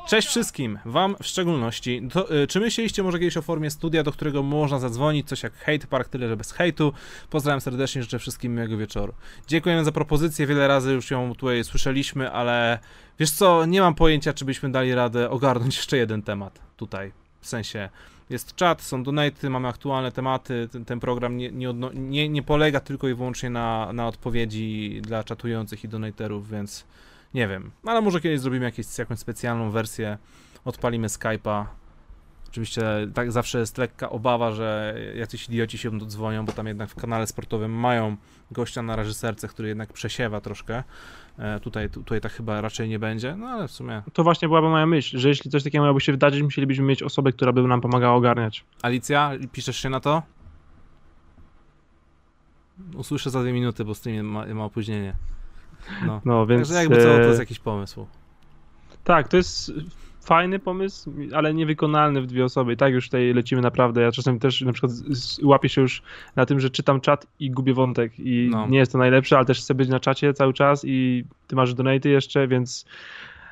Cześć 0.08 0.28
wszystkim, 0.28 0.80
wam 0.86 1.16
w 1.22 1.26
szczególności. 1.26 2.08
To, 2.14 2.36
y, 2.44 2.48
czy 2.48 2.60
myśleliście 2.60 3.04
może 3.04 3.20
kiedyś 3.20 3.38
o 3.38 3.42
formie 3.42 3.72
studia, 3.72 4.04
do 4.04 4.12
którego 4.12 4.44
można 4.44 4.80
zadzwonić, 4.80 5.28
coś 5.28 5.44
jak 5.44 5.54
Hate 5.54 5.88
Park, 5.88 6.10
tyle 6.10 6.28
że 6.28 6.38
bez 6.38 6.52
hejtu? 6.52 6.94
Pozdrawiam 7.30 7.62
serdecznie, 7.62 8.04
życzę 8.04 8.20
wszystkim 8.20 8.56
miłego 8.56 8.78
wieczoru. 8.78 9.14
Dziękujemy 9.48 9.86
za 9.86 9.92
propozycję, 9.92 10.48
wiele 10.48 10.68
razy 10.68 10.94
już 10.94 11.12
ją 11.12 11.36
tutaj 11.36 11.64
słyszeliśmy, 11.64 12.32
ale 12.32 12.80
wiesz 13.20 13.32
co, 13.32 13.66
nie 13.66 13.82
mam 13.82 13.96
pojęcia, 13.96 14.34
czy 14.34 14.46
byśmy 14.46 14.72
dali 14.72 14.96
radę 14.96 15.30
ogarnąć 15.30 15.78
jeszcze 15.82 15.98
jeden 15.98 16.22
temat 16.22 16.60
tutaj. 16.78 17.12
W 17.42 17.48
sensie, 17.48 17.90
jest 18.30 18.56
czat, 18.56 18.82
są 18.82 19.04
donaty, 19.04 19.50
mamy 19.50 19.68
aktualne 19.68 20.12
tematy, 20.12 20.70
ten, 20.72 20.86
ten 20.86 21.00
program 21.00 21.38
nie, 21.38 21.52
nie, 21.52 21.70
odno- 21.70 21.94
nie, 21.94 22.30
nie 22.30 22.44
polega 22.44 22.80
tylko 22.80 23.08
i 23.08 23.14
wyłącznie 23.14 23.50
na, 23.50 23.94
na 23.94 24.08
odpowiedzi 24.08 25.00
dla 25.04 25.24
czatujących 25.24 25.84
i 25.84 25.88
donaterów, 25.88 26.50
więc 26.50 26.86
nie 27.34 27.48
wiem, 27.48 27.72
ale 27.86 28.02
może 28.02 28.22
kiedyś 28.22 28.40
zrobimy 28.40 28.66
jakieś, 28.66 28.98
jakąś 28.98 29.20
specjalną 29.20 29.72
wersję, 29.72 30.18
odpalimy 30.66 31.08
Skype'a. 31.08 31.66
Oczywiście 32.56 32.84
tak 33.14 33.32
zawsze 33.32 33.60
jest 33.60 33.78
lekka 33.78 34.10
obawa, 34.10 34.52
że 34.52 34.96
jacyś 35.16 35.50
idioci 35.50 35.78
się 35.78 36.00
dodzwonią, 36.00 36.46
bo 36.46 36.52
tam 36.52 36.68
jednak 36.68 36.90
w 36.90 36.96
kanale 36.96 37.28
sportowym 37.28 37.72
mają 37.72 38.18
gościa 38.52 38.82
na 38.82 38.96
reżyserce, 38.96 39.48
który 39.48 39.68
jednak 39.68 39.94
przesiewa 39.94 40.42
troszkę. 40.42 40.84
E, 41.38 41.60
tutaj, 41.60 41.90
tu- 41.90 42.00
tutaj 42.00 42.22
tak 42.22 42.32
chyba 42.32 42.62
raczej 42.62 42.90
nie 42.90 43.00
będzie, 43.00 43.36
no 43.36 43.48
ale 43.48 43.68
w 43.68 43.72
sumie. 43.72 44.02
To 44.14 44.24
właśnie 44.24 44.48
byłaby 44.48 44.70
moja 44.70 44.86
myśl, 44.86 45.18
że 45.18 45.30
jeśli 45.30 45.52
coś 45.52 45.64
takiego 45.64 45.84
miałoby 45.84 46.02
się 46.02 46.12
wydarzyć, 46.12 46.42
musielibyśmy 46.42 46.86
mieć 46.86 47.04
osobę, 47.04 47.32
która 47.32 47.54
by 47.54 47.62
nam 47.62 47.82
pomagała 47.82 48.16
ogarniać. 48.16 48.66
Alicja, 48.82 49.32
piszesz 49.52 49.78
się 49.78 49.90
na 49.90 50.00
to? 50.00 50.24
Usłyszę 52.96 53.30
za 53.30 53.42
dwie 53.42 53.54
minuty, 53.54 53.86
bo 53.86 53.96
stream 53.96 54.26
ma, 54.26 54.46
ma 54.46 54.66
opóźnienie. 54.66 55.16
No. 56.06 56.22
No, 56.26 56.46
więc... 56.46 56.68
Także 56.68 56.82
jakby 56.82 56.98
co, 56.98 57.04
to 57.04 57.22
e, 57.22 57.28
jest 57.28 57.40
jakiś 57.40 57.60
pomysł. 57.60 58.08
Tak, 59.04 59.28
to 59.28 59.38
jest 59.38 59.72
fajny 60.26 60.60
pomysł, 60.60 61.14
ale 61.34 61.54
niewykonalny 61.54 62.22
w 62.22 62.26
dwie 62.26 62.46
osoby. 62.46 62.74
I 62.74 62.78
tak 62.78 62.94
już 62.94 63.06
tutaj 63.06 63.34
lecimy 63.34 63.62
naprawdę. 63.62 64.02
Ja 64.02 64.12
czasem 64.12 64.40
też 64.40 64.62
na 64.62 64.72
przykład 64.72 64.92
łapię 65.44 65.70
się 65.70 65.82
już 65.82 66.02
na 66.36 66.46
tym, 66.46 66.60
że 66.60 66.70
czytam 66.70 67.02
czat 67.02 67.28
i 67.40 67.52
gubię 67.52 67.74
wątek 67.74 68.20
i 68.20 68.48
no. 68.52 68.68
nie 68.68 68.78
jest 68.78 68.92
to 68.92 68.98
najlepsze, 68.98 69.38
ale 69.38 69.46
też 69.46 69.60
chcę 69.60 69.74
być 69.74 69.90
na 69.90 70.00
czacie 70.00 70.34
cały 70.34 70.54
czas 70.54 70.82
i 70.86 71.26
ty 71.48 71.56
masz 71.56 71.74
donaty 71.74 72.10
jeszcze, 72.10 72.48
więc 72.48 72.86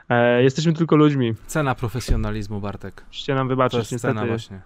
e, 0.09 0.43
jesteśmy 0.43 0.73
tylko 0.73 0.95
ludźmi. 0.95 1.33
Cena 1.47 1.75
profesjonalizmu, 1.75 2.59
Bartek. 2.59 3.03
Musicie 3.07 3.35
nam 3.35 3.47
wybaczyć, 3.47 3.71
to 3.71 3.77
jest 3.77 3.91
niestety. 3.91 4.13
cena 4.13 4.27
właśnie. 4.27 4.61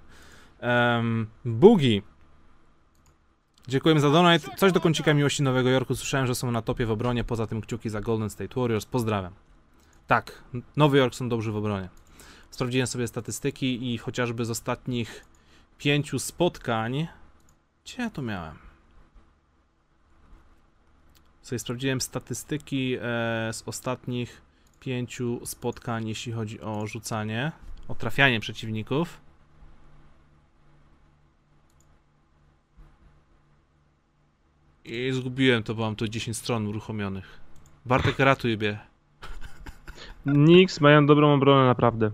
Um, 0.61 1.27
Bugi. 1.45 2.01
Dziękujemy 3.67 4.01
za 4.01 4.09
donate. 4.09 4.47
Coś 4.57 4.71
do 4.71 4.79
kącika 4.79 5.13
miłości 5.13 5.43
Nowego 5.43 5.69
Jorku. 5.69 5.95
Słyszałem, 5.95 6.27
że 6.27 6.35
są 6.35 6.51
na 6.51 6.61
topie 6.61 6.85
w 6.85 6.91
obronie. 6.91 7.23
Poza 7.23 7.47
tym 7.47 7.61
kciuki 7.61 7.89
za 7.89 8.01
Golden 8.01 8.29
State 8.29 8.61
Warriors. 8.61 8.85
Pozdrawiam. 8.85 9.46
Tak, 10.07 10.43
Nowy 10.77 10.97
Jork 10.97 11.15
są 11.15 11.29
dobrzy 11.29 11.51
w 11.51 11.55
obronie. 11.55 11.89
Sprawdziłem 12.51 12.87
sobie 12.87 13.07
statystyki 13.07 13.93
i 13.93 13.97
chociażby 13.97 14.45
z 14.45 14.49
ostatnich 14.49 15.25
pięciu 15.77 16.19
spotkań. 16.19 17.07
Gdzie 17.85 18.01
ja 18.01 18.09
to 18.09 18.21
miałem? 18.21 18.57
Sobie 21.41 21.59
sprawdziłem 21.59 22.01
statystyki 22.01 22.95
e, 22.95 22.99
z 23.53 23.63
ostatnich 23.65 24.41
pięciu 24.79 25.45
spotkań, 25.45 26.07
jeśli 26.07 26.31
chodzi 26.31 26.61
o 26.61 26.87
rzucanie, 26.87 27.51
o 27.87 27.95
trafianie 27.95 28.39
przeciwników. 28.39 29.21
I 34.85 35.11
zgubiłem 35.13 35.63
to, 35.63 35.75
bo 35.75 35.83
mam 35.83 35.95
tu 35.95 36.07
10 36.07 36.37
stron 36.37 36.67
uruchomionych. 36.67 37.39
Bartek, 37.85 38.19
ratuj 38.19 38.57
mnie. 38.57 38.96
Knicks 40.23 40.81
mają 40.81 41.05
dobrą 41.05 41.33
obronę 41.33 41.65
naprawdę. 41.65 42.11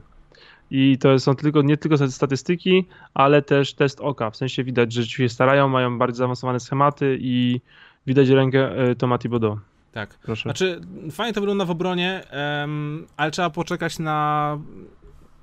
I 0.71 0.97
to 0.97 1.19
są 1.19 1.35
tylko, 1.35 1.61
nie 1.61 1.77
tylko 1.77 2.09
statystyki, 2.11 2.85
ale 3.13 3.41
też 3.41 3.73
test 3.73 4.01
oka. 4.01 4.29
W 4.29 4.37
sensie 4.37 4.63
widać, 4.63 4.93
że 4.93 5.05
się 5.05 5.29
starają, 5.29 5.67
mają 5.67 5.97
bardzo 5.97 6.17
zaawansowane 6.17 6.59
schematy 6.59 7.17
i 7.21 7.61
widać 8.07 8.29
rękę 8.29 8.77
e, 8.77 8.95
Tomati 8.95 9.29
Bodo. 9.29 9.59
Tak. 9.91 10.17
Proszę. 10.23 10.41
Znaczy, 10.41 10.81
fajnie 11.11 11.33
to 11.33 11.41
wygląda 11.41 11.65
w 11.65 11.71
obronie, 11.71 12.23
um, 12.61 13.07
ale 13.17 13.31
trzeba 13.31 13.49
poczekać 13.49 13.99
na, 13.99 14.57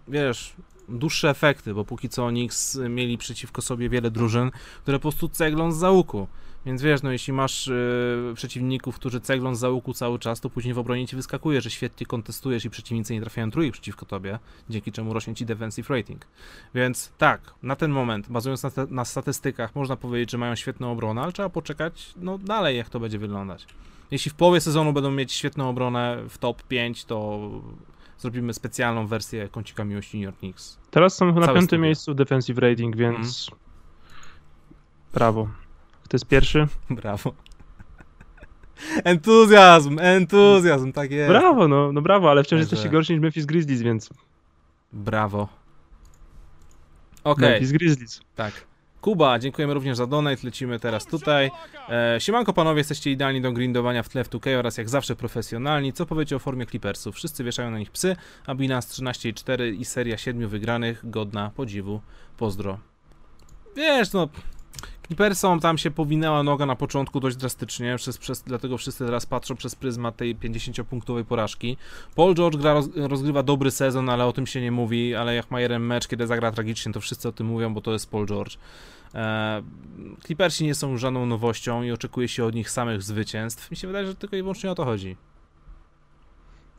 wiesz, 0.09 0.55
dłuższe 0.89 1.31
efekty, 1.31 1.75
bo 1.75 1.85
póki 1.85 2.09
co 2.09 2.29
Knicks 2.29 2.79
mieli 2.89 3.19
przeciwko 3.19 3.63
sobie 3.63 3.89
wiele 3.89 4.11
drużyn, 4.11 4.51
które 4.83 4.99
po 4.99 5.03
prostu 5.03 5.29
ceglą 5.29 5.73
z 5.73 5.77
załuku. 5.77 6.29
Więc 6.67 6.83
wiesz, 6.83 7.03
no 7.03 7.13
jeśli 7.13 7.33
masz 7.33 7.67
yy, 7.67 8.33
przeciwników, 8.35 8.97
którzy 8.97 9.21
ceglą 9.21 9.55
z 9.55 9.59
załuku 9.59 9.95
cały 9.95 10.19
czas, 10.19 10.41
to 10.41 10.51
później 10.51 10.75
w 10.75 10.79
obronie 10.79 11.07
ci 11.07 11.17
wyskakuje, 11.17 11.61
że 11.61 11.71
świetnie 11.71 12.07
kontestujesz 12.07 12.65
i 12.65 12.71
przeciwnicy 12.71 13.15
nie 13.15 13.21
trafiają 13.21 13.51
trójek 13.51 13.73
przeciwko 13.73 14.07
tobie, 14.07 14.39
dzięki 14.71 14.93
czemu 14.93 15.15
rośnie 15.15 15.35
ci 15.35 15.47
defensive 15.47 15.91
rating. 15.91 16.27
Więc 16.75 17.13
tak, 17.19 17.55
na 17.63 17.77
ten 17.77 17.91
moment, 17.91 18.29
bazując 18.29 18.63
na, 18.63 18.71
na 18.91 19.05
statystykach, 19.05 19.75
można 19.75 19.97
powiedzieć, 19.97 20.31
że 20.31 20.39
mają 20.39 20.55
świetną 20.55 20.93
obronę, 20.93 21.23
ale 21.23 21.33
trzeba 21.33 21.49
poczekać 21.49 22.13
no 22.17 22.39
dalej, 22.39 22.77
jak 22.77 22.89
to 22.89 23.01
będzie 23.01 23.19
wyglądać. 23.19 23.67
Jeśli 24.11 24.31
w 24.31 24.35
połowie 24.35 24.61
sezonu 24.61 24.93
będą 24.93 25.11
mieć 25.11 25.33
świetną 25.33 25.69
obronę 25.69 26.23
w 26.29 26.39
top 26.39 26.63
5, 26.63 27.05
to 27.05 27.51
zrobimy 28.19 28.55
specjalną 28.55 29.07
wersję 29.07 29.49
kącika 29.49 29.85
miłości 29.85 30.19
New 30.19 30.25
York 30.25 30.39
Knicks. 30.39 30.79
Teraz 30.91 31.17
są 31.17 31.35
na 31.35 31.49
piątym 31.55 31.81
miejscu 31.81 32.15
defensive 32.15 32.59
rating, 32.59 32.97
więc 32.97 33.49
mm. 33.49 33.61
brawo. 35.13 35.49
Kto 36.11 36.15
jest 36.15 36.27
pierwszy? 36.27 36.67
Brawo. 36.91 37.33
Entuzjazm, 39.05 39.99
entuzjazm, 39.99 40.93
tak 40.93 41.11
jest. 41.11 41.29
Brawo, 41.29 41.69
no, 41.69 41.93
no 41.93 42.03
brawo, 42.03 42.31
ale 42.31 42.43
wciąż 42.43 42.51
Także... 42.51 42.61
jesteście 42.61 42.89
gorsi 42.89 43.13
niż 43.13 43.23
Memphis 43.23 43.47
Grizzlies, 43.47 43.83
więc... 43.83 44.11
Brawo. 44.93 45.43
Okej. 47.25 47.33
Okay. 47.33 47.51
Memphis 47.51 47.73
Grizzlies. 47.73 48.21
Tak. 48.37 48.53
Kuba, 49.01 49.39
dziękujemy 49.39 49.75
również 49.75 49.97
za 49.97 50.07
donate, 50.07 50.43
lecimy 50.45 50.81
teraz 50.81 51.07
tutaj. 51.07 51.51
E, 51.89 52.17
siemanko 52.21 52.53
panowie, 52.53 52.79
jesteście 52.79 53.11
idealni 53.11 53.41
do 53.41 53.53
grindowania 53.53 54.03
w 54.03 54.09
tle 54.09 54.25
w 54.25 54.31
2K 54.31 54.59
oraz 54.59 54.79
jak 54.79 54.89
zawsze 54.89 55.17
profesjonalni. 55.17 55.93
Co 55.93 56.07
powiecie 56.07 56.37
o 56.37 56.39
formie 56.39 56.67
Clippersów? 56.67 57.15
Wszyscy 57.15 57.45
wieszają 57.45 57.71
na 57.71 57.79
nich 57.79 57.91
psy, 57.91 58.17
a 58.47 58.55
Binance 58.55 59.03
13,4 59.03 59.75
i 59.75 59.85
seria 59.85 60.19
7 60.19 60.49
wygranych, 60.49 61.11
godna 61.11 61.51
podziwu. 61.57 62.01
Pozdro. 62.37 62.79
Wiesz, 63.77 64.13
no, 64.13 64.29
Clippersom 65.11 65.61
tam 65.61 65.79
się 65.79 65.91
powinęła 65.91 66.43
noga 66.43 66.67
na 66.67 66.77
początku 66.77 67.21
dość 67.21 67.37
drastycznie, 67.37 67.97
przez, 67.97 68.19
przez, 68.19 68.43
dlatego 68.43 68.79
wszyscy 68.79 69.05
teraz 69.05 69.27
patrzą 69.27 69.57
przez 69.57 69.75
pryzmat 69.75 70.17
tej 70.17 70.37
50-punktowej 70.37 71.25
porażki. 71.25 71.77
Paul 72.15 72.35
George 72.35 72.57
gra, 72.57 72.75
roz, 72.75 72.89
rozgrywa 72.95 73.43
dobry 73.43 73.71
sezon, 73.71 74.09
ale 74.09 74.27
o 74.27 74.33
tym 74.33 74.47
się 74.47 74.61
nie 74.61 74.73
mówi, 74.73 75.15
ale 75.15 75.35
jak 75.35 75.51
ma 75.51 75.61
jeden 75.61 75.83
mecz, 75.83 76.09
kiedy 76.09 76.27
zagra 76.27 76.53
tragicznie, 76.53 76.93
to 76.93 77.01
wszyscy 77.01 77.29
o 77.29 77.33
tym 77.33 77.47
mówią, 77.47 77.75
bo 77.75 77.81
to 77.81 77.93
jest 77.93 78.11
Paul 78.11 78.27
George. 78.27 78.57
E, 79.15 79.63
Clippersi 80.27 80.65
nie 80.65 80.75
są 80.75 80.99
żadną 80.99 81.27
nowością 81.27 81.83
i 81.83 81.91
oczekuje 81.91 82.29
się 82.29 82.45
od 82.45 82.55
nich 82.55 82.71
samych 82.71 83.03
zwycięstw. 83.03 83.71
Mi 83.71 83.77
się 83.77 83.87
wydaje, 83.87 84.07
że 84.07 84.15
tylko 84.15 84.37
i 84.37 84.43
wyłącznie 84.43 84.71
o 84.71 84.75
to 84.75 84.85
chodzi 84.85 85.17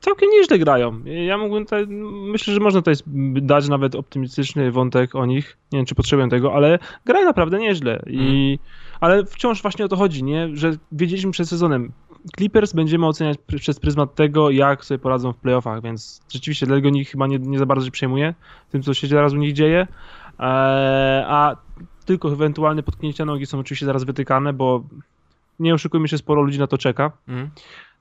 całkiem 0.01 0.29
nieźle 0.29 0.59
grają. 0.59 1.03
Ja 1.05 1.37
mógłbym 1.37 1.65
tutaj, 1.65 1.87
myślę, 1.87 2.53
że 2.53 2.59
można 2.59 2.81
tutaj 2.81 2.95
dać 3.41 3.69
nawet 3.69 3.95
optymistyczny 3.95 4.71
wątek 4.71 5.15
o 5.15 5.25
nich. 5.25 5.57
Nie 5.71 5.79
wiem, 5.79 5.85
czy 5.85 5.95
potrzebuję 5.95 6.29
tego, 6.29 6.53
ale 6.53 6.79
grają 7.05 7.25
naprawdę 7.25 7.59
nieźle. 7.59 8.03
I, 8.07 8.59
mm. 8.63 8.81
Ale 8.99 9.25
wciąż 9.25 9.61
właśnie 9.61 9.85
o 9.85 9.87
to 9.87 9.95
chodzi, 9.95 10.23
nie? 10.23 10.49
że 10.53 10.71
wiedzieliśmy 10.91 11.31
przed 11.31 11.49
sezonem, 11.49 11.91
Clippers 12.37 12.73
będziemy 12.73 13.07
oceniać 13.07 13.37
przez 13.59 13.79
pryzmat 13.79 14.15
tego, 14.15 14.49
jak 14.49 14.85
sobie 14.85 14.99
poradzą 14.99 15.33
w 15.33 15.37
playoffach, 15.37 15.81
więc 15.81 16.21
rzeczywiście 16.29 16.65
dlatego 16.65 16.89
nikt 16.89 17.11
chyba 17.11 17.27
nie, 17.27 17.39
nie 17.39 17.59
za 17.59 17.65
bardzo 17.65 17.85
się 17.85 17.91
przejmuje 17.91 18.33
tym, 18.71 18.83
co 18.83 18.93
się 18.93 19.07
teraz 19.07 19.33
u 19.33 19.37
nich 19.37 19.53
dzieje. 19.53 19.87
Eee, 20.39 21.23
a 21.27 21.55
tylko 22.05 22.31
ewentualne 22.31 22.83
potknięcia 22.83 23.25
nogi 23.25 23.45
są 23.45 23.59
oczywiście 23.59 23.85
zaraz 23.85 24.03
wytykane, 24.03 24.53
bo 24.53 24.83
nie 25.59 25.73
oszukujmy 25.73 26.07
się, 26.07 26.17
sporo 26.17 26.41
ludzi 26.41 26.59
na 26.59 26.67
to 26.67 26.77
czeka. 26.77 27.11
Mm. 27.27 27.49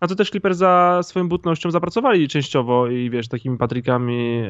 A 0.00 0.06
to 0.06 0.14
też 0.14 0.30
Clippers 0.30 0.58
za 0.58 1.00
swoją 1.02 1.28
butnością 1.28 1.70
zapracowali 1.70 2.28
częściowo 2.28 2.86
i 2.86 3.10
wiesz, 3.10 3.28
takimi 3.28 3.58
Patrickami, 3.58 4.42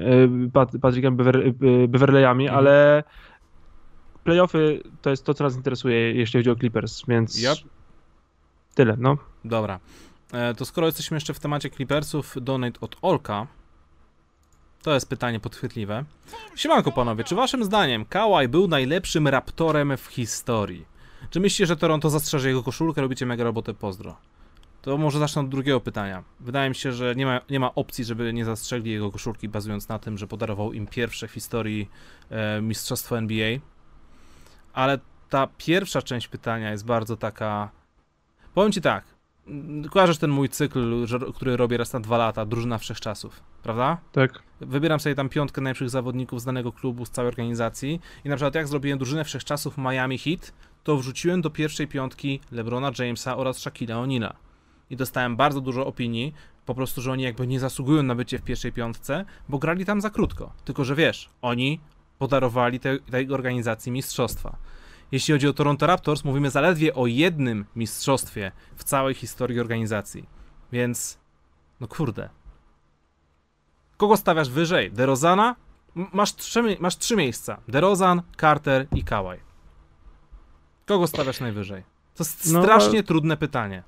e, 0.46 0.50
Pat, 0.52 0.70
Patrickami 0.82 1.16
Bever, 1.16 1.36
e, 1.36 1.52
Beverleyami, 1.88 2.44
mhm. 2.44 2.58
ale 2.58 3.04
playoffy 4.24 4.82
to 5.02 5.10
jest 5.10 5.24
to, 5.24 5.34
co 5.34 5.44
nas 5.44 5.56
interesuje, 5.56 6.12
jeśli 6.12 6.38
chodzi 6.40 6.50
o 6.50 6.56
Clippers, 6.56 7.02
więc 7.08 7.42
yep. 7.42 7.58
tyle, 8.74 8.96
no. 8.98 9.16
Dobra. 9.44 9.80
E, 10.32 10.54
to 10.54 10.64
skoro 10.64 10.86
jesteśmy 10.86 11.16
jeszcze 11.16 11.34
w 11.34 11.40
temacie 11.40 11.70
Clippersów, 11.70 12.36
donate 12.40 12.80
od 12.80 12.96
Olka. 13.02 13.46
To 14.82 14.94
jest 14.94 15.08
pytanie 15.08 15.40
podchwytliwe. 15.40 16.04
Siemanko 16.56 16.92
panowie, 16.92 17.24
czy 17.24 17.34
waszym 17.34 17.64
zdaniem 17.64 18.04
Kawhi 18.04 18.48
był 18.48 18.68
najlepszym 18.68 19.28
raptorem 19.28 19.96
w 19.96 20.06
historii? 20.06 20.84
Czy 21.30 21.40
myślicie, 21.40 21.66
że 21.66 21.76
Toronto 21.76 22.10
zastrzeże 22.10 22.48
jego 22.48 22.62
koszulkę? 22.62 23.00
Robicie 23.00 23.26
mega 23.26 23.44
robotę, 23.44 23.74
pozdro. 23.74 24.16
To 24.82 24.98
może 24.98 25.18
zacznę 25.18 25.42
od 25.42 25.48
drugiego 25.48 25.80
pytania. 25.80 26.24
Wydaje 26.40 26.68
mi 26.68 26.74
się, 26.74 26.92
że 26.92 27.14
nie 27.14 27.26
ma, 27.26 27.40
nie 27.50 27.60
ma 27.60 27.74
opcji, 27.74 28.04
żeby 28.04 28.32
nie 28.32 28.44
zastrzegli 28.44 28.90
jego 28.90 29.10
koszulki, 29.12 29.48
bazując 29.48 29.88
na 29.88 29.98
tym, 29.98 30.18
że 30.18 30.26
podarował 30.26 30.72
im 30.72 30.86
pierwsze 30.86 31.28
w 31.28 31.32
historii 31.32 31.90
e, 32.30 32.62
mistrzostwo 32.62 33.18
NBA. 33.18 33.58
Ale 34.72 34.98
ta 35.28 35.48
pierwsza 35.58 36.02
część 36.02 36.28
pytania 36.28 36.70
jest 36.70 36.84
bardzo 36.84 37.16
taka. 37.16 37.70
Powiem 38.54 38.72
ci 38.72 38.80
tak. 38.80 39.04
Kojarzysz 39.90 40.18
ten 40.18 40.30
mój 40.30 40.48
cykl, 40.48 41.06
który 41.34 41.56
robię 41.56 41.76
raz 41.76 41.92
na 41.92 42.00
dwa 42.00 42.18
lata, 42.18 42.46
drużyna 42.46 42.78
wszechczasów, 42.78 43.42
prawda? 43.62 43.98
Tak. 44.12 44.42
Wybieram 44.60 45.00
sobie 45.00 45.14
tam 45.14 45.28
piątkę 45.28 45.60
najlepszych 45.60 45.90
zawodników 45.90 46.40
z 46.40 46.44
danego 46.44 46.72
klubu, 46.72 47.06
z 47.06 47.10
całej 47.10 47.28
organizacji 47.28 48.00
i 48.24 48.28
na 48.28 48.36
przykład 48.36 48.54
jak 48.54 48.68
zrobiłem 48.68 48.98
drużynę 48.98 49.24
wszechczasów 49.24 49.78
Miami 49.78 50.18
Heat, 50.18 50.52
to 50.84 50.96
wrzuciłem 50.96 51.42
do 51.42 51.50
pierwszej 51.50 51.88
piątki 51.88 52.40
LeBrona 52.52 52.90
Jamesa 52.98 53.36
oraz 53.36 53.58
Shaquille 53.58 53.94
O'Neal'a 53.94 54.32
i 54.90 54.96
dostałem 54.96 55.36
bardzo 55.36 55.60
dużo 55.60 55.86
opinii, 55.86 56.34
po 56.66 56.74
prostu, 56.74 57.00
że 57.00 57.12
oni 57.12 57.22
jakby 57.22 57.46
nie 57.46 57.60
zasługują 57.60 58.02
na 58.02 58.14
bycie 58.14 58.38
w 58.38 58.42
pierwszej 58.42 58.72
piątce, 58.72 59.24
bo 59.48 59.58
grali 59.58 59.84
tam 59.84 60.00
za 60.00 60.10
krótko. 60.10 60.52
Tylko, 60.64 60.84
że 60.84 60.94
wiesz, 60.94 61.30
oni 61.42 61.80
podarowali 62.18 62.80
tej, 62.80 63.00
tej 63.00 63.32
organizacji 63.32 63.92
mistrzostwa. 63.92 64.56
Jeśli 65.12 65.32
chodzi 65.32 65.48
o 65.48 65.52
Toronto 65.52 65.86
Raptors, 65.86 66.24
mówimy 66.24 66.50
zaledwie 66.50 66.94
o 66.94 67.06
jednym 67.06 67.64
mistrzostwie 67.76 68.52
w 68.76 68.84
całej 68.84 69.14
historii 69.14 69.60
organizacji. 69.60 70.28
Więc, 70.72 71.18
no 71.80 71.88
kurde. 71.88 72.28
Kogo 73.96 74.16
stawiasz 74.16 74.50
wyżej? 74.50 74.92
DeRozana? 74.92 75.56
Masz 75.94 76.34
trzy, 76.34 76.76
masz 76.80 76.98
trzy 76.98 77.16
miejsca. 77.16 77.60
DeRozan, 77.68 78.22
Carter 78.40 78.86
i 78.94 79.04
Kawhi. 79.04 79.40
Kogo 80.86 81.06
stawiasz 81.06 81.40
najwyżej? 81.40 81.82
To 82.14 82.24
jest 82.24 82.52
no, 82.52 82.62
strasznie 82.62 83.02
trudne 83.02 83.36
pytanie. 83.36 83.82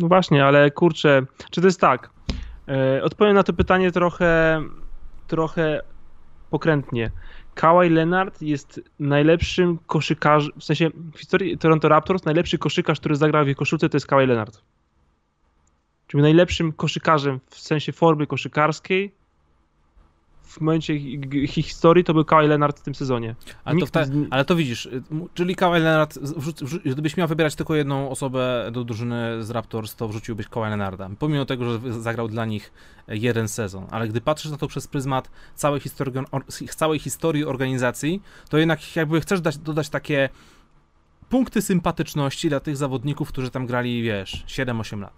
No 0.00 0.08
właśnie, 0.08 0.44
ale 0.44 0.70
kurczę, 0.70 1.22
czy 1.50 1.60
to 1.60 1.66
jest 1.66 1.80
tak? 1.80 2.10
E, 2.68 3.02
odpowiem 3.02 3.34
na 3.34 3.42
to 3.42 3.52
pytanie 3.52 3.92
trochę, 3.92 4.62
trochę 5.26 5.82
pokrętnie. 6.50 7.10
Kawhi 7.54 7.90
Leonard 7.90 8.42
jest 8.42 8.80
najlepszym 8.98 9.78
koszykarzem, 9.86 10.52
w 10.58 10.64
sensie 10.64 10.90
w 11.14 11.18
historii 11.18 11.58
Toronto 11.58 11.88
Raptors 11.88 12.24
najlepszy 12.24 12.58
koszykarz, 12.58 13.00
który 13.00 13.16
zagrał 13.16 13.44
w 13.44 13.46
jej 13.46 13.56
koszulce 13.56 13.88
to 13.88 13.96
jest 13.96 14.06
Kawhi 14.06 14.26
Leonard. 14.26 14.62
Czyli 16.06 16.22
najlepszym 16.22 16.72
koszykarzem 16.72 17.40
w 17.46 17.58
sensie 17.58 17.92
formy 17.92 18.26
koszykarskiej 18.26 19.14
w 20.50 20.60
momencie 20.60 20.98
historii 21.46 22.04
to 22.04 22.14
był 22.14 22.24
Kawhi 22.24 22.48
Leonard 22.48 22.80
w 22.80 22.82
tym 22.82 22.94
sezonie. 22.94 23.34
Ale 23.64 23.80
to, 23.80 23.86
ta, 23.86 24.04
ale 24.30 24.44
to 24.44 24.56
widzisz, 24.56 24.86
y, 24.86 25.02
czyli 25.34 25.56
Kawhi 25.56 25.80
Leonard, 25.80 26.18
wrzuc, 26.18 26.62
wrzu- 26.62 26.80
gdybyś 26.92 27.16
miał 27.16 27.28
wybierać 27.28 27.54
tylko 27.54 27.74
jedną 27.74 28.10
osobę 28.10 28.70
do 28.72 28.84
drużyny 28.84 29.44
z 29.44 29.50
Raptors, 29.50 29.96
to 29.96 30.08
wrzuciłbyś 30.08 30.48
Kawhi 30.48 30.68
Leonarda, 30.68 31.10
pomimo 31.18 31.44
tego, 31.44 31.64
że 31.64 32.02
zagrał 32.02 32.28
dla 32.28 32.44
nich 32.44 32.72
e, 33.08 33.16
jeden 33.16 33.48
sezon. 33.48 33.86
Ale 33.90 34.08
gdy 34.08 34.20
patrzysz 34.20 34.50
na 34.50 34.56
to 34.56 34.66
przez 34.68 34.86
pryzmat 34.86 35.30
całej 35.54 35.80
historii, 35.80 36.12
or, 36.30 36.44
całej 36.76 36.98
historii 36.98 37.44
organizacji, 37.44 38.22
to 38.48 38.58
jednak 38.58 38.96
jakby 38.96 39.20
chcesz 39.20 39.40
dać, 39.40 39.58
dodać 39.58 39.88
takie 39.88 40.28
punkty 41.28 41.62
sympatyczności 41.62 42.48
dla 42.48 42.60
tych 42.60 42.76
zawodników, 42.76 43.28
którzy 43.28 43.50
tam 43.50 43.66
grali, 43.66 44.02
wiesz, 44.02 44.44
7-8 44.46 45.00
lat. 45.00 45.12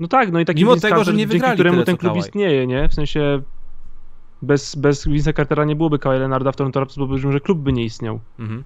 No 0.00 0.08
tak, 0.08 0.32
no 0.32 0.40
i 0.40 0.44
taki 0.44 0.60
Mimo 0.60 0.76
tego, 0.76 1.04
że 1.04 1.12
nie 1.12 1.18
dzięki 1.18 1.32
wygrali 1.32 1.54
któremu 1.54 1.74
tyle, 1.74 1.86
ten 1.86 1.96
klub 1.96 2.16
istnieje, 2.16 2.66
nie? 2.66 2.88
W 2.88 2.94
sensie 2.94 3.42
bez, 4.42 4.74
bez 4.76 5.06
Vince'a 5.06 5.36
Cartera 5.36 5.64
nie 5.64 5.76
byłoby 5.76 5.98
Kawhi 5.98 6.18
Leonarda 6.18 6.52
w 6.52 6.56
Toronto 6.56 6.80
Raptors, 6.80 6.98
bo 6.98 7.06
powiedziałbym, 7.06 7.32
że 7.32 7.40
klub 7.40 7.58
by 7.58 7.72
nie 7.72 7.84
istniał. 7.84 8.20
Mhm. 8.38 8.64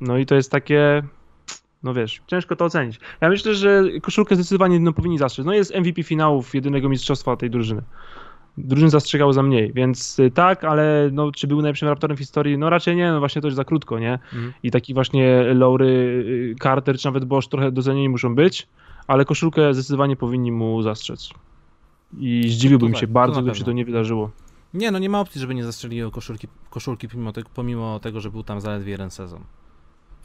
No 0.00 0.18
i 0.18 0.26
to 0.26 0.34
jest 0.34 0.50
takie, 0.50 1.02
no 1.82 1.94
wiesz, 1.94 2.22
ciężko 2.26 2.56
to 2.56 2.64
ocenić. 2.64 3.00
Ja 3.20 3.28
myślę, 3.28 3.54
że 3.54 3.84
koszulkę 4.02 4.34
zdecydowanie 4.34 4.80
no, 4.80 4.92
powinni 4.92 5.18
zastrzec. 5.18 5.46
No 5.46 5.52
jest 5.52 5.74
MVP 5.74 6.02
finałów 6.02 6.54
jedynego 6.54 6.88
mistrzostwa 6.88 7.36
tej 7.36 7.50
drużyny. 7.50 7.82
Drużyn 8.58 8.90
zastrzegało 8.90 9.32
za 9.32 9.42
mniej, 9.42 9.72
więc 9.72 10.18
y, 10.18 10.30
tak, 10.30 10.64
ale 10.64 11.10
no, 11.12 11.32
czy 11.32 11.46
był 11.46 11.62
najlepszym 11.62 11.88
raptorem 11.88 12.16
w 12.16 12.20
historii? 12.20 12.58
No 12.58 12.70
raczej 12.70 12.96
nie, 12.96 13.12
no 13.12 13.18
właśnie 13.18 13.42
to 13.42 13.48
już 13.48 13.54
za 13.54 13.64
krótko, 13.64 13.98
nie? 13.98 14.12
Mhm. 14.12 14.52
I 14.62 14.70
taki 14.70 14.94
właśnie 14.94 15.54
Lowry, 15.54 15.86
y, 15.86 16.54
Carter 16.62 16.98
czy 16.98 17.06
nawet 17.06 17.24
Bosch 17.24 17.48
trochę 17.48 17.72
docenieni 17.72 18.08
muszą 18.08 18.34
być, 18.34 18.68
ale 19.06 19.24
koszulkę 19.24 19.74
zdecydowanie 19.74 20.16
powinni 20.16 20.52
mu 20.52 20.82
zastrzec. 20.82 21.30
I 22.18 22.48
zdziwiłbym 22.48 22.92
tak, 22.92 23.00
się 23.00 23.06
to 23.06 23.12
bardzo, 23.12 23.42
gdyby 23.42 23.56
się 23.56 23.64
to 23.64 23.72
nie 23.72 23.84
wydarzyło. 23.84 24.30
Nie, 24.74 24.90
no 24.90 24.98
nie 24.98 25.10
ma 25.10 25.20
opcji, 25.20 25.40
żeby 25.40 25.54
nie 25.54 25.64
zastrzelił 25.64 26.10
koszulki, 26.10 26.48
koszulki 26.70 27.08
pomimo, 27.08 27.32
tego, 27.32 27.48
pomimo 27.54 28.00
tego, 28.00 28.20
że 28.20 28.30
był 28.30 28.42
tam 28.42 28.60
zaledwie 28.60 28.90
jeden 28.90 29.10
sezon. 29.10 29.44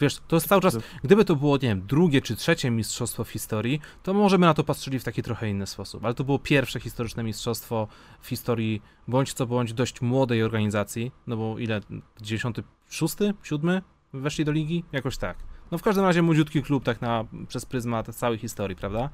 Wiesz, 0.02 0.20
to 0.28 0.36
jest 0.36 0.48
cały 0.48 0.62
czas, 0.62 0.78
gdyby 1.04 1.26
to 1.26 1.36
było, 1.36 1.56
nie 1.56 1.60
wiem, 1.62 1.82
drugie 1.88 2.22
czy 2.22 2.36
trzecie 2.36 2.72
mistrzostwo 2.72 3.24
w 3.24 3.30
historii, 3.30 3.82
to 4.04 4.14
może 4.14 4.40
by 4.40 4.46
na 4.46 4.54
to 4.54 4.64
patrzyli 4.64 5.00
w 5.00 5.04
taki 5.04 5.24
trochę 5.24 5.50
inny 5.50 5.68
sposób, 5.68 6.06
ale 6.06 6.14
to 6.14 6.24
było 6.24 6.40
pierwsze 6.40 6.80
historyczne 6.80 7.24
mistrzostwo 7.24 7.88
w 8.22 8.28
historii, 8.28 8.82
bądź 9.08 9.34
co 9.34 9.48
bądź 9.48 9.74
dość 9.74 10.02
młodej 10.02 10.44
organizacji, 10.44 11.12
no 11.28 11.38
bo 11.38 11.60
ile, 11.60 11.82
96, 12.22 13.16
7 13.44 13.82
weszli 14.14 14.46
do 14.46 14.52
ligi? 14.52 14.84
Jakoś 14.92 15.18
tak. 15.18 15.38
No 15.72 15.78
w 15.78 15.82
każdym 15.82 16.06
razie 16.06 16.22
młodziutki 16.22 16.64
klub 16.64 16.84
tak 16.84 17.02
na, 17.02 17.26
przez 17.48 17.66
pryzmat 17.66 18.16
całej 18.16 18.38
historii, 18.38 18.76
prawda? 18.76 19.10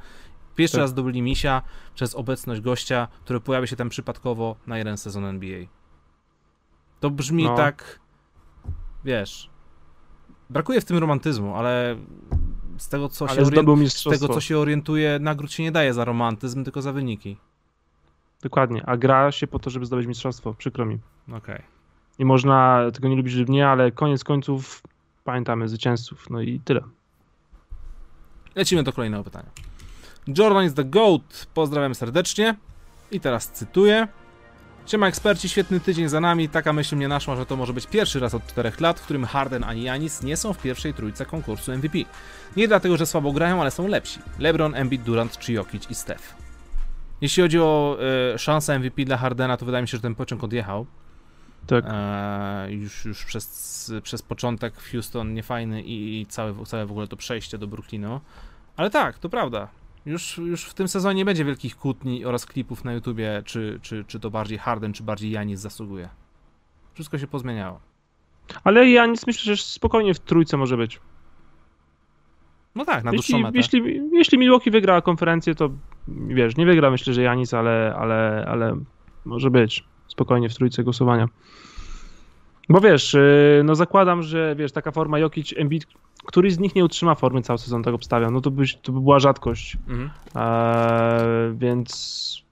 Pierwszy 0.57 0.77
Tak. 0.77 0.81
raz 0.81 0.89
zdobyli 0.89 1.21
misia 1.21 1.61
przez 1.95 2.15
obecność 2.15 2.61
gościa, 2.61 3.07
który 3.23 3.39
pojawia 3.39 3.67
się 3.67 3.75
tam 3.75 3.89
przypadkowo 3.89 4.55
na 4.67 4.77
jeden 4.77 4.97
sezon 4.97 5.25
NBA. 5.25 5.59
To 6.99 7.09
brzmi 7.09 7.43
No. 7.43 7.55
tak, 7.55 7.99
wiesz, 9.05 9.49
brakuje 10.49 10.81
w 10.81 10.85
tym 10.85 10.97
romantyzmu, 10.97 11.55
ale 11.55 11.95
z 12.77 12.89
tego, 12.89 13.09
co 13.09 13.27
się 13.27 13.31
Ale 13.33 13.41
orien- 13.41 13.45
zdobył 13.63 13.89
z 13.89 14.03
tego, 14.03 14.27
co 14.27 14.41
się 14.41 14.57
orientuje, 14.57 15.19
nagród 15.21 15.51
się 15.51 15.63
nie 15.63 15.71
daje 15.71 15.93
za 15.93 16.05
romantyzm, 16.05 16.63
tylko 16.63 16.81
za 16.81 16.91
wyniki. 16.93 17.37
Dokładnie, 18.41 18.85
a 18.85 18.97
gra 18.97 19.31
się 19.31 19.47
po 19.47 19.59
to, 19.59 19.69
żeby 19.69 19.85
zdobyć 19.85 20.07
mistrzostwo, 20.07 20.53
przykro 20.53 20.85
mi. 20.85 20.99
Okej. 21.33 21.61
I 22.19 22.25
można 22.25 22.81
tego 22.93 23.07
nie 23.07 23.15
lubić 23.15 23.35
lub 23.35 23.49
nie, 23.49 23.67
ale 23.69 23.91
koniec 23.91 24.23
końców 24.23 24.83
pamiętamy 25.23 25.67
zwycięzców, 25.67 26.29
no 26.29 26.41
i 26.41 26.59
tyle. 26.59 26.81
Lecimy 28.55 28.83
do 28.83 28.93
kolejnego 28.93 29.23
pytania. 29.23 29.49
Jordan 30.27 30.65
is 30.65 30.73
the 30.73 30.85
GOAT. 30.85 31.47
Pozdrawiam 31.53 31.95
serdecznie. 31.95 32.55
I 33.11 33.19
teraz 33.19 33.51
cytuję. 33.51 34.07
Siema 34.87 35.07
eksperci, 35.07 35.49
świetny 35.49 35.79
tydzień 35.79 36.09
za 36.09 36.19
nami. 36.19 36.49
Taka 36.49 36.73
myśl 36.73 36.95
mnie 36.95 37.07
naszła, 37.07 37.35
że 37.35 37.45
to 37.45 37.55
może 37.55 37.73
być 37.73 37.87
pierwszy 37.87 38.19
raz 38.19 38.33
od 38.33 38.47
4 38.47 38.71
lat, 38.79 38.99
w 38.99 39.03
którym 39.03 39.25
Harden 39.25 39.63
ani 39.63 39.83
Janis 39.83 40.23
nie 40.23 40.37
są 40.37 40.53
w 40.53 40.61
pierwszej 40.61 40.93
trójce 40.93 41.25
konkursu 41.25 41.71
MVP. 41.71 41.97
Nie 42.57 42.67
dlatego, 42.67 42.97
że 42.97 43.05
słabo 43.05 43.31
grają, 43.31 43.61
ale 43.61 43.71
są 43.71 43.87
lepsi. 43.87 44.19
LeBron, 44.39 44.75
Embiid, 44.75 45.03
Durant 45.03 45.37
czy 45.37 45.53
Jokic 45.53 45.89
i 45.89 45.95
Steph. 45.95 46.35
Jeśli 47.21 47.43
chodzi 47.43 47.59
o 47.59 47.97
e, 48.33 48.37
szansę 48.37 48.79
MVP 48.79 49.05
dla 49.05 49.17
Hardena, 49.17 49.57
to 49.57 49.65
wydaje 49.65 49.81
mi 49.81 49.87
się, 49.87 49.97
że 49.97 50.01
ten 50.01 50.15
pociąg 50.15 50.43
odjechał. 50.43 50.85
Tak. 51.67 51.85
E, 51.87 52.67
już 52.71 53.05
już 53.05 53.25
przez, 53.25 53.91
przez 54.03 54.21
początek 54.21 54.81
w 54.81 54.91
Houston 54.91 55.33
niefajny 55.33 55.81
i, 55.81 56.21
i 56.21 56.25
całe, 56.25 56.65
całe 56.65 56.85
w 56.85 56.91
ogóle 56.91 57.07
to 57.07 57.17
przejście 57.17 57.57
do 57.57 57.67
Brooklynu. 57.67 58.21
Ale 58.77 58.89
tak, 58.89 59.19
to 59.19 59.29
prawda. 59.29 59.67
Już, 60.07 60.37
już 60.37 60.63
w 60.65 60.73
tym 60.73 60.87
sezonie 60.87 61.17
nie 61.17 61.25
będzie 61.25 61.45
wielkich 61.45 61.77
kłótni 61.77 62.25
oraz 62.25 62.45
klipów 62.45 62.83
na 62.83 62.93
YouTubie, 62.93 63.41
czy, 63.45 63.79
czy, 63.81 64.05
czy 64.05 64.19
to 64.19 64.29
bardziej 64.29 64.57
Harden, 64.57 64.93
czy 64.93 65.03
bardziej 65.03 65.31
Janis 65.31 65.59
zasługuje. 65.59 66.09
Wszystko 66.93 67.17
się 67.17 67.27
pozmieniało. 67.27 67.79
Ale 68.63 68.89
ja 68.89 69.05
nic 69.05 69.27
myślę, 69.27 69.55
że 69.55 69.63
spokojnie 69.63 70.13
w 70.13 70.19
trójce 70.19 70.57
może 70.57 70.77
być. 70.77 70.99
No 72.75 72.85
tak, 72.85 73.03
na 73.03 73.11
dłuższą 73.11 73.37
Jeśli, 73.37 73.43
metę. 73.43 73.57
jeśli, 73.57 74.01
jeśli 74.11 74.37
Milwaukee 74.37 74.71
wygra 74.71 75.01
konferencję, 75.01 75.55
to 75.55 75.69
wiesz, 76.07 76.57
nie 76.57 76.65
wygra 76.65 76.91
myślę, 76.91 77.13
że 77.13 77.21
Janis, 77.21 77.53
ale, 77.53 77.95
ale, 77.97 78.45
ale 78.47 78.77
może 79.25 79.51
być 79.51 79.83
spokojnie 80.07 80.49
w 80.49 80.55
trójce 80.55 80.83
głosowania. 80.83 81.27
Bo 82.69 82.81
wiesz, 82.81 83.13
yy, 83.13 83.61
no 83.63 83.75
zakładam, 83.75 84.23
że 84.23 84.55
wiesz, 84.55 84.71
taka 84.71 84.91
forma 84.91 85.19
Jokic, 85.19 85.53
Embiid, 85.57 85.87
któryś 86.25 86.53
z 86.53 86.59
nich 86.59 86.75
nie 86.75 86.85
utrzyma 86.85 87.15
formy 87.15 87.41
cały 87.41 87.59
sezon, 87.59 87.83
tak 87.83 87.93
obstawiam, 87.93 88.33
no 88.33 88.41
to 88.41 88.51
by, 88.51 88.63
to 88.81 88.91
by 88.91 89.01
była 89.01 89.19
rzadkość. 89.19 89.77
Mhm. 89.87 90.09
Eee, 90.35 91.57
więc 91.57 92.43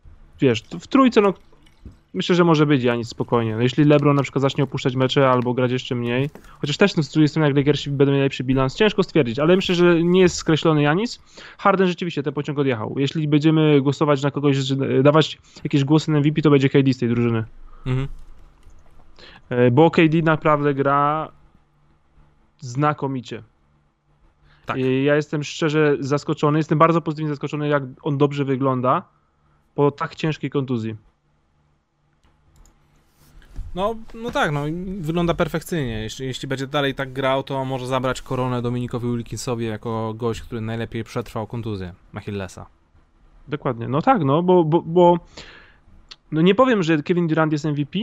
wiesz, 0.41 0.63
w 0.79 0.87
trójce 0.87 1.21
no 1.21 1.33
myślę, 2.15 2.35
że 2.35 2.43
może 2.43 2.65
być 2.65 2.83
Janis 2.83 3.09
spokojnie. 3.09 3.55
No, 3.55 3.61
jeśli 3.61 3.83
LeBron 3.83 4.15
na 4.15 4.23
przykład 4.23 4.41
zacznie 4.41 4.63
opuszczać 4.63 4.95
mecze 4.95 5.29
albo 5.29 5.53
grać 5.53 5.71
jeszcze 5.71 5.95
mniej, 5.95 6.29
chociaż 6.61 6.77
też 6.77 6.95
no, 6.95 7.03
z 7.03 7.09
drugiej 7.09 7.27
strony 7.27 7.47
jak 7.47 7.57
Lakersi 7.57 7.89
będą 7.89 8.11
mieli 8.11 8.23
lepszy 8.23 8.43
bilans, 8.43 8.75
ciężko 8.75 9.03
stwierdzić, 9.03 9.39
ale 9.39 9.55
myślę, 9.55 9.75
że 9.75 10.03
nie 10.03 10.21
jest 10.21 10.35
skreślony 10.35 10.81
Janis. 10.81 11.19
Harden 11.57 11.87
rzeczywiście 11.87 12.23
ten 12.23 12.33
pociąg 12.33 12.59
odjechał. 12.59 12.95
Jeśli 12.97 13.27
będziemy 13.27 13.81
głosować 13.81 14.23
na 14.23 14.31
kogoś, 14.31 14.57
dawać 15.03 15.37
jakieś 15.63 15.83
głosy 15.83 16.11
na 16.11 16.19
MVP, 16.19 16.41
to 16.41 16.49
będzie 16.49 16.69
KD 16.69 16.93
z 16.93 16.97
tej 16.97 17.09
drużyny. 17.09 17.43
Mhm. 17.85 18.07
E, 19.49 19.71
Bo 19.71 19.91
KD 19.91 20.21
naprawdę 20.23 20.73
gra 20.73 21.31
znakomicie. 22.59 23.43
Tak. 24.65 24.77
I 24.77 25.03
Ja 25.03 25.15
jestem 25.15 25.43
szczerze 25.43 25.97
zaskoczony, 25.99 26.59
jestem 26.59 26.77
bardzo 26.77 27.01
pozytywnie 27.01 27.29
zaskoczony, 27.29 27.67
jak 27.67 27.83
on 28.03 28.17
dobrze 28.17 28.45
wygląda 28.45 29.03
po 29.75 29.91
tak 29.91 30.15
ciężkiej 30.15 30.49
kontuzji. 30.49 30.95
No, 33.75 33.95
no 34.13 34.31
tak, 34.31 34.51
no 34.51 34.61
wygląda 34.99 35.33
perfekcyjnie. 35.33 36.01
Jeśli, 36.01 36.25
jeśli 36.25 36.47
będzie 36.47 36.67
dalej 36.67 36.95
tak 36.95 37.13
grał, 37.13 37.43
to 37.43 37.65
może 37.65 37.87
zabrać 37.87 38.21
koronę 38.21 38.61
Dominikowi 38.61 39.07
Wilkinsowi 39.07 39.65
jako 39.65 40.13
gość, 40.13 40.41
który 40.41 40.61
najlepiej 40.61 41.03
przetrwał 41.03 41.47
kontuzję 41.47 41.93
Achillesa. 42.13 42.65
Dokładnie. 43.47 43.87
No 43.87 44.01
tak, 44.01 44.23
no, 44.23 44.43
bo, 44.43 44.63
bo, 44.63 44.81
bo 44.81 45.19
no 46.31 46.41
nie 46.41 46.55
powiem, 46.55 46.83
że 46.83 47.03
Kevin 47.03 47.27
Durant 47.27 47.51
jest 47.51 47.65
MVP, 47.65 47.99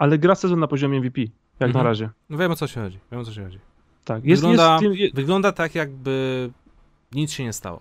ale 0.00 0.18
gra 0.18 0.34
sezon 0.34 0.60
na 0.60 0.66
poziomie 0.66 0.98
MVP, 1.00 1.20
jak 1.60 1.68
Mhm. 1.68 1.72
na 1.72 1.82
razie. 1.90 2.10
No 2.30 2.38
wiem 2.38 2.52
o 2.52 2.56
co 2.56 2.66
się 2.66 2.80
chodzi, 2.82 2.98
wiem 3.12 3.20
o 3.20 3.24
co 3.24 3.32
się 3.32 3.44
chodzi. 3.44 3.58
Tak, 4.04 4.24
jest, 4.24 4.42
Wygląda- 4.42 4.78
jest, 4.82 4.98
je- 5.00 5.10
Wygląda 5.14 5.52
tak, 5.52 5.74
jakby 5.74 6.50
nic 7.12 7.32
się 7.32 7.44
nie 7.44 7.52
stało. 7.52 7.80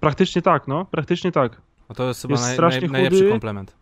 praktycznie 0.00 0.42
tak, 0.42 0.68
no, 0.68 0.84
praktycznie 0.84 1.32
tak. 1.32 1.60
No 1.88 1.94
to 1.94 2.08
jest 2.08 2.22
chyba 2.22 2.32
Jest 2.34 2.44
naj, 2.44 2.52
strasznie 2.54 2.80
naj, 2.80 2.90
najlepszy 2.90 3.28
komplement. 3.30 3.76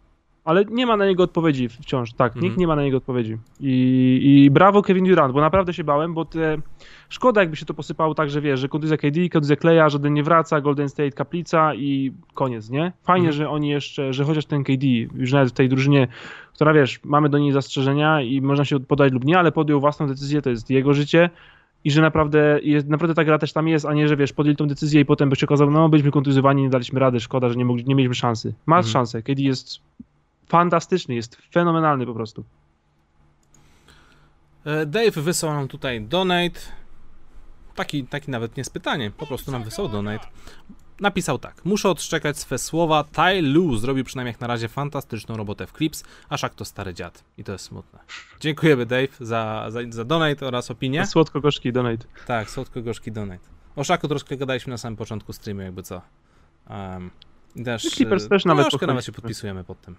Ale 0.45 0.65
nie 0.65 0.87
ma 0.87 0.97
na 0.97 1.07
niego 1.07 1.23
odpowiedzi 1.23 1.69
wciąż, 1.69 2.13
tak, 2.13 2.33
Mhm. 2.33 2.45
nikt 2.45 2.57
nie 2.57 2.67
ma 2.67 2.77
na 2.77 2.83
niego 2.83 2.97
odpowiedzi. 2.97 3.37
I, 3.61 4.21
I 4.45 4.51
brawo 4.51 4.83
Kevin 4.83 5.05
Durant, 5.05 5.35
bo 5.35 5.41
naprawdę 5.41 5.75
się 5.75 5.85
bałem, 5.85 6.15
bo 6.15 6.25
te... 6.25 6.57
szkoda 7.09 7.41
jakby 7.41 7.57
się 7.57 7.67
to 7.67 7.75
posypało 7.75 8.15
tak, 8.15 8.31
że 8.31 8.41
wiesz, 8.41 8.61
że 8.61 8.69
kontuzja 8.69 8.97
KD, 8.97 9.29
kontuzja 9.29 9.57
Kleja, 9.57 9.89
żaden 9.89 10.15
nie 10.15 10.23
wraca, 10.23 10.61
Golden 10.61 10.89
State 10.89 11.11
kaplica 11.11 11.75
i 11.75 12.13
koniec, 12.35 12.71
nie? 12.71 12.93
Fajnie, 13.03 13.29
Mhm. 13.29 13.33
że 13.37 13.51
oni 13.51 13.69
jeszcze, 13.69 14.13
że 14.13 14.25
chociaż 14.25 14.47
ten 14.47 14.65
KD, 14.65 14.87
już 15.15 15.33
nawet 15.33 15.49
w 15.49 15.53
tej 15.53 15.69
drużynie, 15.69 16.09
która 16.55 16.73
wiesz, 16.73 17.01
mamy 17.05 17.29
do 17.29 17.39
niej 17.39 17.53
zastrzeżenia 17.53 18.23
i 18.23 18.41
można 18.41 18.65
się 18.65 18.81
podać 18.81 19.13
lub 19.13 19.25
nie, 19.25 19.39
ale 19.39 19.53
podjął 19.53 19.81
własną 19.81 20.07
decyzję, 20.07 20.43
to 20.43 20.51
jest 20.51 20.71
jego 20.71 20.95
życie 20.95 21.31
i 21.85 21.91
że 21.91 22.03
naprawdę, 22.03 22.61
jest, 22.63 22.89
naprawdę 22.89 23.15
ta 23.15 23.25
gra 23.25 23.39
też 23.39 23.53
tam 23.53 23.69
jest, 23.69 23.87
a 23.87 23.95
nie, 23.95 24.09
że 24.09 24.17
wiesz, 24.17 24.33
podjęli 24.33 24.57
tą 24.57 24.67
decyzję 24.67 25.01
i 25.01 25.05
potem 25.05 25.29
by 25.29 25.37
się 25.37 25.47
okazało, 25.47 25.71
no 25.71 25.89
byliśmy 25.89 26.11
kontuzjowani, 26.11 26.63
nie 26.63 26.71
daliśmy 26.71 27.01
rady, 27.01 27.21
szkoda, 27.21 27.49
że 27.49 27.55
nie, 27.55 27.65
mogli, 27.65 27.85
nie 27.85 27.95
mieliśmy 27.95 28.15
szansy. 28.15 28.55
Ma 28.67 28.77
Mhm. 28.77 28.93
szansę, 28.93 29.23
KD 29.23 29.43
jest 29.43 29.81
fantastyczny, 30.51 31.15
jest 31.15 31.37
fenomenalny 31.53 32.07
po 32.07 32.15
prostu. 32.15 32.45
E, 34.65 34.87
Dave 34.87 35.23
wysłał 35.23 35.55
nam 35.55 35.69
tutaj 35.69 36.03
donate. 36.03 36.61
Taki, 37.75 38.05
taki 38.05 38.31
nawet 38.31 38.57
nie 38.57 38.65
z 38.65 38.71
pytaniem, 38.71 39.13
po 39.13 39.27
prostu 39.27 39.53
nam 39.53 39.65
wysłał 39.65 39.89
donate. 39.89 40.27
Napisał 41.01 41.39
tak. 41.39 41.65
Muszę 41.65 41.89
odszczekać 41.89 42.39
swe 42.39 42.59
słowa. 42.59 43.05
Ty 43.05 43.43
Lu 43.43 43.77
zrobił 43.77 44.05
przynajmniej 44.05 44.33
jak 44.33 44.41
na 44.41 44.47
razie 44.47 44.69
fantastyczną 44.69 45.37
robotę 45.37 45.67
w 45.67 45.73
Clips, 45.73 46.05
a 46.29 46.37
Szak 46.37 46.55
to 46.55 46.65
stary 46.65 46.95
dziad. 46.95 47.25
I 47.39 47.45
to 47.45 47.53
jest 47.53 47.65
smutne. 47.65 47.99
Dziękujemy 48.41 48.87
Dave 48.87 49.17
za, 49.21 49.67
za, 49.69 49.81
za 49.91 50.05
donate 50.05 50.47
oraz 50.47 50.71
opinię. 50.71 51.07
Słodko-gorzki 51.07 51.73
donate. 51.73 52.05
Tak, 52.27 52.51
słodko-gorzki 52.51 53.13
donate. 53.13 53.45
O 53.77 53.85
Szaku 53.85 54.09
troszkę 54.09 54.37
gadaliśmy 54.37 54.71
na 54.71 54.79
samym 54.79 54.97
początku 54.97 55.33
streamu, 55.33 55.61
jakby 55.61 55.83
co. 55.83 56.03
Um, 56.71 57.11
też, 57.65 57.83
Clippers 57.83 58.25
e, 58.25 58.29
też 58.29 58.45
nawet 58.45 58.83
nawet 58.87 59.05
się 59.05 59.13
podpisujemy 59.13 59.65
pod 59.65 59.81
tym. 59.81 59.97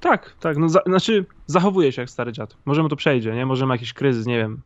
Tak, 0.00 0.34
tak, 0.40 0.56
no 0.56 0.68
za, 0.68 0.80
znaczy 0.86 1.26
zachowuje 1.46 1.92
się 1.92 2.02
jak 2.02 2.10
stary 2.10 2.32
dziad. 2.32 2.56
Może 2.64 2.82
mu 2.82 2.88
to 2.88 2.96
przejdzie, 2.96 3.34
nie? 3.34 3.46
Może 3.46 3.66
ma 3.66 3.74
jakiś 3.74 3.92
kryzys, 3.92 4.26
nie 4.26 4.38
wiem. 4.38 4.60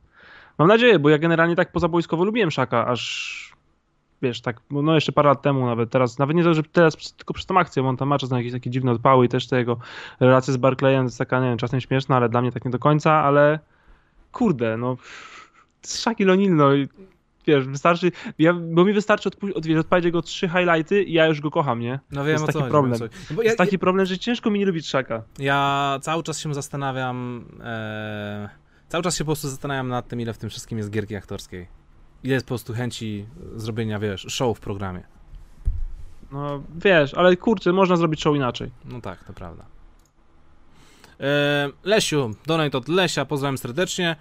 Mam 0.58 0.68
nadzieję, 0.68 0.98
bo 0.98 1.08
ja 1.08 1.18
generalnie 1.18 1.56
tak 1.56 1.72
pozabojskowo 1.72 2.24
lubiłem 2.24 2.50
Szaka, 2.50 2.86
aż 2.86 3.54
wiesz, 4.22 4.40
tak, 4.40 4.60
no 4.70 4.94
jeszcze 4.94 5.12
parę 5.12 5.28
lat 5.28 5.42
temu 5.42 5.66
nawet, 5.66 5.90
teraz, 5.90 6.18
nawet 6.18 6.36
nie 6.36 6.44
to, 6.44 6.54
że 6.54 6.62
teraz 6.62 7.14
tylko 7.14 7.34
przez 7.34 7.46
tą 7.46 7.58
akcję, 7.58 7.82
bo 7.82 7.88
on 7.88 7.96
tam 7.96 8.08
ma 8.08 8.18
czasem 8.18 8.38
jakieś 8.38 8.52
takie 8.52 8.70
dziwne 8.70 8.92
odpały 8.92 9.26
i 9.26 9.28
też 9.28 9.48
te 9.48 9.58
jego 9.58 9.78
relacje 10.20 10.54
z 10.54 10.56
Barclayem 10.56 11.04
jest 11.04 11.18
taka, 11.18 11.40
nie 11.40 11.48
wiem, 11.48 11.58
czasem 11.58 11.80
śmieszna, 11.80 12.16
ale 12.16 12.28
dla 12.28 12.40
mnie 12.40 12.52
tak 12.52 12.64
nie 12.64 12.70
do 12.70 12.78
końca, 12.78 13.12
ale 13.12 13.58
kurde, 14.32 14.76
no 14.76 14.96
Shaquille 15.86 16.32
O'Neal, 16.32 16.50
no 16.50 16.70
wiesz, 17.46 17.66
wystarczy, 17.66 18.12
ja, 18.38 18.52
bo 18.52 18.84
mi 18.84 18.92
wystarczy 18.92 19.28
odpu- 19.28 19.52
od, 19.54 19.66
wiesz, 19.66 19.78
odpalić 19.78 20.04
jego 20.04 20.22
trzy 20.22 20.48
highlighty 20.48 21.02
i 21.02 21.12
ja 21.12 21.26
już 21.26 21.40
go 21.40 21.50
kocham, 21.50 21.80
nie? 21.80 22.00
No 22.10 22.24
wiem 22.24 22.32
jest 22.32 22.44
o 22.44 22.46
co 22.46 22.52
taki 22.52 22.58
chodzi, 22.58 22.70
problem. 22.70 23.00
wiem 23.00 23.08
co. 23.28 23.34
No 23.34 23.42
ja, 23.42 23.44
jest 23.44 23.58
taki 23.58 23.78
problem, 23.78 24.06
że 24.06 24.18
ciężko 24.18 24.50
mi 24.50 24.58
nie 24.58 24.66
lubić 24.66 24.86
Shaka. 24.86 25.22
ja 25.38 25.98
cały 26.02 26.22
czas 26.22 26.40
się 26.40 26.54
zastanawiam, 26.54 27.44
e, 27.64 28.48
cały 28.88 29.04
czas 29.04 29.16
się 29.16 29.24
po 29.24 29.28
prostu 29.28 29.48
zastanawiam 29.48 29.88
nad 29.88 30.08
tym, 30.08 30.20
ile 30.20 30.32
w 30.32 30.38
tym 30.38 30.50
wszystkim 30.50 30.78
jest 30.78 30.90
gierki 30.90 31.16
aktorskiej. 31.16 31.68
Ile 32.24 32.34
jest 32.34 32.46
po 32.46 32.48
prostu 32.48 32.72
chęci 32.72 33.26
zrobienia, 33.56 33.98
wiesz, 33.98 34.26
show 34.28 34.58
w 34.58 34.60
programie. 34.60 35.02
No 36.32 36.62
wiesz, 36.76 37.14
ale 37.14 37.36
kurczę, 37.36 37.72
można 37.72 37.96
zrobić 37.96 38.22
show 38.22 38.36
inaczej. 38.36 38.70
No 38.84 39.00
tak, 39.00 39.24
to 39.24 39.32
prawda. 39.32 39.64
E, 41.20 41.70
Lesiu, 41.84 42.34
donate 42.46 42.78
od 42.78 42.88
Lesia, 42.88 43.24
pozdrawiam 43.24 43.58
serdecznie. 43.58 44.16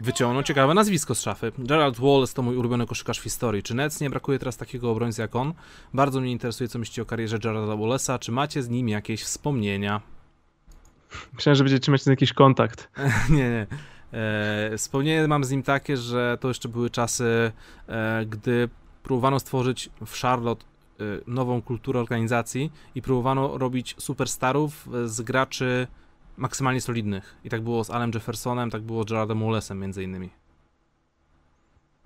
Wyciągnął 0.00 0.42
ciekawe 0.42 0.74
nazwisko 0.74 1.14
z 1.14 1.20
szafy. 1.22 1.52
Gerald 1.58 2.00
Wallace 2.00 2.34
to 2.34 2.42
mój 2.42 2.56
ulubiony 2.56 2.86
koszykarz 2.86 3.18
w 3.18 3.22
historii. 3.22 3.62
Czy 3.62 3.74
Nets 3.74 4.00
nie 4.00 4.10
brakuje 4.10 4.38
teraz 4.38 4.56
takiego 4.56 4.90
obrońcy 4.90 5.22
jak 5.22 5.36
on? 5.36 5.54
Bardzo 5.94 6.20
mnie 6.20 6.32
interesuje, 6.32 6.68
co 6.68 6.78
myślicie 6.78 7.02
o 7.02 7.04
karierze 7.04 7.38
Geralda 7.38 7.72
Wallace'a. 7.72 8.18
Czy 8.18 8.32
macie 8.32 8.62
z 8.62 8.68
nim 8.68 8.88
jakieś 8.88 9.22
wspomnienia? 9.22 10.00
Myślałem, 11.32 11.56
że 11.56 11.64
będzie 11.64 11.78
trzymać 11.78 12.04
ten 12.04 12.12
jakiś 12.12 12.32
kontakt. 12.32 12.90
nie, 13.30 13.36
nie. 13.50 13.66
E, 14.12 14.76
wspomnienie 14.76 15.28
mam 15.28 15.44
z 15.44 15.50
nim 15.50 15.62
takie, 15.62 15.96
że 15.96 16.38
to 16.40 16.48
jeszcze 16.48 16.68
były 16.68 16.90
czasy, 16.90 17.52
e, 17.88 18.26
gdy 18.26 18.68
próbowano 19.02 19.40
stworzyć 19.40 19.90
w 20.06 20.20
Charlotte 20.20 20.64
e, 20.64 21.04
nową 21.26 21.62
kulturę 21.62 22.00
organizacji 22.00 22.72
i 22.94 23.02
próbowano 23.02 23.58
robić 23.58 23.94
superstarów 23.98 24.88
e, 24.94 25.08
z 25.08 25.20
graczy 25.20 25.86
maksymalnie 26.38 26.80
solidnych. 26.80 27.36
I 27.44 27.48
tak 27.50 27.62
było 27.62 27.84
z 27.84 27.90
Alem 27.90 28.10
Jeffersonem, 28.14 28.70
tak 28.70 28.82
było 28.82 29.02
z 29.02 29.06
Gerardem 29.06 29.38
Wallace'em 29.38 29.76
między 29.76 30.02
innymi. 30.02 30.30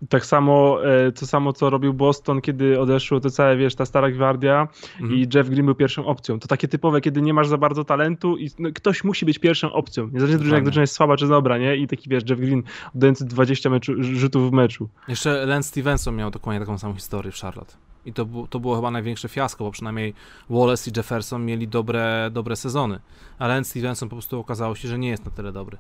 Tak 0.09 0.27
samo, 0.27 0.79
e, 0.87 1.13
to 1.13 1.27
samo 1.27 1.53
co 1.53 1.71
robił 1.71 1.95
Boston, 1.95 2.41
kiedy 2.41 2.81
odeszło 2.81 3.21
to 3.21 3.31
całe, 3.31 3.57
wiesz, 3.57 3.75
ta 3.75 3.87
stara 3.87 4.11
gwardia 4.11 4.69
Mhm. 5.01 5.15
i 5.21 5.29
Jeff 5.35 5.49
Green 5.49 5.67
był 5.67 5.75
pierwszą 5.75 6.07
opcją. 6.07 6.39
To 6.39 6.49
takie 6.49 6.69
typowe, 6.69 7.01
kiedy 7.01 7.23
nie 7.23 7.35
masz 7.35 7.49
za 7.49 7.59
bardzo 7.59 7.85
talentu 7.85 8.37
i 8.37 8.51
no, 8.59 8.69
ktoś 8.75 9.05
musi 9.05 9.27
być 9.27 9.39
pierwszą 9.39 9.73
opcją. 9.73 10.05
Niezależnie 10.05 10.35
od 10.37 10.41
drużyny, 10.41 10.57
jak 10.57 10.65
drużyna 10.65 10.81
jest 10.83 10.95
słaba 10.95 11.17
czy 11.17 11.29
dobra, 11.29 11.59
nie? 11.59 11.77
I 11.77 11.87
taki, 11.87 12.11
wiesz, 12.11 12.23
Jeff 12.31 12.41
Green 12.41 12.63
oddający 12.95 13.25
20 13.25 13.71
meczu, 13.71 13.93
rzutów 14.03 14.51
w 14.51 14.53
meczu. 14.53 14.89
Jeszcze 15.09 15.47
Lance 15.47 15.69
Stevenson 15.69 16.17
miał 16.17 16.31
dokładnie 16.31 16.61
taką 16.61 16.79
samą 16.79 16.95
historię 16.95 17.33
w 17.33 17.37
Charlotte. 17.37 17.75
I 18.07 18.13
to, 18.13 18.27
to 18.51 18.61
było 18.61 18.77
chyba 18.77 18.91
największe 18.91 19.29
fiasko, 19.29 19.65
bo 19.65 19.71
przynajmniej 19.71 20.15
Wallace 20.51 20.91
i 20.91 20.93
Jefferson 20.97 21.45
mieli 21.45 21.69
dobre, 21.69 22.31
dobre 22.33 22.57
sezony. 22.57 23.01
A 23.39 23.47
Lance 23.47 23.71
Stevenson 23.71 24.09
po 24.09 24.17
prostu 24.17 24.41
okazało 24.41 24.75
się, 24.75 24.89
że 24.89 24.99
nie 24.99 25.09
jest 25.09 25.25
na 25.25 25.31
tyle 25.31 25.53
dobry. 25.53 25.79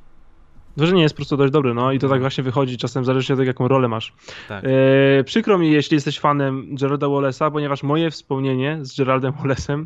To, 0.78 0.86
że 0.86 0.94
nie 0.94 1.02
jest 1.02 1.14
po 1.14 1.16
prostu 1.16 1.36
dość 1.36 1.52
dobry, 1.52 1.74
no 1.74 1.92
i 1.92 1.98
to 1.98 2.06
No. 2.06 2.12
tak 2.12 2.20
właśnie 2.20 2.44
wychodzi, 2.44 2.76
czasem 2.76 3.04
zależy 3.04 3.32
od 3.32 3.38
tego, 3.38 3.46
jaką 3.46 3.68
rolę 3.68 3.88
masz. 3.88 4.12
Tak. 4.48 4.64
E, 4.64 5.24
przykro 5.24 5.58
mi, 5.58 5.72
jeśli 5.72 5.94
jesteś 5.94 6.18
fanem 6.20 6.66
Geralda 6.74 7.06
Wallace'a, 7.06 7.52
ponieważ 7.52 7.82
moje 7.82 8.10
wspomnienie 8.10 8.78
z 8.82 8.96
Geraldem 8.98 9.32
Wallace'em 9.32 9.84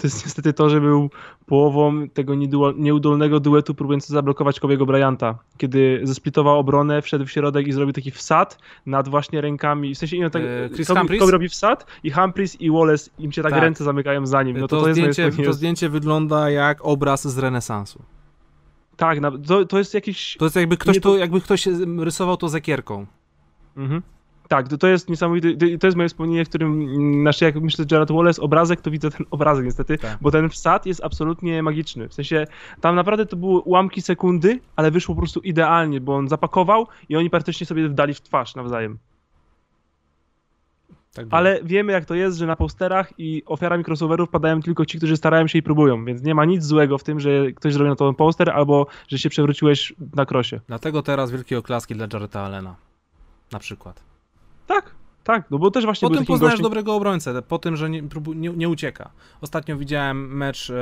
to 0.00 0.06
jest 0.06 0.24
niestety 0.26 0.52
to, 0.52 0.70
że 0.70 0.80
był 0.80 1.10
połową 1.46 2.08
tego 2.08 2.34
nieudolnego 2.76 3.40
duetu 3.40 3.74
próbujący 3.74 4.12
zablokować 4.12 4.60
Kobiego 4.60 4.86
Bryanta, 4.86 5.38
kiedy 5.56 6.00
zesplitował 6.02 6.58
obronę, 6.58 7.02
wszedł 7.02 7.26
w 7.26 7.30
środek 7.30 7.66
i 7.66 7.72
zrobił 7.72 7.92
taki 7.92 8.10
wsad 8.10 8.58
nad 8.86 9.08
właśnie 9.08 9.40
rękami, 9.40 9.94
w 9.94 9.98
sensie 9.98 10.18
nie, 10.18 10.30
tak, 10.30 10.42
E, 10.42 10.68
Chris 10.74 10.88
Kobe? 10.88 11.18
Kobe 11.18 11.32
robi 11.32 11.48
wsad 11.48 11.86
i 12.04 12.10
Humphries 12.10 12.60
i 12.60 12.70
Wallace 12.70 13.10
im 13.18 13.32
się 13.32 13.42
tak, 13.42 13.52
Tak. 13.52 13.62
ręce 13.62 13.84
zamykają 13.84 14.26
za 14.26 14.42
nim, 14.42 14.58
no 14.58 14.68
to, 14.68 14.80
to, 14.80 14.86
to, 14.86 14.92
zdjęcie, 14.92 15.30
to 15.44 15.52
zdjęcie 15.52 15.88
wygląda 15.88 16.50
jak 16.50 16.78
obraz 16.84 17.28
z 17.28 17.38
renesansu. 17.38 18.02
Tak, 19.00 19.20
na, 19.20 19.30
to, 19.38 19.64
to 19.64 19.78
jest 19.78 19.94
jakiś... 19.94 20.36
To 20.38 20.44
jest 20.44 20.56
jakby 20.56 20.76
ktoś, 20.76 20.94
Nie, 20.94 21.00
to- 21.00 21.16
jakby 21.16 21.40
ktoś 21.40 21.66
rysował 21.98 22.36
to 22.36 22.48
zakierką. 22.48 23.06
Mhm. 23.76 24.02
Tak, 24.48 24.68
to, 24.68 24.78
to 24.78 24.86
jest 24.86 25.08
niesamowite, 25.08 25.48
to- 25.78 25.86
jest 25.86 25.96
moje 25.96 26.08
wspomnienie, 26.08 26.44
w 26.44 26.48
którym, 26.48 26.72
mm, 26.82 27.20
znaczy 27.22 27.44
jak 27.44 27.60
myślę 27.60 27.86
Gerard 27.86 28.10
Wallace 28.12 28.42
obrazek, 28.42 28.80
to 28.80 28.90
widzę 28.90 29.10
ten 29.10 29.26
obrazek 29.30 29.64
niestety, 29.64 29.98
Tak. 29.98 30.18
bo 30.20 30.30
ten 30.30 30.48
wsad 30.48 30.86
jest 30.86 31.04
absolutnie 31.04 31.62
magiczny, 31.62 32.08
w 32.08 32.14
sensie 32.14 32.46
tam 32.80 32.94
naprawdę 32.94 33.26
to 33.26 33.36
były 33.36 33.60
ułamki 33.60 34.02
sekundy, 34.02 34.60
ale 34.76 34.90
wyszło 34.90 35.14
po 35.14 35.20
prostu 35.20 35.40
idealnie, 35.40 36.00
bo 36.00 36.16
on 36.16 36.28
zapakował 36.28 36.86
i 37.08 37.16
oni 37.16 37.30
praktycznie 37.30 37.66
sobie 37.66 37.88
wdali 37.88 38.14
w 38.14 38.20
twarz 38.20 38.54
nawzajem. 38.54 38.98
Tak 41.14 41.26
było. 41.26 41.38
Ale 41.38 41.60
wiemy 41.64 41.92
jak 41.92 42.04
to 42.04 42.14
jest, 42.14 42.38
że 42.38 42.46
na 42.46 42.56
posterach 42.56 43.12
i 43.18 43.42
ofiarami 43.46 43.84
crossoverów 43.84 44.28
padają 44.28 44.62
tylko 44.62 44.86
ci, 44.86 44.98
którzy 44.98 45.16
starają 45.16 45.46
się 45.46 45.58
i 45.58 45.62
próbują, 45.62 46.04
więc 46.04 46.22
nie 46.22 46.34
ma 46.34 46.44
nic 46.44 46.64
złego 46.64 46.98
w 46.98 47.04
tym, 47.04 47.20
że 47.20 47.52
ktoś 47.52 47.72
zrobił 47.72 47.90
na 47.90 47.96
to 47.96 48.12
poster 48.12 48.50
albo 48.50 48.86
że 49.08 49.18
się 49.18 49.28
przewróciłeś 49.28 49.94
na 50.14 50.26
krosie. 50.26 50.60
Dlatego 50.66 51.02
teraz 51.02 51.30
wielkie 51.30 51.58
oklaski 51.58 51.94
dla 51.94 52.06
Jareta 52.12 52.40
Allena. 52.40 52.76
Na 53.52 53.58
przykład. 53.58 54.02
Tak, 54.66 54.94
tak, 55.24 55.50
no 55.50 55.58
bo 55.58 55.70
też 55.70 55.84
właśnie 55.84 56.08
Po 56.08 56.14
tym 56.14 56.24
poznajesz 56.24 56.52
gościem... 56.52 56.62
dobrego 56.62 56.94
obrońcę, 56.94 57.42
po 57.42 57.58
tym, 57.58 57.76
że 57.76 57.90
nie, 57.90 58.02
nie, 58.34 58.50
nie 58.50 58.68
ucieka. 58.68 59.10
Ostatnio 59.40 59.76
widziałem 59.76 60.36
mecz, 60.36 60.72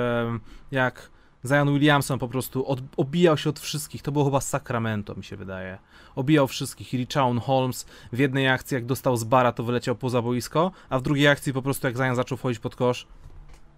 jak 0.71 1.11
Zion 1.47 1.73
Williamson 1.73 2.19
po 2.19 2.29
prostu 2.29 2.67
od, 2.67 2.81
obijał 2.97 3.37
się 3.37 3.51
od 3.51 3.61
wszystkich. 3.61 4.03
To 4.03 4.13
było 4.13 4.25
chyba 4.25 4.41
z 4.41 4.49
Sacramento, 4.49 5.15
mi 5.15 5.25
się 5.25 5.37
wydaje. 5.37 5.79
Obijał 6.17 6.49
wszystkich. 6.49 6.95
I 6.95 6.97
Richaun 6.97 7.39
Holmes 7.39 7.87
w 8.13 8.19
jednej 8.19 8.49
akcji, 8.49 8.75
jak 8.75 8.87
dostał 8.87 9.17
z 9.17 9.25
bara, 9.25 9.53
to 9.53 9.63
wyleciał 9.65 9.95
poza 9.97 10.23
boisko, 10.23 10.71
a 10.91 10.99
w 10.99 11.03
drugiej 11.03 11.29
akcji 11.29 11.53
po 11.53 11.63
prostu, 11.63 11.87
jak 11.87 11.97
Zion 11.97 12.15
zaczął 12.17 12.39
wchodzić 12.39 12.59
pod 12.59 12.77
kosz, 12.77 13.07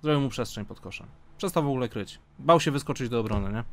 zrobił 0.03 0.21
mu 0.21 0.29
przestrzeń 0.29 0.65
pod 0.65 0.81
koszem. 0.81 1.07
Przestał 1.39 1.63
w 1.63 1.67
ogóle 1.67 1.89
kryć. 1.89 2.19
Bał 2.39 2.61
się 2.61 2.71
wyskoczyć 2.71 3.09
do 3.09 3.21
obrony, 3.21 3.53
nie? 3.53 3.65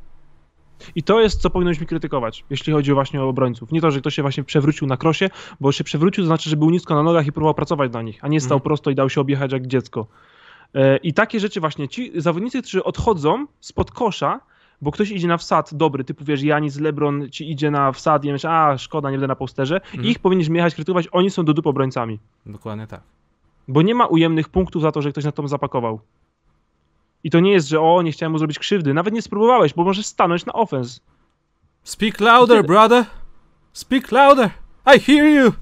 I 0.94 1.02
to 1.02 1.20
jest, 1.20 1.40
co 1.40 1.50
powinnośmy 1.50 1.86
krytykować, 1.86 2.44
jeśli 2.50 2.72
chodzi 2.72 2.92
właśnie 2.92 3.22
o 3.22 3.28
obrońców. 3.28 3.72
Nie 3.72 3.80
to, 3.80 3.90
że 3.90 4.00
ktoś 4.00 4.14
się 4.14 4.22
właśnie 4.22 4.44
przewrócił 4.44 4.86
na 4.86 4.96
krosie, 4.96 5.30
bo 5.60 5.72
się 5.72 5.84
przewrócił, 5.84 6.24
to 6.24 6.26
znaczy, 6.26 6.50
że 6.50 6.56
był 6.56 6.70
nisko 6.70 6.94
na 6.94 7.02
nogach 7.02 7.26
i 7.26 7.32
próbował 7.32 7.54
pracować 7.54 7.92
na 7.92 8.02
nich, 8.02 8.24
a 8.24 8.28
nie 8.28 8.40
stał 8.40 8.56
Mhm. 8.56 8.64
prosto 8.64 8.90
i 8.90 8.94
dał 8.94 9.10
się 9.10 9.20
objechać 9.20 9.52
jak 9.52 9.66
dziecko. 9.66 10.06
E, 10.74 10.96
I 10.96 11.14
takie 11.14 11.40
rzeczy 11.40 11.60
właśnie, 11.60 11.88
ci 11.88 12.12
zawodnicy, 12.20 12.62
którzy 12.62 12.84
odchodzą 12.84 13.46
spod 13.60 13.90
kosza, 13.90 14.40
bo 14.82 14.90
ktoś 14.92 15.10
idzie 15.10 15.28
na 15.28 15.36
wsad 15.36 15.74
dobry, 15.74 16.04
typu 16.04 16.24
wiesz, 16.24 16.42
Janis, 16.42 16.80
Lebron 16.80 17.30
ci 17.30 17.50
idzie 17.50 17.70
na 17.70 17.92
wsad 17.92 18.24
i 18.24 18.32
myślisz, 18.32 18.44
a 18.44 18.78
szkoda, 18.78 19.10
nie 19.10 19.16
będę 19.16 19.26
na 19.26 19.34
posterze, 19.36 19.80
Mhm. 19.80 20.04
ich 20.04 20.18
powinniśmy 20.18 20.56
jechać 20.56 20.74
krytykować, 20.74 21.08
oni 21.12 21.30
są 21.30 21.44
do 21.44 21.54
dup 21.54 21.66
obrońcami. 21.66 22.18
Dokładnie 22.46 22.86
tak. 22.86 23.00
Bo 23.68 23.82
nie 23.82 23.94
ma 23.94 24.06
ujemnych 24.06 24.48
punktów 24.48 24.82
za 24.82 24.92
to, 24.92 25.02
że 25.02 25.10
ktoś 25.12 25.24
na 25.24 25.32
to 25.32 25.48
zapakował. 25.48 26.00
I 27.24 27.30
to 27.30 27.40
nie 27.40 27.52
jest, 27.52 27.68
że 27.68 27.80
o, 27.80 28.02
nie 28.02 28.12
chciałem 28.12 28.32
mu 28.32 28.38
zrobić 28.38 28.58
krzywdy. 28.58 28.94
Nawet 28.94 29.14
nie 29.14 29.22
spróbowałeś, 29.22 29.74
bo 29.74 29.84
możesz 29.84 30.06
stanąć 30.06 30.46
na 30.46 30.52
offense. 30.52 31.00
Speak 31.82 32.20
louder, 32.20 32.64
brother! 32.66 33.04
Speak 33.72 34.12
louder! 34.12 34.50
I 34.96 35.00
hear 35.00 35.26
you! 35.26 35.52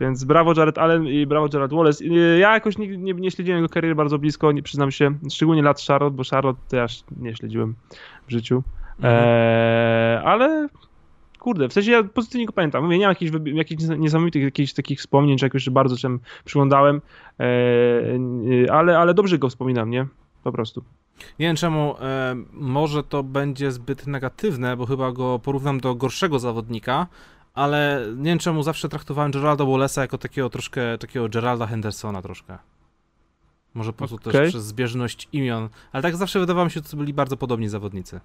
Więc 0.00 0.24
brawo 0.24 0.52
Jared 0.56 0.78
Allen 0.78 1.06
i 1.06 1.26
brawo 1.26 1.48
Jared 1.52 1.72
Wallace. 1.72 2.04
Y, 2.04 2.38
Ja 2.38 2.54
jakoś 2.54 2.78
nie, 2.78 2.96
nie, 2.96 3.14
nie 3.14 3.30
śledziłem 3.30 3.58
jego 3.62 3.68
kariery 3.68 3.94
bardzo 3.94 4.18
blisko, 4.18 4.52
nie 4.52 4.62
przyznam 4.62 4.90
się, 4.90 5.14
szczególnie 5.30 5.62
lat 5.62 5.82
Charlotte, 5.82 6.16
bo 6.16 6.22
Charlotte 6.30 6.82
aż 6.82 7.04
nie 7.16 7.36
śledziłem 7.36 7.74
w 8.26 8.30
życiu. 8.30 8.62
Mhm. 8.96 9.14
Eee, 9.24 10.24
ale 10.24 10.68
kurde, 11.38 11.68
w 11.68 11.72
sensie 11.72 11.90
ja 11.90 12.04
pozytywnie 12.04 12.46
go 12.46 12.52
pamiętam. 12.52 12.84
Mówię, 12.84 12.98
nie 12.98 13.04
mam 13.04 13.10
jakichś, 13.10 13.32
jakichś 13.44 13.82
niesamowitych 13.98 14.42
jakichś 14.42 14.72
takich 14.72 14.98
wspomnień, 14.98 15.38
czy 15.38 15.46
jakoś 15.46 15.62
że 15.62 15.70
bardzo 15.70 15.96
czym 15.96 16.20
przyglądałem, 16.44 17.00
eee, 17.38 18.68
ale, 18.68 18.98
ale 18.98 19.14
dobrze 19.14 19.38
go 19.38 19.48
wspominam, 19.48 19.90
nie? 19.90 20.06
Po 20.44 20.52
prostu. 20.52 20.84
Nie 21.38 21.46
wiem 21.46 21.56
czemu, 21.56 21.94
e, 22.00 22.36
może 22.52 23.02
to 23.02 23.22
będzie 23.22 23.72
zbyt 23.72 24.06
negatywne, 24.06 24.76
bo 24.76 24.86
chyba 24.86 25.12
go 25.12 25.38
porównam 25.38 25.80
do 25.80 25.94
gorszego 25.94 26.38
zawodnika, 26.38 27.06
ale 27.54 28.06
nie 28.16 28.24
wiem 28.24 28.38
czemu 28.38 28.62
zawsze 28.62 28.88
traktowałem 28.88 29.30
Geralda 29.30 29.64
Wallace'a 29.64 30.00
jako 30.00 30.18
takiego 30.18 30.50
troszkę, 30.50 30.98
takiego 30.98 31.28
Geralda 31.28 31.66
Hendersona 31.66 32.22
troszkę. 32.22 32.58
Może 33.74 33.92
po 33.92 33.98
prostu 33.98 34.16
Okej. 34.16 34.32
też 34.32 34.48
przez 34.48 34.64
zbieżność 34.64 35.28
imion, 35.32 35.68
ale 35.92 36.02
tak 36.02 36.16
zawsze 36.16 36.40
wydawało 36.40 36.64
mi 36.64 36.70
się, 36.70 36.80
że 36.84 36.90
to 36.90 36.96
byli 36.96 37.14
bardzo 37.14 37.36
podobni 37.36 37.68
zawodnicy. 37.68 38.20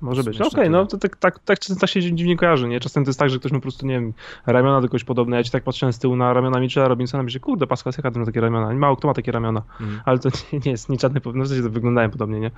Może 0.00 0.22
być. 0.22 0.40
Okej, 0.40 0.44
jeszcze 0.44 0.70
no 0.70 0.86
to 0.86 0.98
tak, 0.98 1.16
tak, 1.16 1.38
tak, 1.38 1.58
tak 1.80 1.90
się 1.90 2.00
dziwnie 2.14 2.36
kojarzy, 2.36 2.68
nie? 2.68 2.80
Czasem 2.80 3.04
to 3.04 3.08
jest 3.08 3.18
tak, 3.18 3.30
że 3.30 3.38
ktoś 3.38 3.52
ma 3.52 3.58
po 3.58 3.62
prostu, 3.62 3.86
nie 3.86 3.94
wiem, 3.94 4.12
ramiona 4.46 4.80
do 4.80 4.88
kogoś 4.88 5.04
podobne. 5.04 5.36
Ja 5.36 5.44
ci 5.44 5.50
tak 5.50 5.64
patrzyłem 5.64 5.92
z 5.92 5.98
tyłu 5.98 6.16
na 6.16 6.32
ramiona 6.32 6.60
Mitchella 6.60 6.88
Robinsona 6.88 7.22
i 7.22 7.24
myślę, 7.24 7.40
kurde, 7.40 7.66
Pascal 7.66 7.92
Siakam 7.92 8.12
ma 8.16 8.26
takie 8.26 8.40
ramiona. 8.40 8.74
Mało 8.74 8.96
kto 8.96 9.08
ma 9.08 9.14
takie 9.14 9.32
ramiona. 9.32 9.62
Mhm. 9.80 10.00
Ale 10.04 10.18
to 10.18 10.28
nie, 10.52 10.58
nie 10.64 10.70
jest 10.70 10.88
nic 10.88 11.00
żadne, 11.00 11.20
no 11.34 11.44
w 11.44 11.48
sensie 11.48 11.62
to 11.62 11.70
wyglądają 11.70 12.10
podobnie, 12.10 12.40
nie? 12.40 12.50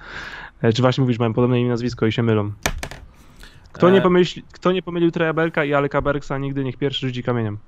E, 0.62 0.72
Czy 0.72 0.82
właśnie 0.82 1.02
mówisz, 1.02 1.18
mają 1.18 1.32
podobne 1.34 1.60
imię 1.60 1.68
nazwisko 1.68 2.06
i 2.06 2.12
się 2.12 2.22
mylą. 2.22 2.52
Kto, 3.72 3.90
nie, 3.90 3.98
E. 3.98 4.02
pomyśli, 4.02 4.42
kto 4.52 4.72
nie 4.72 4.82
pomylił 4.82 5.10
Treja 5.10 5.32
Belka 5.32 5.64
i 5.64 5.74
Aleka 5.74 6.02
Bergsa, 6.02 6.38
nigdy 6.38 6.64
niech 6.64 6.76
pierwszy 6.76 7.06
rzuci 7.06 7.22
kamieniem. 7.22 7.58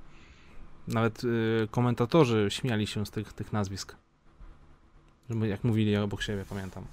Nawet 0.89 1.25
y, 1.25 1.69
komentatorzy 1.71 2.47
śmiali 2.51 2.87
się 2.87 3.07
z 3.07 3.11
tych, 3.11 3.33
tych 3.33 3.53
nazwisk. 3.53 3.97
Jak 5.43 5.65
mówili 5.65 5.97
obok 5.97 6.23
siebie, 6.23 6.45
pamiętam. 6.49 6.85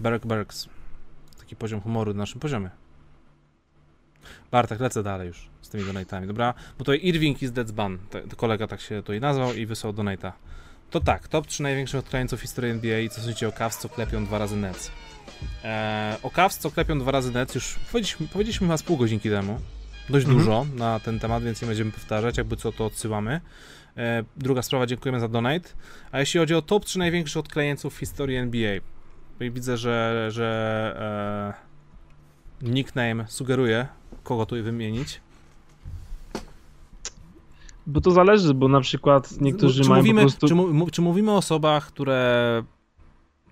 Berk 0.00 0.26
Berks. 0.26 0.68
Taki 1.38 1.56
poziom 1.56 1.80
humoru 1.80 2.12
na 2.14 2.18
naszym 2.18 2.40
poziomie. 2.40 2.70
Bartek, 4.50 4.80
lecę 4.80 5.02
dalej 5.02 5.28
już 5.28 5.48
z 5.62 5.68
tymi 5.68 5.84
donatami, 5.84 6.26
dobra? 6.26 6.54
Bo 6.78 6.84
tutaj 6.84 7.00
Irving 7.02 7.42
is 7.42 7.50
Dead's 7.50 7.72
Ban. 7.72 7.98
To 8.30 8.36
kolega 8.36 8.66
tak 8.66 8.80
się 8.80 8.96
tutaj 8.96 9.20
nazwał 9.20 9.54
i 9.54 9.66
wysłał 9.66 9.92
donata. 9.92 10.32
To 10.90 11.00
tak, 11.00 11.28
top 11.28 11.46
3 11.46 11.62
największych 11.62 12.00
odklejająców 12.00 12.38
w 12.40 12.42
historii 12.42 12.70
NBA 12.70 12.98
i 13.00 13.08
co 13.08 13.20
sądzicie 13.20 13.48
o 13.48 13.52
Cavs, 13.52 13.78
co 13.78 13.88
klepią 13.88 14.24
dwa 14.24 14.38
razy 14.38 14.56
Nets. 14.56 14.90
Eee, 15.64 16.16
o 16.22 16.30
Cavs, 16.30 16.58
co 16.58 16.70
klepią 16.70 16.98
dwa 16.98 17.10
razy 17.10 17.32
Nets, 17.32 17.54
już 17.54 17.74
powiedzieliśmy, 17.92 18.28
powiedzieliśmy 18.28 18.78
z 18.78 18.82
pół 18.82 18.96
godzinki 18.96 19.30
temu. 19.30 19.60
Dość 20.10 20.26
Mhm. 20.26 20.38
dużo 20.44 20.66
na 20.74 21.00
ten 21.00 21.18
temat, 21.18 21.42
więc 21.44 21.62
nie 21.62 21.68
będziemy 21.68 21.92
powtarzać, 21.92 22.38
jakby 22.38 22.56
co 22.56 22.72
to 22.72 22.86
odsyłamy. 22.86 23.40
Eee, 23.96 24.24
druga 24.36 24.62
sprawa, 24.62 24.86
dziękujemy 24.86 25.20
za 25.20 25.28
donate. 25.28 25.68
A 26.12 26.20
jeśli 26.20 26.40
chodzi 26.40 26.54
o 26.54 26.62
top 26.62 26.84
3 26.84 26.98
największych 26.98 27.36
odklejęców 27.36 27.94
w 27.94 27.98
historii 27.98 28.36
NBA, 28.36 28.80
widzę, 29.40 29.76
że, 29.76 30.28
że 30.30 31.54
e, 32.62 32.68
nickname 32.70 33.24
sugeruje, 33.28 33.86
kogo 34.22 34.46
tu 34.46 34.62
wymienić. 34.62 35.20
Bo 37.86 38.00
to 38.00 38.10
zależy, 38.10 38.54
bo 38.54 38.68
na 38.68 38.80
przykład 38.80 39.40
niektórzy 39.40 39.82
czy 39.82 39.88
mają 39.88 40.02
mówimy, 40.02 40.20
po 40.20 40.28
prostu... 40.28 40.48
czy, 40.48 40.90
czy 40.92 41.02
mówimy 41.02 41.30
o 41.30 41.36
osobach, 41.36 41.86
które 41.86 42.62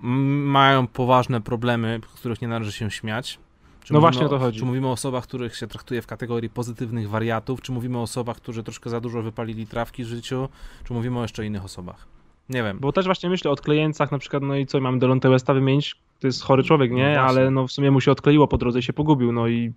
mają 0.01 0.87
poważne 0.87 1.41
problemy, 1.41 2.01
których 2.15 2.43
nie 2.43 2.49
należy 2.49 2.73
się 2.73 2.91
śmiać? 2.91 3.39
Czy 3.85 3.93
No 3.93 4.01
mówimy 4.01 4.13
właśnie 4.13 4.27
o 4.27 4.29
to 4.29 4.39
chodzi. 4.39 4.59
Czy 4.59 4.65
mówimy 4.65 4.87
o 4.87 4.91
osobach, 4.93 5.25
których 5.25 5.57
się 5.57 5.67
traktuje 5.67 6.03
w 6.03 6.07
kategorii 6.07 6.51
pozytywnych 6.51 7.09
wariatów? 7.09 7.61
Czy 7.63 7.73
mówimy 7.73 7.99
o 7.99 8.03
osobach, 8.03 8.37
którzy 8.37 8.63
troszkę 8.63 8.91
za 8.91 9.01
dużo 9.01 9.23
wypalili 9.23 9.67
trawki 9.67 10.05
w 10.05 10.07
życiu? 10.07 10.49
Czy 10.85 10.93
mówimy 10.93 11.19
o 11.19 11.23
jeszcze 11.23 11.47
innych 11.47 11.65
osobach? 11.65 12.07
Nie 12.49 12.63
wiem. 12.63 12.79
Bo 12.81 12.93
też 12.93 13.05
właśnie 13.05 13.31
myślę 13.31 13.51
o 13.51 13.53
odklejeńcach 13.55 14.13
na 14.13 14.19
przykład, 14.19 14.43
no 14.43 14.57
i 14.57 14.67
co, 14.67 14.81
mamy 14.81 14.99
Delonte 14.99 15.31
Westa 15.31 15.55
wymienić, 15.55 15.97
to 16.21 16.27
jest 16.27 16.43
chory 16.43 16.63
człowiek, 16.63 16.91
No 16.91 16.97
nie? 16.97 17.05
właśnie. 17.05 17.21
Ale 17.23 17.51
no 17.51 17.67
w 17.67 17.73
sumie 17.73 17.91
mu 17.91 18.01
się 18.01 18.13
odkleiło 18.13 18.49
po 18.49 18.59
drodze 18.59 18.79
i 18.79 18.83
się 18.83 18.93
pogubił, 18.93 19.33
no 19.33 19.49
i 19.49 19.73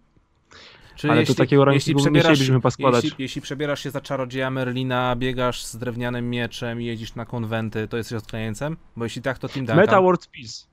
Czy 0.98 1.12
ale 1.12 1.26
to 1.26 1.34
takiego 1.34 1.66
rankingu 1.66 2.10
nie 2.10 2.20
chcielibyśmy 2.20 2.62
poskładać. 2.62 3.04
Jeśli, 3.04 3.24
jeśli 3.24 3.42
przebierasz 3.42 3.84
się 3.84 3.92
za 3.92 4.02
czarodzieja 4.02 4.52
Merlina, 4.52 5.16
biegasz 5.16 5.64
z 5.64 5.78
drewnianym 5.78 6.30
mieczem 6.30 6.82
i 6.82 6.86
jeździsz 6.86 7.16
na 7.16 7.26
konwenty, 7.26 7.88
to 7.88 7.98
jesteś 7.98 8.18
odklejeńcem? 8.18 8.78
Bo 8.96 9.04
jeśli 9.04 9.22
tak, 9.22 9.40
to 9.40 9.48
Team 9.48 9.66
Duncan. 9.66 9.78
Meta 9.78 10.02
World 10.02 10.28
Peace. 10.28 10.68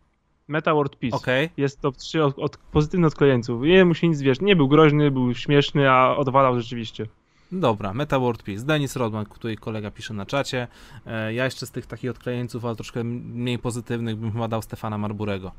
Meta 0.48 0.74
World 0.74 0.96
Peace. 0.96 1.16
Okej. 1.16 1.50
Jest 1.56 1.80
top 1.80 1.96
3 1.96 2.24
od, 2.24 2.38
od 2.38 2.56
pozytywnych 2.56 3.08
odklejeńców. 3.08 3.62
Nie 3.62 3.84
mu 3.84 3.94
się 3.94 4.08
nic 4.08 4.20
wiesz, 4.20 4.40
nie 4.40 4.56
był 4.56 4.68
groźny, 4.68 5.10
był 5.10 5.34
śmieszny, 5.34 5.90
a 5.90 6.16
odwalał 6.16 6.60
rzeczywiście. 6.60 7.06
Dobra, 7.52 7.94
Meta 7.94 8.18
World 8.18 8.42
Peace. 8.42 8.64
Denis 8.64 8.96
Rodman, 8.96 9.26
tutaj 9.26 9.56
kolega 9.56 9.90
pisze 9.90 10.14
na 10.14 10.26
czacie. 10.26 10.68
E, 11.06 11.34
ja 11.34 11.44
jeszcze 11.44 11.66
z 11.66 11.70
tych 11.70 11.86
takich 11.86 12.10
odklejeńców, 12.10 12.64
ale 12.64 12.76
troszkę 12.76 13.04
mniej 13.04 13.58
pozytywnych, 13.58 14.16
bym 14.16 14.32
chyba 14.32 14.48
dał 14.48 14.62
Stefana 14.62 14.98
Marburego. 14.98 15.52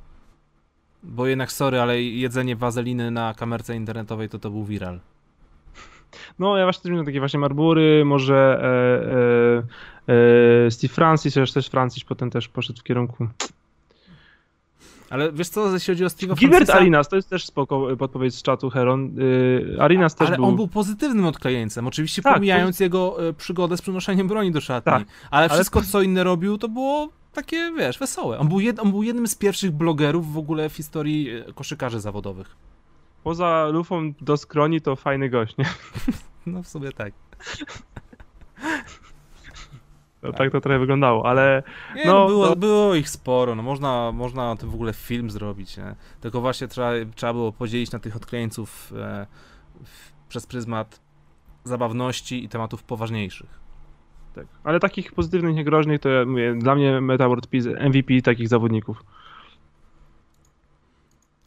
Bo 1.03 1.27
jednak, 1.27 1.51
sorry, 1.51 1.79
ale 1.79 2.01
jedzenie 2.01 2.55
wazeliny 2.55 3.11
na 3.11 3.33
kamerce 3.33 3.75
internetowej 3.75 4.29
to 4.29 4.39
to 4.39 4.49
był 4.49 4.65
viral. 4.65 4.99
No, 6.39 6.57
ja 6.57 6.65
właśnie 6.65 6.83
też 6.83 6.91
miałem 6.91 7.05
takie 7.05 7.19
właśnie 7.19 7.39
Marbury, 7.39 8.05
może 8.05 8.59
e, 10.07 10.13
e, 10.13 10.65
e, 10.65 10.71
Steve 10.71 10.93
Francis, 10.93 11.33
chociaż 11.33 11.51
też 11.51 11.67
Francis 11.67 12.03
potem 12.03 12.29
też 12.29 12.47
poszedł 12.47 12.79
w 12.79 12.83
kierunku. 12.83 13.27
Ale 15.09 15.31
wiesz 15.31 15.49
co, 15.49 15.73
jeśli 15.73 15.93
chodzi 15.93 16.05
o 16.05 16.07
Steve'a 16.07 16.35
Gilbert 16.35 16.65
Francisa, 16.65 16.77
Arinas, 16.77 17.09
to 17.09 17.15
jest 17.15 17.29
też 17.29 17.45
spoko 17.45 17.91
e, 17.91 17.97
podpowiedź 17.97 18.35
z 18.35 18.41
czatu 18.41 18.69
Heron. 18.69 19.19
Y, 19.19 19.77
Arinas 19.79 20.15
też 20.15 20.27
ale 20.27 20.37
był... 20.37 20.45
on 20.45 20.55
był 20.55 20.67
pozytywnym 20.67 21.25
odklejeńcem, 21.25 21.87
oczywiście 21.87 22.21
Tak, 22.21 22.33
pomijając 22.33 22.79
jego 22.79 23.29
e, 23.29 23.33
przygodę 23.33 23.77
z 23.77 23.81
przynoszeniem 23.81 24.27
broni 24.27 24.51
do 24.51 24.61
szatni. 24.61 24.91
Tak, 24.91 25.03
ale 25.31 25.45
ale- 25.45 25.49
wszystko, 25.49 25.81
co 25.81 26.01
inne 26.01 26.23
robił, 26.23 26.57
to 26.57 26.69
było 26.69 27.09
takie, 27.35 27.71
wiesz, 27.77 27.97
wesołe. 27.99 28.39
On 28.39 28.47
był, 28.47 28.59
jed, 28.59 28.79
on 28.79 28.91
był 28.91 29.03
jednym 29.03 29.27
z 29.27 29.35
pierwszych 29.35 29.71
blogerów 29.71 30.33
w 30.33 30.37
ogóle 30.37 30.69
w 30.69 30.73
historii 30.75 31.29
e, 31.29 31.53
koszykarzy 31.53 31.99
zawodowych. 31.99 32.55
Poza 33.23 33.67
lufą 33.71 34.13
do 34.21 34.37
skroni 34.37 34.81
to 34.81 34.95
fajny 34.95 35.29
gość, 35.29 35.57
nie? 35.57 35.65
No 36.45 36.63
w 36.63 36.67
sobie 36.67 36.91
tak. 36.91 37.13
No, 40.23 40.29
Tak. 40.31 40.37
tak 40.37 40.51
to 40.51 40.61
trochę 40.61 40.79
wyglądało, 40.79 41.25
ale 41.29 41.63
Nie, 41.95 42.05
No, 42.05 42.13
no, 42.13 42.27
było, 42.27 42.47
to- 42.47 42.55
było 42.55 42.95
ich 42.95 43.09
sporo, 43.09 43.55
no 43.55 43.63
można, 43.63 44.11
można 44.11 44.51
o 44.51 44.55
tym 44.55 44.69
w 44.69 44.73
ogóle 44.73 44.93
film 44.93 45.29
zrobić, 45.31 45.77
nie? 45.77 45.95
Tylko 46.21 46.41
właśnie 46.41 46.67
trzeba, 46.67 46.91
trzeba 47.15 47.33
było 47.33 47.51
podzielić 47.51 47.91
na 47.91 47.99
tych 47.99 48.15
odkleńców 48.15 48.93
e, 48.97 49.27
w, 49.85 50.11
przez 50.29 50.45
pryzmat 50.47 50.99
zabawności 51.63 52.43
i 52.43 52.49
tematów 52.49 52.83
poważniejszych. 52.83 53.64
Tak. 54.35 54.45
Ale 54.63 54.79
takich 54.79 55.13
pozytywnych, 55.13 55.55
niegroźnych 55.55 56.01
to 56.01 56.09
ja 56.09 56.25
mówię, 56.25 56.55
dla 56.59 56.75
mnie 56.75 57.01
Meta 57.01 57.27
World 57.27 57.47
Peace 57.47 57.89
MVP 57.89 58.21
takich 58.21 58.47
zawodników. 58.47 59.03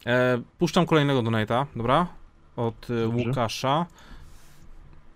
E, 0.05 0.41
puszczam 0.57 0.85
kolejnego 0.85 1.21
donata, 1.21 1.65
dobra? 1.75 2.07
Od 2.55 2.89
e, 2.89 3.03
Dobrze. 3.03 3.27
Łukasza. 3.27 3.85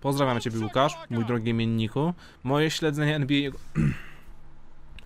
Pozdrawiam 0.02 0.40
ciebie 0.40 0.60
Łukasz, 0.60 0.98
mój 1.10 1.26
drogi 1.26 1.50
imienniku. 1.50 2.14
Moje 2.44 2.72
śledzenie 2.72 3.16
NBA... 3.16 3.52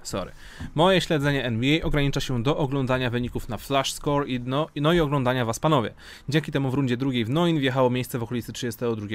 Sorry. 0.07 0.31
Moje 0.75 1.01
śledzenie 1.01 1.45
NBA 1.45 1.83
ogranicza 1.83 2.19
się 2.19 2.43
do 2.43 2.57
oglądania 2.57 3.09
wyników 3.09 3.49
na 3.49 3.57
Flash 3.57 3.93
Score 3.93 4.27
i 4.27 4.39
no, 4.39 4.67
no 4.75 4.93
i 4.93 4.99
oglądania 4.99 5.45
was 5.45 5.59
panowie. 5.59 5.93
Dzięki 6.29 6.51
temu 6.51 6.71
w 6.71 6.73
rundzie 6.73 6.97
drugiej 6.97 7.25
w 7.25 7.29
Noin 7.29 7.59
wjechało 7.59 7.89
miejsce 7.89 8.19
w 8.19 8.23
okolicy 8.23 8.53
32. 8.53 9.07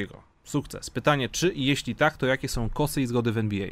Sukces. 0.44 0.90
Pytanie 0.90 1.28
czy 1.28 1.48
i 1.48 1.64
jeśli 1.64 1.94
tak, 1.94 2.16
to 2.16 2.26
jakie 2.26 2.48
są 2.48 2.70
kosy 2.70 3.02
i 3.02 3.06
zgody 3.06 3.32
w 3.32 3.38
NBA? 3.38 3.68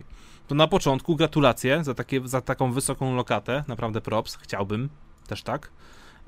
To 0.48 0.54
na 0.54 0.66
początku 0.66 1.16
gratulacje 1.16 1.84
za, 1.84 1.94
takie, 1.94 2.20
za 2.24 2.40
taką 2.40 2.72
wysoką 2.72 3.14
lokatę, 3.14 3.64
naprawdę 3.68 4.00
props, 4.00 4.36
chciałbym, 4.36 4.88
też 5.26 5.42
tak. 5.42 5.70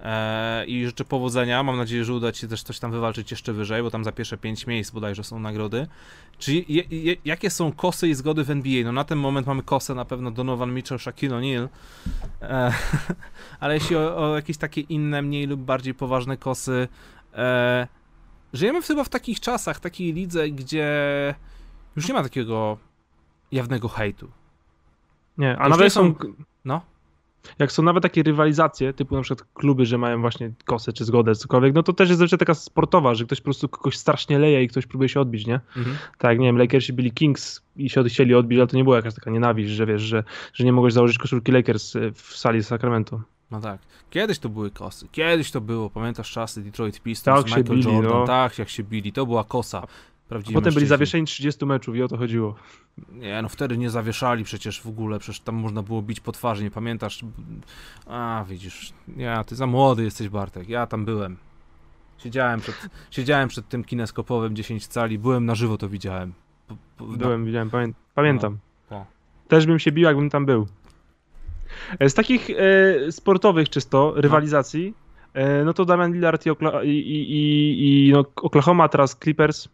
Eee, 0.02 0.72
I 0.72 0.86
życzę 0.86 1.04
powodzenia. 1.04 1.62
Mam 1.62 1.76
nadzieję, 1.76 2.04
że 2.04 2.14
uda 2.14 2.32
Ci 2.32 2.40
się 2.40 2.48
też 2.48 2.62
coś 2.62 2.78
tam 2.78 2.90
wywalczyć 2.90 3.30
jeszcze 3.30 3.52
wyżej, 3.52 3.82
bo 3.82 3.90
tam 3.90 4.04
za 4.04 4.12
pierwsze 4.12 4.36
5 4.38 4.66
miejsc 4.66 4.90
bodajże 4.90 5.24
są 5.24 5.38
nagrody. 5.38 5.86
Czy 6.38 6.52
je, 6.54 6.82
je, 6.90 7.16
jakie 7.24 7.50
są 7.50 7.72
kosy 7.72 8.08
i 8.08 8.14
zgody 8.14 8.44
w 8.44 8.50
NBA? 8.50 8.84
No 8.84 8.92
na 8.92 9.04
ten 9.04 9.18
moment 9.18 9.46
mamy 9.46 9.62
kosę 9.62 9.94
na 9.94 10.04
pewno 10.04 10.30
Donovan 10.30 10.74
Mitchell, 10.74 10.98
Shaquille 10.98 11.34
O'Neal. 11.36 11.68
Eee, 12.42 12.72
ale 13.60 13.74
jeśli 13.74 13.96
o, 13.96 14.16
o 14.30 14.36
jakieś 14.36 14.56
takie 14.56 14.80
inne, 14.80 15.22
mniej 15.22 15.46
lub 15.46 15.60
bardziej 15.60 15.94
poważne 15.94 16.36
kosy, 16.36 16.88
eee, 17.34 17.86
żyjemy 18.52 18.82
chyba 18.82 19.04
w 19.04 19.08
takich 19.08 19.40
czasach, 19.40 19.80
takiej 19.80 20.12
lidze, 20.12 20.48
gdzie 20.50 20.88
już 21.96 22.08
nie 22.08 22.14
ma 22.14 22.22
takiego 22.22 22.78
jawnego 23.52 23.88
hejtu. 23.88 24.30
Nie, 25.38 25.58
a 25.58 25.68
nawet 25.68 25.92
są, 25.92 26.14
są- 26.14 26.34
No. 26.64 26.80
Jak 27.58 27.72
są 27.72 27.82
nawet 27.82 28.02
takie 28.02 28.22
rywalizacje, 28.22 28.92
typu 28.92 29.16
na 29.16 29.22
przykład 29.22 29.48
kluby, 29.54 29.86
że 29.86 29.98
mają 29.98 30.20
właśnie 30.20 30.52
kosę 30.64 30.92
czy 30.92 31.04
zgodę, 31.04 31.34
cokolwiek, 31.34 31.74
no 31.74 31.82
to 31.82 31.92
też 31.92 32.08
jest 32.08 32.18
zazwyczaj 32.18 32.38
taka 32.38 32.54
sportowa, 32.54 33.14
że 33.14 33.24
ktoś 33.24 33.40
po 33.40 33.44
prostu 33.44 33.68
kogoś 33.68 33.96
strasznie 33.96 34.38
leje 34.38 34.62
i 34.62 34.68
ktoś 34.68 34.86
próbuje 34.86 35.08
się 35.08 35.20
odbić, 35.20 35.46
nie? 35.46 35.60
Mhm. 35.76 35.96
Tak, 36.18 36.38
nie 36.38 36.46
wiem, 36.46 36.58
Lakersi 36.58 36.92
byli 36.92 37.12
Kings 37.12 37.62
i 37.76 37.90
się 37.90 38.04
chcieli 38.04 38.34
odbić, 38.34 38.58
ale 38.58 38.66
to 38.66 38.76
nie 38.76 38.84
była 38.84 38.96
jakaś 38.96 39.14
taka 39.14 39.30
nienawiść, 39.30 39.70
że 39.70 39.86
wiesz, 39.86 40.02
że, 40.02 40.24
że 40.54 40.64
nie 40.64 40.72
mogłeś 40.72 40.92
założyć 40.92 41.18
koszulki 41.18 41.52
Lakers 41.52 41.96
y, 41.96 42.12
w 42.14 42.36
sali 42.36 42.62
z 42.62 42.66
Sacramento. 42.66 43.20
No 43.50 43.60
tak. 43.60 43.80
Kiedyś 44.10 44.38
to 44.38 44.48
były 44.48 44.70
kosy. 44.70 45.06
Kiedyś 45.12 45.50
to 45.50 45.60
było. 45.60 45.90
Pamiętasz 45.90 46.30
czasy 46.30 46.62
Detroit 46.62 47.00
Pistons, 47.00 47.44
Tak 47.44 47.46
Michael 47.46 47.64
bili, 47.78 47.94
Jordan. 47.94 48.12
no. 48.12 48.26
Tak, 48.26 48.58
jak 48.58 48.68
się 48.68 48.82
bili. 48.82 49.12
To 49.12 49.26
była 49.26 49.44
kosa. 49.44 49.86
Prawdziwi 50.32 50.54
Potem 50.54 50.64
byli 50.64 50.74
mężczyźni. 50.74 50.88
zawieszeni 50.88 51.26
30 51.26 51.66
meczów 51.66 51.96
i 51.96 52.02
o 52.02 52.08
to 52.08 52.16
chodziło. 52.16 52.54
Nie, 53.12 53.42
no 53.42 53.48
wtedy 53.48 53.78
nie 53.78 53.90
zawieszali 53.90 54.44
przecież 54.44 54.80
w 54.82 54.86
ogóle. 54.86 55.18
Przecież 55.18 55.40
tam 55.40 55.54
można 55.54 55.82
było 55.82 56.02
bić 56.02 56.20
po 56.20 56.32
twarzy, 56.32 56.62
nie 56.64 56.70
pamiętasz? 56.70 57.24
A, 58.06 58.44
widzisz. 58.48 58.92
Ja, 59.16 59.44
ty 59.44 59.56
za 59.56 59.66
młody 59.66 60.04
jesteś, 60.04 60.28
Bartek. 60.28 60.68
Ja 60.68 60.86
tam 60.86 61.04
byłem. 61.04 61.36
Siedziałem 62.18 62.60
przed, 62.60 62.88
siedziałem 63.10 63.48
przed 63.48 63.68
tym 63.68 63.84
kineskopowym 63.84 64.56
10 64.56 64.86
cali. 64.86 65.18
Byłem 65.18 65.46
na 65.46 65.54
żywo, 65.54 65.78
to 65.78 65.88
widziałem. 65.88 66.32
Po- 66.68 66.76
po- 66.96 67.06
na- 67.06 67.16
Byłem, 67.16 67.44
widziałem, 67.44 67.70
pamię 67.70 67.92
pamiętam. 68.14 68.58
No. 68.90 69.06
Też 69.48 69.66
bym 69.66 69.78
się 69.78 69.92
bił, 69.92 70.04
jakbym 70.04 70.30
tam 70.30 70.46
był. 70.46 70.66
E, 71.98 72.10
Z 72.10 72.14
takich 72.14 72.50
e, 72.50 73.12
sportowych 73.12 73.68
czysto, 73.70 74.12
rywalizacji, 74.16 74.94
e, 75.34 75.64
no 75.64 75.74
to 75.74 75.84
Damian 75.84 76.12
Lillard 76.12 76.46
i, 76.46 76.50
Okla- 76.50 76.84
i, 76.84 76.88
i, 76.88 78.08
i 78.08 78.12
no, 78.12 78.24
Oklahoma, 78.36 78.88
teraz 78.88 79.16
Clippers, 79.22 79.68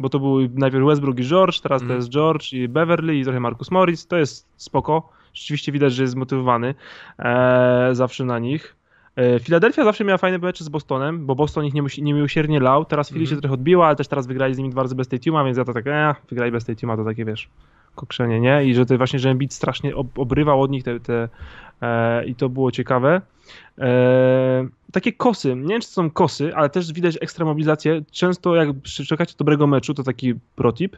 bo 0.00 0.08
to 0.08 0.18
był 0.18 0.38
najpierw 0.54 0.84
Westbrook 0.86 1.18
i 1.20 1.22
George, 1.24 1.60
teraz 1.60 1.80
to 1.80 1.84
Mhm. 1.84 1.98
jest 2.00 2.10
George 2.10 2.52
i 2.52 2.68
Beverly 2.68 3.16
i 3.16 3.24
trochę 3.24 3.40
Marcus 3.40 3.70
Morris, 3.70 4.06
to 4.06 4.16
jest 4.16 4.46
spoko. 4.56 5.08
Rzeczywiście 5.34 5.72
widać, 5.72 5.92
że 5.92 6.02
jest 6.02 6.12
zmotywowany 6.12 6.74
e, 7.18 7.88
zawsze 7.92 8.24
na 8.24 8.38
nich. 8.38 8.76
E, 9.16 9.40
Philadelphia 9.40 9.84
zawsze 9.84 10.04
miała 10.04 10.18
fajne 10.18 10.38
mecze 10.38 10.64
z 10.64 10.68
Bostonem, 10.68 11.26
bo 11.26 11.34
Boston 11.34 11.64
ich 11.64 11.74
niemusi- 11.74 12.02
niemiłosiernie 12.02 12.60
lał. 12.60 12.84
Teraz 12.84 13.08
Philly 13.08 13.20
Mhm. 13.24 13.36
się 13.36 13.40
trochę 13.40 13.54
odbiła, 13.54 13.86
ale 13.86 13.96
też 13.96 14.08
teraz 14.08 14.26
wygrali 14.26 14.54
z 14.54 14.58
nimi 14.58 14.70
dwa 14.70 14.82
razy 14.82 14.94
bez 14.94 15.08
więc 15.44 15.58
ja 15.58 15.64
to 15.64 15.72
tak, 15.72 15.86
e, 15.86 16.14
wygrali 16.28 16.52
bez 16.52 16.64
tej 16.64 16.76
teama, 16.76 16.96
to 16.96 17.04
takie 17.04 17.24
wiesz, 17.24 17.48
kokrzenie, 17.94 18.40
nie? 18.40 18.64
I 18.64 18.74
że 18.74 18.86
to 18.86 18.96
właśnie, 18.96 19.18
że 19.18 19.30
Embiid 19.30 19.52
strasznie 19.54 19.96
ob 19.96 20.18
obrywał 20.18 20.62
od 20.62 20.70
nich 20.70 20.84
te, 20.84 21.00
te 21.00 21.28
e, 21.82 22.24
i 22.24 22.34
to 22.34 22.48
było 22.48 22.70
ciekawe. 22.70 23.20
E, 23.78 24.68
takie 24.92 25.12
kosy, 25.12 25.56
nie 25.56 25.68
wiem 25.68 25.80
czy 25.80 25.88
to 25.88 25.94
są 25.94 26.10
kosy, 26.10 26.54
ale 26.54 26.70
też 26.70 26.92
widać 26.92 27.18
ekstra 27.20 27.44
mobilizację. 27.44 28.02
Często 28.10 28.54
jak 28.54 28.68
szukacie 28.84 29.34
dobrego 29.38 29.66
meczu, 29.66 29.94
to 29.94 30.02
taki 30.02 30.34
protip. 30.56 30.96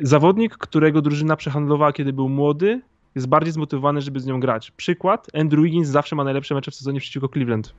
Zawodnik, 0.00 0.56
którego 0.56 1.02
drużyna 1.02 1.36
przehandlowała, 1.36 1.92
kiedy 1.92 2.12
był 2.12 2.28
młody 2.28 2.80
jest 3.14 3.28
bardziej 3.28 3.52
zmotywowany, 3.52 4.00
żeby 4.00 4.20
z 4.20 4.26
nią 4.26 4.40
grać. 4.40 4.70
Przykład, 4.70 5.26
Andrew 5.34 5.64
Wiggins 5.64 5.88
zawsze 5.88 6.16
ma 6.16 6.24
najlepsze 6.24 6.54
mecze 6.54 6.70
w 6.70 6.74
sezonie 6.74 7.00
przeciwko 7.00 7.28
Cleveland. 7.28 7.74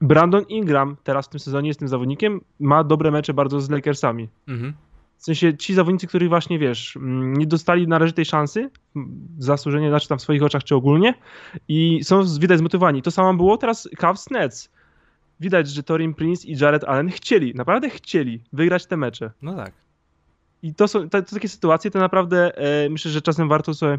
Brandon 0.00 0.44
Ingram 0.48 0.96
teraz 1.04 1.26
w 1.26 1.28
tym 1.28 1.40
sezonie 1.40 1.68
jest 1.68 1.78
tym 1.78 1.88
zawodnikiem, 1.88 2.40
ma 2.60 2.84
dobre 2.84 3.10
mecze 3.10 3.34
bardzo 3.34 3.60
z 3.60 3.70
Lakersami. 3.70 4.28
Mhm. 4.48 4.72
W 5.16 5.24
sensie 5.24 5.56
ci 5.56 5.74
zawodnicy, 5.74 6.06
których 6.06 6.28
właśnie 6.28 6.58
wiesz, 6.58 6.96
mm, 6.96 7.34
nie 7.34 7.46
dostali 7.46 7.88
należytej 7.88 8.24
szansy, 8.24 8.70
zasłużenie, 9.38 9.88
znaczy 9.88 10.08
tam 10.08 10.18
w 10.18 10.22
swoich 10.22 10.42
oczach 10.42 10.64
czy 10.64 10.74
ogólnie, 10.74 11.14
i 11.68 12.04
są 12.04 12.22
widać 12.40 12.58
zmotywowani. 12.58 13.02
To 13.02 13.10
samo 13.10 13.34
było 13.34 13.56
teraz 13.56 13.88
Cavs 13.96 14.30
Nets. 14.30 14.70
Widać, 15.40 15.68
że 15.68 15.82
Torin 15.82 16.14
Prince 16.14 16.44
i 16.44 16.56
Jared 16.60 16.84
Allen 16.84 17.10
chcieli, 17.10 17.54
naprawdę 17.54 17.90
chcieli 17.90 18.42
wygrać 18.52 18.86
te 18.86 18.96
mecze. 18.96 19.30
No 19.42 19.56
tak. 19.56 19.72
I 20.62 20.74
to 20.74 20.88
są 20.88 21.08
to, 21.08 21.22
to 21.22 21.34
takie 21.34 21.48
sytuacje, 21.48 21.90
to 21.90 21.98
naprawdę 21.98 22.58
e, 22.58 22.88
myślę, 22.88 23.10
że 23.10 23.22
czasem 23.22 23.48
warto 23.48 23.74
sobie 23.74 23.98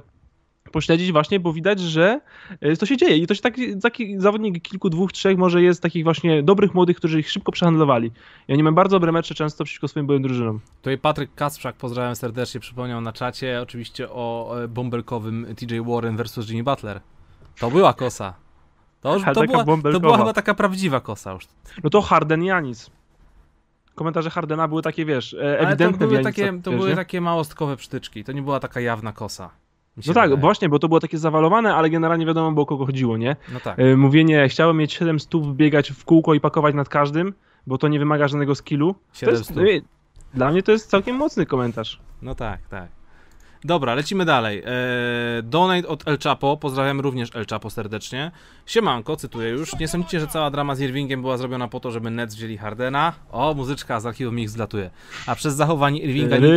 pośledzić 0.71 1.11
właśnie, 1.11 1.39
bo 1.39 1.53
widać, 1.53 1.79
że 1.79 2.19
e, 2.61 2.75
to 2.75 2.85
się 2.85 2.97
dzieje 2.97 3.17
i 3.17 3.27
to 3.27 3.35
się 3.35 3.41
taki, 3.41 3.77
taki 3.79 4.19
zawodnik 4.19 4.61
kilku, 4.63 4.89
dwóch, 4.89 5.11
trzech 5.11 5.37
może 5.37 5.61
jest 5.61 5.81
takich 5.81 6.03
właśnie 6.03 6.43
dobrych 6.43 6.73
młodych, 6.73 6.97
którzy 6.97 7.19
ich 7.19 7.31
szybko 7.31 7.51
przehandlowali. 7.51 8.11
I 8.47 8.53
oni 8.53 8.63
mają 8.63 8.75
bardzo 8.75 8.95
dobre 8.95 9.11
mecze 9.11 9.35
często 9.35 9.63
przeciwko 9.63 9.87
swoim 9.87 10.07
byłym 10.07 10.21
drużynom. 10.21 10.59
Tutaj 10.81 10.97
Patryk 10.97 11.35
Kasprzak, 11.35 11.75
pozdrawiam 11.75 12.15
serdecznie, 12.15 12.59
przypomniał 12.59 13.01
na 13.01 13.13
czacie 13.13 13.61
oczywiście 13.61 14.09
o 14.09 14.55
bąbelkowym 14.69 15.55
TJ 15.55 15.79
Warren 15.85 16.17
versus 16.17 16.49
Jimmy 16.49 16.63
Butler. 16.63 17.01
To 17.59 17.71
była 17.71 17.93
kosa. 17.93 18.33
To, 19.01 19.13
już, 19.13 19.23
to, 19.33 19.43
była, 19.43 19.65
to 19.91 19.99
była 19.99 20.17
chyba 20.17 20.33
taka 20.33 20.53
prawdziwa 20.53 20.99
kosa 20.99 21.31
już. 21.31 21.47
No 21.83 21.89
to 21.89 22.01
Harden 22.01 22.43
Janis. 22.43 22.91
Komentarze 23.97 24.29
Hardena 24.29 24.67
były 24.67 24.81
takie, 24.81 25.05
wiesz, 25.05 25.33
e, 25.33 25.37
Ale 25.39 25.67
ewidentne 25.67 25.99
to 25.99 26.07
były, 26.07 26.23
takie, 26.23 26.61
to 26.63 26.71
wiesz, 26.71 26.79
były 26.79 26.89
nie? 26.89 26.95
takie 26.95 27.21
małostkowe 27.21 27.77
przytyczki, 27.77 28.23
to 28.23 28.31
nie 28.31 28.41
była 28.41 28.59
taka 28.59 28.79
jawna 28.79 29.13
kosa. 29.13 29.49
No 29.97 30.13
tak, 30.13 30.23
wydaje. 30.23 30.41
właśnie, 30.41 30.69
bo 30.69 30.79
to 30.79 30.87
było 30.87 30.99
takie 30.99 31.17
zawalowane, 31.17 31.75
ale 31.75 31.89
generalnie 31.89 32.25
wiadomo 32.25 32.51
było 32.51 32.63
o 32.63 32.65
kogo 32.65 32.85
chodziło, 32.85 33.17
nie? 33.17 33.35
No 33.53 33.59
tak. 33.59 33.79
E, 33.79 33.95
Mówienie, 33.97 34.49
chciałem 34.49 34.77
mieć 34.77 34.93
7 34.93 35.19
stóp, 35.19 35.47
biegać 35.55 35.91
w 35.91 36.05
kółko 36.05 36.33
i 36.33 36.39
pakować 36.39 36.75
nad 36.75 36.89
każdym, 36.89 37.33
bo 37.67 37.77
to 37.77 37.87
nie 37.87 37.99
wymaga 37.99 38.27
żadnego 38.27 38.55
skillu. 38.55 38.93
To 38.93 38.99
Siedem 39.19 39.35
jest, 39.35 39.45
stóp. 39.45 39.57
e, 39.57 39.63
Dla 40.33 40.51
mnie 40.51 40.63
to 40.63 40.71
jest 40.71 40.89
całkiem 40.89 41.15
mocny 41.15 41.45
komentarz. 41.45 41.99
No 42.21 42.35
tak, 42.35 42.59
tak. 42.69 42.87
Dobra, 43.63 43.93
lecimy 43.95 44.25
dalej. 44.25 44.57
Eee, 44.65 45.43
donate 45.43 45.87
od 45.87 46.07
El 46.07 46.17
Chapo. 46.23 46.57
Pozdrawiam 46.57 46.99
również 46.99 47.35
El 47.35 47.45
Chapo 47.49 47.69
serdecznie. 47.69 48.31
Siemanko, 48.65 49.15
cytuję 49.15 49.49
już. 49.49 49.79
Nie 49.79 49.87
sądzicie, 49.87 50.19
że 50.19 50.27
cała 50.27 50.51
drama 50.51 50.75
z 50.75 50.79
Irvingiem 50.81 51.21
była 51.21 51.37
zrobiona 51.37 51.67
po 51.67 51.79
to, 51.79 51.91
żeby 51.91 52.09
Nets 52.09 52.35
wzięli 52.35 52.57
Hardena? 52.57 53.13
O, 53.31 53.53
muzyczka 53.53 53.99
z 53.99 54.05
archiwum 54.05 54.35
Mix 54.35 54.51
zlatuje. 54.51 54.89
A 55.27 55.35
przez 55.35 55.55
zachowanie 55.55 55.99
Irvinga 56.01 56.37
nikt. 56.37 56.47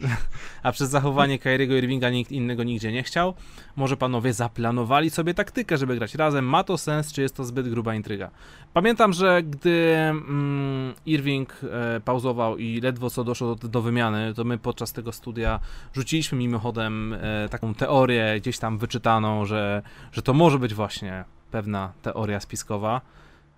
a 0.68 0.72
przez 0.72 0.90
zachowanie 0.90 1.38
Kyriego 1.38 1.76
Irvinga 1.76 2.10
nikt 2.10 2.32
innego 2.32 2.64
nigdzie 2.64 2.92
nie 2.92 3.02
chciał? 3.02 3.34
Może 3.76 3.96
panowie 3.96 4.32
zaplanowali 4.32 5.10
sobie 5.10 5.34
taktykę, 5.34 5.76
żeby 5.76 5.96
grać 5.96 6.14
razem? 6.14 6.44
Ma 6.44 6.64
to 6.64 6.78
sens, 6.78 7.12
czy 7.12 7.22
jest 7.22 7.36
to 7.36 7.44
zbyt 7.44 7.68
gruba 7.68 7.94
intryga? 7.94 8.30
Pamiętam, 8.72 9.12
że 9.12 9.42
gdy 9.42 9.96
mm, 9.96 10.94
Irving 11.06 11.60
e, 11.62 12.00
pauzował 12.00 12.58
i 12.58 12.80
ledwo 12.80 13.10
co 13.10 13.24
doszło 13.24 13.54
do, 13.54 13.68
do 13.68 13.82
wymiany, 13.82 14.34
to 14.34 14.44
my 14.44 14.58
podczas 14.58 14.92
tego 14.92 15.12
studia 15.12 15.60
rzuciliśmy 15.92 16.38
mimochodem 16.38 17.12
e, 17.12 17.48
taką 17.48 17.74
teorię 17.74 18.34
gdzieś 18.40 18.58
tam 18.58 18.78
wyczytaną, 18.78 19.44
że, 19.44 19.82
że 20.12 20.22
to 20.22 20.34
może 20.34 20.58
być 20.58 20.74
właśnie 20.74 21.24
pewna 21.50 21.92
teoria 22.02 22.40
spiskowa. 22.40 23.00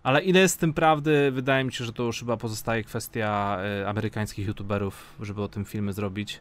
Ale 0.02 0.22
ile 0.22 0.40
jest 0.40 0.56
w 0.56 0.60
tym 0.60 0.72
prawdy? 0.72 1.30
Wydaje 1.30 1.64
mi 1.64 1.72
się, 1.72 1.84
że 1.84 1.92
to 1.92 2.02
już 2.02 2.18
chyba 2.18 2.36
pozostaje 2.36 2.84
kwestia 2.84 3.58
e, 3.82 3.88
amerykańskich 3.88 4.46
youtuberów, 4.46 5.14
żeby 5.20 5.42
o 5.42 5.48
tym 5.48 5.64
filmy 5.64 5.92
zrobić. 5.92 6.40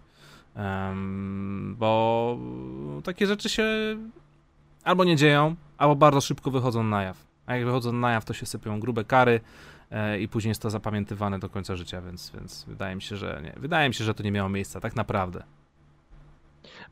Bo 1.77 2.37
takie 3.03 3.27
rzeczy 3.27 3.49
się 3.49 3.65
albo 4.83 5.03
nie 5.03 5.15
dzieją, 5.15 5.55
albo 5.77 5.95
bardzo 5.95 6.21
szybko 6.21 6.51
wychodzą 6.51 6.83
na 6.83 7.03
jaw. 7.03 7.27
A 7.45 7.55
jak 7.55 7.65
wychodzą 7.65 7.93
na 7.93 8.11
jaw, 8.11 8.25
to 8.25 8.33
się 8.33 8.45
sypią 8.45 8.79
grube 8.79 9.03
kary 9.03 9.39
e, 9.91 10.19
i 10.19 10.27
później 10.27 10.49
jest 10.49 10.61
to 10.61 10.69
zapamiętywane 10.69 11.39
do 11.39 11.49
końca 11.49 11.75
życia, 11.75 12.01
więc, 12.01 12.31
więc 12.33 12.65
wydaje 12.67 12.95
mi 12.95 13.01
się, 13.01 13.15
że 13.15 13.41
nie. 13.43 13.53
Wydaje 13.57 13.89
mi 13.89 13.95
się, 13.95 14.03
że 14.03 14.13
to 14.13 14.23
nie 14.23 14.31
miało 14.31 14.49
miejsca, 14.49 14.79
tak 14.79 14.95
naprawdę. 14.95 15.43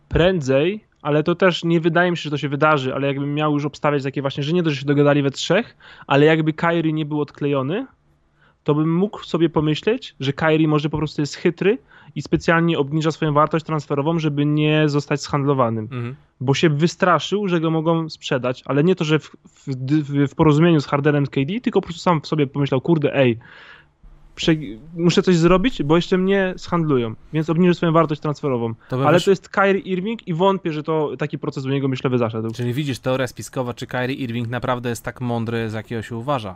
Prędzej, 0.10 0.84
ale 1.02 1.24
to 1.24 1.36
też 1.36 1.64
nie 1.64 1.82
wydaje 1.82 2.12
mi 2.12 2.18
się, 2.18 2.24
że 2.24 2.30
to 2.30 2.38
się 2.38 2.50
wydarzy, 2.50 2.96
ale 2.96 3.08
jakbym 3.08 3.34
miał 3.34 3.54
już 3.54 3.66
obstawiać 3.66 4.04
takie 4.04 4.22
właśnie, 4.22 4.44
że 4.44 4.54
nie 4.54 4.64
to, 4.64 4.70
że 4.70 4.76
się 4.76 4.86
dogadali 4.86 5.22
we 5.22 5.32
trzech, 5.32 5.78
ale 6.08 6.26
jakby 6.26 6.54
Kyrie 6.54 6.94
nie 6.94 7.06
był 7.06 7.22
odklejony, 7.22 7.86
to 8.64 8.76
bym 8.76 8.96
mógł 8.96 9.24
sobie 9.24 9.50
pomyśleć, 9.50 10.16
że 10.20 10.34
Kyrie 10.34 10.68
może 10.68 10.90
po 10.90 10.98
prostu 10.98 11.22
jest 11.22 11.36
chytry 11.36 11.78
i 12.16 12.22
specjalnie 12.22 12.80
obniża 12.80 13.12
swoją 13.12 13.34
wartość 13.34 13.66
transferową, 13.66 14.20
żeby 14.20 14.46
nie 14.46 14.90
zostać 14.90 15.22
zhandlowanym. 15.22 15.84
Mhm. 15.84 16.16
Bo 16.42 16.54
się 16.54 16.70
wystraszył, 16.70 17.48
że 17.48 17.60
go 17.60 17.72
mogą 17.72 18.10
sprzedać, 18.10 18.64
ale 18.66 18.84
nie 18.84 18.96
to, 18.96 19.04
że 19.04 19.20
w, 19.20 19.32
w, 19.68 20.28
w, 20.32 20.36
porozumieniu 20.36 20.82
z 20.82 20.86
Hardenem 20.86 21.26
z 21.26 21.30
KD, 21.30 21.62
tylko 21.62 21.82
po 21.82 21.88
prostu 21.88 22.02
sam 22.02 22.22
w 22.22 22.28
sobie 22.28 22.48
pomyślał, 22.48 22.82
kurde, 22.82 23.16
ej, 23.16 23.38
muszę 24.96 25.24
coś 25.24 25.36
zrobić, 25.36 25.84
bo 25.84 25.96
jeszcze 25.96 26.18
mnie 26.18 26.54
zhandlują, 26.56 27.16
więc 27.34 27.50
obniżę 27.50 27.74
swoją 27.74 27.92
wartość 27.92 28.22
transferową. 28.22 28.74
To 28.90 29.08
Ale 29.08 29.18
wysz- 29.18 29.26
to 29.26 29.32
jest 29.32 29.50
Kyrie 29.50 29.82
Irving 29.82 30.28
i 30.28 30.34
wątpię, 30.34 30.74
że 30.74 30.84
to 30.84 31.12
taki 31.18 31.40
proces 31.40 31.66
u 31.66 31.70
niego 31.70 31.88
myślę 31.88 32.10
by 32.10 32.18
zaszedł. 32.18 32.52
Czyli 32.52 32.74
widzisz, 32.74 33.00
teoria 33.00 33.28
spiskowa, 33.28 33.74
czy 33.74 33.88
Kyrie 33.88 34.16
Irving 34.16 34.48
naprawdę 34.48 34.90
jest 34.90 35.04
tak 35.04 35.22
mądry, 35.22 35.70
z 35.70 35.74
jakiego 35.74 36.02
się 36.02 36.16
uważa? 36.16 36.56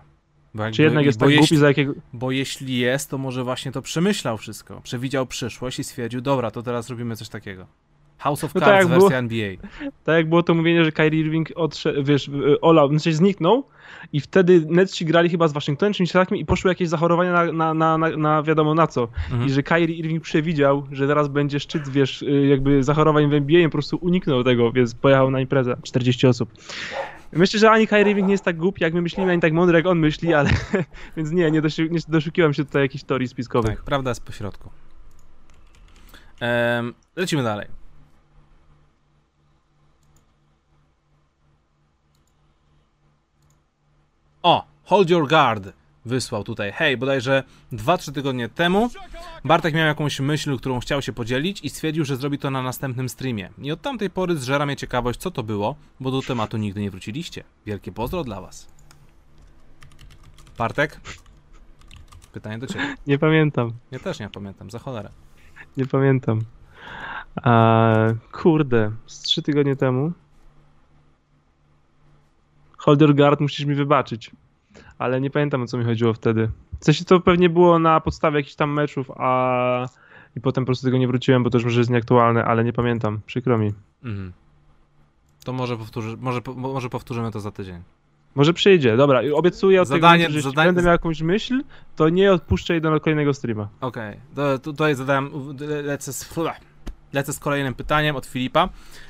Bo 0.53 0.63
jakby- 0.63 0.75
Czy 0.75 0.81
jednak 0.83 1.05
jest 1.05 1.19
tak 1.19 1.29
jeśli- 1.29 1.39
głupi, 1.41 1.57
za 1.57 1.67
jakiego... 1.67 1.93
Bo 2.13 2.31
jeśli 2.31 2.77
jest, 2.77 3.09
to 3.09 3.17
może 3.17 3.43
właśnie 3.43 3.71
to 3.71 3.81
przemyślał 3.81 4.37
wszystko. 4.37 4.81
Przewidział 4.83 5.25
przyszłość 5.27 5.79
i 5.79 5.83
stwierdził, 5.83 6.21
dobra, 6.21 6.51
to 6.51 6.63
teraz 6.63 6.89
robimy 6.89 7.15
coś 7.15 7.29
takiego. 7.29 7.65
House 8.17 8.43
of 8.43 8.55
No 8.55 8.61
tak 8.61 8.69
Cards 8.69 8.89
wersja 8.89 9.07
było- 9.09 9.19
NBA. 9.19 9.55
Tak 10.05 10.15
jak 10.15 10.29
było 10.29 10.43
to 10.43 10.53
mówienie, 10.53 10.85
że 10.85 10.91
Kyrie 10.91 11.19
Irving 11.19 11.49
odszedł, 11.55 12.03
wiesz, 12.03 12.27
y, 12.27 12.61
olał, 12.61 12.89
znaczy 12.89 13.13
zniknął 13.13 13.63
i 14.13 14.19
wtedy 14.19 14.65
Netsi 14.69 15.05
grali 15.05 15.29
chyba 15.29 15.47
z 15.47 15.53
Waszyngtonem 15.53 15.93
czymś 15.93 16.11
takim 16.11 16.37
i 16.37 16.45
poszły 16.45 16.71
jakieś 16.71 16.89
zachorowania 16.89 17.31
na, 17.33 17.51
na, 17.53 17.73
na, 17.73 17.97
na, 17.97 18.17
na 18.17 18.43
wiadomo 18.43 18.73
na 18.75 18.87
co. 18.87 19.03
Mhm. 19.31 19.45
I 19.47 19.49
że 19.49 19.63
Kyrie 19.63 19.95
Irving 19.95 20.23
przewidział, 20.23 20.87
że 20.91 21.07
teraz 21.07 21.27
będzie 21.27 21.59
szczyt, 21.59 21.89
wiesz, 21.89 22.21
y, 22.21 22.47
jakby 22.47 22.83
zachorowań 22.83 23.29
w 23.29 23.33
NBA 23.33 23.59
i 23.61 23.65
po 23.65 23.71
prostu 23.71 23.97
uniknął 24.01 24.43
tego, 24.43 24.71
więc 24.71 24.95
pojechał 24.95 25.31
na 25.31 25.41
imprezę. 25.41 25.75
40 25.83 26.27
osób. 26.27 26.49
Myślę, 27.31 27.59
że 27.59 27.71
ani 27.71 27.87
Kyrie 27.87 28.23
nie 28.23 28.31
jest 28.31 28.43
tak 28.43 28.57
głupi, 28.57 28.83
jak 28.83 28.93
my 28.93 29.01
myślimy, 29.01 29.31
ani 29.31 29.41
tak 29.41 29.53
mądry, 29.53 29.77
jak 29.77 29.85
on 29.85 29.99
myśli, 29.99 30.33
ale 30.33 30.49
więc 31.17 31.31
nie, 31.31 31.51
nie, 31.51 31.61
nie 31.91 31.99
doszukiwam 32.07 32.53
się 32.53 32.65
tutaj 32.65 32.81
jakichś 32.81 33.03
teorii 33.03 33.27
spiskowych. 33.27 33.75
Tak, 33.75 33.85
prawda 33.85 34.11
jest 34.11 34.23
pośrodku. 34.23 34.69
Em, 36.39 36.93
lecimy 37.15 37.43
dalej. 37.43 37.67
O, 44.43 44.65
Hold 44.83 45.09
Your 45.09 45.27
Guard 45.27 45.80
wysłał 46.05 46.43
tutaj. 46.43 46.71
Hej, 46.71 46.97
bodajże 46.97 47.43
2-3 47.73 48.11
tygodnie 48.11 48.49
temu 48.49 48.89
Bartek 49.45 49.73
miał 49.73 49.87
jakąś 49.87 50.19
myśl, 50.19 50.57
którą 50.57 50.79
chciał 50.79 51.01
się 51.01 51.13
podzielić 51.13 51.61
i 51.63 51.69
stwierdził, 51.69 52.05
że 52.05 52.17
zrobi 52.17 52.37
to 52.37 52.51
na 52.51 52.61
następnym 52.61 53.09
streamie. 53.09 53.49
I 53.57 53.71
od 53.71 53.81
tamtej 53.81 54.09
pory 54.09 54.37
zżera 54.37 54.65
mnie 54.65 54.75
ciekawość, 54.75 55.19
co 55.19 55.31
to 55.31 55.43
było, 55.43 55.75
bo 55.99 56.11
do 56.11 56.21
tematu 56.21 56.57
nigdy 56.57 56.81
nie 56.81 56.91
wróciliście. 56.91 57.43
Wielkie 57.65 57.91
pozdro 57.91 58.23
dla 58.23 58.41
was. 58.41 58.67
Bartek? 60.57 61.01
Pytanie 62.33 62.57
do 62.57 62.67
ciebie. 62.67 62.95
Nie 63.07 63.19
pamiętam. 63.19 63.71
Ja 63.91 63.99
też 63.99 64.19
nie 64.19 64.29
pamiętam, 64.29 64.71
za 64.71 64.79
cholerę. 64.79 65.09
Nie 65.77 65.85
pamiętam. 65.85 66.41
Kurde, 68.31 68.91
z 69.05 69.19
trzy 69.19 69.41
tygodnie 69.41 69.75
temu. 69.75 70.11
Holder 72.77 73.15
Guard 73.15 73.39
musisz 73.39 73.65
mi 73.65 73.75
wybaczyć. 73.75 74.31
Ale 75.01 75.21
nie 75.21 75.29
pamiętam 75.29 75.61
o 75.61 75.65
co 75.67 75.77
mi 75.77 75.85
chodziło 75.85 76.13
wtedy. 76.13 76.49
W 76.79 76.85
sensie 76.85 77.05
to 77.05 77.19
pewnie 77.19 77.49
było 77.49 77.79
na 77.79 77.99
podstawie 78.01 78.37
jakichś 78.37 78.55
tam 78.55 78.73
meczów, 78.73 79.11
a 79.17 79.87
i 80.37 80.41
potem 80.41 80.63
po 80.63 80.65
prostu 80.65 80.85
tego 80.87 80.97
nie 80.97 81.07
wróciłem, 81.07 81.43
bo 81.43 81.49
to 81.49 81.57
już 81.57 81.65
może 81.65 81.79
jest 81.79 81.89
nieaktualne, 81.89 82.45
ale 82.45 82.63
nie 82.63 82.73
pamiętam. 82.73 83.19
Przykro 83.25 83.57
mi. 83.57 83.73
Mhm. 84.03 84.33
To 85.43 85.53
może, 85.53 85.77
powtórzy, 85.77 86.17
może, 86.19 86.41
może 86.55 86.89
powtórzymy 86.89 87.31
to 87.31 87.39
za 87.39 87.51
tydzień. 87.51 87.81
Może 88.35 88.53
przyjdzie. 88.53 88.97
Dobra, 88.97 89.23
i 89.23 89.31
obiecuję 89.31 89.81
od 89.81 89.87
Zadanie- 89.87 90.23
tego, 90.23 90.31
że 90.31 90.37
jeśli 90.37 90.51
zadanie- 90.51 90.67
będę 90.67 90.81
miał 90.81 90.91
jakąś 90.91 91.21
myśl, 91.21 91.63
to 91.95 92.09
nie 92.09 92.31
odpuszczę 92.33 92.73
jej 92.73 92.81
do 92.81 92.99
kolejnego 92.99 93.33
streama. 93.33 93.67
Okej, 93.81 94.17
to- 94.35 94.59
tutaj 94.59 94.95
zadałem, 94.95 95.29
le- 95.59 95.81
lecę 95.81 96.13
z, 96.13 96.23
lecę 97.13 97.33
z 97.33 97.39
kolejnym 97.39 97.73
pytaniem 97.73 98.15
od 98.15 98.25
Filipa. 98.25 98.69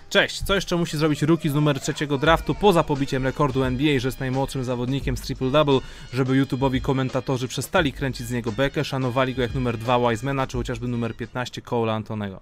Cześć, 0.09 0.41
co 0.43 0.55
jeszcze 0.55 0.75
musi 0.77 0.97
zrobić 0.97 1.21
rookie 1.21 1.49
z 1.49 1.53
numer 1.53 1.79
trzeciego 1.79 2.17
draftu 2.17 2.55
poza 2.55 2.83
pobiciem 2.83 3.23
rekordu 3.23 3.63
NBA, 3.63 3.99
że 3.99 4.07
jest 4.07 4.19
najmłodszym 4.19 4.63
zawodnikiem 4.63 5.17
z 5.17 5.21
triple-double, 5.21 5.81
żeby 6.13 6.43
YouTube'owi 6.45 6.81
komentatorzy 6.81 7.47
przestali 7.47 7.93
kręcić 7.93 8.27
z 8.27 8.31
niego 8.31 8.51
bekę, 8.51 8.83
szanowali 8.83 9.35
go 9.35 9.41
jak 9.41 9.55
numer 9.55 9.77
2 9.77 10.09
Wisemana, 10.09 10.47
czy 10.47 10.57
chociażby 10.57 10.87
numer 10.87 11.15
15 11.15 11.61
Cole'a 11.61 11.91
Antonego? 11.91 12.39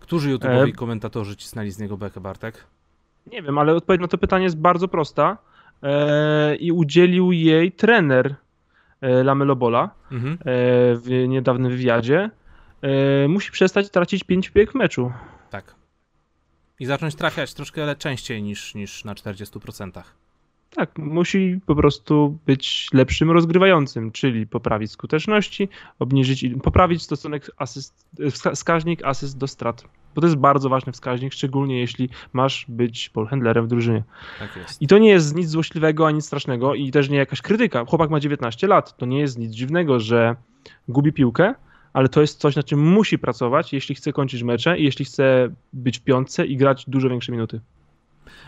Którzy 0.00 0.34
YouTube'owi 0.36 0.68
E, 0.68 0.72
komentatorzy 0.72 1.36
cisnęli 1.36 1.70
z 1.70 1.78
niego 1.78 1.96
bekę, 1.96 2.20
Bartek? 2.20 2.64
Nie 3.32 3.42
wiem, 3.42 3.58
ale 3.58 3.74
odpowiedź 3.74 4.00
na 4.00 4.08
to 4.08 4.18
pytanie 4.18 4.44
jest 4.44 4.58
bardzo 4.58 4.88
prosta 4.88 5.38
e, 5.82 6.56
i 6.56 6.72
udzielił 6.72 7.32
jej 7.32 7.72
trener 7.72 8.34
e, 9.00 9.24
Lamelo 9.24 9.56
Bola 9.56 9.90
Mhm. 10.12 10.34
e, 10.34 10.36
w 10.96 11.24
niedawnym 11.28 11.72
wywiadzie. 11.72 12.30
E, 12.84 13.28
musi 13.28 13.52
przestać 13.52 13.90
tracić 13.90 14.24
5 14.24 14.50
piłek 14.50 14.72
w 14.72 14.74
meczu. 14.74 15.12
Tak. 15.50 15.74
I 16.80 16.86
zacząć 16.86 17.14
trafiać 17.14 17.54
troszkę 17.54 17.96
częściej 17.96 18.42
niż, 18.42 18.74
niż 18.74 19.04
na 19.04 19.14
40%. 19.14 20.02
Tak, 20.70 20.98
musi 20.98 21.60
po 21.66 21.74
prostu 21.74 22.38
być 22.46 22.88
lepszym 22.92 23.30
rozgrywającym, 23.30 24.12
czyli 24.12 24.46
poprawić 24.46 24.90
skuteczności, 24.90 25.68
obniżyć, 25.98 26.46
poprawić 26.62 27.02
stosunek 27.02 27.50
asyst, 27.56 28.06
wskaźnik 28.54 29.04
asyst 29.04 29.38
do 29.38 29.46
strat. 29.46 29.84
Bo 30.14 30.20
to 30.20 30.26
jest 30.26 30.36
bardzo 30.36 30.68
ważny 30.68 30.92
wskaźnik, 30.92 31.32
szczególnie 31.32 31.80
jeśli 31.80 32.08
masz 32.32 32.66
być 32.68 33.10
handlerem 33.30 33.64
w 33.64 33.68
drużynie. 33.68 34.02
Tak 34.38 34.56
jest. 34.56 34.82
I 34.82 34.86
to 34.86 34.98
nie 34.98 35.08
jest 35.08 35.36
nic 35.36 35.48
złośliwego 35.48 36.06
ani 36.06 36.22
strasznego 36.22 36.74
i 36.74 36.90
też 36.90 37.08
nie 37.08 37.18
jakaś 37.18 37.42
krytyka. 37.42 37.84
Chłopak 37.84 38.10
ma 38.10 38.20
19 38.20 38.66
lat. 38.66 38.96
To 38.96 39.06
nie 39.06 39.20
jest 39.20 39.38
nic 39.38 39.52
dziwnego, 39.52 40.00
że 40.00 40.36
gubi 40.88 41.12
piłkę, 41.12 41.54
ale 41.94 42.08
to 42.08 42.20
jest 42.20 42.40
coś, 42.40 42.56
na 42.56 42.62
czym 42.62 42.92
musi 42.92 43.18
pracować, 43.18 43.72
jeśli 43.72 43.94
chce 43.94 44.12
kończyć 44.12 44.42
mecze 44.42 44.78
i 44.78 44.84
jeśli 44.84 45.04
chce 45.04 45.48
być 45.72 45.98
w 45.98 46.02
piątce 46.02 46.46
i 46.46 46.56
grać 46.56 46.84
dużo 46.88 47.08
większe 47.08 47.32
minuty. 47.32 47.60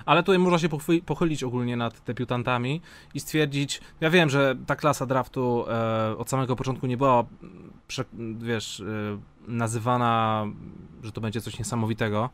Ale 0.06 0.23
tutaj 0.23 0.39
można 0.39 0.59
się 0.59 0.68
pochylić 1.06 1.44
ogólnie 1.44 1.77
nad 1.77 2.02
debiutantami 2.06 2.81
i 3.14 3.20
stwierdzić, 3.20 3.81
ja 4.01 4.10
wiem, 4.10 4.31
że 4.31 4.56
ta 4.66 4.77
klasa 4.77 5.06
draftu 5.06 5.64
e, 5.68 6.16
od 6.18 6.31
samego 6.31 6.56
początku 6.56 6.86
nie 6.86 6.97
była, 6.97 7.24
prze, 7.89 8.05
wiesz, 8.39 8.81
e, 8.81 8.85
nazywana, 9.48 10.47
że 11.02 11.12
to 11.12 11.20
będzie 11.20 11.40
coś 11.40 11.59
niesamowitego, 11.59 12.31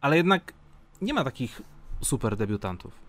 ale 0.00 0.16
jednak 0.16 0.52
nie 1.02 1.14
ma 1.14 1.24
takich 1.24 1.62
super 2.00 2.36
debiutantów. 2.36 3.03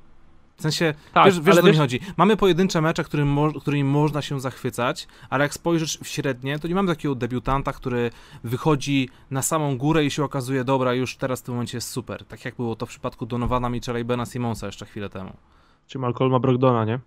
W 0.57 0.61
sensie, 0.61 0.93
tak, 1.13 1.25
wiesz, 1.25 1.39
wiesz 1.39 1.57
o 1.57 1.61
co 1.61 1.67
mi 1.67 1.77
chodzi. 1.77 1.99
Mamy 2.17 2.37
pojedyncze 2.37 2.81
mecze, 2.81 3.03
którym 3.03 3.27
mo 3.27 3.53
którymi 3.53 3.83
można 3.83 4.21
się 4.21 4.39
zachwycać, 4.39 5.07
ale 5.29 5.43
jak 5.43 5.53
spojrzysz 5.53 5.97
w 5.97 6.07
średnie, 6.07 6.59
to 6.59 6.67
nie 6.67 6.75
mamy 6.75 6.87
takiego 6.87 7.15
debiutanta, 7.15 7.73
który 7.73 8.11
wychodzi 8.43 9.09
na 9.31 9.41
samą 9.41 9.77
górę 9.77 10.05
i 10.05 10.11
się 10.11 10.23
okazuje, 10.23 10.63
dobra, 10.63 10.93
już 10.93 11.17
teraz 11.17 11.41
w 11.41 11.43
tym 11.43 11.53
momencie 11.53 11.77
jest 11.77 11.89
super. 11.89 12.25
Tak 12.25 12.45
jak 12.45 12.55
było 12.55 12.75
to 12.75 12.85
w 12.85 12.89
przypadku 12.89 13.25
Donowana 13.25 13.69
Mitchella 13.69 13.99
i 13.99 14.03
Bena 14.03 14.25
Simonsa 14.25 14.65
jeszcze 14.65 14.85
chwilę 14.85 15.09
temu. 15.09 15.33
Czy 15.87 15.99
Malcolma 15.99 16.39
Brogdona, 16.39 16.85
nie? 16.85 16.99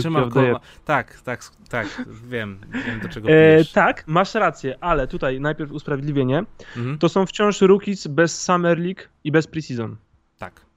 Czy 0.00 0.10
Malcolma... 0.10 0.60
Tak, 0.84 1.20
tak, 1.20 1.50
tak, 1.68 2.04
wiem, 2.24 2.60
wiem 2.86 3.00
do 3.00 3.08
czego 3.08 3.28
e, 3.28 3.64
Tak, 3.64 4.04
masz 4.06 4.34
rację, 4.34 4.76
ale 4.80 5.08
tutaj 5.08 5.40
najpierw 5.40 5.72
usprawiedliwienie. 5.72 6.44
Mhm. 6.76 6.98
To 6.98 7.08
są 7.08 7.26
wciąż 7.26 7.60
rookies 7.60 8.06
bez 8.06 8.42
Summer 8.42 8.78
League 8.78 9.00
i 9.24 9.32
bez 9.32 9.46
preseason. 9.46 9.96
Tak. 10.38 10.67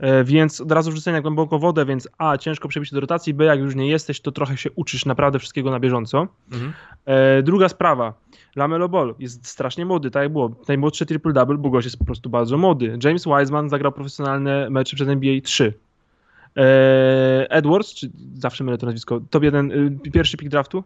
E, 0.00 0.24
więc 0.24 0.60
od 0.60 0.72
razu 0.72 0.90
wrzucenie 0.90 1.16
na 1.16 1.20
głęboką 1.20 1.58
wodę, 1.58 1.84
więc 1.84 2.08
A, 2.18 2.38
ciężko 2.38 2.68
przebić 2.68 2.92
do 2.92 3.00
rotacji, 3.00 3.34
B, 3.34 3.44
jak 3.44 3.60
już 3.60 3.74
nie 3.74 3.88
jesteś, 3.88 4.20
to 4.20 4.32
trochę 4.32 4.56
się 4.56 4.70
uczysz 4.70 5.04
naprawdę 5.06 5.38
wszystkiego 5.38 5.70
na 5.70 5.80
bieżąco. 5.80 6.28
Mhm. 6.52 6.72
E, 7.06 7.42
druga 7.42 7.68
sprawa, 7.68 8.14
Lamelo 8.56 8.88
Ball 8.88 9.14
jest 9.18 9.46
strasznie 9.46 9.86
młody, 9.86 10.10
tak 10.10 10.22
jak 10.22 10.32
było. 10.32 10.50
Najmłodszy 10.68 11.06
triple-double, 11.06 11.58
bo 11.58 11.70
gość 11.70 11.84
jest 11.84 11.98
po 11.98 12.04
prostu 12.04 12.30
bardzo 12.30 12.58
młody. 12.58 12.98
James 13.04 13.24
Wiseman 13.24 13.68
zagrał 13.68 13.92
profesjonalne 13.92 14.70
mecze 14.70 14.96
przez 14.96 15.08
NBA 15.08 15.40
3. 15.40 15.74
E, 16.56 17.50
Edwards, 17.50 17.94
czy 17.94 18.10
zawsze 18.34 18.64
mylę 18.64 18.78
to 18.78 18.86
nazwisko, 18.86 19.20
to 19.30 19.40
jeden, 19.42 19.72
y, 19.72 20.10
pierwszy 20.10 20.36
pick 20.36 20.50
draftu? 20.50 20.84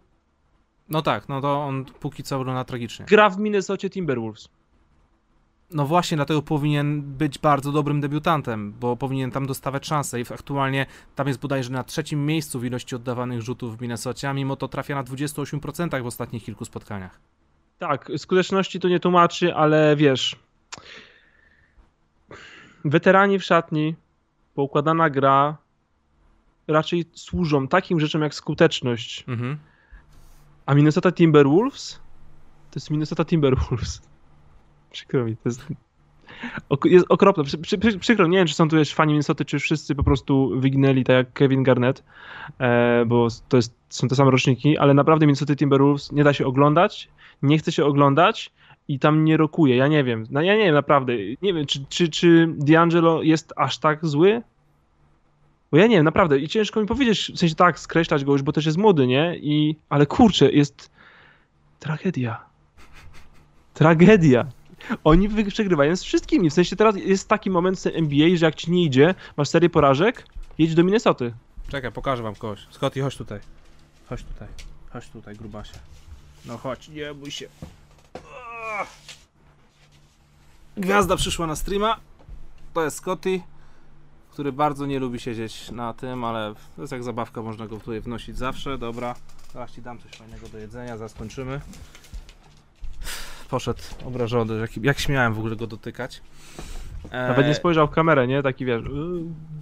No 0.89 1.03
tak, 1.03 1.29
no 1.29 1.41
to 1.41 1.63
on 1.63 1.85
póki 1.85 2.23
co 2.23 2.39
wygląda 2.39 2.65
tragicznie. 2.65 3.07
Gra 3.09 3.31
w 3.31 3.39
Minnesota 3.39 3.89
Timberwolves. 3.89 4.49
No 5.71 5.87
właśnie, 5.87 6.17
dlatego 6.17 6.43
powinien 6.43 7.03
być 7.03 7.39
bardzo 7.39 7.73
dobrym 7.73 8.01
debiutantem, 8.01 8.75
bo 8.81 8.97
powinien 8.97 9.31
tam 9.31 9.47
dostawać 9.47 9.87
szansę 9.87 10.21
i 10.21 10.25
aktualnie 10.31 10.87
tam 11.15 11.29
jest 11.29 11.41
bodajże 11.41 11.71
na 11.71 11.85
trzecim 11.85 12.27
miejscu 12.27 12.61
w 12.61 12.65
ilości 12.65 12.97
oddawanych 12.97 13.43
rzutów 13.43 13.79
w 13.79 13.81
Minnesocie, 13.81 14.31
a 14.31 14.33
mimo 14.33 14.57
to 14.57 14.69
trafia 14.69 14.95
na 14.95 15.05
28% 15.05 16.03
w 16.03 16.07
ostatnich 16.07 16.45
kilku 16.45 16.65
spotkaniach. 16.65 17.21
Tak, 17.79 18.11
skuteczności 18.17 18.81
to 18.81 18.89
nie 18.89 19.01
tłumaczy, 19.01 19.55
ale 19.55 19.97
wiesz, 19.97 20.37
weterani 22.85 23.39
w 23.39 23.45
szatni, 23.45 23.97
poukładana 24.55 25.11
gra 25.11 25.57
raczej 26.69 27.05
służą 27.15 27.69
takim 27.69 28.01
rzeczom 28.01 28.23
jak 28.23 28.35
skuteczność. 28.35 29.25
Mhm. 29.29 29.59
A 30.67 30.75
Minnesota 30.75 31.13
Timberwolves 31.13 32.01
to 32.71 32.77
jest 32.77 32.91
Minnesota 32.91 33.25
Timberwolves. 33.25 34.14
Przykro 34.95 35.25
mi, 35.25 35.37
to 35.37 35.43
jest, 35.45 35.67
jest 36.85 37.07
okropne. 37.09 37.45
Przy, 37.45 37.79
przy, 37.79 37.99
przykro, 37.99 38.27
nie 38.27 38.39
wiem, 38.39 38.47
czy 38.47 38.55
są 38.55 38.69
tu 38.69 38.77
jeszcze 38.77 38.95
fani 38.95 39.13
Minnesota, 39.13 39.45
czy 39.45 39.59
wszyscy 39.59 39.95
po 39.95 40.05
prostu 40.05 40.61
wyginęli 40.61 41.05
tak 41.05 41.17
jak 41.17 41.33
Kevin 41.33 41.63
Garnett, 41.63 42.05
e, 42.59 43.05
bo 43.07 43.29
to 43.49 43.57
jest, 43.57 43.75
są 43.89 44.09
te 44.09 44.15
same 44.15 44.31
roczniki, 44.31 44.79
ale 44.79 44.95
naprawdę 44.95 45.27
Minnesota 45.27 45.57
Timberwolves 45.57 46.13
nie 46.13 46.25
da 46.25 46.33
się 46.33 46.47
oglądać, 46.47 47.09
nie 47.43 47.59
chce 47.59 47.73
się 47.73 47.85
oglądać 47.85 48.53
i 48.89 48.99
tam 48.99 49.25
nie 49.25 49.37
rokuje. 49.37 49.77
Ja 49.77 49.89
nie 49.89 50.05
wiem, 50.05 50.27
no, 50.31 50.43
ja 50.43 50.57
nie 50.57 50.65
wiem 50.65 50.75
naprawdę, 50.75 51.13
nie 51.43 51.55
wiem, 51.55 51.67
czy, 51.67 51.85
czy, 51.89 52.09
czy 52.09 52.55
D'Angelo 52.59 53.21
jest 53.23 53.53
aż 53.57 53.79
tak 53.79 54.07
zły? 54.07 54.43
Bo 55.71 55.79
ja 55.79 55.87
nie 55.87 55.97
wiem, 55.97 56.05
naprawdę 56.05 56.39
i 56.39 56.49
ciężko 56.49 56.81
mi 56.81 56.87
powiedzieć, 56.87 57.33
w 57.35 57.39
sensie 57.39 57.55
tak, 57.55 57.79
skreślać 57.79 58.25
go 58.25 58.33
już, 58.33 58.43
bo 58.43 58.53
też 58.53 58.67
jest 58.67 58.79
młody, 58.79 59.07
nie? 59.07 59.37
I, 59.37 59.77
ale 59.89 60.07
kurczę, 60.07 60.53
jest 60.53 60.91
tragedia. 61.79 62.45
Tragedia. 63.75 64.47
Oni 65.05 65.45
przegrywają 65.45 65.97
z 65.97 66.03
wszystkimi. 66.03 66.51
W 66.51 66.53
sensie 66.53 66.77
teraz 66.77 66.97
jest 66.97 67.29
taki 67.29 67.51
moment 67.51 67.81
w 67.81 67.87
NBA, 67.87 68.37
że 68.37 68.47
jak 68.47 68.55
ci 68.55 68.71
nie 68.71 68.85
idzie, 68.85 69.15
masz 69.37 69.49
serię 69.49 69.71
porażek, 69.71 70.27
jedź 70.59 70.75
do 70.75 70.85
Minnesoty. 70.85 71.35
Czekaj, 71.69 71.93
pokażę 71.93 72.23
wam 72.23 72.35
kogoś. 72.35 72.67
Scotty, 72.71 73.01
chodź 73.01 73.17
tutaj. 73.17 73.41
Chodź 74.09 74.23
tutaj. 74.23 74.49
Chodź 74.91 75.09
tutaj, 75.09 75.37
grubasie. 75.37 75.75
No 76.47 76.59
chodź, 76.59 76.89
nie 76.89 77.15
bój 77.15 77.31
się. 77.31 77.49
Gwiazda 80.77 81.17
przyszła 81.17 81.47
na 81.47 81.57
streama. 81.57 82.01
To 82.75 82.85
jest 82.85 82.97
Scotty, 82.97 83.41
który 84.31 84.53
bardzo 84.53 84.87
nie 84.87 84.99
lubi 84.99 85.21
siedzieć 85.21 85.71
na 85.71 85.95
tym, 85.95 86.25
ale 86.25 86.55
to 86.77 86.83
jest 86.83 86.93
jak 86.93 87.05
zabawka, 87.05 87.43
można 87.43 87.67
go 87.67 87.79
tutaj 87.79 88.01
wnosić 88.01 88.39
zawsze. 88.39 88.79
Dobra, 88.79 89.15
teraz 89.53 89.73
ci 89.73 89.83
dam 89.83 89.99
coś 89.99 90.13
fajnego 90.13 90.49
do 90.49 90.59
jedzenia, 90.59 90.97
zaskończymy 90.99 91.61
poszedł 93.55 93.83
obrażony, 94.05 94.61
jak, 94.61 94.77
jak 94.77 94.99
śmiałem 94.99 95.35
w 95.35 95.39
ogóle 95.39 95.57
go 95.57 95.67
dotykać. 95.67 96.23
E... 97.11 97.29
Nawet 97.29 97.47
nie 97.47 97.55
spojrzał 97.55 97.87
w 97.87 97.91
kamerę, 97.91 98.27
nie? 98.27 98.43
Taki 98.43 98.65
wiesz. 98.65 98.83
Yy, 98.83 98.91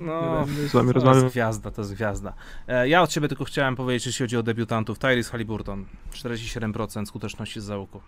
no, 0.01 0.47
z 0.69 0.73
wami 0.73 0.95
to 0.95 1.15
jest 1.15 1.27
gwiazda, 1.27 1.71
to 1.71 1.81
jest 1.81 1.95
gwiazda. 1.95 2.33
E, 2.69 2.89
ja 2.89 3.03
od 3.03 3.13
siebie 3.13 3.29
tylko 3.29 3.45
chciałem 3.45 3.77
powiedzieć, 3.77 4.07
jeśli 4.07 4.25
chodzi 4.25 4.37
o 4.37 4.43
debiutantów. 4.43 4.99
Tyrese 4.99 5.31
Halliburton, 5.31 5.85
47% 6.13 7.07
skuteczności 7.07 7.61
z 7.61 7.65
załuku. 7.65 8.01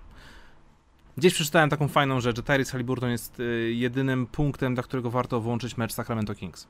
Gdzieś 1.17 1.35
przeczytałem 1.35 1.71
taką 1.71 1.89
fajną 1.89 2.21
rzecz, 2.21 2.37
że 2.37 2.43
Tyrese 2.43 2.73
Halliburton 2.73 3.11
jest 3.11 3.41
y, 3.41 3.73
jedynym 3.75 4.27
punktem, 4.27 4.75
dla 4.75 4.83
którego 4.83 5.11
warto 5.11 5.41
włączyć 5.41 5.77
mecz 5.77 5.93
Sacramento 5.93 6.35
Kings. 6.35 6.67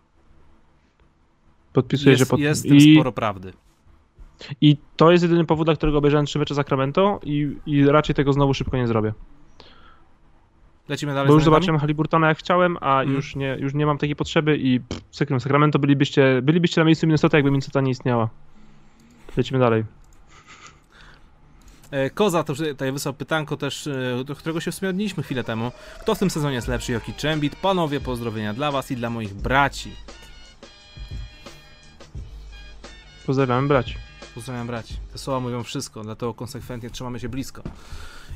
Podpisuję, 1.72 2.10
jest, 2.10 2.18
że 2.18 2.26
pod... 2.26 2.40
jest 2.40 2.64
I... 2.64 2.94
sporo 2.94 3.12
prawdy. 3.12 3.52
I 4.60 4.76
to 4.96 5.10
jest 5.12 5.24
jedyny 5.24 5.44
powód, 5.44 5.66
dla 5.66 5.76
którego 5.76 5.98
obejrzałem 5.98 6.26
trzy 6.26 6.38
mecze 6.38 6.54
Sacramento 6.54 7.20
i, 7.22 7.56
i 7.66 7.86
raczej 7.86 8.14
tego 8.14 8.32
znowu 8.32 8.54
szybko 8.54 8.76
nie 8.76 8.86
zrobię. 8.86 9.12
Lecimy 10.88 11.14
dalej. 11.14 11.28
Bo 11.28 11.34
już 11.34 11.44
zobaczyłem 11.44 11.80
Haliburtona 11.80 12.28
jak 12.28 12.38
chciałem, 12.38 12.76
a 12.80 13.02
mm. 13.02 13.14
już, 13.14 13.36
nie, 13.36 13.56
już 13.60 13.74
nie 13.74 13.86
mam 13.86 13.98
takiej 13.98 14.16
potrzeby 14.16 14.58
i 14.58 14.80
pff, 14.80 15.42
Sacramento 15.42 15.78
bylibyście, 15.78 16.42
bylibyście 16.42 16.80
na 16.80 16.84
miejscu 16.84 17.06
Minnesota, 17.06 17.38
jakby 17.38 17.50
Minnesota 17.50 17.80
nie 17.80 17.90
istniała. 17.90 18.28
Lecimy 19.36 19.60
dalej. 19.60 19.84
E, 21.90 22.10
Koza 22.10 22.44
to 22.44 22.54
tutaj 22.54 22.92
wysłał 22.92 23.14
pytanko 23.14 23.56
też, 23.56 23.86
e, 23.86 24.24
do 24.24 24.34
którego 24.34 24.60
się 24.60 24.70
wspomnieliśmy 24.70 25.22
chwilę 25.22 25.44
temu. 25.44 25.72
Kto 26.00 26.14
w 26.14 26.18
tym 26.18 26.30
sezonie 26.30 26.54
jest 26.54 26.68
lepszy, 26.68 26.92
Joki 26.92 27.14
Czembit? 27.14 27.56
Panowie, 27.56 28.00
pozdrowienia 28.00 28.54
dla 28.54 28.70
was 28.72 28.90
i 28.90 28.96
dla 28.96 29.10
moich 29.10 29.34
braci. 29.34 29.90
Pozdrawiam 33.26 33.68
braci. 33.68 34.03
Pozdrawiam 34.34 34.66
braci. 34.66 34.94
Te 35.12 35.18
słowa 35.18 35.40
mówią 35.40 35.62
wszystko, 35.62 36.02
dlatego 36.02 36.34
konsekwentnie 36.34 36.90
trzymamy 36.90 37.20
się 37.20 37.28
blisko. 37.28 37.62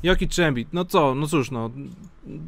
Jokic 0.02 0.32
Czembit, 0.32 0.68
no 0.72 0.84
co, 0.84 1.14
no 1.14 1.26
cóż, 1.26 1.50
no, 1.50 1.70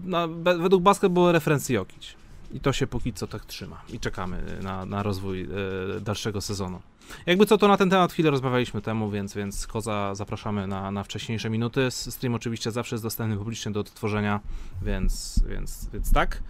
na, 0.05 0.29
według 0.59 0.83
basketball 0.83 1.33
referencji 1.33 1.75
Jokic. 1.75 2.15
I 2.53 2.61
to 2.61 2.73
się 2.73 2.87
póki 2.87 3.13
co 3.13 3.27
tak 3.27 3.45
trzyma. 3.45 3.83
I 3.93 4.01
czekamy 4.01 4.43
na, 4.63 4.87
na 4.87 5.03
rozwój 5.03 5.43
e, 5.43 6.01
dalszego 6.01 6.41
sezonu. 6.41 6.81
Jakby 7.27 7.47
co, 7.47 7.59
to 7.59 7.69
na 7.69 7.77
ten 7.77 7.91
temat 7.91 8.13
chwilę 8.13 8.31
rozmawialiśmy 8.31 8.83
temu, 8.83 9.11
więc, 9.11 9.35
więc 9.35 9.67
Koza 9.67 10.15
zapraszamy 10.15 10.67
na, 10.67 10.91
na 10.91 11.05
wcześniejsze 11.05 11.51
minuty. 11.51 11.91
Stream 11.91 12.35
oczywiście 12.35 12.71
zawsze 12.71 12.95
jest 12.95 13.05
dostępny 13.05 13.37
publicznie 13.37 13.73
do 13.73 13.81
odtworzenia, 13.81 14.41
więc, 14.83 15.43
więc, 15.49 15.89
więc 15.93 16.13
tak. 16.13 16.43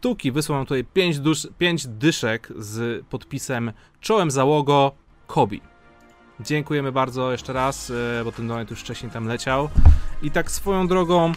Tuki 0.00 0.32
wysłał 0.32 0.64
tutaj 0.64 0.84
5 0.84 1.16
pięć 1.58 1.86
dyszek 1.86 2.52
z 2.56 3.06
podpisem 3.06 3.72
czołem 4.00 4.30
załogo 4.30 4.92
Kobi. 5.32 5.60
Dziękujemy 6.40 6.92
bardzo 6.92 7.32
jeszcze 7.32 7.52
raz, 7.52 7.90
e, 7.90 8.24
bo 8.24 8.32
ten 8.32 8.48
donate 8.48 8.70
już 8.70 8.80
wcześniej 8.80 9.12
tam 9.12 9.26
leciał. 9.26 9.68
I 10.22 10.30
tak 10.30 10.50
swoją 10.50 10.86
drogą, 10.86 11.32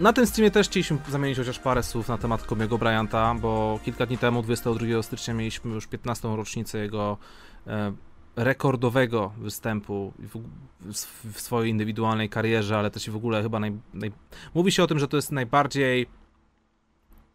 na 0.00 0.12
tym 0.12 0.26
streamie 0.26 0.50
też 0.50 0.68
chcieliśmy 0.68 0.98
zamienić 1.08 1.38
chociaż 1.38 1.58
parę 1.58 1.82
słów 1.82 2.08
na 2.08 2.18
temat 2.18 2.42
Kobiego 2.42 2.78
Bryanta, 2.78 3.34
bo 3.34 3.80
kilka 3.84 4.06
dni 4.06 4.18
temu, 4.18 4.42
22 4.42 5.02
stycznia, 5.02 5.34
mieliśmy 5.34 5.74
już 5.74 5.86
15. 5.86 6.28
rocznicę 6.36 6.78
jego 6.78 7.18
e, 7.66 7.92
rekordowego 8.36 9.32
występu 9.38 10.12
w, 11.32 11.40
swojej 11.40 11.70
indywidualnej 11.70 12.28
karierze, 12.28 12.78
ale 12.78 12.90
też 12.90 13.08
i 13.08 13.10
w 13.10 13.16
ogóle 13.16 13.42
chyba 13.42 13.60
naj, 13.60 13.72
naj... 13.94 14.12
mówi 14.54 14.72
się 14.72 14.82
o 14.82 14.86
tym, 14.86 14.98
że 14.98 15.08
to 15.08 15.16
jest 15.16 15.32
najbardziej 15.32 16.06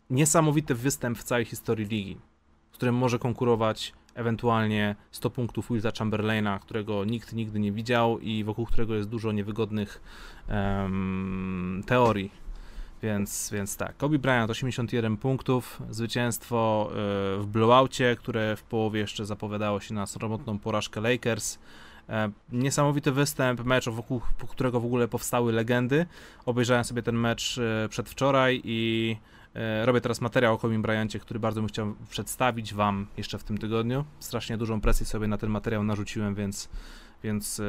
niesamowity 0.09 0.75
występ 0.75 1.17
w 1.17 1.23
całej 1.23 1.45
historii 1.45 1.87
ligi, 1.87 2.17
w 2.71 2.73
którym 2.73 2.95
może 2.95 3.19
konkurować 3.19 3.93
ewentualnie 4.19 4.95
100 5.11 5.29
punktów 5.29 5.67
Wilta 5.71 5.91
Chamberlaina, 5.99 6.59
którego 6.59 7.05
nikt 7.05 7.33
nigdy 7.33 7.59
nie 7.59 7.71
widział 7.71 8.19
i 8.19 8.43
wokół 8.43 8.65
którego 8.65 8.95
jest 8.95 9.09
dużo 9.09 9.31
niewygodnych 9.31 10.01
um, 10.49 11.83
teorii. 11.85 12.31
Więc, 13.03 13.49
więc 13.53 13.77
tak, 13.77 13.97
Kobe 13.97 14.19
Bryant 14.19 14.51
81 14.51 15.17
punktów, 15.17 15.81
zwycięstwo 15.89 16.89
y, 16.91 16.93
w 17.41 17.45
blowoutie, 17.47 18.15
które 18.19 18.55
w 18.55 18.63
połowie 18.63 18.99
jeszcze 18.99 19.25
zapowiadało 19.25 19.79
się 19.79 19.93
na 19.93 20.05
sromotną 20.05 20.59
porażkę 20.59 21.01
Lakers. 21.01 21.59
E, 22.09 22.31
niesamowity 22.51 23.11
występ, 23.11 23.63
mecz, 23.63 23.89
wokół 23.89 24.21
którego 24.49 24.79
w 24.79 24.85
ogóle 24.85 25.07
powstały 25.07 25.53
legendy. 25.53 26.05
Obejrzałem 26.45 26.83
sobie 26.83 27.03
ten 27.03 27.15
mecz 27.15 27.57
e, 27.57 27.89
przedwczoraj 27.89 28.61
i 28.63 29.15
e, 29.21 29.38
robię 29.83 30.01
teraz 30.01 30.21
materiał 30.21 30.53
o 30.53 30.57
Kobe 30.57 30.79
Bryancie, 30.79 31.19
który 31.19 31.39
bardzo 31.39 31.61
bym 31.61 31.67
chciał 31.67 31.95
przedstawić 32.09 32.73
Wam 32.73 33.07
jeszcze 33.17 33.37
w 33.37 33.43
tym 33.43 33.57
tygodniu. 33.57 34.05
Strasznie 34.19 34.57
dużą 34.57 34.81
presję 34.81 35.05
sobie 35.05 35.27
na 35.27 35.37
ten 35.37 35.49
materiał 35.49 35.83
narzuciłem, 35.83 36.35
więc 36.35 36.69
więc 37.23 37.61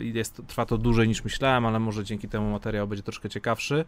jest, 0.00 0.42
trwa 0.46 0.66
to 0.66 0.78
dłużej 0.78 1.08
niż 1.08 1.24
myślałem, 1.24 1.66
ale 1.66 1.78
może 1.78 2.04
dzięki 2.04 2.28
temu 2.28 2.50
materiał 2.50 2.88
będzie 2.88 3.02
troszkę 3.02 3.28
ciekawszy. 3.28 3.84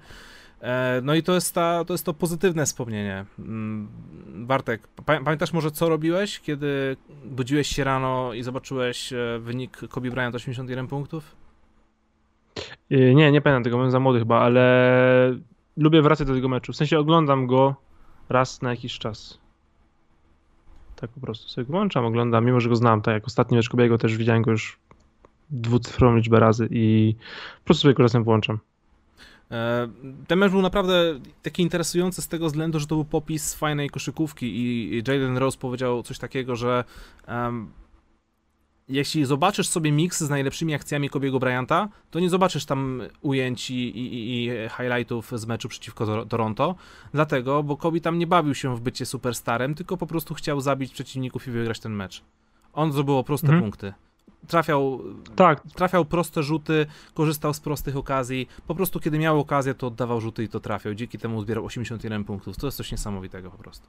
No 1.03 1.15
i 1.15 1.23
to 1.23 1.35
jest, 1.35 1.55
ta, 1.55 1.85
to 1.85 1.95
jest 1.95 2.05
to 2.05 2.15
pozytywne 2.15 2.67
wspomnienie. 2.67 3.25
Mm, 3.39 3.89
Bartek, 4.27 4.89
pamiętasz 5.25 5.53
może 5.53 5.71
co 5.71 5.89
robiłeś, 5.89 6.41
kiedy 6.41 6.97
budziłeś 7.25 7.69
się 7.69 7.85
rano 7.85 8.33
i 8.33 8.43
zobaczyłeś 8.43 9.13
wynik 9.39 9.81
Kobe 9.89 10.11
Bryant 10.11 10.35
81 10.35 10.87
punktów? 10.87 11.37
Nie, 12.91 13.33
nie 13.33 13.41
pamiętam 13.41 13.65
tego, 13.65 13.77
byłem 13.77 13.91
za 13.91 14.01
młody 14.01 14.19
chyba, 14.19 14.41
ale 14.41 15.39
lubię 15.79 16.03
wracać 16.03 16.27
do 16.27 16.35
tego 16.35 16.49
meczu. 16.49 16.73
W 16.73 16.77
sensie 16.77 16.99
oglądam 16.99 17.47
go 17.47 17.75
raz 18.29 18.63
na 18.63 18.71
jakiś 18.71 18.99
czas. 18.99 19.39
Tak 20.97 21.11
po 21.11 21.21
prostu 21.21 21.49
sobie 21.49 21.65
włączam, 21.65 22.05
oglądam, 22.05 22.45
mimo 22.45 22.61
że 22.61 22.69
go 22.69 22.77
znam, 22.77 23.03
tak 23.03 23.15
jak 23.15 23.27
ostatni 23.27 23.57
mecz 23.57 23.69
Kobiego 23.69 23.99
też 23.99 24.17
widziałem 24.17 24.43
go 24.43 24.51
już 24.51 24.79
dwucyfrową 25.51 26.17
liczbę 26.17 26.41
razy 26.41 26.69
i 26.71 27.15
po 27.59 27.65
prostu 27.65 27.83
sobie 27.83 27.95
go 27.95 28.03
czasem 28.03 28.25
włączam. 28.25 28.59
E, 29.51 29.89
ten 30.27 30.39
mecz 30.39 30.53
był 30.53 30.63
naprawdę 30.63 31.21
taki 31.43 31.63
interesujący 31.63 32.23
z 32.23 32.29
tego 32.29 32.47
względu, 32.47 32.81
że 32.81 32.87
to 32.87 32.95
był 32.95 33.05
popis 33.05 33.55
fajnej 33.55 33.91
koszykówki 33.91 34.47
i 34.47 35.03
Jalen 35.09 35.39
Rose 35.39 35.59
powiedział 35.59 36.03
coś 36.03 36.19
takiego, 36.19 36.57
że 36.57 36.85
um, 37.29 37.71
jeśli 38.89 39.24
zobaczysz 39.24 39.69
sobie 39.69 39.93
miks 39.93 40.20
z 40.20 40.31
najlepszymi 40.31 40.74
akcjami 40.74 41.10
Kobiego 41.10 41.39
Bryanta, 41.39 41.89
to 42.10 42.20
nie 42.20 42.31
zobaczysz 42.31 42.65
tam 42.65 43.02
ujęć 43.20 43.70
i, 43.70 43.74
i, 43.74 44.44
i, 44.44 44.51
highlightów 44.77 45.32
z 45.35 45.47
meczu 45.47 45.69
przeciwko 45.69 46.24
Toronto, 46.24 46.74
dlatego, 47.12 47.62
bo 47.62 47.77
Kobe 47.77 48.01
tam 48.01 48.19
nie 48.19 48.27
bawił 48.27 48.55
się 48.55 48.77
w 48.77 48.81
bycie 48.81 49.06
superstarem, 49.06 49.74
tylko 49.74 49.97
po 49.97 50.06
prostu 50.06 50.35
chciał 50.35 50.60
zabić 50.60 50.93
przeciwników 50.93 51.48
i 51.48 51.51
wygrać 51.51 51.81
ten 51.81 51.93
mecz. 51.93 52.23
On 52.73 52.93
zdobył 52.93 53.24
proste 53.24 53.47
mhm. 53.47 53.62
punkty 53.62 53.93
trafiał, 54.47 55.01
tak. 55.36 55.62
trafiał 55.74 56.05
proste 56.05 56.43
rzuty, 56.43 56.86
korzystał 57.15 57.55
z 57.55 57.60
prostych 57.60 57.97
okazji. 57.97 58.48
Po 58.66 58.74
prostu 58.74 59.01
kiedy 59.01 59.19
miał 59.19 59.40
okazję, 59.40 59.74
to 59.74 59.86
oddawał 59.86 60.20
rzuty 60.20 60.44
i 60.44 60.48
to 60.48 60.60
trafiał. 60.60 60.94
Dzięki 60.94 61.19
temu 61.19 61.43
zbierał 61.43 61.65
81 61.65 62.24
punktów. 62.24 62.56
To 62.56 62.66
jest 62.66 62.77
coś 62.77 62.93
niesamowitego 62.93 63.51
po 63.51 63.59
prostu. 63.59 63.89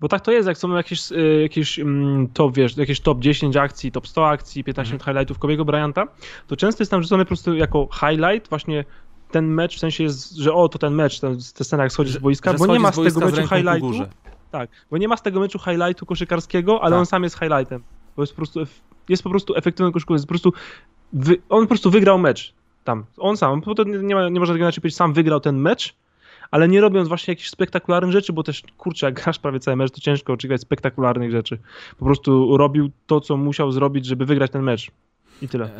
Bo 0.00 0.08
tak 0.08 0.20
to 0.20 0.32
jest, 0.32 0.48
jak 0.48 0.58
są 0.58 0.76
jakieś, 0.76 1.12
y, 1.12 1.38
jakieś 1.42 1.78
mm, 1.78 2.28
top, 2.28 2.54
wiesz, 2.54 2.76
jakieś 2.76 3.00
top 3.00 3.20
10 3.20 3.56
akcji, 3.56 3.92
top 3.92 4.08
100 4.08 4.28
akcji, 4.28 4.64
15 4.64 4.94
mm. 4.94 5.04
highlightów 5.04 5.38
Kobiego 5.38 5.64
Bryanta, 5.64 6.06
to 6.46 6.56
często 6.56 6.82
jest 6.82 6.90
tam 6.90 7.02
rzucony 7.02 7.24
po 7.24 7.28
prostu 7.28 7.54
jako 7.54 7.88
highlight 8.00 8.48
właśnie 8.48 8.84
ten 9.30 9.46
mecz, 9.46 9.76
w 9.76 9.78
sensie 9.78 10.04
jest, 10.04 10.36
że 10.36 10.54
o, 10.54 10.68
to 10.68 10.78
ten 10.78 10.94
mecz, 10.94 11.20
ten, 11.20 11.30
ten 11.30 11.64
scena 11.64 11.82
jak 11.82 11.92
schodzi 11.92 12.12
z 12.12 12.18
boiska, 12.18 12.54
bo 12.54 12.66
nie 12.66 12.80
ma 12.80 12.92
z, 12.92 12.94
z 12.94 13.14
tego 13.14 13.20
meczu 13.20 13.42
highlightu. 13.42 13.92
Tak, 14.50 14.70
bo 14.90 14.98
nie 14.98 15.08
ma 15.08 15.16
z 15.16 15.22
tego 15.22 15.40
meczu 15.40 15.58
highlightu 15.58 16.06
koszykarskiego, 16.06 16.82
ale 16.82 16.90
tak. 16.90 16.98
on 16.98 17.06
sam 17.06 17.22
jest 17.22 17.38
highlightem. 17.38 17.82
Bo 18.16 18.22
jest 18.22 18.32
po 18.32 18.36
prostu 18.36 18.60
jest 19.08 19.22
po 19.22 19.30
prostu 19.30 19.56
efektywny 19.56 19.92
koszykówką, 19.92 20.22
po 20.22 20.28
prostu 20.28 20.52
wy, 21.12 21.36
on 21.48 21.62
po 21.62 21.68
prostu 21.68 21.90
wygrał 21.90 22.18
mecz 22.18 22.54
tam. 22.84 23.04
On 23.18 23.36
sam, 23.36 23.60
bo 23.60 23.74
to 23.74 23.84
nie, 23.84 24.14
ma, 24.14 24.28
nie 24.28 24.40
można 24.40 24.54
tego 24.54 24.64
inaczej 24.64 24.80
powiedzieć, 24.80 24.96
sam 24.96 25.12
wygrał 25.12 25.40
ten 25.40 25.56
mecz, 25.56 25.94
ale 26.50 26.68
nie 26.68 26.80
robiąc 26.80 27.08
właśnie 27.08 27.32
jakichś 27.32 27.50
spektakularnych 27.50 28.12
rzeczy, 28.12 28.32
bo 28.32 28.42
też, 28.42 28.62
kurczę, 28.78 29.06
jak 29.06 29.14
grasz 29.14 29.38
prawie 29.38 29.60
cały 29.60 29.76
mecz, 29.76 29.90
to 29.90 30.00
ciężko 30.00 30.32
oczekiwać 30.32 30.60
spektakularnych 30.60 31.30
rzeczy. 31.30 31.58
Po 31.98 32.04
prostu 32.04 32.56
robił 32.56 32.90
to, 33.06 33.20
co 33.20 33.36
musiał 33.36 33.72
zrobić, 33.72 34.06
żeby 34.06 34.26
wygrać 34.26 34.50
ten 34.50 34.62
mecz. 34.62 34.90
I 35.42 35.48
tyle. 35.48 35.70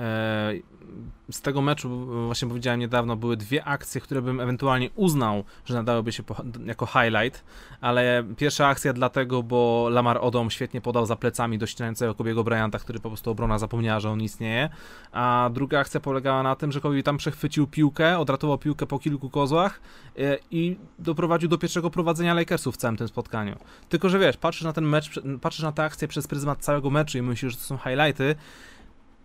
E, 1.28 1.32
z 1.32 1.40
tego 1.40 1.62
meczu, 1.62 2.06
właśnie 2.26 2.48
powiedziałem 2.48 2.80
niedawno, 2.80 3.16
były 3.16 3.36
dwie 3.36 3.64
akcje, 3.64 4.00
które 4.00 4.22
bym 4.22 4.40
ewentualnie 4.40 4.90
uznał, 4.94 5.44
że 5.64 5.74
nadałyby 5.74 6.12
się 6.12 6.22
jako 6.66 6.86
highlight, 6.86 7.44
ale 7.80 8.24
pierwsza 8.36 8.66
akcja 8.66 8.92
dlatego, 8.92 9.42
bo 9.42 9.88
Lamar 9.90 10.18
Odom 10.20 10.50
świetnie 10.50 10.80
podał 10.80 11.06
za 11.06 11.16
plecami 11.16 11.58
do 11.58 11.66
ścinającego 11.66 12.14
Kobiego 12.14 12.44
Bryanta, 12.44 12.78
który 12.78 13.00
po 13.00 13.08
prostu 13.08 13.30
obrona 13.30 13.58
zapomniała, 13.58 14.00
że 14.00 14.10
on 14.10 14.22
istnieje, 14.22 14.68
a 15.12 15.50
druga 15.52 15.80
akcja 15.80 16.00
polegała 16.00 16.42
na 16.42 16.56
tym, 16.56 16.72
że 16.72 16.80
Kobe 16.80 17.02
tam 17.02 17.16
przechwycił 17.16 17.66
piłkę, 17.66 18.18
odratował 18.18 18.58
piłkę 18.58 18.86
po 18.86 18.98
kilku 18.98 19.30
kozłach 19.30 19.80
e, 20.18 20.38
i 20.50 20.76
doprowadził 20.98 21.48
do 21.48 21.58
pierwszego 21.58 21.90
prowadzenia 21.90 22.34
Lakersów 22.34 22.74
w 22.74 22.78
całym 22.78 22.96
tym 22.96 23.08
spotkaniu. 23.08 23.56
Tylko, 23.88 24.08
że 24.08 24.18
wiesz, 24.18 24.36
patrzysz 24.36 24.62
na 24.62 24.72
ten 24.72 24.84
mecz, 24.84 25.20
patrzysz 25.40 25.62
na 25.62 25.72
tę 25.72 25.84
akcję 25.84 26.08
przez 26.08 26.26
pryzmat 26.26 26.58
całego 26.58 26.90
meczu 26.90 27.18
i 27.18 27.22
myślisz, 27.22 27.52
że 27.52 27.58
to 27.58 27.64
są 27.64 27.78
highlighty, 27.78 28.34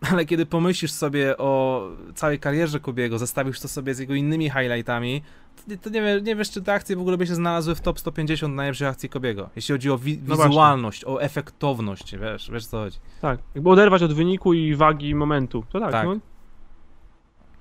ale 0.12 0.26
kiedy 0.26 0.46
pomyślisz 0.46 0.92
sobie 0.92 1.38
o 1.38 1.88
całej 2.16 2.40
karierze 2.40 2.80
Kobiego, 2.80 3.20
zestawisz 3.20 3.60
to 3.60 3.68
sobie 3.68 3.94
z 3.94 4.00
jego 4.00 4.14
innymi 4.14 4.50
highlightami, 4.50 5.22
to, 5.56 5.78
to 5.82 5.90
nie, 5.90 6.02
wie, 6.02 6.22
nie, 6.22 6.36
wiesz, 6.36 6.52
czy 6.52 6.62
te 6.62 6.74
akcje 6.74 6.96
w 6.96 7.00
ogóle 7.00 7.18
by 7.18 7.28
się 7.28 7.36
znalazły 7.36 7.76
w 7.76 7.82
top 7.82 8.00
150 8.00 8.56
najlepszych 8.56 8.88
akcji 8.88 9.10
Kobiego. 9.10 9.50
Jeśli 9.56 9.74
chodzi 9.74 9.92
o 9.92 9.98
wi 9.98 10.20
no 10.28 10.36
wizualność, 10.38 11.04
właśnie. 11.04 11.20
o 11.20 11.24
efektowność, 11.24 12.18
wiesz, 12.18 12.52
wiesz 12.54 12.66
co 12.66 12.78
chodzi. 12.78 12.98
Tak, 13.22 13.40
jakby 13.56 13.70
oderwać 13.70 14.04
od 14.04 14.14
wyniku 14.14 14.54
i 14.54 14.76
wagi 14.76 15.16
momentu, 15.16 15.64
to 15.70 15.80
tak, 15.80 15.92
tak. 15.92 16.06
No, 16.06 16.16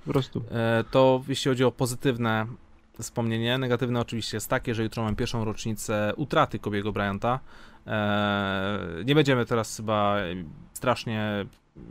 po 0.05 0.11
prostu. 0.11 0.43
E, 0.51 0.83
to 0.91 1.23
jeśli 1.27 1.49
chodzi 1.49 1.63
o 1.63 1.71
pozytywne 1.71 2.45
wspomnienie, 2.99 3.57
negatywne 3.57 3.99
oczywiście 3.99 4.37
jest 4.37 4.49
takie, 4.49 4.75
że 4.75 4.83
jutro 4.83 5.03
mam 5.03 5.15
pierwszą 5.15 5.45
rocznicę 5.45 6.13
utraty 6.15 6.59
Kobiego 6.59 6.91
Bryanta. 6.91 7.39
E, 7.87 8.79
nie 9.05 9.15
będziemy 9.15 9.45
teraz 9.45 9.77
chyba 9.77 10.15
strasznie 10.73 11.45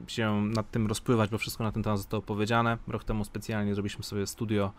się 0.07 0.43
nad 0.43 0.71
tym 0.71 0.87
rozpływać, 0.87 1.31
bo 1.31 1.39
wszystko 1.39 1.65
na 1.65 1.73
ten 1.73 1.83
temat 1.83 1.99
zostało 1.99 2.23
powiedziane. 2.23 2.79
Rok 2.89 3.05
temu 3.05 3.25
specjalnie 3.25 3.75
zrobiliśmy 3.75 4.05
sobie 4.05 4.27
studio 4.27 4.73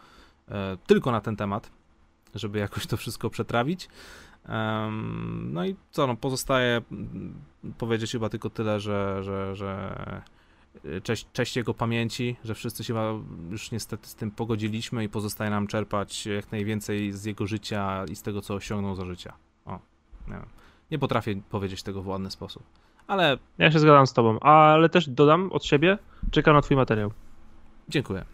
e, 0.50 0.78
tylko 0.88 1.12
na 1.12 1.22
ten 1.22 1.36
temat, 1.36 1.72
żeby 2.36 2.60
jakoś 2.60 2.88
to 2.88 2.98
wszystko 2.98 3.30
przetrawić. 3.30 3.90
no 5.42 5.66
i 5.66 5.76
co, 5.92 6.08
no 6.08 6.16
pozostaje 6.16 6.82
powiedzieć 7.78 8.12
chyba 8.12 8.30
tylko 8.30 8.50
tyle, 8.50 8.80
że, 8.80 9.24
że, 9.24 9.56
że 9.56 9.96
e, 10.86 11.02
cześć, 11.02 11.28
cześć 11.34 11.56
jego 11.56 11.74
pamięci, 11.74 12.36
że 12.44 12.56
wszyscy 12.56 12.84
się 12.84 13.24
już 13.50 13.72
niestety 13.72 14.08
z 14.08 14.16
tym 14.16 14.32
pogodziliśmy 14.32 15.04
i 15.04 15.10
pozostaje 15.10 15.52
nam 15.52 15.68
czerpać 15.68 16.26
jak 16.26 16.52
najwięcej 16.52 17.12
z 17.12 17.26
jego 17.26 17.48
życia 17.48 18.06
i 18.12 18.16
z 18.16 18.22
tego, 18.22 18.42
co 18.42 18.54
osiągnął 18.54 18.96
za 18.96 19.06
życia. 19.06 19.34
O, 19.66 19.80
nie, 20.28 20.42
nie 20.92 21.00
potrafię 21.00 21.42
powiedzieć 21.50 21.84
tego 21.84 22.02
w 22.02 22.08
ładny 22.08 22.32
sposób 22.32 22.64
ale... 23.12 23.38
Ja 23.58 23.72
się 23.72 23.80
zgadzam 23.80 24.08
z 24.08 24.14
tobą, 24.14 24.40
ale 24.40 24.90
też 24.90 25.10
dodam 25.10 25.52
od 25.52 25.66
siebie, 25.66 25.98
czekam 26.32 26.56
na 26.56 26.62
twój 26.62 26.78
materiał. 26.78 27.12
Dziękuję. 27.90 28.26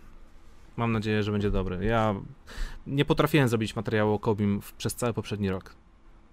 Mam 0.78 0.92
nadzieję, 0.92 1.24
że 1.24 1.32
będzie 1.32 1.52
dobry. 1.52 1.86
Ja 1.86 2.16
nie 2.88 3.06
potrafiłem 3.06 3.48
zrobić 3.48 3.76
materiału 3.76 4.14
o 4.14 4.20
Kobim 4.20 4.62
przez 4.78 4.96
cały 4.96 5.14
poprzedni 5.14 5.50
rok. 5.50 5.76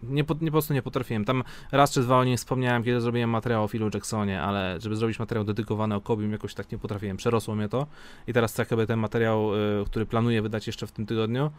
Nie, 0.02 0.24
po, 0.24 0.34
nie, 0.34 0.46
po 0.46 0.52
prostu 0.52 0.74
nie 0.74 0.82
potrafiłem. 0.82 1.24
Tam 1.24 1.44
raz 1.72 1.92
czy 1.92 2.00
dwa 2.00 2.18
o 2.18 2.24
nim 2.24 2.36
wspomniałem, 2.36 2.84
kiedy 2.84 3.00
zrobiłem 3.00 3.30
materiał 3.30 3.64
o 3.64 3.68
Philu 3.68 3.90
Jacksonie, 3.94 4.42
ale 4.42 4.80
żeby 4.80 4.96
zrobić 4.96 5.18
materiał 5.18 5.44
dedykowany 5.44 5.94
o 5.94 6.00
Kobim, 6.00 6.32
jakoś 6.32 6.54
tak 6.54 6.72
nie 6.72 6.78
potrafiłem. 6.78 7.16
Przerosło 7.16 7.54
mnie 7.54 7.68
to. 7.68 7.86
I 8.26 8.32
teraz 8.32 8.54
tak 8.54 8.70
jakby 8.70 8.86
ten 8.86 8.98
materiał, 8.98 9.54
y, 9.54 9.84
który 9.86 10.06
planuję 10.06 10.42
wydać 10.42 10.66
jeszcze 10.66 10.86
w 10.86 10.92
tym 10.92 11.06
tygodniu, 11.06 11.50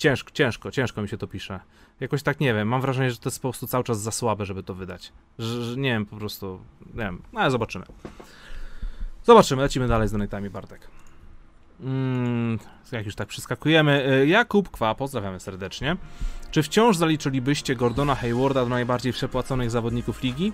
ciężko, 0.00 0.30
ciężko, 0.30 0.70
ciężko 0.70 1.02
mi 1.02 1.08
się 1.08 1.18
to 1.18 1.26
pisze. 1.26 1.60
Jakoś 2.00 2.22
tak 2.22 2.40
nie 2.40 2.54
wiem, 2.54 2.68
mam 2.68 2.80
wrażenie, 2.80 3.10
że 3.10 3.16
to 3.16 3.28
jest 3.28 3.38
po 3.42 3.48
prostu 3.48 3.66
cały 3.66 3.84
czas 3.84 4.00
za 4.00 4.10
słabe, 4.10 4.46
żeby 4.46 4.62
to 4.62 4.74
wydać. 4.74 5.12
Że, 5.38 5.64
że 5.64 5.76
nie 5.76 5.90
wiem, 5.90 6.06
po 6.06 6.16
prostu, 6.16 6.60
nie 6.86 7.02
wiem, 7.02 7.22
no 7.32 7.40
ale 7.40 7.50
zobaczymy. 7.50 7.84
Zobaczymy, 9.24 9.62
lecimy 9.62 9.88
dalej 9.88 10.08
z 10.08 10.12
donatami, 10.12 10.50
Bartek. 10.50 10.88
Mm, 11.82 12.58
jak 12.92 13.06
już 13.06 13.14
tak 13.14 13.28
przeskakujemy. 13.28 14.12
Y, 14.22 14.26
Jakub 14.26 14.70
Kwa, 14.70 14.94
pozdrawiamy 14.94 15.40
serdecznie. 15.40 15.96
Czy 16.50 16.62
wciąż 16.62 16.96
zaliczylibyście 16.96 17.76
Gordona 17.76 18.14
Haywarda 18.14 18.62
do 18.62 18.68
najbardziej 18.68 19.12
przepłaconych 19.12 19.70
zawodników 19.70 20.22
ligi? 20.22 20.52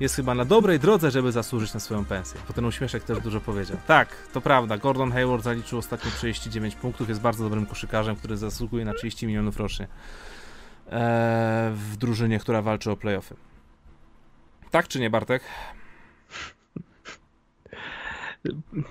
Jest 0.00 0.16
chyba 0.16 0.34
na 0.34 0.44
dobrej 0.44 0.78
drodze, 0.78 1.10
żeby 1.10 1.32
zasłużyć 1.32 1.74
na 1.74 1.80
swoją 1.80 2.04
pensję. 2.04 2.40
Bo 2.48 2.54
ten 2.54 2.64
uśmieszek 2.64 3.04
też 3.04 3.20
dużo 3.20 3.40
powiedział. 3.40 3.76
Tak, 3.86 4.16
to 4.32 4.40
prawda. 4.40 4.78
Gordon 4.78 5.12
Hayward 5.12 5.44
zaliczył 5.44 5.78
ostatnio 5.78 6.10
39 6.10 6.74
punktów. 6.74 7.08
Jest 7.08 7.20
bardzo 7.20 7.44
dobrym 7.44 7.66
koszykarzem, 7.66 8.16
który 8.16 8.36
zasługuje 8.36 8.84
na 8.84 8.94
30 8.94 9.26
milionów 9.26 9.56
rocznie 9.56 9.86
eee, 10.90 11.72
w 11.74 11.96
drużynie, 11.96 12.38
która 12.38 12.62
walczy 12.62 12.90
o 12.90 12.96
playoffy. 12.96 13.36
Tak 14.70 14.88
czy 14.88 15.00
nie, 15.00 15.10
Bartek? 15.10 15.42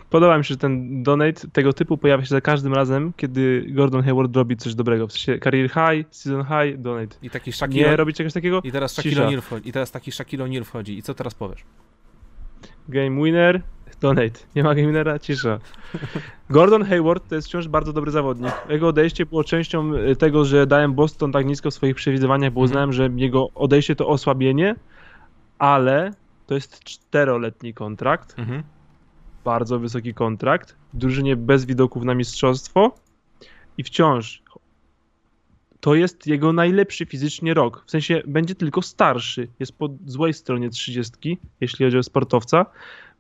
Podoba 0.10 0.38
mi 0.38 0.44
się, 0.45 0.48
że 0.48 0.57
ten 0.57 1.03
donate 1.03 1.48
tego 1.53 1.74
typu 1.74 1.98
pojawia 1.98 2.24
się 2.26 2.30
za 2.30 2.41
każdym 2.41 2.74
razem, 2.74 3.14
kiedy 3.18 3.65
Gordon 3.69 4.03
Hayward 4.03 4.36
robi 4.36 4.57
coś 4.57 4.76
dobrego. 4.76 5.07
W 5.07 5.11
sensie 5.11 5.40
career 5.40 5.69
high, 5.69 6.07
season 6.15 6.44
high, 6.45 6.78
donate. 6.82 7.15
I 7.22 7.30
taki 7.30 7.52
Shaquille... 7.53 7.90
Nie 7.90 7.95
robi 7.95 8.14
czegoś 8.14 8.34
takiego? 8.34 8.61
I 8.64 8.72
teraz 8.72 8.91
Shaquille 8.94 9.15
Cisza. 9.15 9.28
O'Neal 9.28 9.41
wchodzi. 9.41 9.69
I 9.69 9.72
teraz 9.72 9.91
taki 9.91 10.11
Shaquille 10.11 10.44
O'Neal 10.45 10.64
wchodzi. 10.64 10.98
I 10.98 11.02
co 11.03 11.14
teraz 11.14 11.34
powiesz? 11.36 11.64
Game 12.90 13.24
winner, 13.24 13.61
donate. 14.02 14.40
Nie 14.56 14.64
ma 14.64 14.76
game 14.76 14.88
winnera, 14.88 15.19
cisza. 15.19 15.60
Gordon 16.49 16.84
Hayward 16.86 17.30
to 17.30 17.36
jest 17.36 17.48
wciąż 17.48 17.68
bardzo 17.68 17.94
dobry 17.94 18.11
zawodnik. 18.11 18.52
Jego 18.69 18.88
odejście 18.88 19.26
było 19.26 19.44
częścią 19.44 19.94
y, 19.95 20.15
tego, 20.15 20.45
że 20.45 20.68
dałem 20.68 20.94
Boston 20.94 21.32
tak 21.32 21.45
nisko 21.45 21.72
w 21.72 21.74
swoich 21.74 21.95
przewidywaniach, 21.95 22.53
bo 22.53 22.61
Mhm. 22.61 22.65
uznałem, 22.72 22.94
że 22.94 23.10
jego 23.15 23.49
odejście 23.56 23.95
to 23.95 24.07
osłabienie, 24.07 24.76
ale 25.60 26.11
to 26.48 26.56
jest 26.56 26.84
czteroletni 26.84 27.74
kontrakt, 27.74 28.40
Mhm. 28.40 28.64
Bardzo 29.48 29.80
wysoki 29.80 30.14
kontrakt, 30.14 30.76
drużynie 30.94 31.36
bez 31.36 31.65
widoków 31.65 32.03
na 32.03 32.15
mistrzostwo 32.15 32.95
i 33.78 33.84
wciąż 33.84 34.44
to 35.80 35.95
jest 35.95 36.28
jego 36.28 36.53
najlepszy 36.53 37.06
fizycznie 37.06 37.53
rok. 37.53 37.84
W 37.86 37.91
sensie 37.91 38.22
będzie 38.28 38.56
tylko 38.56 38.82
starszy. 38.82 39.48
Jest 39.60 39.78
po 39.78 39.90
złej 40.06 40.34
stronie 40.34 40.69
trzydziestki, 40.69 41.38
jeśli 41.61 41.86
chodzi 41.86 41.98
o 41.98 42.03
sportowca, 42.03 42.65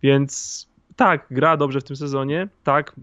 więc 0.03 0.67
tak, 0.95 1.27
gra 1.31 1.57
dobrze 1.57 1.81
w 1.81 1.83
tym 1.83 1.95
sezonie, 1.95 2.47
tak, 2.63 2.95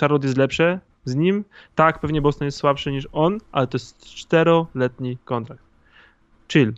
Charlotte 0.00 0.26
jest 0.26 0.38
lepsze 0.38 0.80
z 1.04 1.14
nim, 1.14 1.44
tak, 1.74 2.00
pewnie 2.00 2.20
Boston 2.20 2.46
jest 2.46 2.58
słabszy 2.58 2.92
niż 2.92 3.08
on, 3.12 3.38
ale 3.52 3.66
to 3.66 3.76
jest 3.76 4.04
czteroletni 4.04 5.18
kontrakt. 5.24 5.62
Chill. 6.48 6.72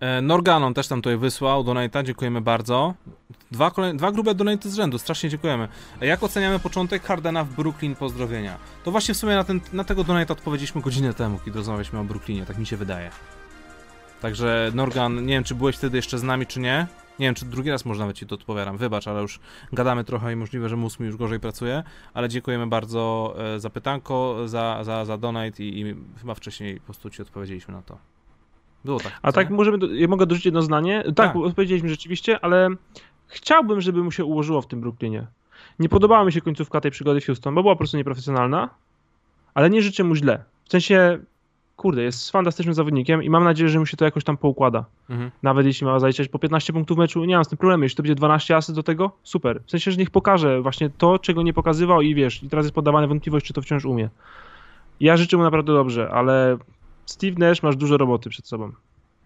E, 0.00 0.22
Norganon 0.22 0.74
też 0.74 0.88
tam 0.88 1.02
tutaj 1.02 1.18
wysłał 1.18 1.64
donata, 1.64 2.02
dziękujemy 2.02 2.40
bardzo. 2.40 2.94
Dwa, 3.50 3.70
kolej... 3.70 3.96
Dwa 3.96 4.12
grube 4.12 4.34
donaty 4.34 4.70
z 4.70 4.74
rzędu, 4.74 4.98
strasznie 4.98 5.30
dziękujemy. 5.30 5.68
E, 6.02 6.06
Jak 6.06 6.22
oceniamy 6.22 6.58
początek 6.58 7.04
Hardena 7.04 7.44
w 7.44 7.48
Brooklyn? 7.48 7.94
Pozdrowienia. 7.94 8.58
To 8.84 8.90
właśnie 8.90 9.14
w 9.14 9.16
sumie 9.16 9.34
na, 9.34 9.44
ten, 9.44 9.60
na 9.72 9.84
tego 9.84 10.04
donata 10.04 10.32
odpowiedzieliśmy 10.32 10.80
godzinę 10.80 11.14
temu, 11.14 11.38
kiedy 11.44 11.58
rozmawialiśmy 11.58 11.98
o 11.98 12.04
Brooklynie, 12.04 12.46
tak 12.46 12.58
mi 12.58 12.66
się 12.66 12.76
wydaje. 12.76 13.10
Także 14.20 14.70
Norgan, 14.74 15.26
nie 15.26 15.34
wiem 15.34 15.44
czy 15.44 15.54
byłeś 15.54 15.76
wtedy 15.76 15.96
jeszcze 15.96 16.18
z 16.18 16.22
nami, 16.22 16.46
czy 16.46 16.60
nie. 16.60 16.86
Nie 17.18 17.26
wiem, 17.26 17.34
czy 17.34 17.44
drugi 17.44 17.70
raz 17.70 17.84
może 17.84 18.00
nawet 18.00 18.16
ci 18.16 18.26
to 18.26 18.34
odpowiadam, 18.34 18.76
wybacz, 18.76 19.08
ale 19.08 19.22
już 19.22 19.40
gadamy 19.72 20.04
trochę 20.04 20.32
i 20.32 20.36
możliwe, 20.36 20.68
że 20.68 20.76
mózg 20.76 21.00
mi 21.00 21.06
już 21.06 21.16
gorzej 21.16 21.40
pracuje, 21.40 21.82
ale 22.14 22.28
dziękujemy 22.28 22.66
bardzo 22.66 23.34
e, 23.38 23.60
za 23.60 23.70
pytanko, 23.70 24.48
za, 24.48 24.84
za, 24.84 25.04
za 25.04 25.18
donate 25.18 25.64
i, 25.64 25.80
i 25.80 25.94
chyba 26.20 26.34
wcześniej 26.34 26.76
po 26.80 26.84
prostu 26.84 27.10
ci 27.10 27.22
odpowiedzieliśmy 27.22 27.74
na 27.74 27.82
to. 27.82 27.98
Było 28.84 29.00
tak. 29.00 29.18
A 29.22 29.32
co 29.32 29.34
tak 29.34 29.50
możemy, 29.50 29.78
ja 29.98 30.08
mogę 30.08 30.26
dorzucić 30.26 30.44
jedno 30.44 30.62
zdanie? 30.62 31.02
Tak, 31.06 31.14
Tak. 31.14 31.36
odpowiedzieliśmy 31.36 31.88
rzeczywiście, 31.88 32.44
ale 32.44 32.68
chciałbym, 33.26 33.80
żeby 33.80 34.02
mu 34.02 34.10
się 34.10 34.24
ułożyło 34.24 34.62
w 34.62 34.66
tym 34.66 34.80
Brooklynie. 34.80 35.26
Nie 35.78 35.88
podobała 35.88 36.24
mi 36.24 36.32
się 36.32 36.40
końcówka 36.40 36.80
tej 36.80 36.90
przygody 36.90 37.20
w 37.20 37.26
Houston, 37.26 37.54
bo 37.54 37.62
była 37.62 37.74
po 37.74 37.78
prostu 37.78 37.96
nieprofesjonalna, 37.96 38.70
ale 39.54 39.70
nie 39.70 39.82
życzę 39.82 40.04
mu 40.04 40.14
źle. 40.14 40.44
W 40.64 40.70
sensie, 40.70 41.18
kurde, 41.76 42.02
jest 42.02 42.30
fantastycznym 42.30 42.74
zawodnikiem 42.74 43.22
i 43.22 43.30
mam 43.30 43.44
nadzieję, 43.44 43.68
że 43.70 43.78
mu 43.78 43.86
się 43.86 43.96
to 43.96 44.04
jakoś 44.04 44.24
tam 44.24 44.36
poukłada. 44.36 44.84
Mhm. 45.10 45.30
Nawet 45.42 45.66
jeśli 45.66 45.86
ma 45.86 45.98
zaliczać 45.98 46.28
po 46.28 46.38
15 46.38 46.72
punktów 46.72 46.96
w 46.96 46.98
meczu, 46.98 47.24
nie 47.24 47.34
mam 47.34 47.44
z 47.44 47.48
tym 47.48 47.58
problemu. 47.58 47.82
Jeśli 47.82 47.96
to 47.96 48.02
będzie 48.02 48.14
12 48.14 48.56
asy 48.56 48.74
do 48.74 48.82
tego, 48.82 49.10
super. 49.22 49.62
W 49.66 49.70
sensie, 49.70 49.90
że 49.90 49.96
niech 49.96 50.10
pokaże 50.10 50.62
właśnie 50.62 50.90
to, 50.90 51.18
czego 51.18 51.42
nie 51.42 51.52
pokazywał 51.52 52.00
i 52.02 52.14
wiesz, 52.14 52.42
i 52.42 52.48
teraz 52.48 52.64
jest 52.64 52.74
podawane 52.74 53.06
wątpliwość, 53.06 53.46
czy 53.46 53.52
to 53.52 53.62
wciąż 53.62 53.84
umie. 53.84 54.08
Ja 55.00 55.16
życzę 55.16 55.36
mu 55.36 55.42
naprawdę 55.42 55.72
dobrze, 55.72 56.10
ale 56.10 56.58
Steve 57.08 57.38
Nash 57.38 57.62
masz 57.62 57.76
dużo 57.76 57.96
roboty 57.96 58.30
przed 58.30 58.48
sobą. 58.48 58.72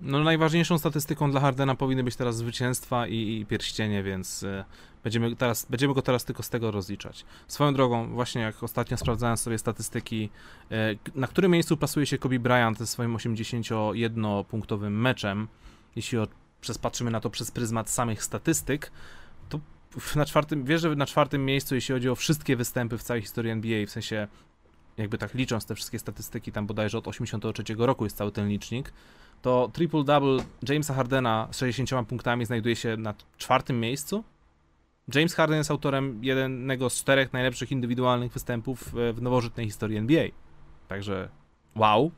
No 0.01 0.25
najważniejszą 0.25 0.79
statystyką 0.79 1.31
dla 1.31 1.41
Hardena 1.41 1.75
powinny 1.75 2.05
być 2.05 2.17
teraz 2.17 2.37
zwycięstwa 2.37 3.07
i, 3.07 3.15
i 3.15 3.47
pierścienie, 3.47 4.03
więc 4.03 4.43
y, 4.43 4.65
będziemy, 5.05 5.37
teraz, 5.37 5.67
będziemy 5.71 5.95
go 5.95 6.03
teraz 6.03 6.25
tylko 6.25 6.43
z 6.43 6.51
tego 6.51 6.71
rozliczać. 6.71 7.25
Swoją 7.49 7.75
drogą, 7.75 8.09
właśnie 8.09 8.43
jak 8.43 8.63
ostatnio 8.63 8.97
sprawdzałem 8.97 9.37
sobie 9.37 9.59
statystyki, 9.59 10.31
y, 10.73 10.99
na 11.15 11.27
którym 11.27 11.53
miejscu 11.53 11.77
plasuje 11.77 12.07
się 12.07 12.19
Kobe 12.19 12.39
Bryant 12.39 12.79
ze 12.79 12.87
swoim 12.87 13.17
81-punktowym 13.17 14.91
meczem, 14.91 15.49
jeśli 15.97 16.19
o, 16.19 16.27
przez, 16.61 16.79
patrzymy 16.79 17.11
na 17.11 17.21
to 17.21 17.31
przez 17.31 17.51
pryzmat 17.51 17.91
samych 17.91 18.25
statystyk, 18.25 18.93
to 19.49 19.61
na 20.17 20.25
czwartym, 20.25 20.65
wiesz, 20.65 20.81
że 20.81 20.97
na 20.97 21.07
czwartym 21.07 21.45
miejscu, 21.45 21.75
jeśli 21.75 21.93
chodzi 21.93 22.09
o 22.09 22.15
wszystkie 22.15 22.57
występy 22.57 22.99
w 22.99 23.03
całej 23.03 23.23
historii 23.23 23.51
NBA, 23.51 23.87
w 23.87 23.91
sensie 23.91 24.29
jakby 24.97 25.19
tak 25.19 25.35
licząc 25.35 25.67
te 25.67 25.75
wszystkie 25.75 25.99
statystyki, 25.99 26.53
tam 26.53 26.67
bodajże 26.67 26.99
od 26.99 27.09
83 27.09 27.63
roku 27.79 28.05
jest 28.05 28.17
cały 28.17 28.33
ten 28.33 28.49
licznik, 28.49 28.93
to 29.43 29.71
triple-double 29.73 30.43
Jamesa 30.69 30.95
Hardena 30.95 31.49
z 31.51 31.59
60 31.59 32.09
punktami 32.09 32.45
znajduje 32.45 32.77
się 32.77 32.97
na 32.97 33.15
czwartym 33.39 33.81
miejscu. 33.81 34.25
James 35.15 35.35
Harden 35.35 35.59
jest 35.59 35.71
autorem 35.71 36.25
jednego 36.25 36.91
z 36.91 36.95
czterech 36.95 37.33
najlepszych 37.33 37.73
indywidualnych 37.73 38.33
występów 38.33 38.95
e, 38.97 39.13
w 39.13 39.23
nowożytnej 39.23 39.67
historii 39.67 39.97
NBA. 39.97 40.25
Także 40.89 41.29
wow. 41.77 42.11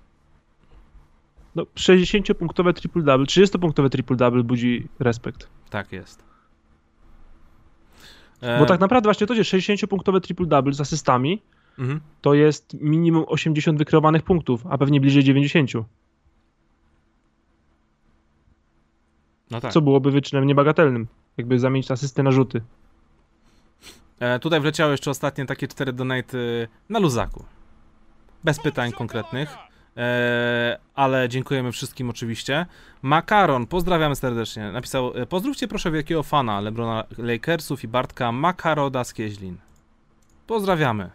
No, 1.54 1.62
60-punktowe 1.62 2.72
triple-double, 2.72 3.24
30-punktowe 3.24 3.88
triple-double 3.88 4.42
budzi 4.42 4.88
respekt. 4.98 5.48
Tak 5.70 5.92
jest. 5.92 6.24
E, 8.40 8.58
Bo 8.58 8.66
tak 8.66 8.80
naprawdę 8.80 9.06
właśnie 9.06 9.26
to, 9.26 9.34
że 9.34 9.42
60-punktowe 9.42 10.20
triple-double 10.20 10.72
z 10.72 10.80
asystami, 10.80 11.42
mhm. 11.78 12.00
to 12.20 12.34
jest 12.34 12.74
minimum 12.80 13.24
80 13.28 13.78
wykreowanych 13.78 14.22
punktów, 14.22 14.66
a 14.70 14.78
pewnie 14.78 15.00
bliżej 15.00 15.24
90. 15.24 15.70
No 19.50 19.60
tak. 19.60 19.72
Co 19.72 19.80
byłoby 19.80 20.10
wyczynem 20.10 20.46
niebagatelnym, 20.46 21.06
jakby 21.36 21.58
zamienić 21.58 21.90
asystę 21.90 22.22
na 22.22 22.32
rzuty. 22.32 22.62
E, 24.20 24.38
tutaj 24.38 24.60
wleciały 24.60 24.92
jeszcze 24.92 25.10
ostatnie 25.10 25.46
takie 25.46 25.68
cztery 25.68 25.92
donaty 25.92 26.68
na 26.88 26.98
luzaku. 26.98 27.44
Bez 28.44 28.62
pytań 28.62 28.92
konkretnych. 28.92 29.56
E, 29.96 30.78
ale 30.94 31.28
dziękujemy 31.28 31.72
wszystkim 31.72 32.10
oczywiście. 32.10 32.66
Makaron, 33.02 33.66
pozdrawiamy 33.66 34.16
serdecznie. 34.16 34.72
Napisał, 34.72 35.12
e, 35.14 35.26
pozdrówcie 35.26 35.68
proszę 35.68 35.90
wielkiego 35.90 36.22
fana 36.22 36.60
Lebrona 36.60 37.04
Lakersów 37.18 37.84
i 37.84 37.88
Bartka 37.88 38.32
Makaroda 38.32 39.04
z 39.04 39.14
Kieźlin. 39.14 39.56
Pozdrawiamy. 40.46 41.10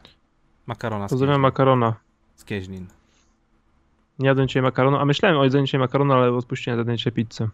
Makarona 0.70 1.08
Pozdrawiam 1.08 1.41
makarona. 1.41 1.96
Z 2.36 2.46
Kieźlin. 2.46 2.88
Nie 4.20 4.28
jadłem 4.28 4.48
dzisiaj 4.48 4.64
makaronu, 4.64 4.98
a 4.98 5.06
myślałem 5.06 5.38
o 5.38 5.44
jedzeniu 5.44 5.66
dzisiaj 5.66 5.80
makaronu, 5.80 6.14
ale 6.14 6.32
odpuściłem 6.32 6.80
jedzenie 6.80 6.98
dzisiaj 6.98 7.14
pizzę. 7.14 7.50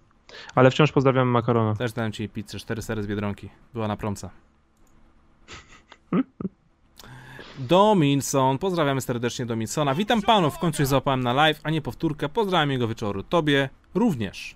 Ale 0.56 0.72
wciąż 0.72 0.92
pozdrawiam 0.92 1.28
makarona. 1.28 1.76
Też 1.76 1.94
dałem 1.94 2.12
ci 2.12 2.30
pizzę, 2.30 2.60
cztery 2.60 2.82
sery 2.82 3.04
z 3.04 3.08
Biedronki. 3.08 3.50
Była 3.74 3.88
na 3.88 3.98
promce. 3.98 4.30
Dominson, 7.60 8.58
pozdrawiamy 8.58 9.02
serdecznie 9.02 9.46
Dominsona. 9.46 9.96
Witam 9.96 10.22
panów, 10.22 10.56
w 10.56 10.60
końcu 10.60 10.78
się 10.78 10.86
załapałem 10.86 11.24
na 11.24 11.34
live, 11.34 11.60
a 11.64 11.70
nie 11.70 11.82
powtórkę. 11.82 12.30
Pozdrawiam 12.30 12.72
jego 12.72 12.88
wieczoru. 12.88 13.24
Tobie 13.24 13.70
również, 13.94 14.56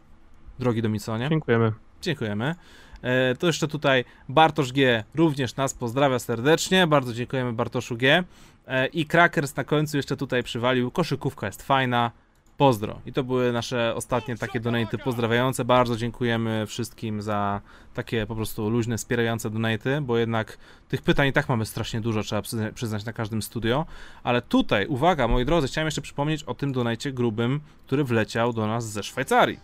drogi 0.59 0.81
Dominsonie. 0.81 1.29
Dziękujemy. 1.29 1.71
Dziękujemy. 2.01 2.55
E, 3.01 3.35
to 3.35 3.47
jeszcze 3.47 3.67
tutaj 3.67 4.05
Bartosz 4.29 4.71
G 4.71 5.03
również 5.15 5.55
nas 5.55 5.73
pozdrawia 5.73 6.19
serdecznie. 6.19 6.87
Bardzo 6.87 7.13
dziękujemy 7.13 7.53
Bartoszu 7.53 7.97
G. 7.97 8.23
E, 8.67 8.87
I 8.87 9.05
Krakers 9.05 9.55
na 9.55 9.63
końcu 9.63 9.97
jeszcze 9.97 10.17
tutaj 10.17 10.43
przywalił. 10.43 10.91
Koszykówka 10.91 11.45
jest 11.45 11.63
fajna. 11.63 12.11
Pozdro. 12.57 13.01
I 13.05 13.13
to 13.13 13.23
były 13.23 13.51
nasze 13.51 13.95
ostatnie 13.95 14.37
takie 14.37 14.59
donaty 14.59 14.97
pozdrawiające. 14.97 15.65
Bardzo 15.65 15.97
dziękujemy 15.97 16.65
wszystkim 16.67 17.21
za 17.21 17.61
takie 17.93 18.25
po 18.25 18.35
prostu 18.35 18.69
luźne, 18.69 18.97
wspierające 18.97 19.49
donaty, 19.49 20.01
bo 20.01 20.17
jednak 20.17 20.57
tych 20.89 21.01
pytań 21.01 21.27
i 21.27 21.33
tak 21.33 21.49
mamy 21.49 21.65
strasznie 21.65 22.01
dużo, 22.01 22.23
trzeba 22.23 22.41
przyzna- 22.41 22.73
przyznać 22.73 23.05
na 23.05 23.13
każdym 23.13 23.41
studio. 23.41 23.85
Ale 24.23 24.41
tutaj, 24.41 24.87
uwaga, 24.87 25.27
moi 25.27 25.45
drodzy, 25.45 25.67
chciałem 25.67 25.87
jeszcze 25.87 26.01
przypomnieć 26.01 26.43
o 26.43 26.53
tym 26.53 26.71
donajcie 26.71 27.11
grubym, 27.11 27.59
który 27.85 28.03
wleciał 28.03 28.53
do 28.53 28.67
nas 28.67 28.91
ze 28.91 29.03
Szwajcarii. 29.03 29.59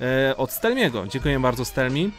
E, 0.00 0.36
od 0.36 0.52
Stelmiego. 0.52 1.06
Dziękuję 1.06 1.40
bardzo 1.40 1.64
Stelmi. 1.64 2.10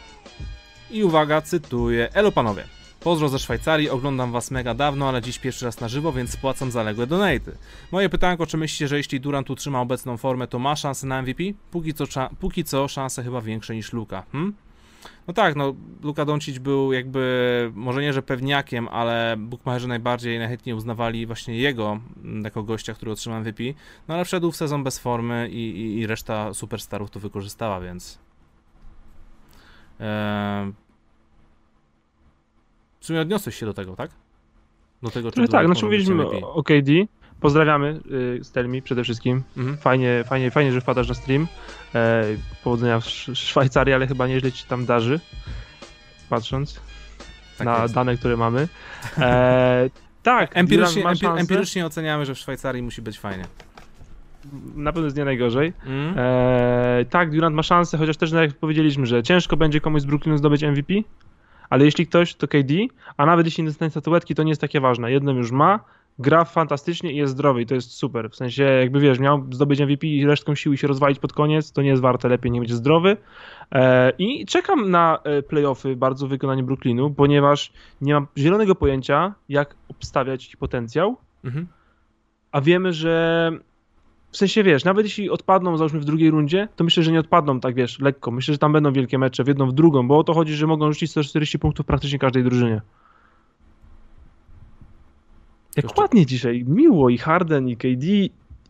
I 0.90 1.04
uwaga, 1.04 1.40
cytuję. 1.40 2.08
Elo 2.14 2.32
panowie. 2.32 2.64
Pozdro 3.00 3.28
ze 3.28 3.38
Szwajcarii, 3.38 3.90
oglądam 3.90 4.32
was 4.32 4.50
mega 4.50 4.74
dawno, 4.74 5.08
ale 5.08 5.22
dziś 5.22 5.38
pierwszy 5.38 5.64
raz 5.64 5.80
na 5.80 5.88
żywo, 5.88 6.12
więc 6.12 6.30
spłacam 6.30 6.70
zaległe 6.70 7.06
donaty. 7.06 7.56
Moje 7.92 8.08
pytanko, 8.08 8.46
czy 8.46 8.56
myślicie, 8.56 8.88
że 8.88 8.96
jeśli 8.96 9.20
Durant 9.20 9.50
utrzyma 9.50 9.80
obecną 9.80 10.16
formę, 10.16 10.46
to 10.46 10.58
ma 10.58 10.76
szansę 10.76 11.06
na 11.06 11.22
MVP? 11.22 11.42
Póki 11.70 11.94
co, 11.94 12.04
póki 12.40 12.64
co 12.64 12.88
szanse 12.88 13.22
chyba 13.22 13.40
większe 13.40 13.74
niż 13.74 13.92
Luka. 13.92 14.22
Hmm? 14.32 14.54
No 15.26 15.34
tak, 15.34 15.56
no 15.56 15.74
Luka 16.02 16.24
Doncic 16.24 16.58
był 16.58 16.92
jakby, 16.92 17.72
może 17.74 18.02
nie, 18.02 18.12
że 18.12 18.22
pewniakiem, 18.22 18.88
ale 18.88 19.36
bookmacherzy 19.38 19.88
najbardziej 19.88 20.38
najchętniej 20.38 20.74
uznawali 20.74 21.26
właśnie 21.26 21.58
jego 21.58 22.00
mm, 22.24 22.44
jako 22.44 22.62
gościa, 22.62 22.94
który 22.94 23.12
otrzymał 23.12 23.40
MVP. 23.40 23.62
No 24.08 24.14
ale 24.14 24.24
wszedł 24.24 24.52
w 24.52 24.56
sezon 24.56 24.84
bez 24.84 24.98
formy 24.98 25.48
i, 25.50 25.80
i, 25.80 25.98
i 25.98 26.06
reszta 26.06 26.54
superstarów 26.54 27.10
to 27.10 27.20
wykorzystała, 27.20 27.80
więc... 27.80 28.18
Eee... 30.00 30.72
W 33.00 33.06
sumie 33.06 33.20
odniosłeś 33.20 33.56
się 33.56 33.66
do 33.66 33.74
tego, 33.74 33.96
tak? 33.96 34.10
Do 35.02 35.10
tego, 35.10 35.30
czy 35.30 35.34
Trochę 35.34 35.48
tak, 35.48 35.66
znaczy 35.66 35.84
mówiliśmy 35.84 36.14
MVP. 36.14 36.46
o 36.46 36.62
KD. 36.62 36.92
Pozdrawiamy 37.40 38.00
y, 38.40 38.44
Stelmi 38.44 38.82
przede 38.82 39.04
wszystkim. 39.04 39.42
Mhm. 39.56 39.76
Fajnie, 39.76 40.24
fajnie, 40.26 40.50
fajnie, 40.50 40.72
że 40.72 40.80
wpadasz 40.80 41.08
na 41.08 41.14
stream. 41.14 41.46
E, 41.94 42.24
powodzenia 42.64 43.00
w 43.00 43.06
Sz- 43.06 43.38
Szwajcarii, 43.38 43.94
ale 43.94 44.06
chyba 44.06 44.26
nieźle 44.26 44.52
ci 44.52 44.64
tam 44.66 44.86
darzy. 44.86 45.20
patrząc 46.30 46.80
Tak 47.58 47.64
na 47.66 47.82
jest. 47.82 47.94
dane, 47.94 48.16
które 48.16 48.36
mamy. 48.36 48.68
E, 49.18 49.90
tak, 50.22 50.56
Empirycznie, 50.56 51.02
Durant 51.02 51.04
ma 51.04 51.12
empi- 51.12 51.20
szansę. 51.28 51.40
empirycznie 51.40 51.86
oceniamy, 51.86 52.26
że 52.26 52.34
w 52.34 52.38
Szwajcarii 52.38 52.82
musi 52.82 53.02
być 53.02 53.18
fajnie. 53.18 53.44
Na 54.76 54.92
pewno 54.92 55.04
jest 55.06 55.16
nie 55.16 55.24
najgorzej. 55.24 55.72
Mm? 55.86 56.14
E, 56.18 57.04
tak, 57.10 57.30
Durant 57.30 57.56
ma 57.56 57.62
szansę, 57.62 57.98
chociaż 57.98 58.16
też 58.16 58.30
tak 58.30 58.40
jak 58.50 58.58
powiedzieliśmy, 58.58 59.06
że 59.06 59.22
ciężko 59.22 59.56
będzie 59.56 59.80
komuś 59.80 60.02
z 60.02 60.04
Brooklynu 60.04 60.38
zdobyć 60.38 60.62
MVP, 60.62 60.94
ale 61.70 61.84
jeśli 61.84 62.06
ktoś, 62.06 62.34
to 62.34 62.48
KD, 62.48 62.74
a 63.16 63.26
nawet 63.26 63.46
jeśli 63.46 63.64
nie 63.64 63.70
dostanie 63.70 63.90
statuetki, 63.90 64.34
to 64.34 64.42
nie 64.42 64.48
jest 64.50 64.60
takie 64.60 64.80
ważne. 64.80 65.12
Jedną 65.12 65.32
już 65.36 65.50
ma, 65.50 65.80
gra 66.18 66.44
fantastycznie 66.44 67.12
i 67.12 67.16
jest 67.16 67.32
zdrowy 67.32 67.62
i 67.62 67.66
to 67.66 67.74
jest 67.74 67.92
super. 67.92 68.30
W 68.30 68.36
sensie, 68.36 68.62
jakby 68.62 69.00
wiesz, 69.00 69.18
miał 69.18 69.46
zdobyć 69.50 69.80
MVP 69.80 70.06
i 70.06 70.26
resztką 70.26 70.54
siły 70.54 70.76
się 70.76 70.86
rozwalić 70.86 71.18
pod 71.18 71.32
koniec, 71.32 71.72
to 71.72 71.82
nie 71.82 71.88
jest 71.88 72.02
warte, 72.02 72.28
lepiej 72.28 72.52
nie 72.52 72.60
będzie 72.60 72.74
zdrowy. 72.74 73.16
E, 73.72 74.12
I 74.18 74.46
czekam 74.46 74.90
na 74.90 75.18
e, 75.24 75.42
playoffy 75.42 75.96
bardzo 75.96 76.26
w 76.26 76.30
wykonaniu 76.30 76.64
Brooklynu, 76.64 77.10
ponieważ 77.10 77.72
nie 78.00 78.14
mam 78.14 78.26
zielonego 78.38 78.74
pojęcia, 78.74 79.34
jak 79.48 79.74
obstawiać 79.88 80.48
ich 80.48 80.56
potencjał, 80.56 81.16
Mhm. 81.44 81.66
a 82.52 82.60
wiemy, 82.60 82.92
że 82.92 83.50
w 84.30 84.36
sensie 84.36 84.62
wiesz, 84.62 84.84
nawet 84.84 85.06
jeśli 85.06 85.30
odpadną 85.30 85.76
załóżmy 85.76 86.00
w 86.00 86.04
drugiej 86.04 86.30
rundzie, 86.30 86.68
to 86.76 86.84
myślę, 86.84 87.02
że 87.02 87.12
nie 87.12 87.20
odpadną 87.20 87.60
tak 87.60 87.74
wiesz, 87.74 88.00
lekko. 88.00 88.30
Myślę, 88.30 88.54
że 88.54 88.58
tam 88.58 88.72
będą 88.72 88.92
wielkie 88.92 89.18
mecze 89.18 89.44
w 89.44 89.48
jedną, 89.48 89.66
w 89.68 89.72
drugą, 89.72 90.08
bo 90.08 90.18
o 90.18 90.24
to 90.24 90.34
chodzi, 90.34 90.54
że 90.54 90.66
mogą 90.66 90.92
rzucić 90.92 91.10
140 91.10 91.58
punktów 91.58 91.86
praktycznie 91.86 92.18
każdej 92.18 92.44
drużynie. 92.44 92.80
Jak 95.76 95.84
Jeszcze- 95.84 96.00
ładnie 96.02 96.26
dzisiaj, 96.26 96.64
miło 96.68 97.08
i 97.10 97.18
Harden 97.18 97.68
i 97.68 97.76
KD, 97.76 98.06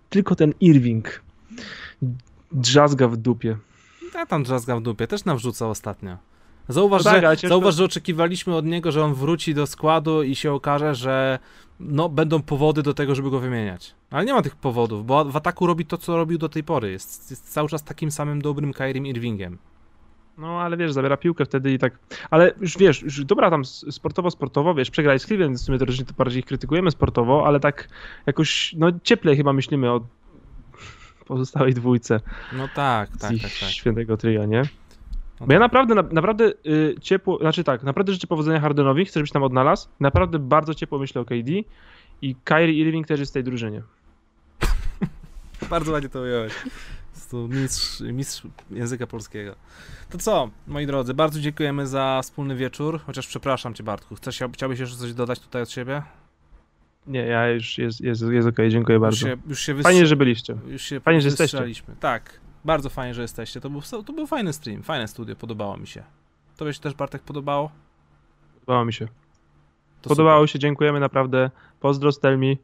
tylko 0.08 0.34
ten 0.36 0.54
Irving 0.60 1.22
drzazga 2.52 3.08
w 3.08 3.16
dupie. 3.16 3.56
Ja 4.14 4.26
tam 4.26 4.42
drzazga 4.42 4.76
w 4.76 4.82
dupie, 4.82 5.06
też 5.06 5.24
nam 5.24 5.36
wrzucał 5.36 5.70
ostatnio. 5.70 6.16
Zauważ, 6.68 7.04
No 7.04 7.10
tak, 7.10 7.20
że, 7.22 7.26
ciężko- 7.36 7.48
zauważ, 7.48 7.74
że 7.74 7.84
oczekiwaliśmy 7.84 8.56
od 8.56 8.66
niego, 8.66 8.92
że 8.92 9.04
on 9.04 9.14
wróci 9.14 9.54
do 9.54 9.66
składu 9.66 10.22
i 10.22 10.34
się 10.34 10.52
okaże, 10.52 10.94
że 10.94 11.38
no, 11.80 12.08
będą 12.08 12.42
powody 12.42 12.82
do 12.82 12.94
tego, 12.94 13.14
żeby 13.14 13.30
go 13.30 13.40
wymieniać. 13.40 13.94
Ale 14.10 14.24
nie 14.24 14.32
ma 14.32 14.42
tych 14.42 14.56
powodów, 14.56 15.06
bo 15.06 15.24
w 15.24 15.36
ataku 15.36 15.66
robi 15.66 15.86
to, 15.86 15.98
co 15.98 16.16
robił 16.16 16.38
do 16.38 16.48
tej 16.48 16.64
pory. 16.64 16.90
Jest, 16.90 17.30
jest 17.30 17.52
cały 17.52 17.68
czas 17.68 17.84
takim 17.84 18.10
samym 18.10 18.42
dobrym 18.42 18.72
Kairim 18.72 19.06
Irvingiem. 19.06 19.58
No 20.40 20.60
ale 20.60 20.76
wiesz, 20.76 20.92
zabiera 20.92 21.16
piłkę 21.16 21.44
wtedy 21.44 21.72
i 21.72 21.78
tak. 21.78 21.98
Ale 22.30 22.52
już 22.60 22.78
wiesz, 22.78 23.02
już 23.02 23.24
dobra 23.24 23.50
tam 23.50 23.60
s- 23.60 23.86
sportowo, 23.90 24.30
sportowo, 24.30 24.74
wiesz, 24.74 24.90
przegrali 24.90 25.18
z 25.18 25.26
Cleveland, 25.26 25.56
w 25.58 25.60
sumie 25.60 25.78
to 25.78 25.86
też 25.86 26.04
bardziej 26.04 26.38
ich 26.40 26.46
krytykujemy 26.46 26.90
sportowo, 26.90 27.46
ale 27.46 27.60
tak 27.60 27.88
jakoś, 28.26 28.74
no 28.78 28.86
cieplej 29.02 29.36
chyba 29.36 29.52
myślimy 29.52 29.90
o 29.90 30.00
pozostałej 31.26 31.74
dwójce 31.74 32.20
No 32.52 32.68
tak, 32.74 33.08
z 33.10 33.18
tak, 33.18 33.32
ich 33.32 33.42
tak, 33.42 33.50
tak. 33.60 33.68
świętego 33.68 34.16
tria, 34.16 34.44
nie? 34.44 34.62
No 35.40 35.46
Bo 35.46 35.52
ja 35.52 35.58
tak. 35.58 35.64
naprawdę, 35.64 35.94
na, 35.94 36.02
naprawdę 36.02 36.52
y, 36.66 36.94
ciepło, 37.00 37.38
znaczy 37.38 37.64
tak, 37.64 37.82
naprawdę 37.82 38.12
życzę 38.12 38.26
powodzenia 38.26 38.60
Hardenowi, 38.60 39.04
chcę, 39.04 39.20
żebyś 39.20 39.30
tam 39.30 39.42
odnalazł. 39.42 39.88
Naprawdę 40.00 40.38
bardzo 40.38 40.74
ciepło 40.74 40.98
myślę 40.98 41.20
o 41.20 41.24
KD 41.24 41.52
i 42.22 42.34
Kyrie 42.44 42.74
Irving 42.80 43.06
też 43.06 43.20
jest 43.20 43.32
w 43.32 43.34
tej 43.34 43.44
drużynie. 43.44 43.82
Bardzo 45.70 45.92
ładnie 45.92 46.08
to 46.08 46.20
ująłeś. 46.20 46.52
To 47.30 47.48
mistrz, 47.48 48.00
mistrz 48.00 48.42
języka 48.70 49.06
polskiego. 49.06 49.54
To 50.10 50.18
co, 50.18 50.50
moi 50.66 50.86
drodzy, 50.86 51.14
bardzo 51.14 51.40
dziękujemy 51.40 51.86
za 51.86 52.20
wspólny 52.22 52.56
wieczór, 52.56 53.00
chociaż 53.06 53.26
przepraszam 53.26 53.74
cię 53.74 53.82
Bartku. 53.82 54.14
Chcesz, 54.14 54.42
chciałbyś 54.52 54.78
jeszcze 54.78 54.96
coś 54.96 55.14
dodać 55.14 55.40
tutaj 55.40 55.62
od 55.62 55.70
siebie? 55.70 56.02
Nie, 57.06 57.20
ja 57.20 57.48
już 57.48 57.78
jest, 57.78 58.00
jest, 58.00 58.22
jest 58.22 58.48
okej, 58.48 58.70
dziękuję 58.70 58.96
Już 58.96 59.02
bardzo. 59.02 59.16
się, 59.16 59.36
już 59.46 59.60
się 59.60 59.82
Fajnie, 59.82 60.06
że 60.06 60.16
byliście. 60.16 60.56
Już 60.66 60.82
się 60.82 61.00
Fajnie, 61.00 61.20
że 61.20 61.28
jesteście. 61.28 61.64
Tak, 62.00 62.40
bardzo 62.64 62.90
fajnie, 62.90 63.14
że 63.14 63.22
jesteście. 63.22 63.60
To 63.60 63.70
był, 63.70 63.80
to 64.06 64.12
był 64.12 64.26
fajny 64.26 64.52
stream, 64.52 64.82
fajne 64.82 65.08
studio, 65.08 65.36
podobało 65.36 65.76
mi 65.76 65.86
się. 65.86 66.02
Tobie 66.56 66.74
się 66.74 66.80
też, 66.80 66.94
Bartek, 66.94 67.22
podobało? 67.22 67.70
Podobało 68.54 68.84
mi 68.84 68.92
się. 68.92 69.08
To 70.02 70.08
Podobało 70.08 70.46
się, 70.46 70.58
dziękujemy 70.58 71.00
naprawdę. 71.00 71.50
Pozdro, 71.80 72.12
Stelmi. 72.12 72.58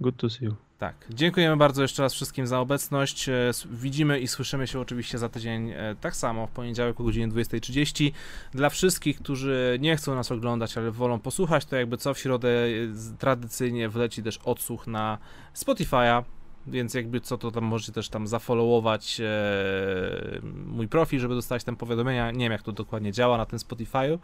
Good 0.00 0.16
to 0.16 0.30
see 0.30 0.44
you. 0.44 0.65
Tak. 0.78 0.94
Dziękujemy 1.10 1.56
bardzo 1.56 1.82
jeszcze 1.82 2.02
raz 2.02 2.14
wszystkim 2.14 2.46
za 2.46 2.60
obecność. 2.60 3.28
E, 3.28 3.50
Widzimy 3.70 4.20
i 4.20 4.28
słyszymy 4.28 4.66
się 4.66 4.80
oczywiście 4.80 5.18
za 5.18 5.28
tydzień 5.28 5.70
e, 5.70 5.96
tak 6.00 6.16
samo 6.16 6.46
w 6.46 6.50
poniedziałek 6.50 7.00
o 7.00 7.04
godzinie 7.04 7.28
20.30. 7.28 8.12
Dla 8.52 8.68
wszystkich, 8.68 9.18
którzy 9.18 9.78
nie 9.80 9.96
chcą 9.96 10.14
nas 10.14 10.32
oglądać, 10.32 10.78
ale 10.78 10.90
wolą 10.90 11.18
posłuchać, 11.18 11.64
to 11.64 11.76
jakby 11.76 11.96
co 11.96 12.14
w 12.14 12.18
środę 12.18 12.48
e, 12.48 13.16
tradycyjnie 13.18 13.88
wleci 13.88 14.22
też 14.22 14.38
odsłuch 14.44 14.86
na 14.86 15.18
Spotify'a. 15.54 16.22
Więc 16.66 16.94
jakby 16.94 17.20
co 17.20 17.38
to 17.38 17.50
tam 17.50 17.64
możecie 17.64 17.92
też 17.92 18.08
tam 18.08 18.26
zafollowować 18.26 19.20
mój 20.66 20.88
profil, 20.88 21.20
żeby 21.20 21.34
dostać 21.34 21.64
tam 21.64 21.76
powiadomienia. 21.76 22.30
Nie 22.30 22.44
wiem 22.44 22.52
jak 22.52 22.62
to 22.62 22.72
dokładnie 22.72 23.12
działa 23.12 23.36
na 23.36 23.46
tym 23.46 23.58
Spotify'u. 23.58 24.18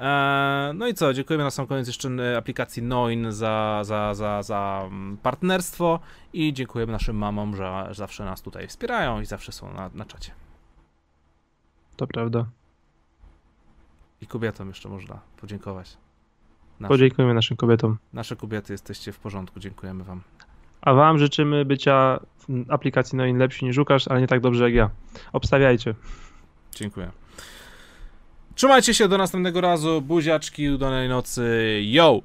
E, 0.00 0.72
No 0.74 0.86
i 0.88 0.94
co, 0.94 1.12
dziękujemy 1.14 1.44
na 1.44 1.50
sam 1.50 1.66
koniec 1.66 1.86
jeszcze 1.86 2.08
e, 2.08 2.36
aplikacji 2.36 2.82
Noin 2.82 3.32
za, 3.32 3.80
za, 3.84 4.14
za, 4.14 4.42
za 4.42 4.82
mm, 4.86 5.16
partnerstwo 5.16 6.00
i 6.32 6.52
dziękujemy 6.52 6.92
naszym 6.92 7.16
mamom, 7.16 7.56
że 7.56 7.88
zawsze 7.90 8.24
nas 8.24 8.42
tutaj 8.42 8.68
wspierają 8.68 9.20
i 9.20 9.26
zawsze 9.26 9.52
są 9.52 9.72
na, 9.72 9.90
na 9.94 10.04
czacie. 10.04 10.32
To 11.96 12.06
prawda. 12.06 12.46
I 14.20 14.26
kobietom 14.26 14.68
jeszcze 14.68 14.88
można 14.88 15.20
podziękować. 15.40 15.96
Nasze, 16.80 16.88
Podziękujemy 16.88 17.34
naszym 17.34 17.56
kobietom. 17.56 17.98
nasze 18.12 18.36
kobiety 18.36 18.72
jesteście 18.72 19.12
w 19.12 19.18
porządku, 19.18 19.60
dziękujemy 19.60 20.04
wam. 20.04 20.20
A 20.80 20.94
wam 20.94 21.18
życzymy 21.18 21.64
bycia 21.64 22.20
w 22.38 22.64
aplikacji 22.72 23.18
Noin 23.18 23.38
lepsi 23.38 23.64
niż 23.64 23.78
Łukasz, 23.78 24.08
ale 24.08 24.20
nie 24.20 24.26
tak 24.26 24.40
dobrze 24.40 24.64
jak 24.64 24.74
ja. 24.74 24.90
Obstawiajcie. 25.32 25.94
Dziękuję. 26.74 27.10
Trzymajcie 28.60 28.94
się 28.94 29.08
do 29.08 29.18
następnego 29.18 29.60
razu, 29.60 30.00
buziaczki, 30.00 30.70
udanej 30.70 31.08
nocy, 31.08 31.80
yo! 31.84 32.20